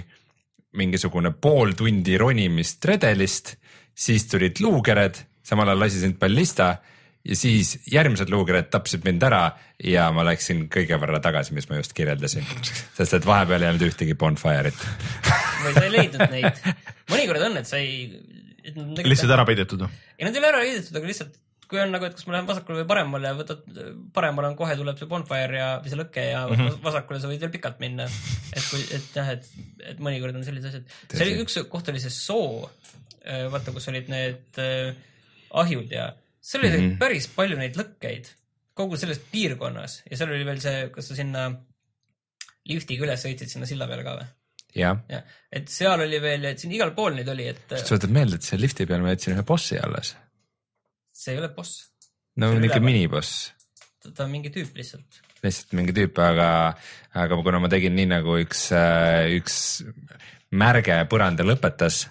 mingisugune 0.77 1.31
pool 1.41 1.73
tundi 1.77 2.17
ronimist 2.19 2.85
redelist, 2.85 3.55
siis 3.97 4.27
tulid 4.29 4.61
luukered, 4.61 5.17
samal 5.45 5.71
ajal 5.71 5.85
lasi 5.85 6.03
sind 6.03 6.19
ballista 6.21 6.75
ja 7.27 7.35
siis 7.35 7.73
järgmised 7.91 8.29
luukered 8.31 8.69
tapsid 8.71 9.05
mind 9.07 9.23
ära 9.27 9.41
ja 9.83 10.07
ma 10.15 10.25
läksin 10.27 10.67
kõige 10.73 10.99
võrra 11.01 11.19
tagasi, 11.23 11.55
mis 11.57 11.67
ma 11.69 11.79
just 11.79 11.95
kirjeldasin, 11.97 12.45
sest 12.97 13.17
et 13.17 13.27
vahepeal 13.27 13.65
ei 13.65 13.71
olnud 13.73 13.87
ühtegi 13.89 14.15
bonfire'it. 14.19 14.85
või 15.63 15.73
sa 15.73 15.83
ei 15.83 15.91
leidnud 15.95 16.31
neid. 16.31 16.61
mõnikord 17.11 17.49
on, 17.49 17.59
et 17.63 17.69
sa 17.69 17.81
ei. 17.81 18.13
lihtsalt 19.03 19.33
ära 19.33 19.45
peidetud 19.47 19.83
või? 19.85 19.91
ei, 20.15 20.27
nad 20.27 20.35
ei 20.35 20.43
ole 20.43 20.53
ära 20.53 20.63
heidetud, 20.63 20.95
aga 20.95 21.11
lihtsalt 21.11 21.35
kui 21.67 21.81
on 21.83 21.91
nagu, 21.91 22.07
et 22.07 22.15
kas 22.15 22.23
ma 22.27 22.37
lähen 22.37 22.47
vasakule 22.47 22.79
või 22.79 22.87
paremale 22.87 23.27
ja 23.27 23.35
võtad, 23.35 23.65
paremal 24.15 24.45
on 24.47 24.55
kohe 24.59 24.77
tuleb 24.79 24.99
see 24.99 25.09
bonfire 25.11 25.57
ja, 25.59 25.71
või 25.83 25.91
see 25.91 25.99
lõke 25.99 26.23
ja 26.23 26.45
mm 26.45 26.61
-hmm. 26.61 26.77
vasakule 26.85 27.19
sa 27.19 27.27
võid 27.27 27.43
veel 27.43 27.51
pikalt 27.51 27.81
minna. 27.83 28.05
et 28.53 28.63
kui, 28.69 28.85
et 28.95 29.19
jah, 29.19 29.33
et, 29.35 29.49
et 29.91 29.99
mõnikord 29.99 30.37
on 30.37 30.47
sellised 30.47 30.69
asjad. 30.69 30.95
see 31.11 31.27
oli 31.27 31.43
üks 31.43 31.59
koht 31.67 31.91
oli 31.91 31.99
see 31.99 32.13
soo, 32.13 32.69
vaata, 33.51 33.73
kus 33.75 33.89
olid 33.91 34.09
need 34.11 34.61
äh, 34.63 34.95
ahjud 35.61 35.91
ja 35.91 36.11
seal 36.41 36.63
oli 36.63 36.71
mm 36.71 36.83
-hmm. 36.83 36.99
päris 37.01 37.29
palju 37.35 37.57
neid 37.59 37.79
lõkkeid 37.79 38.31
kogu 38.77 38.97
selles 38.97 39.19
piirkonnas 39.31 40.01
ja 40.09 40.17
seal 40.17 40.33
oli 40.33 40.45
veel 40.45 40.61
see, 40.63 40.89
kas 40.93 41.09
sa 41.09 41.17
sinna 41.17 41.47
liftiga 42.67 43.07
üles 43.07 43.23
sõitsid 43.23 43.51
sinna 43.51 43.69
silla 43.69 43.87
peale 43.87 44.05
ka 44.05 44.15
või? 44.19 44.29
jah, 44.77 45.03
jah, 45.09 45.35
et 45.51 45.69
seal 45.71 46.05
oli 46.05 46.21
veel, 46.21 46.45
et 46.51 46.59
siin 46.61 46.73
igal 46.77 46.93
pool 46.95 47.15
neid 47.17 47.29
oli, 47.33 47.49
et 47.53 47.75
sa 47.75 47.95
võtad 47.95 48.13
meelde, 48.13 48.39
et 48.39 48.47
seal 48.47 48.61
lifti 48.61 48.85
peal 48.85 49.03
ma 49.03 49.15
jätsin 49.15 49.35
ühe 49.35 49.45
bossi 49.47 49.79
alles. 49.79 50.15
see 51.11 51.33
ei 51.33 51.39
ole 51.41 51.49
boss, 51.55 51.87
no 52.35 52.51
üleval. 52.53 52.83
miniboss 52.83 53.53
ta 54.15 54.25
on 54.25 54.31
mingi 54.31 54.51
tüüp 54.53 54.75
lihtsalt. 54.77 55.21
lihtsalt 55.43 55.73
mingi 55.77 55.95
tüüp, 55.95 56.19
aga, 56.23 56.49
aga 57.17 57.39
kuna 57.43 57.61
ma 57.63 57.71
tegin 57.71 57.95
nii 57.97 58.09
nagu 58.11 58.37
üks, 58.41 58.67
üks 59.37 59.57
märge 60.57 60.99
põranda 61.11 61.45
lõpetas, 61.47 62.05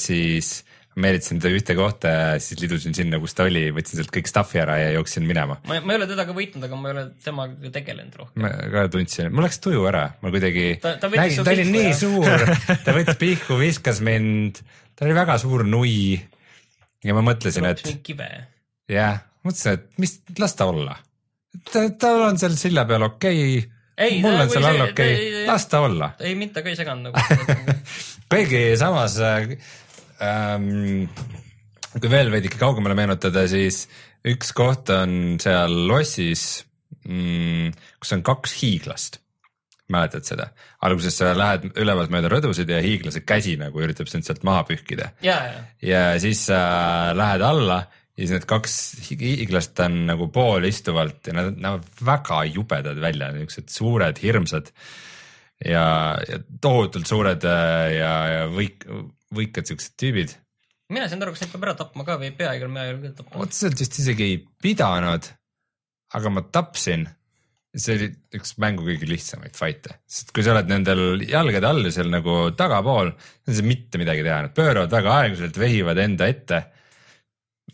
siis 0.00 0.60
meelitasin 0.98 1.40
ta 1.42 1.50
ühte 1.52 1.74
kohta 1.78 2.10
ja 2.10 2.26
siis 2.42 2.60
lidusin 2.62 2.94
sinna, 2.96 3.20
kus 3.22 3.34
ta 3.36 3.46
oli, 3.46 3.68
võtsin 3.74 4.00
sealt 4.00 4.10
kõik 4.14 4.28
stuff'i 4.30 4.60
ära 4.62 4.76
ja 4.80 4.90
jooksin 4.96 5.26
minema. 5.28 5.58
ma, 5.68 5.78
ma 5.84 5.94
ei 5.94 6.00
ole 6.00 6.08
teda 6.10 6.26
ka 6.28 6.34
võitnud, 6.36 6.66
aga 6.66 6.78
ma 6.78 6.90
ei 6.90 6.94
ole 6.96 7.04
temaga 7.24 7.72
tegelenud 7.76 8.18
rohkem. 8.20 8.42
ma 8.44 8.50
ka 8.74 8.84
tundsin, 8.92 9.30
mul 9.34 9.46
läks 9.46 9.60
tuju 9.62 9.84
ära, 9.90 10.04
ma 10.22 10.32
kuidagi 10.34 10.66
Ta- 10.82 10.96
ta 11.02 11.10
nägin, 11.12 11.44
ta 11.46 11.54
oli 11.54 11.66
pihku, 11.66 11.76
nii 11.76 11.96
suur, 12.00 12.46
ta 12.86 12.96
võttis 12.96 13.20
pihku, 13.20 13.58
viskas 13.60 14.02
mind, 14.06 14.62
ta 14.98 15.06
oli 15.06 15.16
väga 15.16 15.38
suur 15.42 15.64
nui. 15.68 16.18
ja 17.06 17.16
ma 17.16 17.24
mõtlesin, 17.30 17.70
et 17.70 17.84
kive. 18.06 18.30
jah, 18.90 19.22
mõtlesin, 19.46 19.78
et 19.78 20.02
mis, 20.02 20.18
las 20.42 20.58
ta 20.58 20.68
olla. 20.72 20.98
ta, 21.70 21.86
tal 22.02 22.26
on 22.32 22.40
seal 22.42 22.58
silla 22.58 22.86
peal 22.88 23.06
okei 23.12 23.60
Ei, 24.00 24.20
mul 24.24 24.36
ta- 24.36 24.44
on 24.46 24.52
seal 24.54 24.68
all 24.70 24.84
okei 24.88 25.10
ei- 25.12 25.28
okay., 25.30 25.46
las 25.50 25.66
ta 25.68 25.82
olla. 25.86 26.12
ei, 26.20 26.34
mind 26.38 26.54
ta 26.56 26.62
ka 26.64 26.72
ei 26.72 26.78
seganud 26.78 27.10
nagu. 27.10 27.76
kuigi 28.32 28.62
samas 28.80 29.18
äh, 29.20 29.50
ähm,, 30.24 31.04
kui 32.00 32.10
veel 32.12 32.30
veidike 32.32 32.58
kaugemale 32.60 32.96
meenutada, 32.98 33.46
siis 33.50 33.84
üks 34.26 34.52
koht 34.56 34.90
on 34.94 35.38
seal 35.42 35.74
lossis 35.88 36.62
mm,, 37.08 37.72
kus 38.00 38.14
on 38.16 38.22
kaks 38.26 38.56
hiiglast. 38.62 39.20
mäletad 39.90 40.22
seda? 40.22 40.44
alguses 40.86 41.16
sa 41.18 41.32
lähed 41.34 41.64
ülevalt 41.82 42.12
mööda 42.14 42.28
rõdusid 42.30 42.68
ja 42.70 42.78
hiiglase 42.84 43.20
käsi 43.26 43.56
nagu 43.60 43.80
üritab 43.82 44.08
sind 44.08 44.24
sealt 44.24 44.44
maha 44.46 44.62
pühkida 44.68 45.10
ja, 45.82 46.02
siis 46.22 46.44
sa 46.46 46.60
lähed 47.18 47.42
alla 47.42 47.82
ja 48.20 48.26
siis 48.26 48.34
need 48.36 48.46
kaks 48.48 48.74
hi- 49.06 49.18
hiiglast 49.22 49.80
on 49.80 50.02
nagu 50.10 50.28
poolistuvalt 50.32 51.30
ja 51.30 51.36
nad 51.36 51.56
näevad 51.56 51.86
väga 52.04 52.42
jubedad 52.50 53.00
välja, 53.00 53.30
niisugused 53.32 53.72
suured, 53.72 54.20
hirmsad 54.20 54.68
ja, 55.64 55.84
ja 56.28 56.40
tohutult 56.60 57.08
suured 57.08 57.46
äh, 57.48 57.86
ja, 57.96 58.12
ja 58.34 58.42
võik-, 58.52 58.84
võikad 59.36 59.70
siuksed 59.70 59.96
tüübid. 60.00 60.34
mina 60.92 61.06
ei 61.06 61.12
saanud 61.12 61.28
aru, 61.28 61.36
kas 61.36 61.46
neid 61.46 61.54
peab 61.54 61.64
ära 61.68 61.78
tapma 61.78 62.04
ka 62.08 62.18
või 62.20 62.28
ei 62.28 62.36
pea 62.36 62.52
igal 62.58 62.72
mehel 62.72 63.00
küll 63.00 63.14
tapma. 63.16 63.46
otseselt 63.46 63.80
vist 63.80 63.96
isegi 64.02 64.26
ei 64.26 64.42
pidanud, 64.62 65.30
aga 66.18 66.34
ma 66.34 66.44
tapsin. 66.52 67.06
see 67.70 67.94
oli 67.94 68.10
üks 68.34 68.56
mängu 68.58 68.84
kõige 68.84 69.06
lihtsamaid 69.08 69.56
fight'e, 69.56 69.96
sest 70.10 70.34
kui 70.34 70.44
sa 70.44 70.52
oled 70.52 70.68
nendel 70.68 71.22
jalgade 71.22 71.68
all 71.70 71.86
ja 71.86 71.94
seal 71.94 72.12
nagu 72.12 72.50
tagapool, 72.58 73.14
siis 73.46 73.54
ei 73.54 73.60
saa 73.62 73.70
mitte 73.70 74.02
midagi 74.02 74.26
teha, 74.26 74.42
nad 74.44 74.54
pööravad 74.56 74.92
väga 74.92 75.16
aeglaselt, 75.22 75.60
vehivad 75.64 76.04
enda 76.04 76.28
ette 76.28 76.60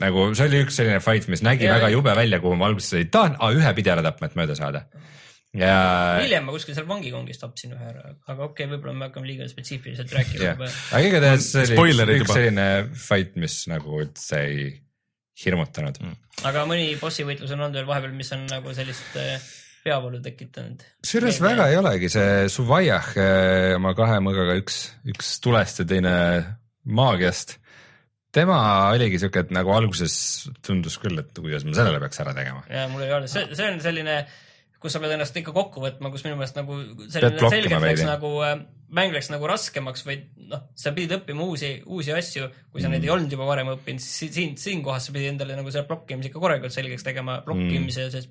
nagu 0.03 0.29
see 0.37 0.49
oli 0.51 0.63
üks 0.67 0.79
selline 0.81 1.03
fight, 1.05 1.29
mis 1.33 1.45
nägi 1.47 1.69
Ja- 1.69 1.77
väga 1.79 1.91
jube 1.95 2.15
välja, 2.17 2.41
kuhu 2.43 2.57
ma 2.59 2.71
alguses 2.71 2.97
ei 2.99 3.11
tahtnud, 3.11 3.61
ühe 3.61 3.75
pidi 3.79 3.93
ära 3.93 4.05
tapma, 4.07 4.31
et 4.31 4.39
mööda 4.39 4.57
saada. 4.59 4.87
ja, 5.57 5.77
hiljem 6.21 6.45
ma 6.45 6.53
kuskil 6.53 6.77
seal 6.77 6.89
vangikongis 6.89 7.41
tapsin 7.41 7.77
ühe 7.77 7.91
ära, 7.93 8.15
aga 8.27 8.49
okei 8.49 8.67
okay,, 8.67 8.73
võib-olla 8.75 8.97
me 8.97 9.09
hakkame 9.09 9.31
liiga 9.31 9.47
spetsiifiliselt 9.49 10.13
rääkima., 10.13 10.57
aga 10.93 11.05
igatahes 11.07 11.53
see 11.53 11.63
oli 11.65 11.79
Spoilerid 11.79 12.21
üks 12.21 12.27
juba. 12.27 12.41
selline 12.41 12.67
fight, 13.07 13.39
mis 13.41 13.63
nagu 13.73 14.03
üldse 14.03 14.43
ei 14.43 14.67
hirmutanud 15.45 16.01
mm.. 16.03 16.19
aga 16.49 16.67
mõni 16.69 16.91
bossi 17.01 17.25
võitlus 17.29 17.55
on 17.57 17.63
olnud 17.63 17.81
veel 17.81 17.89
vahepeal, 17.89 18.13
mis 18.17 18.33
on 18.37 18.45
nagu 18.51 18.75
sellist 18.77 19.17
äh, 19.21 19.41
peavalu 19.87 20.21
tekitanud. 20.25 20.83
kusjuures 21.05 21.39
väga 21.43 21.69
ei 21.71 21.79
olegi 21.79 22.11
see 22.13 22.47
Suvajah 22.53 23.13
eh, 23.23 23.75
oma 23.77 23.95
kahe 23.99 24.19
mõõgaga, 24.25 24.57
üks, 24.61 24.81
üks 25.13 25.37
tulest 25.45 25.83
ja 25.83 25.89
teine 25.89 26.17
maagiast. 26.87 27.57
Tema 28.37 28.59
oligi 28.95 29.21
siuke, 29.23 29.47
et 29.47 29.55
nagu 29.55 29.73
alguses 29.75 30.17
tundus 30.65 30.99
küll, 31.03 31.19
et 31.23 31.33
kuidas 31.37 31.65
ma 31.67 31.77
sellele 31.77 32.01
peaks 32.03 32.23
ära 32.25 32.35
tegema. 32.37 32.65
ja 32.71 32.87
mul 32.93 33.07
ei 33.07 33.15
ole, 33.17 33.31
see, 33.31 33.47
see 33.57 33.69
on 33.73 33.81
selline, 33.85 34.17
kus 34.83 34.97
sa 34.97 35.03
pead 35.03 35.17
ennast 35.17 35.37
ikka 35.41 35.55
kokku 35.57 35.83
võtma, 35.85 36.13
kus 36.15 36.27
minu 36.27 36.39
meelest 36.39 36.59
nagu 36.59 36.79
selline 37.13 37.53
selgelt 37.53 37.87
läks 37.89 38.07
nagu 38.07 38.33
äh,, 38.47 38.57
mäng 38.97 39.15
läks 39.15 39.31
nagu 39.33 39.49
raskemaks 39.51 40.07
või 40.07 40.21
noh, 40.53 40.67
sa 40.79 40.93
pidid 40.95 41.17
õppima 41.19 41.47
uusi, 41.47 41.73
uusi 41.91 42.15
asju, 42.15 42.49
kui 42.71 42.83
sa 42.83 42.89
mm. 42.89 42.97
neid 42.97 43.07
ei 43.09 43.15
olnud 43.17 43.37
juba 43.37 43.49
varem 43.49 43.73
õppinud, 43.75 44.03
siis 44.03 44.35
siin, 44.35 44.57
siinkohas 44.61 45.09
sa 45.09 45.15
pidid 45.17 45.33
endale 45.33 45.59
nagu 45.59 45.73
selle 45.75 45.89
blokkimise 45.89 46.31
ikka 46.31 46.43
korralikult 46.43 46.77
selgeks 46.77 47.07
tegema, 47.07 47.41
blokkimise 47.47 48.07
mm., 48.07 48.15
siis 48.15 48.29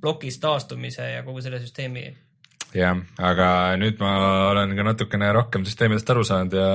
plokist 0.00 0.40
taastumise 0.42 1.10
ja 1.16 1.24
kogu 1.26 1.42
selle 1.44 1.60
süsteemi. 1.60 2.04
jah, 2.76 3.00
aga 3.18 3.48
nüüd 3.80 3.98
ma 4.02 4.12
olen 4.52 4.76
ka 4.78 4.86
natukene 4.92 5.32
rohkem 5.34 5.66
süsteemidest 5.66 6.12
aru 6.14 6.22
saanud 6.28 6.54
ja 6.54 6.68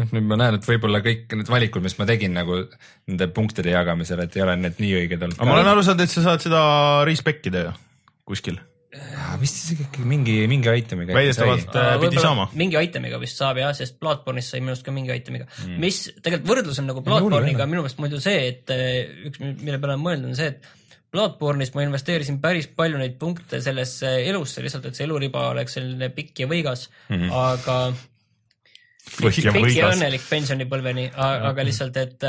noh, 0.00 0.10
nüüd 0.16 0.26
ma 0.28 0.40
näen, 0.40 0.58
et 0.58 0.66
võib-olla 0.68 1.02
kõik 1.04 1.32
need 1.36 1.52
valikud, 1.52 1.84
mis 1.84 1.96
ma 2.00 2.08
tegin 2.08 2.34
nagu 2.36 2.64
nende 3.10 3.30
punktide 3.36 3.74
jagamisel, 3.74 4.24
et 4.24 4.36
ei 4.36 4.44
ole 4.44 4.58
need 4.60 4.82
nii 4.82 4.98
õiged 5.02 5.24
olnud. 5.28 5.38
aga 5.38 5.48
ma 5.48 5.56
olen 5.58 5.72
aru 5.74 5.86
saanud, 5.86 6.04
et 6.04 6.12
sa 6.12 6.26
saad 6.26 6.44
seda 6.44 6.60
respect'ida 7.08 7.66
ju 7.66 7.72
kuskil. 8.32 8.60
Vist 9.40 9.56
isegi 9.56 9.86
ikkagi 9.86 10.04
mingi, 10.04 10.34
mingi 10.50 10.68
itemiga. 10.82 11.14
Väidetavalt. 11.16 11.70
Äh, 11.80 11.94
pidi 12.02 12.20
saama. 12.20 12.44
mingi 12.60 12.76
itemiga 12.76 13.16
vist 13.22 13.40
saab 13.40 13.56
jah, 13.62 13.72
sest 13.76 13.96
Bloodborne'is 14.02 14.50
sai 14.52 14.60
minu 14.60 14.74
arust 14.74 14.84
ka 14.84 14.92
mingi 14.92 15.14
itemiga 15.16 15.46
mm., 15.48 15.78
mis 15.80 16.02
tegelikult 16.18 16.50
võrdlus 16.50 16.82
on 16.82 16.90
nagu 16.90 17.04
Bloodborne'iga 17.06 17.64
ei 17.64 17.72
minu 17.72 17.80
meelest 17.80 18.02
muidu 18.04 18.20
see, 18.20 18.44
et 18.50 18.72
eh, 18.74 19.08
üks, 19.30 19.40
mille 19.40 19.80
peale 19.80 19.94
olen 19.94 20.04
mõelnud, 20.04 20.34
on 20.34 20.36
see, 20.36 20.52
et 20.52 20.68
Bloodborne'is 21.12 21.72
ma 21.72 21.86
investeerisin 21.86 22.36
päris 22.44 22.68
palju 22.76 23.00
neid 23.00 23.16
punkte 23.20 23.62
sellesse 23.64 24.12
elusse 24.28 24.64
lihtsalt, 24.64 24.90
et 24.90 25.00
see 25.00 25.08
eluriba 25.08 25.48
oleks 25.54 25.78
selline 25.78 26.12
pikk 26.12 26.44
ja 26.44 26.52
võigas 26.52 26.90
mm. 27.08 27.16
-hmm. 27.16 27.32
aga 27.32 27.78
Pikk 29.02 29.76
ja 29.76 29.90
õnnelik 29.90 30.24
pensionipõlveni, 30.30 31.08
aga 31.12 31.64
lihtsalt, 31.66 31.96
et, 32.00 32.26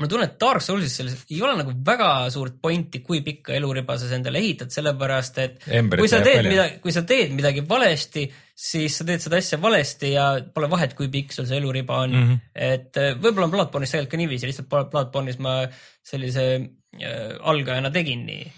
ma 0.00 0.08
tunnen, 0.08 0.28
et 0.28 0.38
Dark 0.40 0.64
Soulsis 0.64 0.96
selles 0.98 1.22
ei 1.30 1.38
ole 1.44 1.54
nagu 1.58 1.72
väga 1.86 2.08
suurt 2.32 2.58
pointi, 2.62 3.02
kui 3.04 3.22
pikka 3.24 3.54
eluriba 3.56 3.96
sa 4.00 4.08
endale 4.16 4.40
ehitad, 4.42 4.72
sellepärast 4.74 5.40
et 5.44 5.68
Emberit 5.78 6.02
kui 6.02 6.10
sa 6.10 6.20
teed 6.24 6.48
midagi, 6.48 6.80
kui 6.84 6.94
sa 6.96 7.04
teed 7.08 7.32
midagi 7.36 7.64
valesti, 7.68 8.26
siis 8.66 8.98
sa 9.00 9.06
teed 9.08 9.24
seda 9.24 9.40
asja 9.40 9.60
valesti 9.62 10.12
ja 10.14 10.26
pole 10.54 10.70
vahet, 10.72 10.96
kui 10.98 11.08
pikk 11.12 11.36
sul 11.36 11.48
see 11.48 11.60
eluriba 11.60 12.02
on 12.04 12.12
mm. 12.12 12.28
-hmm. 12.28 12.44
et 12.54 13.00
äh, 13.00 13.14
võib-olla 13.14 13.48
on 13.48 13.56
Bloodborne'is 13.56 13.94
tegelikult 13.94 14.16
ka 14.16 14.22
niiviisi, 14.22 14.50
lihtsalt 14.50 14.68
Blood- 14.72 14.92
Bloodborne'is 14.92 15.40
ma 15.40 15.58
sellise 16.04 16.46
äh, 16.56 17.36
algajana 17.40 17.92
tegin 17.94 18.26
nii. 18.26 18.52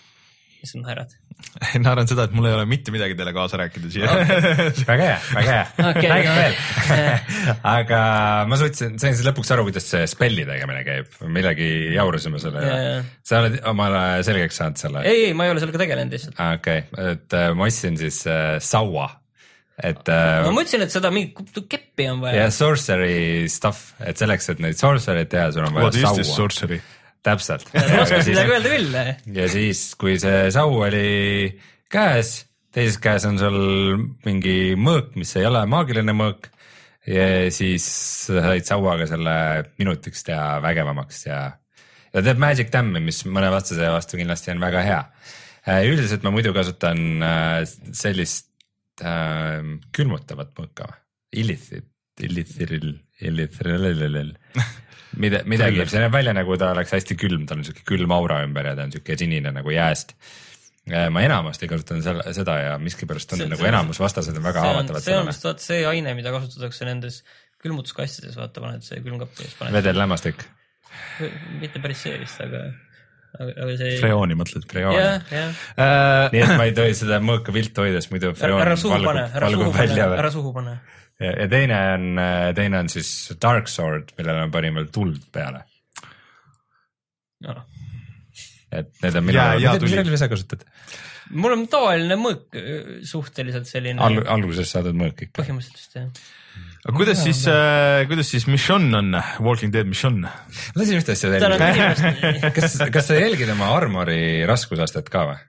Mis 0.63 0.73
sa 0.75 0.81
naerad? 0.83 1.13
ma 1.83 1.93
arvan 1.93 2.09
seda, 2.11 2.27
et 2.27 2.35
mul 2.35 2.49
ei 2.49 2.55
ole 2.57 2.65
mitte 2.69 2.93
midagi 2.95 3.15
teile 3.19 3.33
kaasa 3.37 3.61
rääkida 3.61 3.91
siia. 3.93 4.09
väga 4.91 4.97
hea, 5.05 5.19
väga 5.37 5.53
hea 5.55 5.91
Okei. 5.91 6.09
räägime 6.11 6.35
veel. 6.39 6.57
aga 7.77 8.01
ma 8.51 8.59
suutsin, 8.61 8.97
sain 9.01 9.15
siis 9.15 9.27
lõpuks 9.29 9.53
aru, 9.55 9.69
kuidas 9.69 9.87
see 9.93 10.03
spelli 10.11 10.47
tegemine 10.49 10.83
käib, 10.87 11.15
millegi 11.31 11.69
jaurasime 11.95 12.43
selle 12.43 12.65
üle 12.65 12.81
jaa.. 12.83 12.99
sa 13.31 13.43
oled 13.45 13.61
omale 13.71 14.03
selgeks 14.27 14.61
saanud 14.63 14.83
selle? 14.83 15.07
ei, 15.07 15.29
ei, 15.29 15.39
ma 15.39 15.47
ei 15.47 15.55
ole 15.55 15.63
sellega 15.63 15.83
tegelenud 15.85 16.19
lihtsalt. 16.19 16.43
okei 16.59 16.85
okay., 16.89 17.15
et 17.15 17.39
äh, 17.39 17.49
ma 17.55 17.71
ostsin 17.71 17.99
siis 18.01 18.21
äh, 18.27 18.59
saua, 18.65 19.09
et 19.79 20.11
äh, 20.11 20.43
ma 20.43 20.53
mõtlesin, 20.53 20.85
et 20.89 20.95
seda 20.95 21.15
mingit 21.15 21.63
keppi 21.71 22.11
on 22.11 22.23
vaja 22.27 22.49
ja. 22.49 22.53
sorcery 22.55 23.47
stuff, 23.53 23.93
et 24.03 24.19
selleks, 24.19 24.51
et 24.55 24.63
neid 24.65 24.81
sorcery'id 24.81 25.31
teha, 25.33 25.53
sul 25.55 25.69
on 25.69 25.79
What 25.79 25.95
vaja 25.95 26.03
is 26.03 26.25
this 26.25 26.35
saua, 26.35 26.49
sorcery? 26.49 26.83
täpselt. 27.27 27.67
oskad 27.75 28.27
midagi 28.29 28.55
öelda 28.57 28.75
küll? 28.75 29.01
ja 29.39 29.49
siis, 29.53 29.83
kui 29.99 30.19
see 30.21 30.47
sau 30.55 30.77
oli 30.85 31.51
käes, 31.93 32.45
teises 32.75 33.01
käes 33.03 33.27
on 33.29 33.41
sul 33.41 33.59
mingi 34.27 34.77
mõõk, 34.79 35.15
mis 35.19 35.35
ei 35.41 35.49
ole 35.49 35.65
maagiline 35.71 36.15
mõõk 36.17 36.51
ja 37.09 37.49
siis 37.55 37.87
sa 38.27 38.43
said 38.51 38.69
sauaga 38.69 39.07
selle 39.09 39.37
minutiks 39.81 40.25
teha 40.27 40.59
vägevamaks 40.65 41.25
ja, 41.29 41.41
ja 42.13 42.25
teeb 42.25 42.41
magic 42.43 42.73
dam'i, 42.75 43.03
mis 43.05 43.23
mõne 43.29 43.51
vastase 43.53 43.89
vastu 43.93 44.21
kindlasti 44.21 44.53
on 44.55 44.63
väga 44.63 44.85
hea. 44.87 45.01
üldiselt 45.89 46.25
ma 46.27 46.33
muidu 46.35 46.53
kasutan 46.57 47.23
äh, 47.25 47.63
sellist 47.97 48.51
äh, 49.03 49.63
külmutavat 49.93 50.53
mõõka, 50.59 50.91
illithit, 51.33 51.89
illithiril, 52.21 52.93
illithiril, 53.25 54.35
mida, 55.17 55.41
midagi, 55.49 55.87
see 55.89 56.03
näeb 56.03 56.13
välja 56.13 56.35
nagu 56.37 56.57
ta 56.61 56.73
oleks 56.75 56.93
hästi 56.93 57.17
külm, 57.21 57.47
tal 57.49 57.63
on 57.63 57.65
siuke 57.69 57.85
külm 57.89 58.13
aura 58.13 58.43
ümber 58.45 58.67
ja 58.73 58.77
ta 58.77 58.85
on 58.89 58.93
siuke 58.93 59.17
sinine 59.19 59.53
nagu 59.55 59.73
jääst. 59.73 60.15
ma 61.13 61.21
enamasti 61.21 61.69
kasutan 61.69 62.03
selle, 62.03 62.25
seda 62.33 62.55
ja 62.59 62.79
miskipärast 62.81 63.33
on 63.33 63.43
See- 63.43 63.49
nagu 63.49 63.61
see- 63.61 63.69
enamus 63.69 63.99
vastased 64.01 64.37
on 64.37 64.43
väga 64.43 64.61
see 64.63 64.69
on, 64.69 64.75
haavatavad 64.75 65.03
see 65.05 65.17
on 65.19 65.27
vist 65.29 65.67
see 65.67 65.87
aine, 65.87 66.15
mida 66.17 66.33
kasutatakse 66.33 66.85
nendes 66.89 67.23
külmutuskastides, 67.63 68.37
vaata 68.39 68.63
paned 68.63 68.85
see 68.87 69.01
külmkappi 69.05 69.49
vedellämmastik, 69.75 70.45
mitte 71.61 71.83
päris 71.83 72.05
see 72.07 72.15
vist, 72.23 72.41
aga, 72.41 72.63
aga, 73.37 73.75
see. 73.81 73.97
freooni 74.01 74.37
mõtled? 74.39 74.65
freoon. 74.71 74.95
jah, 74.97 75.27
jah. 75.33 76.31
nii 76.33 76.45
et 76.45 76.55
ma 76.57 76.69
ei 76.71 76.73
tohi 76.77 76.95
seda 76.97 77.19
mõõka 77.25 77.53
viltu 77.55 77.85
hoida, 77.85 78.01
sest 78.01 78.15
muidu 78.15 78.33
freoon 78.39 78.63
pane, 78.63 78.79
valgub, 78.95 79.13
ära 79.19 79.51
suhu 79.51 79.59
valgub 79.59 79.77
pane, 79.77 79.89
välja. 79.93 80.09
ära 80.23 80.33
suhu 80.35 80.55
pane. 80.57 80.79
Ja, 81.21 81.33
ja 81.33 81.49
teine 81.51 81.81
on, 81.95 82.23
teine 82.59 82.83
on 82.83 82.93
siis 82.93 83.11
Dark 83.43 83.69
Sword, 83.73 84.15
millele 84.19 84.47
ma 84.47 84.53
panin 84.55 84.79
veel 84.79 84.89
tuld 84.95 85.21
peale, 85.35 85.65
et 88.69 88.91
need 89.03 89.21
on 89.21 89.29
minu 89.29 89.39
Ja-, 89.39 89.53
ja 89.59 89.77
mis 89.77 89.85
tuli. 89.87 90.01
relvi 90.01 90.21
sa 90.21 90.31
kasutad 90.31 90.67
mul 91.37 91.55
on 91.55 91.65
tavaline 91.71 92.17
mõõk, 92.21 92.59
suhteliselt 93.07 93.69
selline 93.69 94.03
Al? 94.05 94.21
alguses 94.37 94.71
saadud 94.73 94.97
mõõk 94.99 95.27
ikka. 95.27 95.43
põhimõtteliselt 95.43 95.99
jah. 95.99 96.09
aga 96.85 96.95
kuidas 96.97 97.23
siis, 97.25 97.43
kuidas 98.11 98.33
siis 98.33 98.49
Mission 98.51 98.89
on, 98.99 99.19
Walking 99.45 99.75
Dead 99.75 99.89
Mission? 99.89 100.23
tahtsin 100.77 101.01
ühte 101.01 101.17
asja 101.17 101.33
inimest 101.37 102.49
kas, 102.59 102.79
kas 102.95 103.11
sa 103.11 103.19
jälgid 103.19 103.53
oma 103.55 103.73
armori 103.77 104.21
raskusastet 104.49 105.11
ka 105.13 105.27
või? 105.33 105.43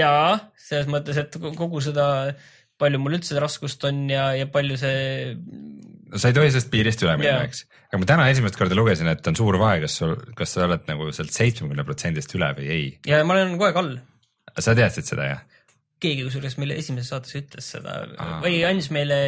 jaa, 0.00 0.38
selles 0.60 0.90
mõttes, 0.90 1.18
et 1.20 1.38
kogu 1.58 1.82
seda, 1.84 2.06
palju 2.80 3.00
mul 3.02 3.18
üldse 3.18 3.40
raskust 3.42 3.84
on 3.88 4.06
ja, 4.10 4.30
ja 4.38 4.48
palju 4.50 4.78
see, 4.80 5.34
sa 6.16 6.30
ei 6.30 6.36
tohi 6.36 6.50
sellest 6.50 6.72
piirist 6.72 7.04
üle 7.06 7.16
minna 7.20 7.44
eks. 7.46 7.64
aga 7.90 8.02
ma 8.02 8.10
täna 8.14 8.28
esimest 8.32 8.58
korda 8.58 8.78
lugesin, 8.78 9.10
et 9.12 9.30
on 9.30 9.38
suur 9.38 9.60
vahe, 9.60 9.82
kas 9.84 10.00
sul, 10.02 10.16
kas 10.38 10.56
sa 10.56 10.66
oled 10.66 10.88
nagu 10.90 11.10
sealt 11.16 11.34
seitsmekümne 11.36 11.86
protsendist 11.88 12.34
üle 12.38 12.50
või 12.58 12.72
ei. 12.74 12.90
ja 13.08 13.22
ma 13.26 13.36
olen 13.36 13.56
kogu 13.56 13.70
aeg 13.70 13.80
all. 13.82 13.96
sa 14.58 14.76
teadsid 14.78 15.12
seda 15.12 15.30
jah? 15.34 15.46
keegi 16.00 16.24
kusjuures 16.26 16.56
meile 16.60 16.76
esimeses 16.80 17.10
saates 17.12 17.36
ütles 17.36 17.66
seda 17.74 17.96
Aa. 18.16 18.38
või 18.44 18.60
andis 18.66 18.88
meile 18.94 19.18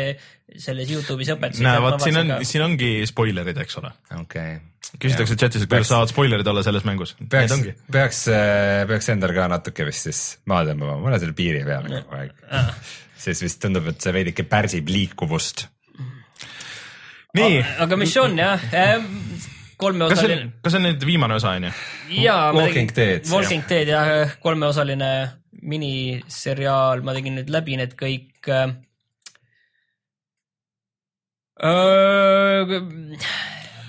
selles 0.60 0.90
Youtube'is 0.92 1.32
õpetusi. 1.34 1.64
näe, 1.66 1.80
vot 1.84 2.00
siin 2.02 2.18
on, 2.22 2.34
siin 2.48 2.64
ongi 2.64 2.90
spoilerid, 3.08 3.60
eks 3.64 3.78
ole. 3.80 3.92
okei 4.16 4.56
okay.. 4.56 4.96
küsitakse 4.96 5.36
chatis, 5.40 5.66
et 5.66 5.72
kuidas 5.72 5.92
saavad 5.92 6.12
spoilerid 6.12 6.48
olla 6.48 6.64
selles 6.64 6.86
mängus. 6.88 7.14
Peaks 7.32 7.56
ongi., 7.56 7.76
peaks, 7.92 8.24
peaks 8.88 9.12
endal 9.12 9.36
ka 9.36 9.48
natuke 9.52 9.86
vist 9.88 10.08
siis 10.08 10.22
maha 10.50 10.70
tõmbama, 10.70 10.98
ma 11.02 11.12
olen 11.12 11.24
selle 11.24 11.36
piiri 11.36 11.64
peal 11.68 11.88
kogu 11.90 12.20
aeg. 12.20 12.34
Siis 13.22 13.42
vist 13.44 13.60
tundub, 13.62 13.86
et 13.92 14.00
see 14.02 14.14
veidike 14.14 14.46
pärsib 14.48 14.88
liikuvust. 14.92 15.66
nii, 17.38 17.60
aga 17.84 17.96
missioon 17.96 18.38
jah, 18.38 18.60
kas 18.60 18.78
see 18.78 19.30
kolmeosaline 19.82 20.38
on, 20.38 20.50
kas 20.62 20.74
see 20.74 20.80
on 20.80 20.88
nüüd 20.88 21.06
viimane 21.06 21.38
osa 21.38 21.54
on 21.58 21.68
ju? 21.68 21.76
jaa, 22.22 22.50
Walking 22.56 22.92
Dead, 22.96 23.28
Walking 23.32 23.68
Dead 23.68 23.92
jah, 23.92 24.34
kolmeosaline 24.42 25.12
miniseriaal, 25.62 27.04
ma 27.06 27.14
tegin 27.16 27.38
nüüd 27.38 27.52
läbi 27.52 27.78
need 27.78 27.94
kõik. 27.98 28.50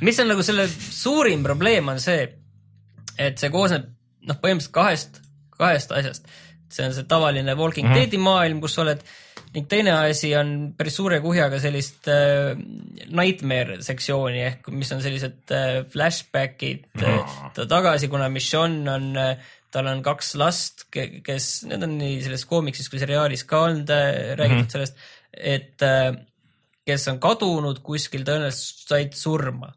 mis 0.04 0.20
on 0.22 0.30
nagu 0.30 0.46
selle 0.46 0.68
suurim 0.70 1.46
probleem 1.46 1.90
on 1.94 2.02
see, 2.04 2.28
et 3.18 3.42
see 3.42 3.50
koosneb 3.54 3.88
noh, 4.28 4.40
põhimõtteliselt 4.40 4.76
kahest, 4.76 5.22
kahest 5.58 5.94
asjast. 5.96 6.28
see 6.74 6.86
on 6.88 6.94
see 6.96 7.10
tavaline 7.10 7.56
Walking 7.58 7.88
mm 7.88 7.94
-hmm. 7.94 8.00
Deadi 8.00 8.18
maailm, 8.18 8.62
kus 8.62 8.76
sa 8.76 8.82
oled 8.82 9.02
ning 9.54 9.68
teine 9.70 9.92
asi 9.94 10.32
on 10.38 10.74
päris 10.78 10.96
suure 10.98 11.20
kuhjaga 11.22 11.60
sellist 11.62 12.08
äh, 12.12 12.54
nightmare 13.14 13.80
sektsiooni 13.86 14.42
ehk 14.48 14.70
mis 14.74 14.92
on 14.96 15.04
sellised 15.04 15.54
äh, 15.54 15.84
flashback'id 15.94 16.88
äh, 16.98 17.36
tagasi, 17.70 18.10
kuna 18.10 18.32
Michonne 18.34 18.90
on 18.96 19.12
äh, 19.20 19.36
tal 19.74 19.90
on 19.90 20.04
kaks 20.06 20.34
last, 20.42 20.88
kes, 20.94 21.48
need 21.70 21.86
on 21.86 21.98
nii 22.00 22.20
selles 22.26 22.46
koomiksis 22.50 22.90
kui 22.92 23.02
seriaalis 23.02 23.46
ka 23.50 23.64
olnud 23.68 23.94
äh, 23.94 24.34
räägitud 24.38 24.60
mm 24.60 24.68
-hmm. 24.68 24.74
sellest, 24.76 24.98
et 25.38 25.86
äh, 25.86 26.12
kes 26.86 27.08
on 27.08 27.20
kadunud 27.20 27.80
kuskil, 27.86 28.26
tõenäoliselt 28.28 28.90
said 28.90 29.18
surma. 29.18 29.74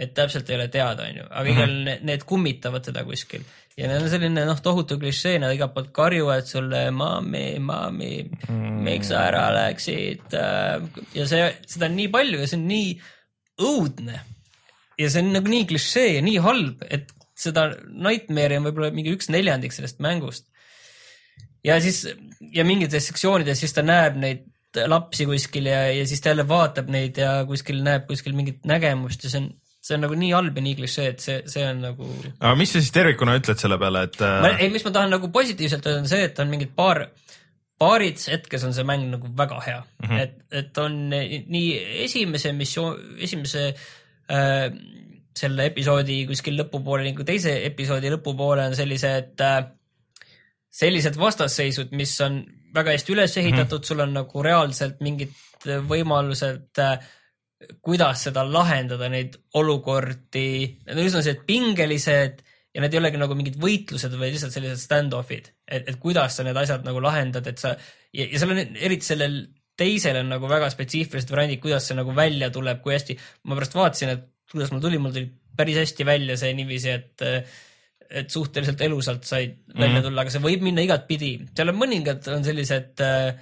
et 0.00 0.14
täpselt 0.16 0.48
ei 0.48 0.56
ole 0.56 0.68
teada, 0.72 1.04
onju, 1.10 1.24
aga 1.28 1.50
igal 1.50 1.70
mm 1.70 1.86
-hmm. 1.86 2.04
need 2.08 2.22
kummitavad 2.24 2.82
teda 2.82 3.02
kuskil 3.04 3.42
ja 3.80 3.88
neil 3.88 4.04
on 4.04 4.10
selline 4.12 4.44
noh, 4.44 4.58
tohutu 4.60 4.98
klišee, 5.00 5.38
nad 5.40 5.54
igalt 5.54 5.72
poolt 5.76 5.92
karjuvad 5.96 6.48
sulle 6.48 6.82
mami, 6.92 7.44
mami 7.64 8.12
mm, 8.26 8.82
miks 8.84 9.08
sa 9.12 9.24
ära 9.30 9.46
läksid. 9.56 10.36
ja 11.16 11.28
see, 11.28 11.46
seda 11.70 11.88
on 11.88 11.96
nii 11.96 12.10
palju 12.12 12.42
ja 12.42 12.50
see 12.50 12.60
on 12.60 12.68
nii 12.68 12.90
õudne. 13.70 14.20
ja 15.00 15.08
see 15.08 15.24
on 15.24 15.32
nagu 15.38 15.52
nii 15.54 15.66
klišee 15.70 16.12
ja 16.18 16.26
nii 16.26 16.42
halb, 16.44 16.84
et 16.92 17.14
seda 17.40 17.70
Nightmare'i 17.88 18.60
on 18.60 18.68
võib-olla 18.68 18.92
mingi 18.92 19.14
üks 19.16 19.30
neljandik 19.32 19.72
sellest 19.76 20.02
mängust. 20.04 20.50
ja 21.64 21.80
siis 21.80 22.04
ja 22.52 22.64
mingites 22.68 23.08
sektsioonides 23.08 23.64
siis 23.64 23.76
ta 23.76 23.84
näeb 23.86 24.20
neid 24.20 24.46
lapsi 24.86 25.26
kuskil 25.26 25.66
ja, 25.66 25.86
ja 25.90 26.04
siis 26.06 26.20
ta 26.22 26.30
jälle 26.30 26.46
vaatab 26.48 26.92
neid 26.92 27.18
ja 27.18 27.40
kuskil 27.48 27.80
näeb 27.82 28.06
kuskil 28.06 28.36
mingit 28.38 28.68
nägemust 28.68 29.24
ja 29.24 29.32
see 29.32 29.42
on, 29.42 29.48
see 29.80 29.96
on 29.96 30.04
nagu 30.04 30.16
nii 30.18 30.30
halb 30.36 30.58
ja 30.58 30.64
nii 30.64 30.76
klišee, 30.76 31.08
et 31.14 31.24
see, 31.24 31.40
see 31.48 31.64
on 31.64 31.82
nagu. 31.86 32.08
aga 32.36 32.52
mis 32.58 32.72
sa 32.74 32.82
siis 32.82 32.92
tervikuna 32.94 33.38
ütled 33.40 33.60
selle 33.62 33.78
peale, 33.80 34.04
et 34.10 34.20
äh, 34.26 34.48
ei, 34.58 34.68
mis 34.72 34.84
ma 34.84 34.92
tahan 34.96 35.14
nagu 35.16 35.30
positiivselt 35.32 35.86
öelda, 35.88 36.04
on 36.04 36.10
see, 36.10 36.26
et 36.28 36.42
on 36.42 36.52
mingid 36.52 36.74
paar, 36.76 37.06
paarid 37.80 38.20
hetkes 38.34 38.66
on 38.68 38.76
see 38.76 38.84
mäng 38.88 39.08
nagu 39.14 39.30
väga 39.36 39.60
hea 39.64 39.80
mm, 39.80 40.06
-hmm. 40.08 40.20
et, 40.20 40.38
et 40.62 40.80
on 40.84 40.98
nii 41.10 41.68
esimese 42.04 42.52
missioon, 42.56 42.98
esimese 43.24 43.66
äh, 43.70 44.66
selle 45.40 45.70
episoodi 45.70 46.24
kuskil 46.28 46.58
lõpupoole 46.60 47.06
ning 47.06 47.20
teise 47.24 47.54
episoodi 47.64 48.12
lõpupoole 48.12 48.68
on 48.68 48.76
sellised 48.76 49.40
äh, 49.46 49.62
sellised 50.70 51.16
vastasseisud, 51.18 51.94
mis 51.96 52.12
on 52.24 52.42
väga 52.74 52.92
hästi 52.94 53.14
üles 53.14 53.32
ehitatud 53.36 53.80
mm, 53.80 53.82
-hmm. 53.82 53.88
sul 53.88 54.04
on 54.04 54.12
nagu 54.14 54.42
reaalselt 54.42 55.00
mingid 55.00 55.32
võimalused 55.64 56.78
äh, 56.78 57.00
kuidas 57.84 58.24
seda 58.28 58.44
lahendada, 58.48 59.10
neid 59.12 59.36
olukordi, 59.60 60.50
need 60.86 60.96
on 60.96 61.04
üsna 61.04 61.20
sellised 61.20 61.44
pingelised 61.48 62.42
ja 62.74 62.82
need 62.82 62.94
ei 62.94 63.00
olegi 63.02 63.20
nagu 63.20 63.36
mingid 63.36 63.58
võitlused, 63.60 64.14
vaid 64.16 64.34
lihtsalt 64.34 64.54
sellised 64.54 64.80
stand-off'id, 64.80 65.50
et, 65.66 65.88
et 65.90 65.98
kuidas 66.00 66.38
sa 66.38 66.46
need 66.46 66.56
asjad 66.56 66.86
nagu 66.86 67.02
lahendad, 67.02 67.46
et 67.50 67.60
sa 67.60 67.74
ja, 67.74 68.24
ja 68.24 68.40
seal 68.40 68.54
on 68.54 68.62
eriti 68.62 69.10
sellel 69.10 69.40
teisel 69.80 70.20
on 70.20 70.30
nagu 70.34 70.48
väga 70.50 70.68
spetsiifilised 70.72 71.32
variandid, 71.32 71.62
kuidas 71.62 71.88
see 71.88 71.98
nagu 71.98 72.14
välja 72.16 72.50
tuleb, 72.54 72.82
kui 72.84 72.94
hästi, 72.94 73.16
ma 73.48 73.58
pärast 73.58 73.76
vaatasin, 73.76 74.14
et 74.14 74.28
kuidas 74.52 74.72
mul 74.74 74.82
tuli, 74.84 75.00
mul 75.02 75.14
tuli 75.14 75.28
päris 75.56 75.80
hästi 75.80 76.06
välja 76.06 76.38
see 76.40 76.54
niiviisi, 76.58 76.96
et 76.96 77.28
et 78.10 78.32
suhteliselt 78.32 78.80
elusalt 78.82 79.22
said 79.22 79.52
välja 79.70 79.86
mm 79.86 79.96
-hmm. 79.96 80.02
tulla, 80.08 80.22
aga 80.24 80.30
see 80.34 80.42
võib 80.42 80.64
minna 80.66 80.82
igatpidi, 80.82 81.30
seal 81.54 81.70
on 81.70 81.78
mõningad 81.78 82.26
on 82.34 82.44
sellised 82.44 83.02
äh, 83.06 83.36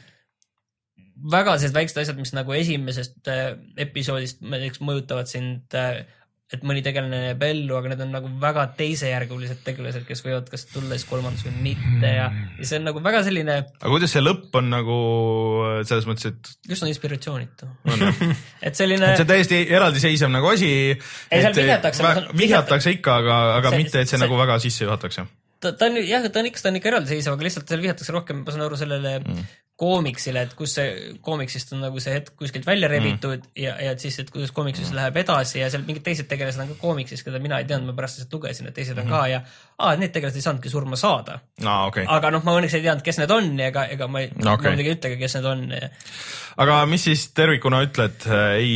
väga 1.33 1.57
sellised 1.59 1.77
väiksed 1.77 2.03
asjad, 2.03 2.21
mis 2.21 2.35
nagu 2.37 2.55
esimesest 2.55 3.33
äh, 3.33 3.51
episoodist 3.87 4.45
näiteks 4.45 4.83
mõjutavad 4.85 5.31
sind 5.31 5.75
äh, 5.79 6.05
et 6.49 6.63
mõni 6.65 6.81
tegelane 6.81 7.19
jääb 7.27 7.43
ellu, 7.45 7.75
aga 7.77 7.91
need 7.93 8.03
on 8.07 8.13
nagu 8.15 8.29
väga 8.41 8.63
teisejärgulised 8.79 9.61
tegelased, 9.67 10.07
kes 10.09 10.23
võivad 10.25 10.47
kas 10.49 10.65
tulla 10.71 10.97
siis 10.97 11.05
kolmandas 11.09 11.45
või 11.45 11.53
mitte 11.67 12.09
ja, 12.09 12.31
ja 12.57 12.69
see 12.71 12.79
on 12.81 12.87
nagu 12.89 13.03
väga 13.05 13.21
selline, 13.27 13.57
aga 13.77 13.91
kuidas 13.93 14.15
see 14.17 14.23
lõpp 14.25 14.57
on 14.57 14.71
nagu 14.73 14.97
äh, 15.67 15.75
selles 15.89 16.09
mõttes, 16.09 16.33
et 16.33 16.79
on 16.79 16.89
inspiratsioonitu. 16.89 17.69
et 18.67 18.81
selline 18.81 19.13
see 19.13 19.27
on 19.27 19.33
täiesti 19.35 19.61
eraldiseisev 19.67 20.33
nagu 20.33 20.49
asi. 20.55 20.71
Ei, 20.97 21.43
seal 21.45 21.59
vihjatakse, 21.59 22.15
vihjatakse 22.41 22.97
ikka, 22.97 23.21
aga, 23.25 23.39
aga 23.59 23.75
See- 23.75 23.85
mitte, 23.85 24.01
et 24.01 24.09
see, 24.09 24.17
see- 24.17 24.25
nagu 24.25 24.41
väga 24.41 24.57
sisse 24.65 24.87
juhatakse. 24.87 25.27
ta, 25.61 25.75
ta 25.77 25.91
on 25.91 26.01
jah, 26.01 26.25
ta 26.33 26.41
on 26.41 26.49
ikka, 26.49 26.65
ta 26.65 26.73
on 26.73 26.81
ikka 26.81 26.95
eraldiseisev, 26.95 27.37
aga 27.37 27.51
lihtsalt 27.51 27.69
seal 27.69 27.85
vihjatakse 27.85 28.17
rohkem, 28.17 28.41
ma 28.47 28.57
saan 28.57 28.65
aru 28.71 28.81
sellele 28.81 29.19
mm. 29.21 29.49
koomiksile, 29.79 30.43
et 30.43 30.55
kus 30.59 30.73
see 30.75 30.95
koomiksist 31.23 31.71
on 31.77 31.85
nagu 31.85 32.01
see 32.03 32.17
hetk 32.17 32.35
kuskilt 32.41 32.67
välja 32.67 32.89
rebitud 32.91 33.45
mm. 33.45 33.53
ja, 33.63 33.77
ja 33.85 33.93
et 33.95 34.03
siis, 34.03 34.17
et 34.19 34.31
kuidas 34.35 34.51
koomiksis 34.55 34.89
mm. 34.91 34.97
läheb 34.99 35.21
edasi 35.23 35.61
ja 35.61 35.69
seal 35.71 35.85
mingid 35.87 36.03
teised 36.07 36.27
tegelased 36.31 36.65
on 36.65 36.73
ka 36.73 36.79
koomiksis, 36.81 37.23
keda 37.27 37.39
mina 37.43 37.61
ei 37.63 37.69
teadnud, 37.69 37.93
ma 37.93 37.95
pärast 38.01 38.19
lihtsalt 38.19 38.35
lugesin, 38.35 38.71
et 38.71 38.75
teised 38.75 38.99
on 38.99 39.07
mm. 39.07 39.15
ka 39.15 39.23
ja 39.31 39.41
aa, 39.79 39.95
need 40.01 40.11
tegelased 40.15 40.41
ei 40.41 40.47
saanudki 40.49 40.73
surma 40.73 40.99
saada. 40.99 41.39
aa, 41.63 41.87
okei 41.87 42.09
okay.. 42.09 42.17
aga 42.17 42.35
noh, 42.35 42.43
ma 42.49 42.57
õnneks 42.59 42.75
ei 42.75 42.85
teadnud, 42.89 43.07
kes 43.07 43.23
need 43.23 43.37
on 43.37 43.53
ja 43.55 43.71
ega, 43.71 43.87
ega 43.95 44.11
ma 44.11 44.25
ei 44.25 44.33
Okei. 44.33 44.51
okay., 44.53 44.65
ma 44.67 44.75
muidugi 44.75 44.91
ei 44.91 44.99
ütlegi, 44.99 45.21
kes 45.23 45.39
need 45.39 45.49
on 45.53 45.65
aga 46.67 46.81
mis 46.91 47.07
siis 47.11 47.29
tervikuna 47.39 47.85
ütled, 47.87 48.27
ei 48.59 48.75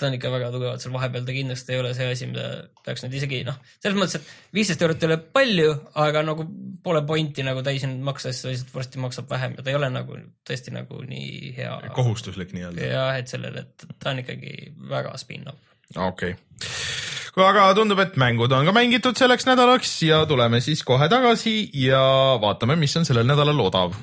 ta 0.00 0.08
on 0.08 0.16
ikka 0.16 0.30
väga 0.32 0.50
tugevalt 0.54 0.82
seal 0.82 0.94
vahepeal, 0.94 1.24
ta 1.26 1.34
kindlasti 1.36 1.74
ei 1.74 1.80
ole 1.82 1.92
see 1.96 2.08
asi, 2.14 2.28
mida 2.30 2.46
peaks 2.86 3.04
nüüd 3.04 3.16
isegi 3.18 3.40
noh, 3.46 3.58
selles 3.82 3.98
mõttes, 3.98 4.20
et 4.20 4.56
viisteist 4.56 4.84
eurot 4.84 5.04
ei 5.04 5.10
ole 5.10 5.18
palju, 5.36 5.72
aga 6.02 6.24
nagu 6.26 6.46
pole 6.84 7.02
pointi 7.08 7.44
nagu 7.46 7.64
täis 7.66 7.84
nüüd 7.86 8.02
maksta, 8.06 8.32
sest 8.32 8.46
ta 8.46 8.52
lihtsalt 8.52 8.74
varsti 8.76 9.02
maksab 9.04 9.30
vähem 9.30 9.56
ja 9.58 9.64
ta 9.64 9.72
ei 9.72 9.78
ole 9.78 9.90
nagu 9.92 10.18
tõesti 10.48 10.74
nagu 10.74 11.02
nii 11.06 11.54
hea. 11.58 11.74
kohustuslik 11.96 12.54
nii-öelda. 12.56 12.86
jah, 12.92 13.12
et 13.20 13.32
sellele, 13.32 13.66
et 13.66 13.88
ta 14.00 14.14
on 14.14 14.22
ikkagi 14.24 14.54
väga 14.90 15.16
spin-off. 15.20 15.74
okei 15.96 16.36
okay.. 16.36 17.46
aga 17.46 17.68
tundub, 17.78 18.00
et 18.02 18.16
mängud 18.20 18.52
on 18.56 18.68
ka 18.68 18.76
mängitud 18.76 19.20
selleks 19.20 19.48
nädalaks 19.48 19.98
ja 20.06 20.24
tuleme 20.30 20.62
siis 20.64 20.84
kohe 20.86 21.10
tagasi 21.12 21.58
ja 21.84 22.02
vaatame, 22.42 22.78
mis 22.80 22.96
on 22.96 23.08
sellel 23.08 23.28
nädalal 23.28 23.68
odav. 23.68 23.94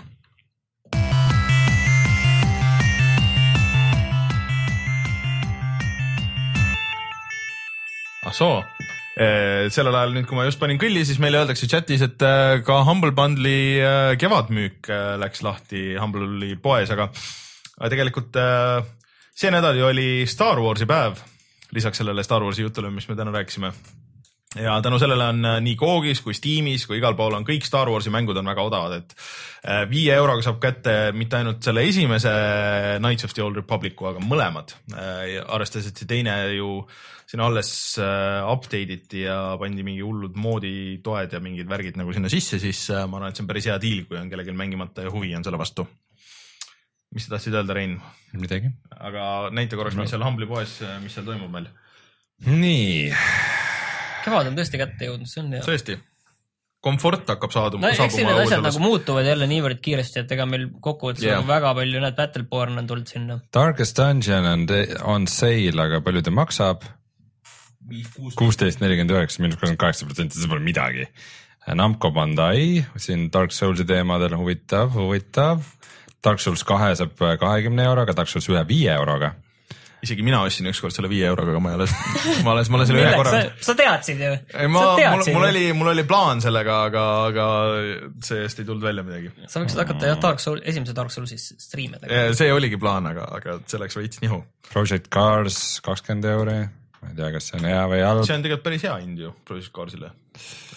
Ah 8.27 8.35
soo, 8.35 8.59
sellel 9.15 9.95
ajal 9.95 10.13
nüüd, 10.13 10.25
kui 10.27 10.37
ma 10.37 10.45
just 10.45 10.59
panin 10.59 10.79
kõlli, 10.81 11.05
siis 11.07 11.19
meile 11.23 11.39
öeldakse 11.39 11.69
chatis, 11.71 12.03
et 12.05 12.23
äh, 12.27 12.59
ka 12.67 12.81
Humble 12.85 13.13
Bundle'i 13.15 13.79
äh, 13.79 14.11
kevadmüük 14.19 14.89
läks 15.21 15.43
lahti 15.47 15.93
Humble'i 15.95 16.57
poes, 16.61 16.91
aga 16.93 17.07
tegelikult 17.87 18.35
see 19.37 19.53
nädal 19.53 19.79
ju 19.79 19.87
oli 19.87 20.09
Star 20.29 20.59
Warsi 20.61 20.89
päev, 20.89 21.21
lisaks 21.77 22.03
sellele 22.03 22.25
Star 22.25 22.43
Warsi 22.43 22.65
jutule, 22.65 22.91
mis 22.93 23.07
me 23.09 23.15
täna 23.15 23.33
rääkisime. 23.35 23.71
Ja 24.63 24.77
tänu 24.81 24.99
sellele 25.01 25.29
on 25.33 25.45
äh, 25.45 25.57
nii 25.63 25.75
Googis 25.79 26.21
kui 26.25 26.35
Steamis 26.37 26.87
kui 26.87 26.99
igal 27.01 27.17
pool 27.17 27.35
on 27.37 27.45
kõik 27.47 27.65
Star 27.67 27.89
Warsi 27.91 28.13
mängud 28.13 28.37
on 28.37 28.49
väga 28.51 28.65
odavad, 28.67 28.97
et 29.01 29.17
äh, 29.63 29.83
viie 29.89 30.15
euroga 30.15 30.45
saab 30.45 30.61
kätte 30.63 30.97
mitte 31.17 31.39
ainult 31.41 31.61
selle 31.65 31.85
esimese 31.87 32.33
Knights 32.97 33.27
of 33.27 33.35
the 33.37 33.45
Old 33.45 33.59
Republic'u, 33.61 34.09
aga 34.11 34.23
mõlemad. 34.23 34.73
arvestades, 35.47 35.91
et 35.91 36.01
see 36.01 36.09
teine 36.09 36.33
ju 36.55 36.81
sinna 37.27 37.47
alles 37.49 37.69
äh, 37.99 38.39
update 38.47 38.95
iti 38.95 39.25
ja 39.25 39.57
pandi 39.59 39.83
mingi 39.83 40.03
hullud 40.05 40.37
mooditoed 40.39 41.33
ja 41.35 41.41
mingid 41.43 41.67
värgid 41.67 41.99
nagu 41.99 42.13
sinna 42.15 42.31
sisse, 42.31 42.59
siis 42.63 42.85
äh, 42.93 43.03
ma 43.03 43.19
arvan, 43.19 43.33
et 43.33 43.39
see 43.39 43.43
on 43.43 43.49
päris 43.51 43.67
hea 43.67 43.75
diil, 43.83 44.05
kui 44.07 44.19
on 44.19 44.31
kellelgi 44.31 44.55
mängimata 44.55 45.07
ja 45.07 45.11
huvi 45.11 45.33
on 45.35 45.43
selle 45.43 45.59
vastu. 45.59 45.87
mis 47.15 47.27
sa 47.27 47.35
tahtsid 47.35 47.55
öelda, 47.55 47.75
Rein? 47.75 47.97
midagi. 48.35 48.71
aga 48.95 49.51
näita 49.51 49.79
korraks, 49.79 49.99
mis 49.99 50.11
seal 50.11 50.23
Humble'i 50.23 50.47
poes, 50.47 50.79
mis 51.03 51.19
seal 51.19 51.27
toimub 51.27 51.51
meil. 51.51 51.67
nii, 52.47 53.11
kevad 54.27 54.51
on 54.51 54.59
tõesti 54.59 54.83
kätte 54.83 55.09
jõudnud, 55.09 55.31
see 55.31 55.41
on 55.43 55.55
hea. 55.55 55.63
tõesti, 55.65 55.97
komfort 56.87 57.31
hakkab 57.33 57.55
saaduma 57.55 57.87
no 57.87 57.93
eks 57.93 58.15
siin 58.15 58.29
need 58.29 58.43
asjad 58.43 58.63
nagu 58.65 58.83
muutuvad 58.83 59.27
jälle 59.27 59.47
niivõrd 59.49 59.81
kiiresti, 59.83 60.23
et 60.23 60.35
ega 60.37 60.45
meil 60.49 60.69
kokkuvõttes 60.83 61.25
yeah. 61.25 61.39
nagu 61.39 61.49
väga 61.49 61.73
palju, 61.79 62.03
näed, 62.03 62.19
Battleborn 62.19 62.83
on 62.83 62.91
tulnud 62.91 63.11
sinna. 63.15 63.39
Darkest 63.53 63.97
Dungeon 63.97 64.47
on 64.51 64.67
on 65.15 65.27
sale, 65.31 65.75
aga 65.87 66.03
palju 66.05 66.25
ta 66.27 66.35
maksab? 66.35 66.87
kuusteist 68.35 68.81
nelikümmend 68.83 69.13
üheksa 69.15 69.39
miinus 69.39 69.55
kakskümmend 69.55 69.79
kaheksa 69.79 70.07
protsenti, 70.07 70.39
see 70.39 70.49
pole 70.51 70.63
midagi. 70.63 71.07
Namco 71.75 72.11
Bandai 72.15 72.83
siin 72.99 73.27
Dark 73.31 73.51
Soulsi 73.55 73.85
teemadel 73.87 74.35
huvitav, 74.39 74.93
huvitav. 74.95 75.63
Dark 76.23 76.41
Souls 76.43 76.63
kahe 76.67 76.93
saab 76.99 77.15
kahekümne 77.15 77.85
euroga, 77.87 78.15
Dark 78.15 78.31
Souls 78.31 78.47
ühe 78.51 78.63
viie 78.67 78.91
euroga. 78.91 79.33
Isegi 80.05 80.23
mina 80.25 80.41
ostsin 80.45 80.67
ükskord 80.69 80.93
selle 80.93 81.09
viie 81.09 81.25
euroga, 81.29 81.53
aga 81.53 81.61
ma 81.63 81.73
ei 81.73 81.79
ole, 81.79 81.87
ma 82.45 82.53
olen, 82.53 82.69
ma 82.69 82.79
olen 82.79 82.89
selle 82.89 83.03
ühe 83.03 83.13
korra 83.17 83.41
sa, 83.65 83.75
teadsid 83.77 84.21
ju. 84.21 84.31
ei, 84.53 84.69
ma, 84.71 84.83
mul, 84.93 85.23
mul 85.33 85.47
oli, 85.49 85.63
mul 85.77 85.91
oli 85.93 86.05
plaan 86.09 86.41
sellega, 86.43 86.79
aga, 86.89 87.05
aga 87.31 87.47
see-eest 88.27 88.61
ei 88.61 88.67
tulnud 88.67 88.85
välja 88.85 89.05
midagi. 89.07 89.31
sa 89.49 89.61
võiksid 89.63 89.81
hakata 89.81 90.11
jah, 90.11 90.19
Dark 90.27 90.43
Soul, 90.43 90.61
esimese 90.67 90.95
Dark 90.97 91.13
Soulsi 91.13 91.39
striime 91.39 92.01
tegema. 92.01 92.35
see 92.37 92.51
oligi 92.53 92.79
plaan, 92.81 93.09
aga, 93.09 93.29
aga 93.39 93.59
see 93.65 93.81
läks 93.81 93.97
veits 93.99 94.21
nihu. 94.23 94.43
Project 94.69 95.09
Cars 95.13 95.61
kakskümmend 95.85 96.27
euri, 96.29 96.59
ma 97.01 97.11
ei 97.11 97.17
tea, 97.17 97.31
kas 97.33 97.49
see 97.49 97.61
on 97.61 97.69
hea 97.71 97.81
või 97.89 98.03
halb. 98.05 98.27
see 98.27 98.37
on 98.37 98.45
tegelikult 98.45 98.67
päris 98.69 98.85
hea 98.85 98.97
hind 98.99 99.23
ju 99.23 99.33
Project 99.47 99.73
Carsile, 99.75 100.11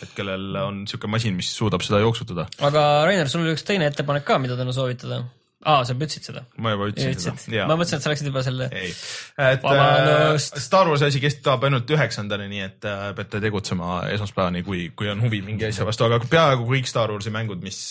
et 0.01 0.14
kellel 0.16 0.62
on 0.62 0.86
siuke 0.88 1.10
masin, 1.12 1.36
mis 1.36 1.52
suudab 1.56 1.84
seda 1.84 2.01
jooksutada. 2.05 2.48
aga 2.70 2.86
Rainer, 3.09 3.28
sul 3.28 3.44
oli 3.44 3.52
üks 3.59 3.68
teine 3.68 3.90
ettepanek 3.90 4.24
ka, 4.28 4.40
mida 4.40 4.56
täna 4.60 4.72
soovitada. 4.76 5.26
aa, 5.65 5.82
sa 5.85 5.93
juba 5.93 6.07
ütlesid 6.07 6.28
seda? 6.31 6.43
ma 6.62 6.73
juba 6.74 6.89
ütlesin 6.91 7.15
ütlesid? 7.15 7.43
seda. 7.45 7.66
ma 7.69 7.77
mõtlesin, 7.77 8.01
et 8.01 8.07
sa 8.07 8.12
läksid 8.12 8.31
juba 8.31 8.43
selle. 8.47 8.69
ei, 8.73 8.93
et 9.37 9.43
äh, 9.43 9.65
Vabandust. 9.65 10.61
Star 10.65 10.89
Warsi 10.91 11.09
asi 11.11 11.23
kestab 11.23 11.66
ainult 11.69 11.93
üheksandani, 11.97 12.49
nii 12.53 12.65
et 12.65 12.89
äh, 12.89 13.05
peate 13.19 13.43
tegutsema 13.45 14.01
esmaspäevani, 14.15 14.65
kui, 14.66 14.87
kui 14.97 15.11
on 15.12 15.20
huvi 15.24 15.43
mingi 15.47 15.69
asja 15.69 15.87
vastu, 15.89 16.07
aga 16.09 16.23
peaaegu 16.24 16.69
kõik 16.70 16.89
Star 16.91 17.12
Warsi 17.12 17.32
mängud, 17.35 17.61
mis, 17.65 17.82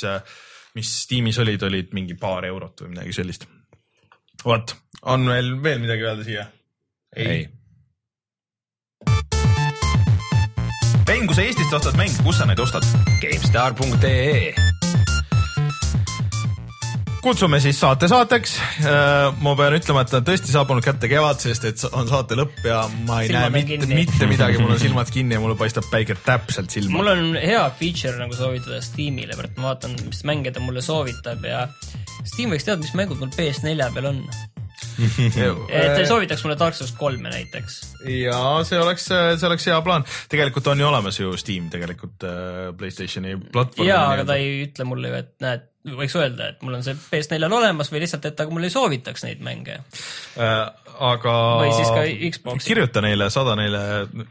mis 0.77 0.95
tiimis 1.11 1.39
olid, 1.43 1.67
olid 1.69 1.93
mingi 1.97 2.17
paar 2.19 2.49
eurot 2.49 2.85
või 2.85 2.95
midagi 2.95 3.15
sellist. 3.21 3.47
vot, 4.45 4.75
on 5.13 5.29
veel, 5.29 5.55
veel 5.63 5.81
midagi 5.85 6.09
öelda 6.09 6.27
siia? 6.27 6.49
ei. 7.15 7.47
Rein, 11.09 11.25
kui 11.25 11.33
sa 11.33 11.41
Eestist 11.41 11.73
ostad 11.73 11.97
mänge, 11.97 12.21
kus 12.21 12.37
sa 12.37 12.45
neid 12.45 12.61
ostad? 12.61 12.85
GameStar.ee 13.17 14.68
kutsume 17.23 17.59
siis 17.63 17.79
saate 17.79 18.07
saateks. 18.11 18.55
ma 19.43 19.55
pean 19.59 19.75
ütlema, 19.77 20.03
et 20.05 20.13
tõesti 20.27 20.53
saabunud 20.53 20.85
kätte 20.85 21.09
kevad, 21.11 21.41
sest 21.43 21.67
et 21.69 21.83
on 21.91 22.07
saate 22.09 22.37
lõpp 22.39 22.63
ja 22.67 22.83
ma 23.07 23.21
ei 23.23 23.31
Silmad 23.31 23.55
näe 23.55 23.63
mitte, 23.63 23.89
mitte 23.91 24.29
midagi, 24.29 24.59
mul 24.61 24.75
on 24.75 24.81
silmad 24.85 25.11
kinni 25.13 25.37
ja 25.37 25.43
mulle 25.43 25.57
paistab 25.59 25.89
päike 25.91 26.17
täpselt 26.25 26.71
silma. 26.73 26.97
mul 26.99 27.13
on 27.13 27.25
hea 27.39 27.63
feature 27.79 28.15
nagu 28.19 28.35
soovitada 28.37 28.81
Steamile, 28.85 29.37
ma 29.57 29.71
vaatan, 29.71 29.97
mis 30.07 30.23
mänge 30.27 30.53
ta 30.55 30.63
mulle 30.63 30.83
soovitab 30.85 31.43
ja 31.47 31.67
Steam 32.23 32.53
võiks 32.53 32.67
teada, 32.67 32.81
mis 32.83 32.95
mängud 32.97 33.21
mul 33.21 33.31
PS4 33.35 33.91
peal 33.95 34.11
on. 34.13 34.23
et 35.69 35.93
ta 35.95 36.05
soovitaks 36.07 36.43
mulle 36.45 36.57
Dark 36.59 36.77
Souls 36.77 36.93
kolme 36.97 37.31
näiteks. 37.31 37.79
ja 38.09 38.39
see 38.67 38.79
oleks, 38.79 39.07
see 39.09 39.47
oleks 39.49 39.67
hea 39.69 39.79
plaan. 39.85 40.05
tegelikult 40.31 40.67
on 40.73 40.83
ju 40.83 40.87
olemas 40.89 41.19
ju 41.19 41.33
Steam 41.39 41.69
tegelikult 41.73 42.27
äh, 42.27 42.69
Playstationi 42.77 43.35
platvorm. 43.51 43.87
jaa, 43.87 44.05
aga 44.13 44.27
ta 44.29 44.39
ei 44.39 44.63
ütle 44.67 44.87
mulle 44.89 45.11
ju, 45.11 45.19
et 45.23 45.35
näed, 45.43 45.67
võiks 45.99 46.15
öelda, 46.19 46.51
et 46.53 46.63
mul 46.65 46.77
on 46.79 46.85
see 46.85 46.95
PS4-l 46.97 47.57
olemas 47.59 47.91
või 47.91 48.03
lihtsalt, 48.03 48.27
et 48.29 48.43
aga 48.43 48.53
mulle 48.53 48.69
ei 48.69 48.75
soovitaks 48.75 49.25
neid 49.27 49.43
mänge. 49.45 49.79
äh,. 50.39 50.63
aga. 50.99 51.35
Või 51.63 51.75
siis 51.77 51.91
ka 51.95 52.01
Xbox'i. 52.35 52.67
kirjuta 52.73 53.03
neile, 53.05 53.29
saada 53.31 53.55
neile 53.59 53.83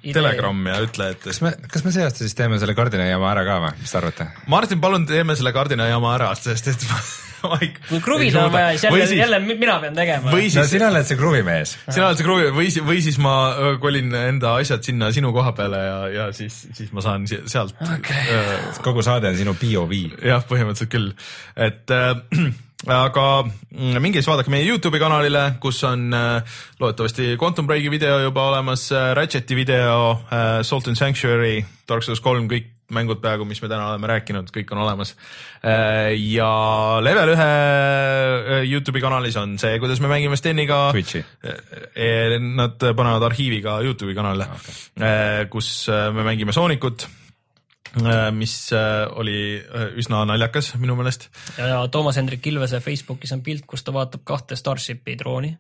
Telegrami 0.04 0.74
ja 0.74 0.82
ütle, 0.84 1.12
et 1.14 1.24
kas 1.24 1.40
me, 1.44 1.54
kas 1.72 1.86
me 1.86 1.94
see 1.94 2.04
aasta 2.04 2.24
siis 2.24 2.36
teeme 2.38 2.60
selle 2.60 2.76
kardinajaama 2.78 3.32
ära 3.32 3.46
ka 3.48 3.62
või, 3.64 3.78
mis 3.80 3.94
te 3.94 4.02
arvate? 4.02 4.28
Martin, 4.52 4.82
palun 4.82 5.08
teeme 5.08 5.38
selle 5.38 5.54
kardinajaama 5.56 6.12
ära, 6.18 6.34
sest 6.36 6.74
et 6.74 6.84
ei. 7.60 7.70
kui 7.89 8.01
kruvida 8.05 8.44
on 8.47 8.52
vaja, 8.52 8.70
siis 8.74 8.89
jälle, 8.89 9.19
jälle 9.23 9.40
mi- 9.44 9.59
mina 9.60 9.78
pean 9.82 9.97
tegema. 9.97 10.32
või 10.35 10.48
no 10.55 10.66
sina 10.69 10.90
oled 10.93 11.09
see 11.09 11.19
kruvimees. 11.20 11.74
sina 11.89 12.09
oled 12.09 12.20
see 12.20 12.28
kruvi 12.28 12.52
või, 12.55 12.70
või 12.90 13.02
siis 13.05 13.19
ma 13.23 13.35
öö, 13.56 13.74
kolin 13.82 14.15
enda 14.15 14.55
asjad 14.62 14.86
sinna 14.86 15.10
sinu 15.15 15.32
koha 15.36 15.52
peale 15.59 15.82
ja, 15.82 15.98
ja 16.15 16.31
siis, 16.36 16.60
siis 16.77 16.94
ma 16.94 17.05
saan 17.05 17.27
sealt 17.28 17.77
okay.. 17.89 18.39
kogu 18.85 19.05
saade 19.06 19.32
on 19.32 19.39
sinu 19.39 19.56
POV. 19.59 19.98
jah, 20.24 20.47
põhimõtteliselt 20.48 20.94
küll, 20.94 21.12
et 21.69 21.94
äh, 21.94 22.16
aga 23.02 23.27
mm, 23.43 23.98
minge 24.02 24.23
siis 24.23 24.31
vaadake 24.31 24.52
meie 24.55 24.66
Youtube'i 24.69 25.02
kanalile, 25.02 25.44
kus 25.62 25.82
on 25.89 26.09
äh, 26.15 26.59
loodetavasti 26.81 27.35
Quantum 27.40 27.66
Breaki 27.66 27.90
video 27.90 28.20
juba 28.23 28.48
olemas 28.52 28.89
äh,, 28.93 29.12
Ratcheti 29.19 29.59
video 29.59 30.19
äh,, 30.31 30.62
Salt 30.62 30.89
and 30.89 31.01
Sanctuary, 31.01 31.65
Dark 31.89 32.06
Souls 32.06 32.23
kolm, 32.23 32.47
kõik 32.51 32.77
mängud 32.94 33.20
peaaegu, 33.20 33.44
mis 33.48 33.60
me 33.62 33.69
täna 33.70 33.90
oleme 33.90 34.09
rääkinud, 34.10 34.48
kõik 34.55 34.73
on 34.73 34.82
olemas 34.85 35.15
äh,. 35.60 36.15
ja 36.16 36.48
level 37.05 37.35
ühe 37.35 37.48
äh, 37.48 38.65
Youtube'i 38.69 39.02
kanalis 39.05 39.36
on 39.40 39.56
see, 39.60 39.77
kuidas 39.82 40.01
me 40.01 40.10
mängime 40.10 40.39
Steniga. 40.40 40.89
Eh, 40.94 42.36
Nad 42.39 42.81
panevad 42.81 43.28
arhiivi 43.28 43.60
ka 43.65 43.78
Youtube'i 43.85 44.16
kanalile 44.16 44.48
okay., 44.55 45.48
kus 45.52 45.89
me 46.15 46.24
mängime 46.27 46.55
Soonikut, 46.56 47.06
mis 48.36 48.55
oli 49.16 49.39
üsna 50.01 50.24
naljakas 50.28 50.74
minu 50.81 50.97
meelest. 50.98 51.28
ja, 51.59 51.70
ja 51.74 51.78
Toomas 51.93 52.16
Hendrik 52.20 52.47
Ilvese 52.47 52.81
Facebookis 52.85 53.32
on 53.36 53.44
pilt, 53.44 53.66
kus 53.69 53.85
ta 53.85 53.93
vaatab 53.97 54.24
kahte 54.28 54.56
Starshipi 54.56 55.16
drooni. 55.19 55.52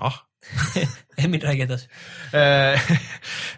ah, 0.00 0.22
Emin, 1.24 1.40
räägi 1.40 1.64
edasi. 1.64 1.88
Äh, 2.36 2.90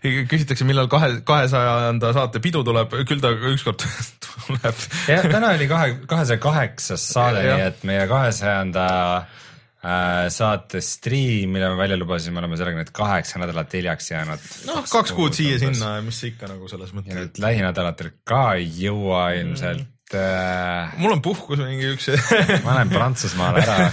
küsitakse, 0.30 0.66
millal 0.68 0.88
kahe, 0.90 1.20
kahesajanda 1.26 2.12
saate 2.16 2.42
pidu 2.42 2.62
tuleb, 2.66 2.94
küll 3.08 3.22
ta 3.22 3.32
ükskord 3.50 3.82
tuleb. 4.26 4.86
jah, 5.10 5.26
täna 5.26 5.52
oli 5.56 5.66
kahe, 5.70 5.98
kahesaja 6.10 6.40
kaheksas 6.42 7.08
saade, 7.16 7.42
nii 7.48 7.66
et 7.66 7.84
meie 7.88 8.06
kahesajanda 8.10 8.86
äh, 9.18 10.28
saate 10.34 10.82
striim, 10.84 11.56
mille 11.56 11.72
me 11.74 11.80
välja 11.82 11.98
lubasime, 11.98 12.38
oleme 12.42 12.60
sellega 12.60 12.82
nüüd 12.84 12.94
kaheksa 12.94 13.42
nädalat 13.42 13.74
hiljaks 13.74 14.12
jäänud. 14.14 14.48
noh, 14.70 14.82
kaks 14.86 15.14
kuud 15.18 15.34
siia-sinna, 15.38 15.98
mis 16.06 16.22
see 16.22 16.34
ikka 16.36 16.52
nagu 16.52 16.70
selles 16.70 16.94
ja 16.94 17.00
mõttes. 17.00 17.18
nüüd 17.18 17.42
lähinädalatel 17.42 18.14
ka 18.28 18.44
ei 18.60 18.70
jõua 18.86 19.30
ilmselt 19.40 19.97
äh,. 20.16 20.94
mul 21.00 21.16
on 21.16 21.22
puhkus 21.24 21.60
mingi 21.62 21.92
üks. 21.94 22.10
ma 22.66 22.76
lähen 22.78 22.92
Prantsusmaale 22.92 23.64
ära, 23.64 23.88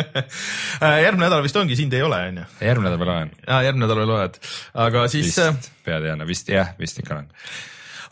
järgmine 1.06 1.26
nädal 1.26 1.44
vist 1.46 1.58
ongi, 1.60 1.78
sind 1.78 1.94
ei 1.96 2.04
ole, 2.06 2.20
onju. 2.32 2.48
järgmine 2.60 2.92
nädal 2.94 3.14
olen. 3.16 3.32
järgmine 3.46 3.86
nädal 3.86 4.02
veel 4.02 4.14
oled, 4.18 4.38
aga 4.86 5.06
siis, 5.12 5.32
vist, 5.32 5.70
peateadlane, 5.86 6.28
vist 6.28 6.52
jah, 6.52 6.72
vist 6.80 7.02
ikka 7.02 7.18
olen. 7.18 7.28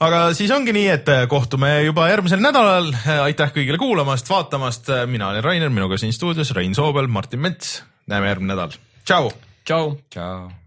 aga 0.08 0.26
siis 0.38 0.52
ongi 0.54 0.74
nii, 0.76 0.90
et 0.98 1.14
kohtume 1.30 1.72
juba 1.86 2.10
järgmisel 2.12 2.42
nädalal. 2.44 2.92
aitäh 3.28 3.54
kõigile 3.56 3.80
kuulamast, 3.80 4.30
vaatamast. 4.30 4.92
mina 5.10 5.32
olen 5.32 5.44
Rainer, 5.44 5.72
minuga 5.72 6.00
siin 6.00 6.12
stuudios 6.16 6.54
Rein 6.56 6.74
Soobel, 6.74 7.06
Martin 7.06 7.42
Mets. 7.46 7.82
näeme 8.10 8.32
järgmine 8.32 8.54
nädal. 8.56 8.78
tšau 9.04 9.32
tšau. 9.64 9.96
tšau. 10.10 10.63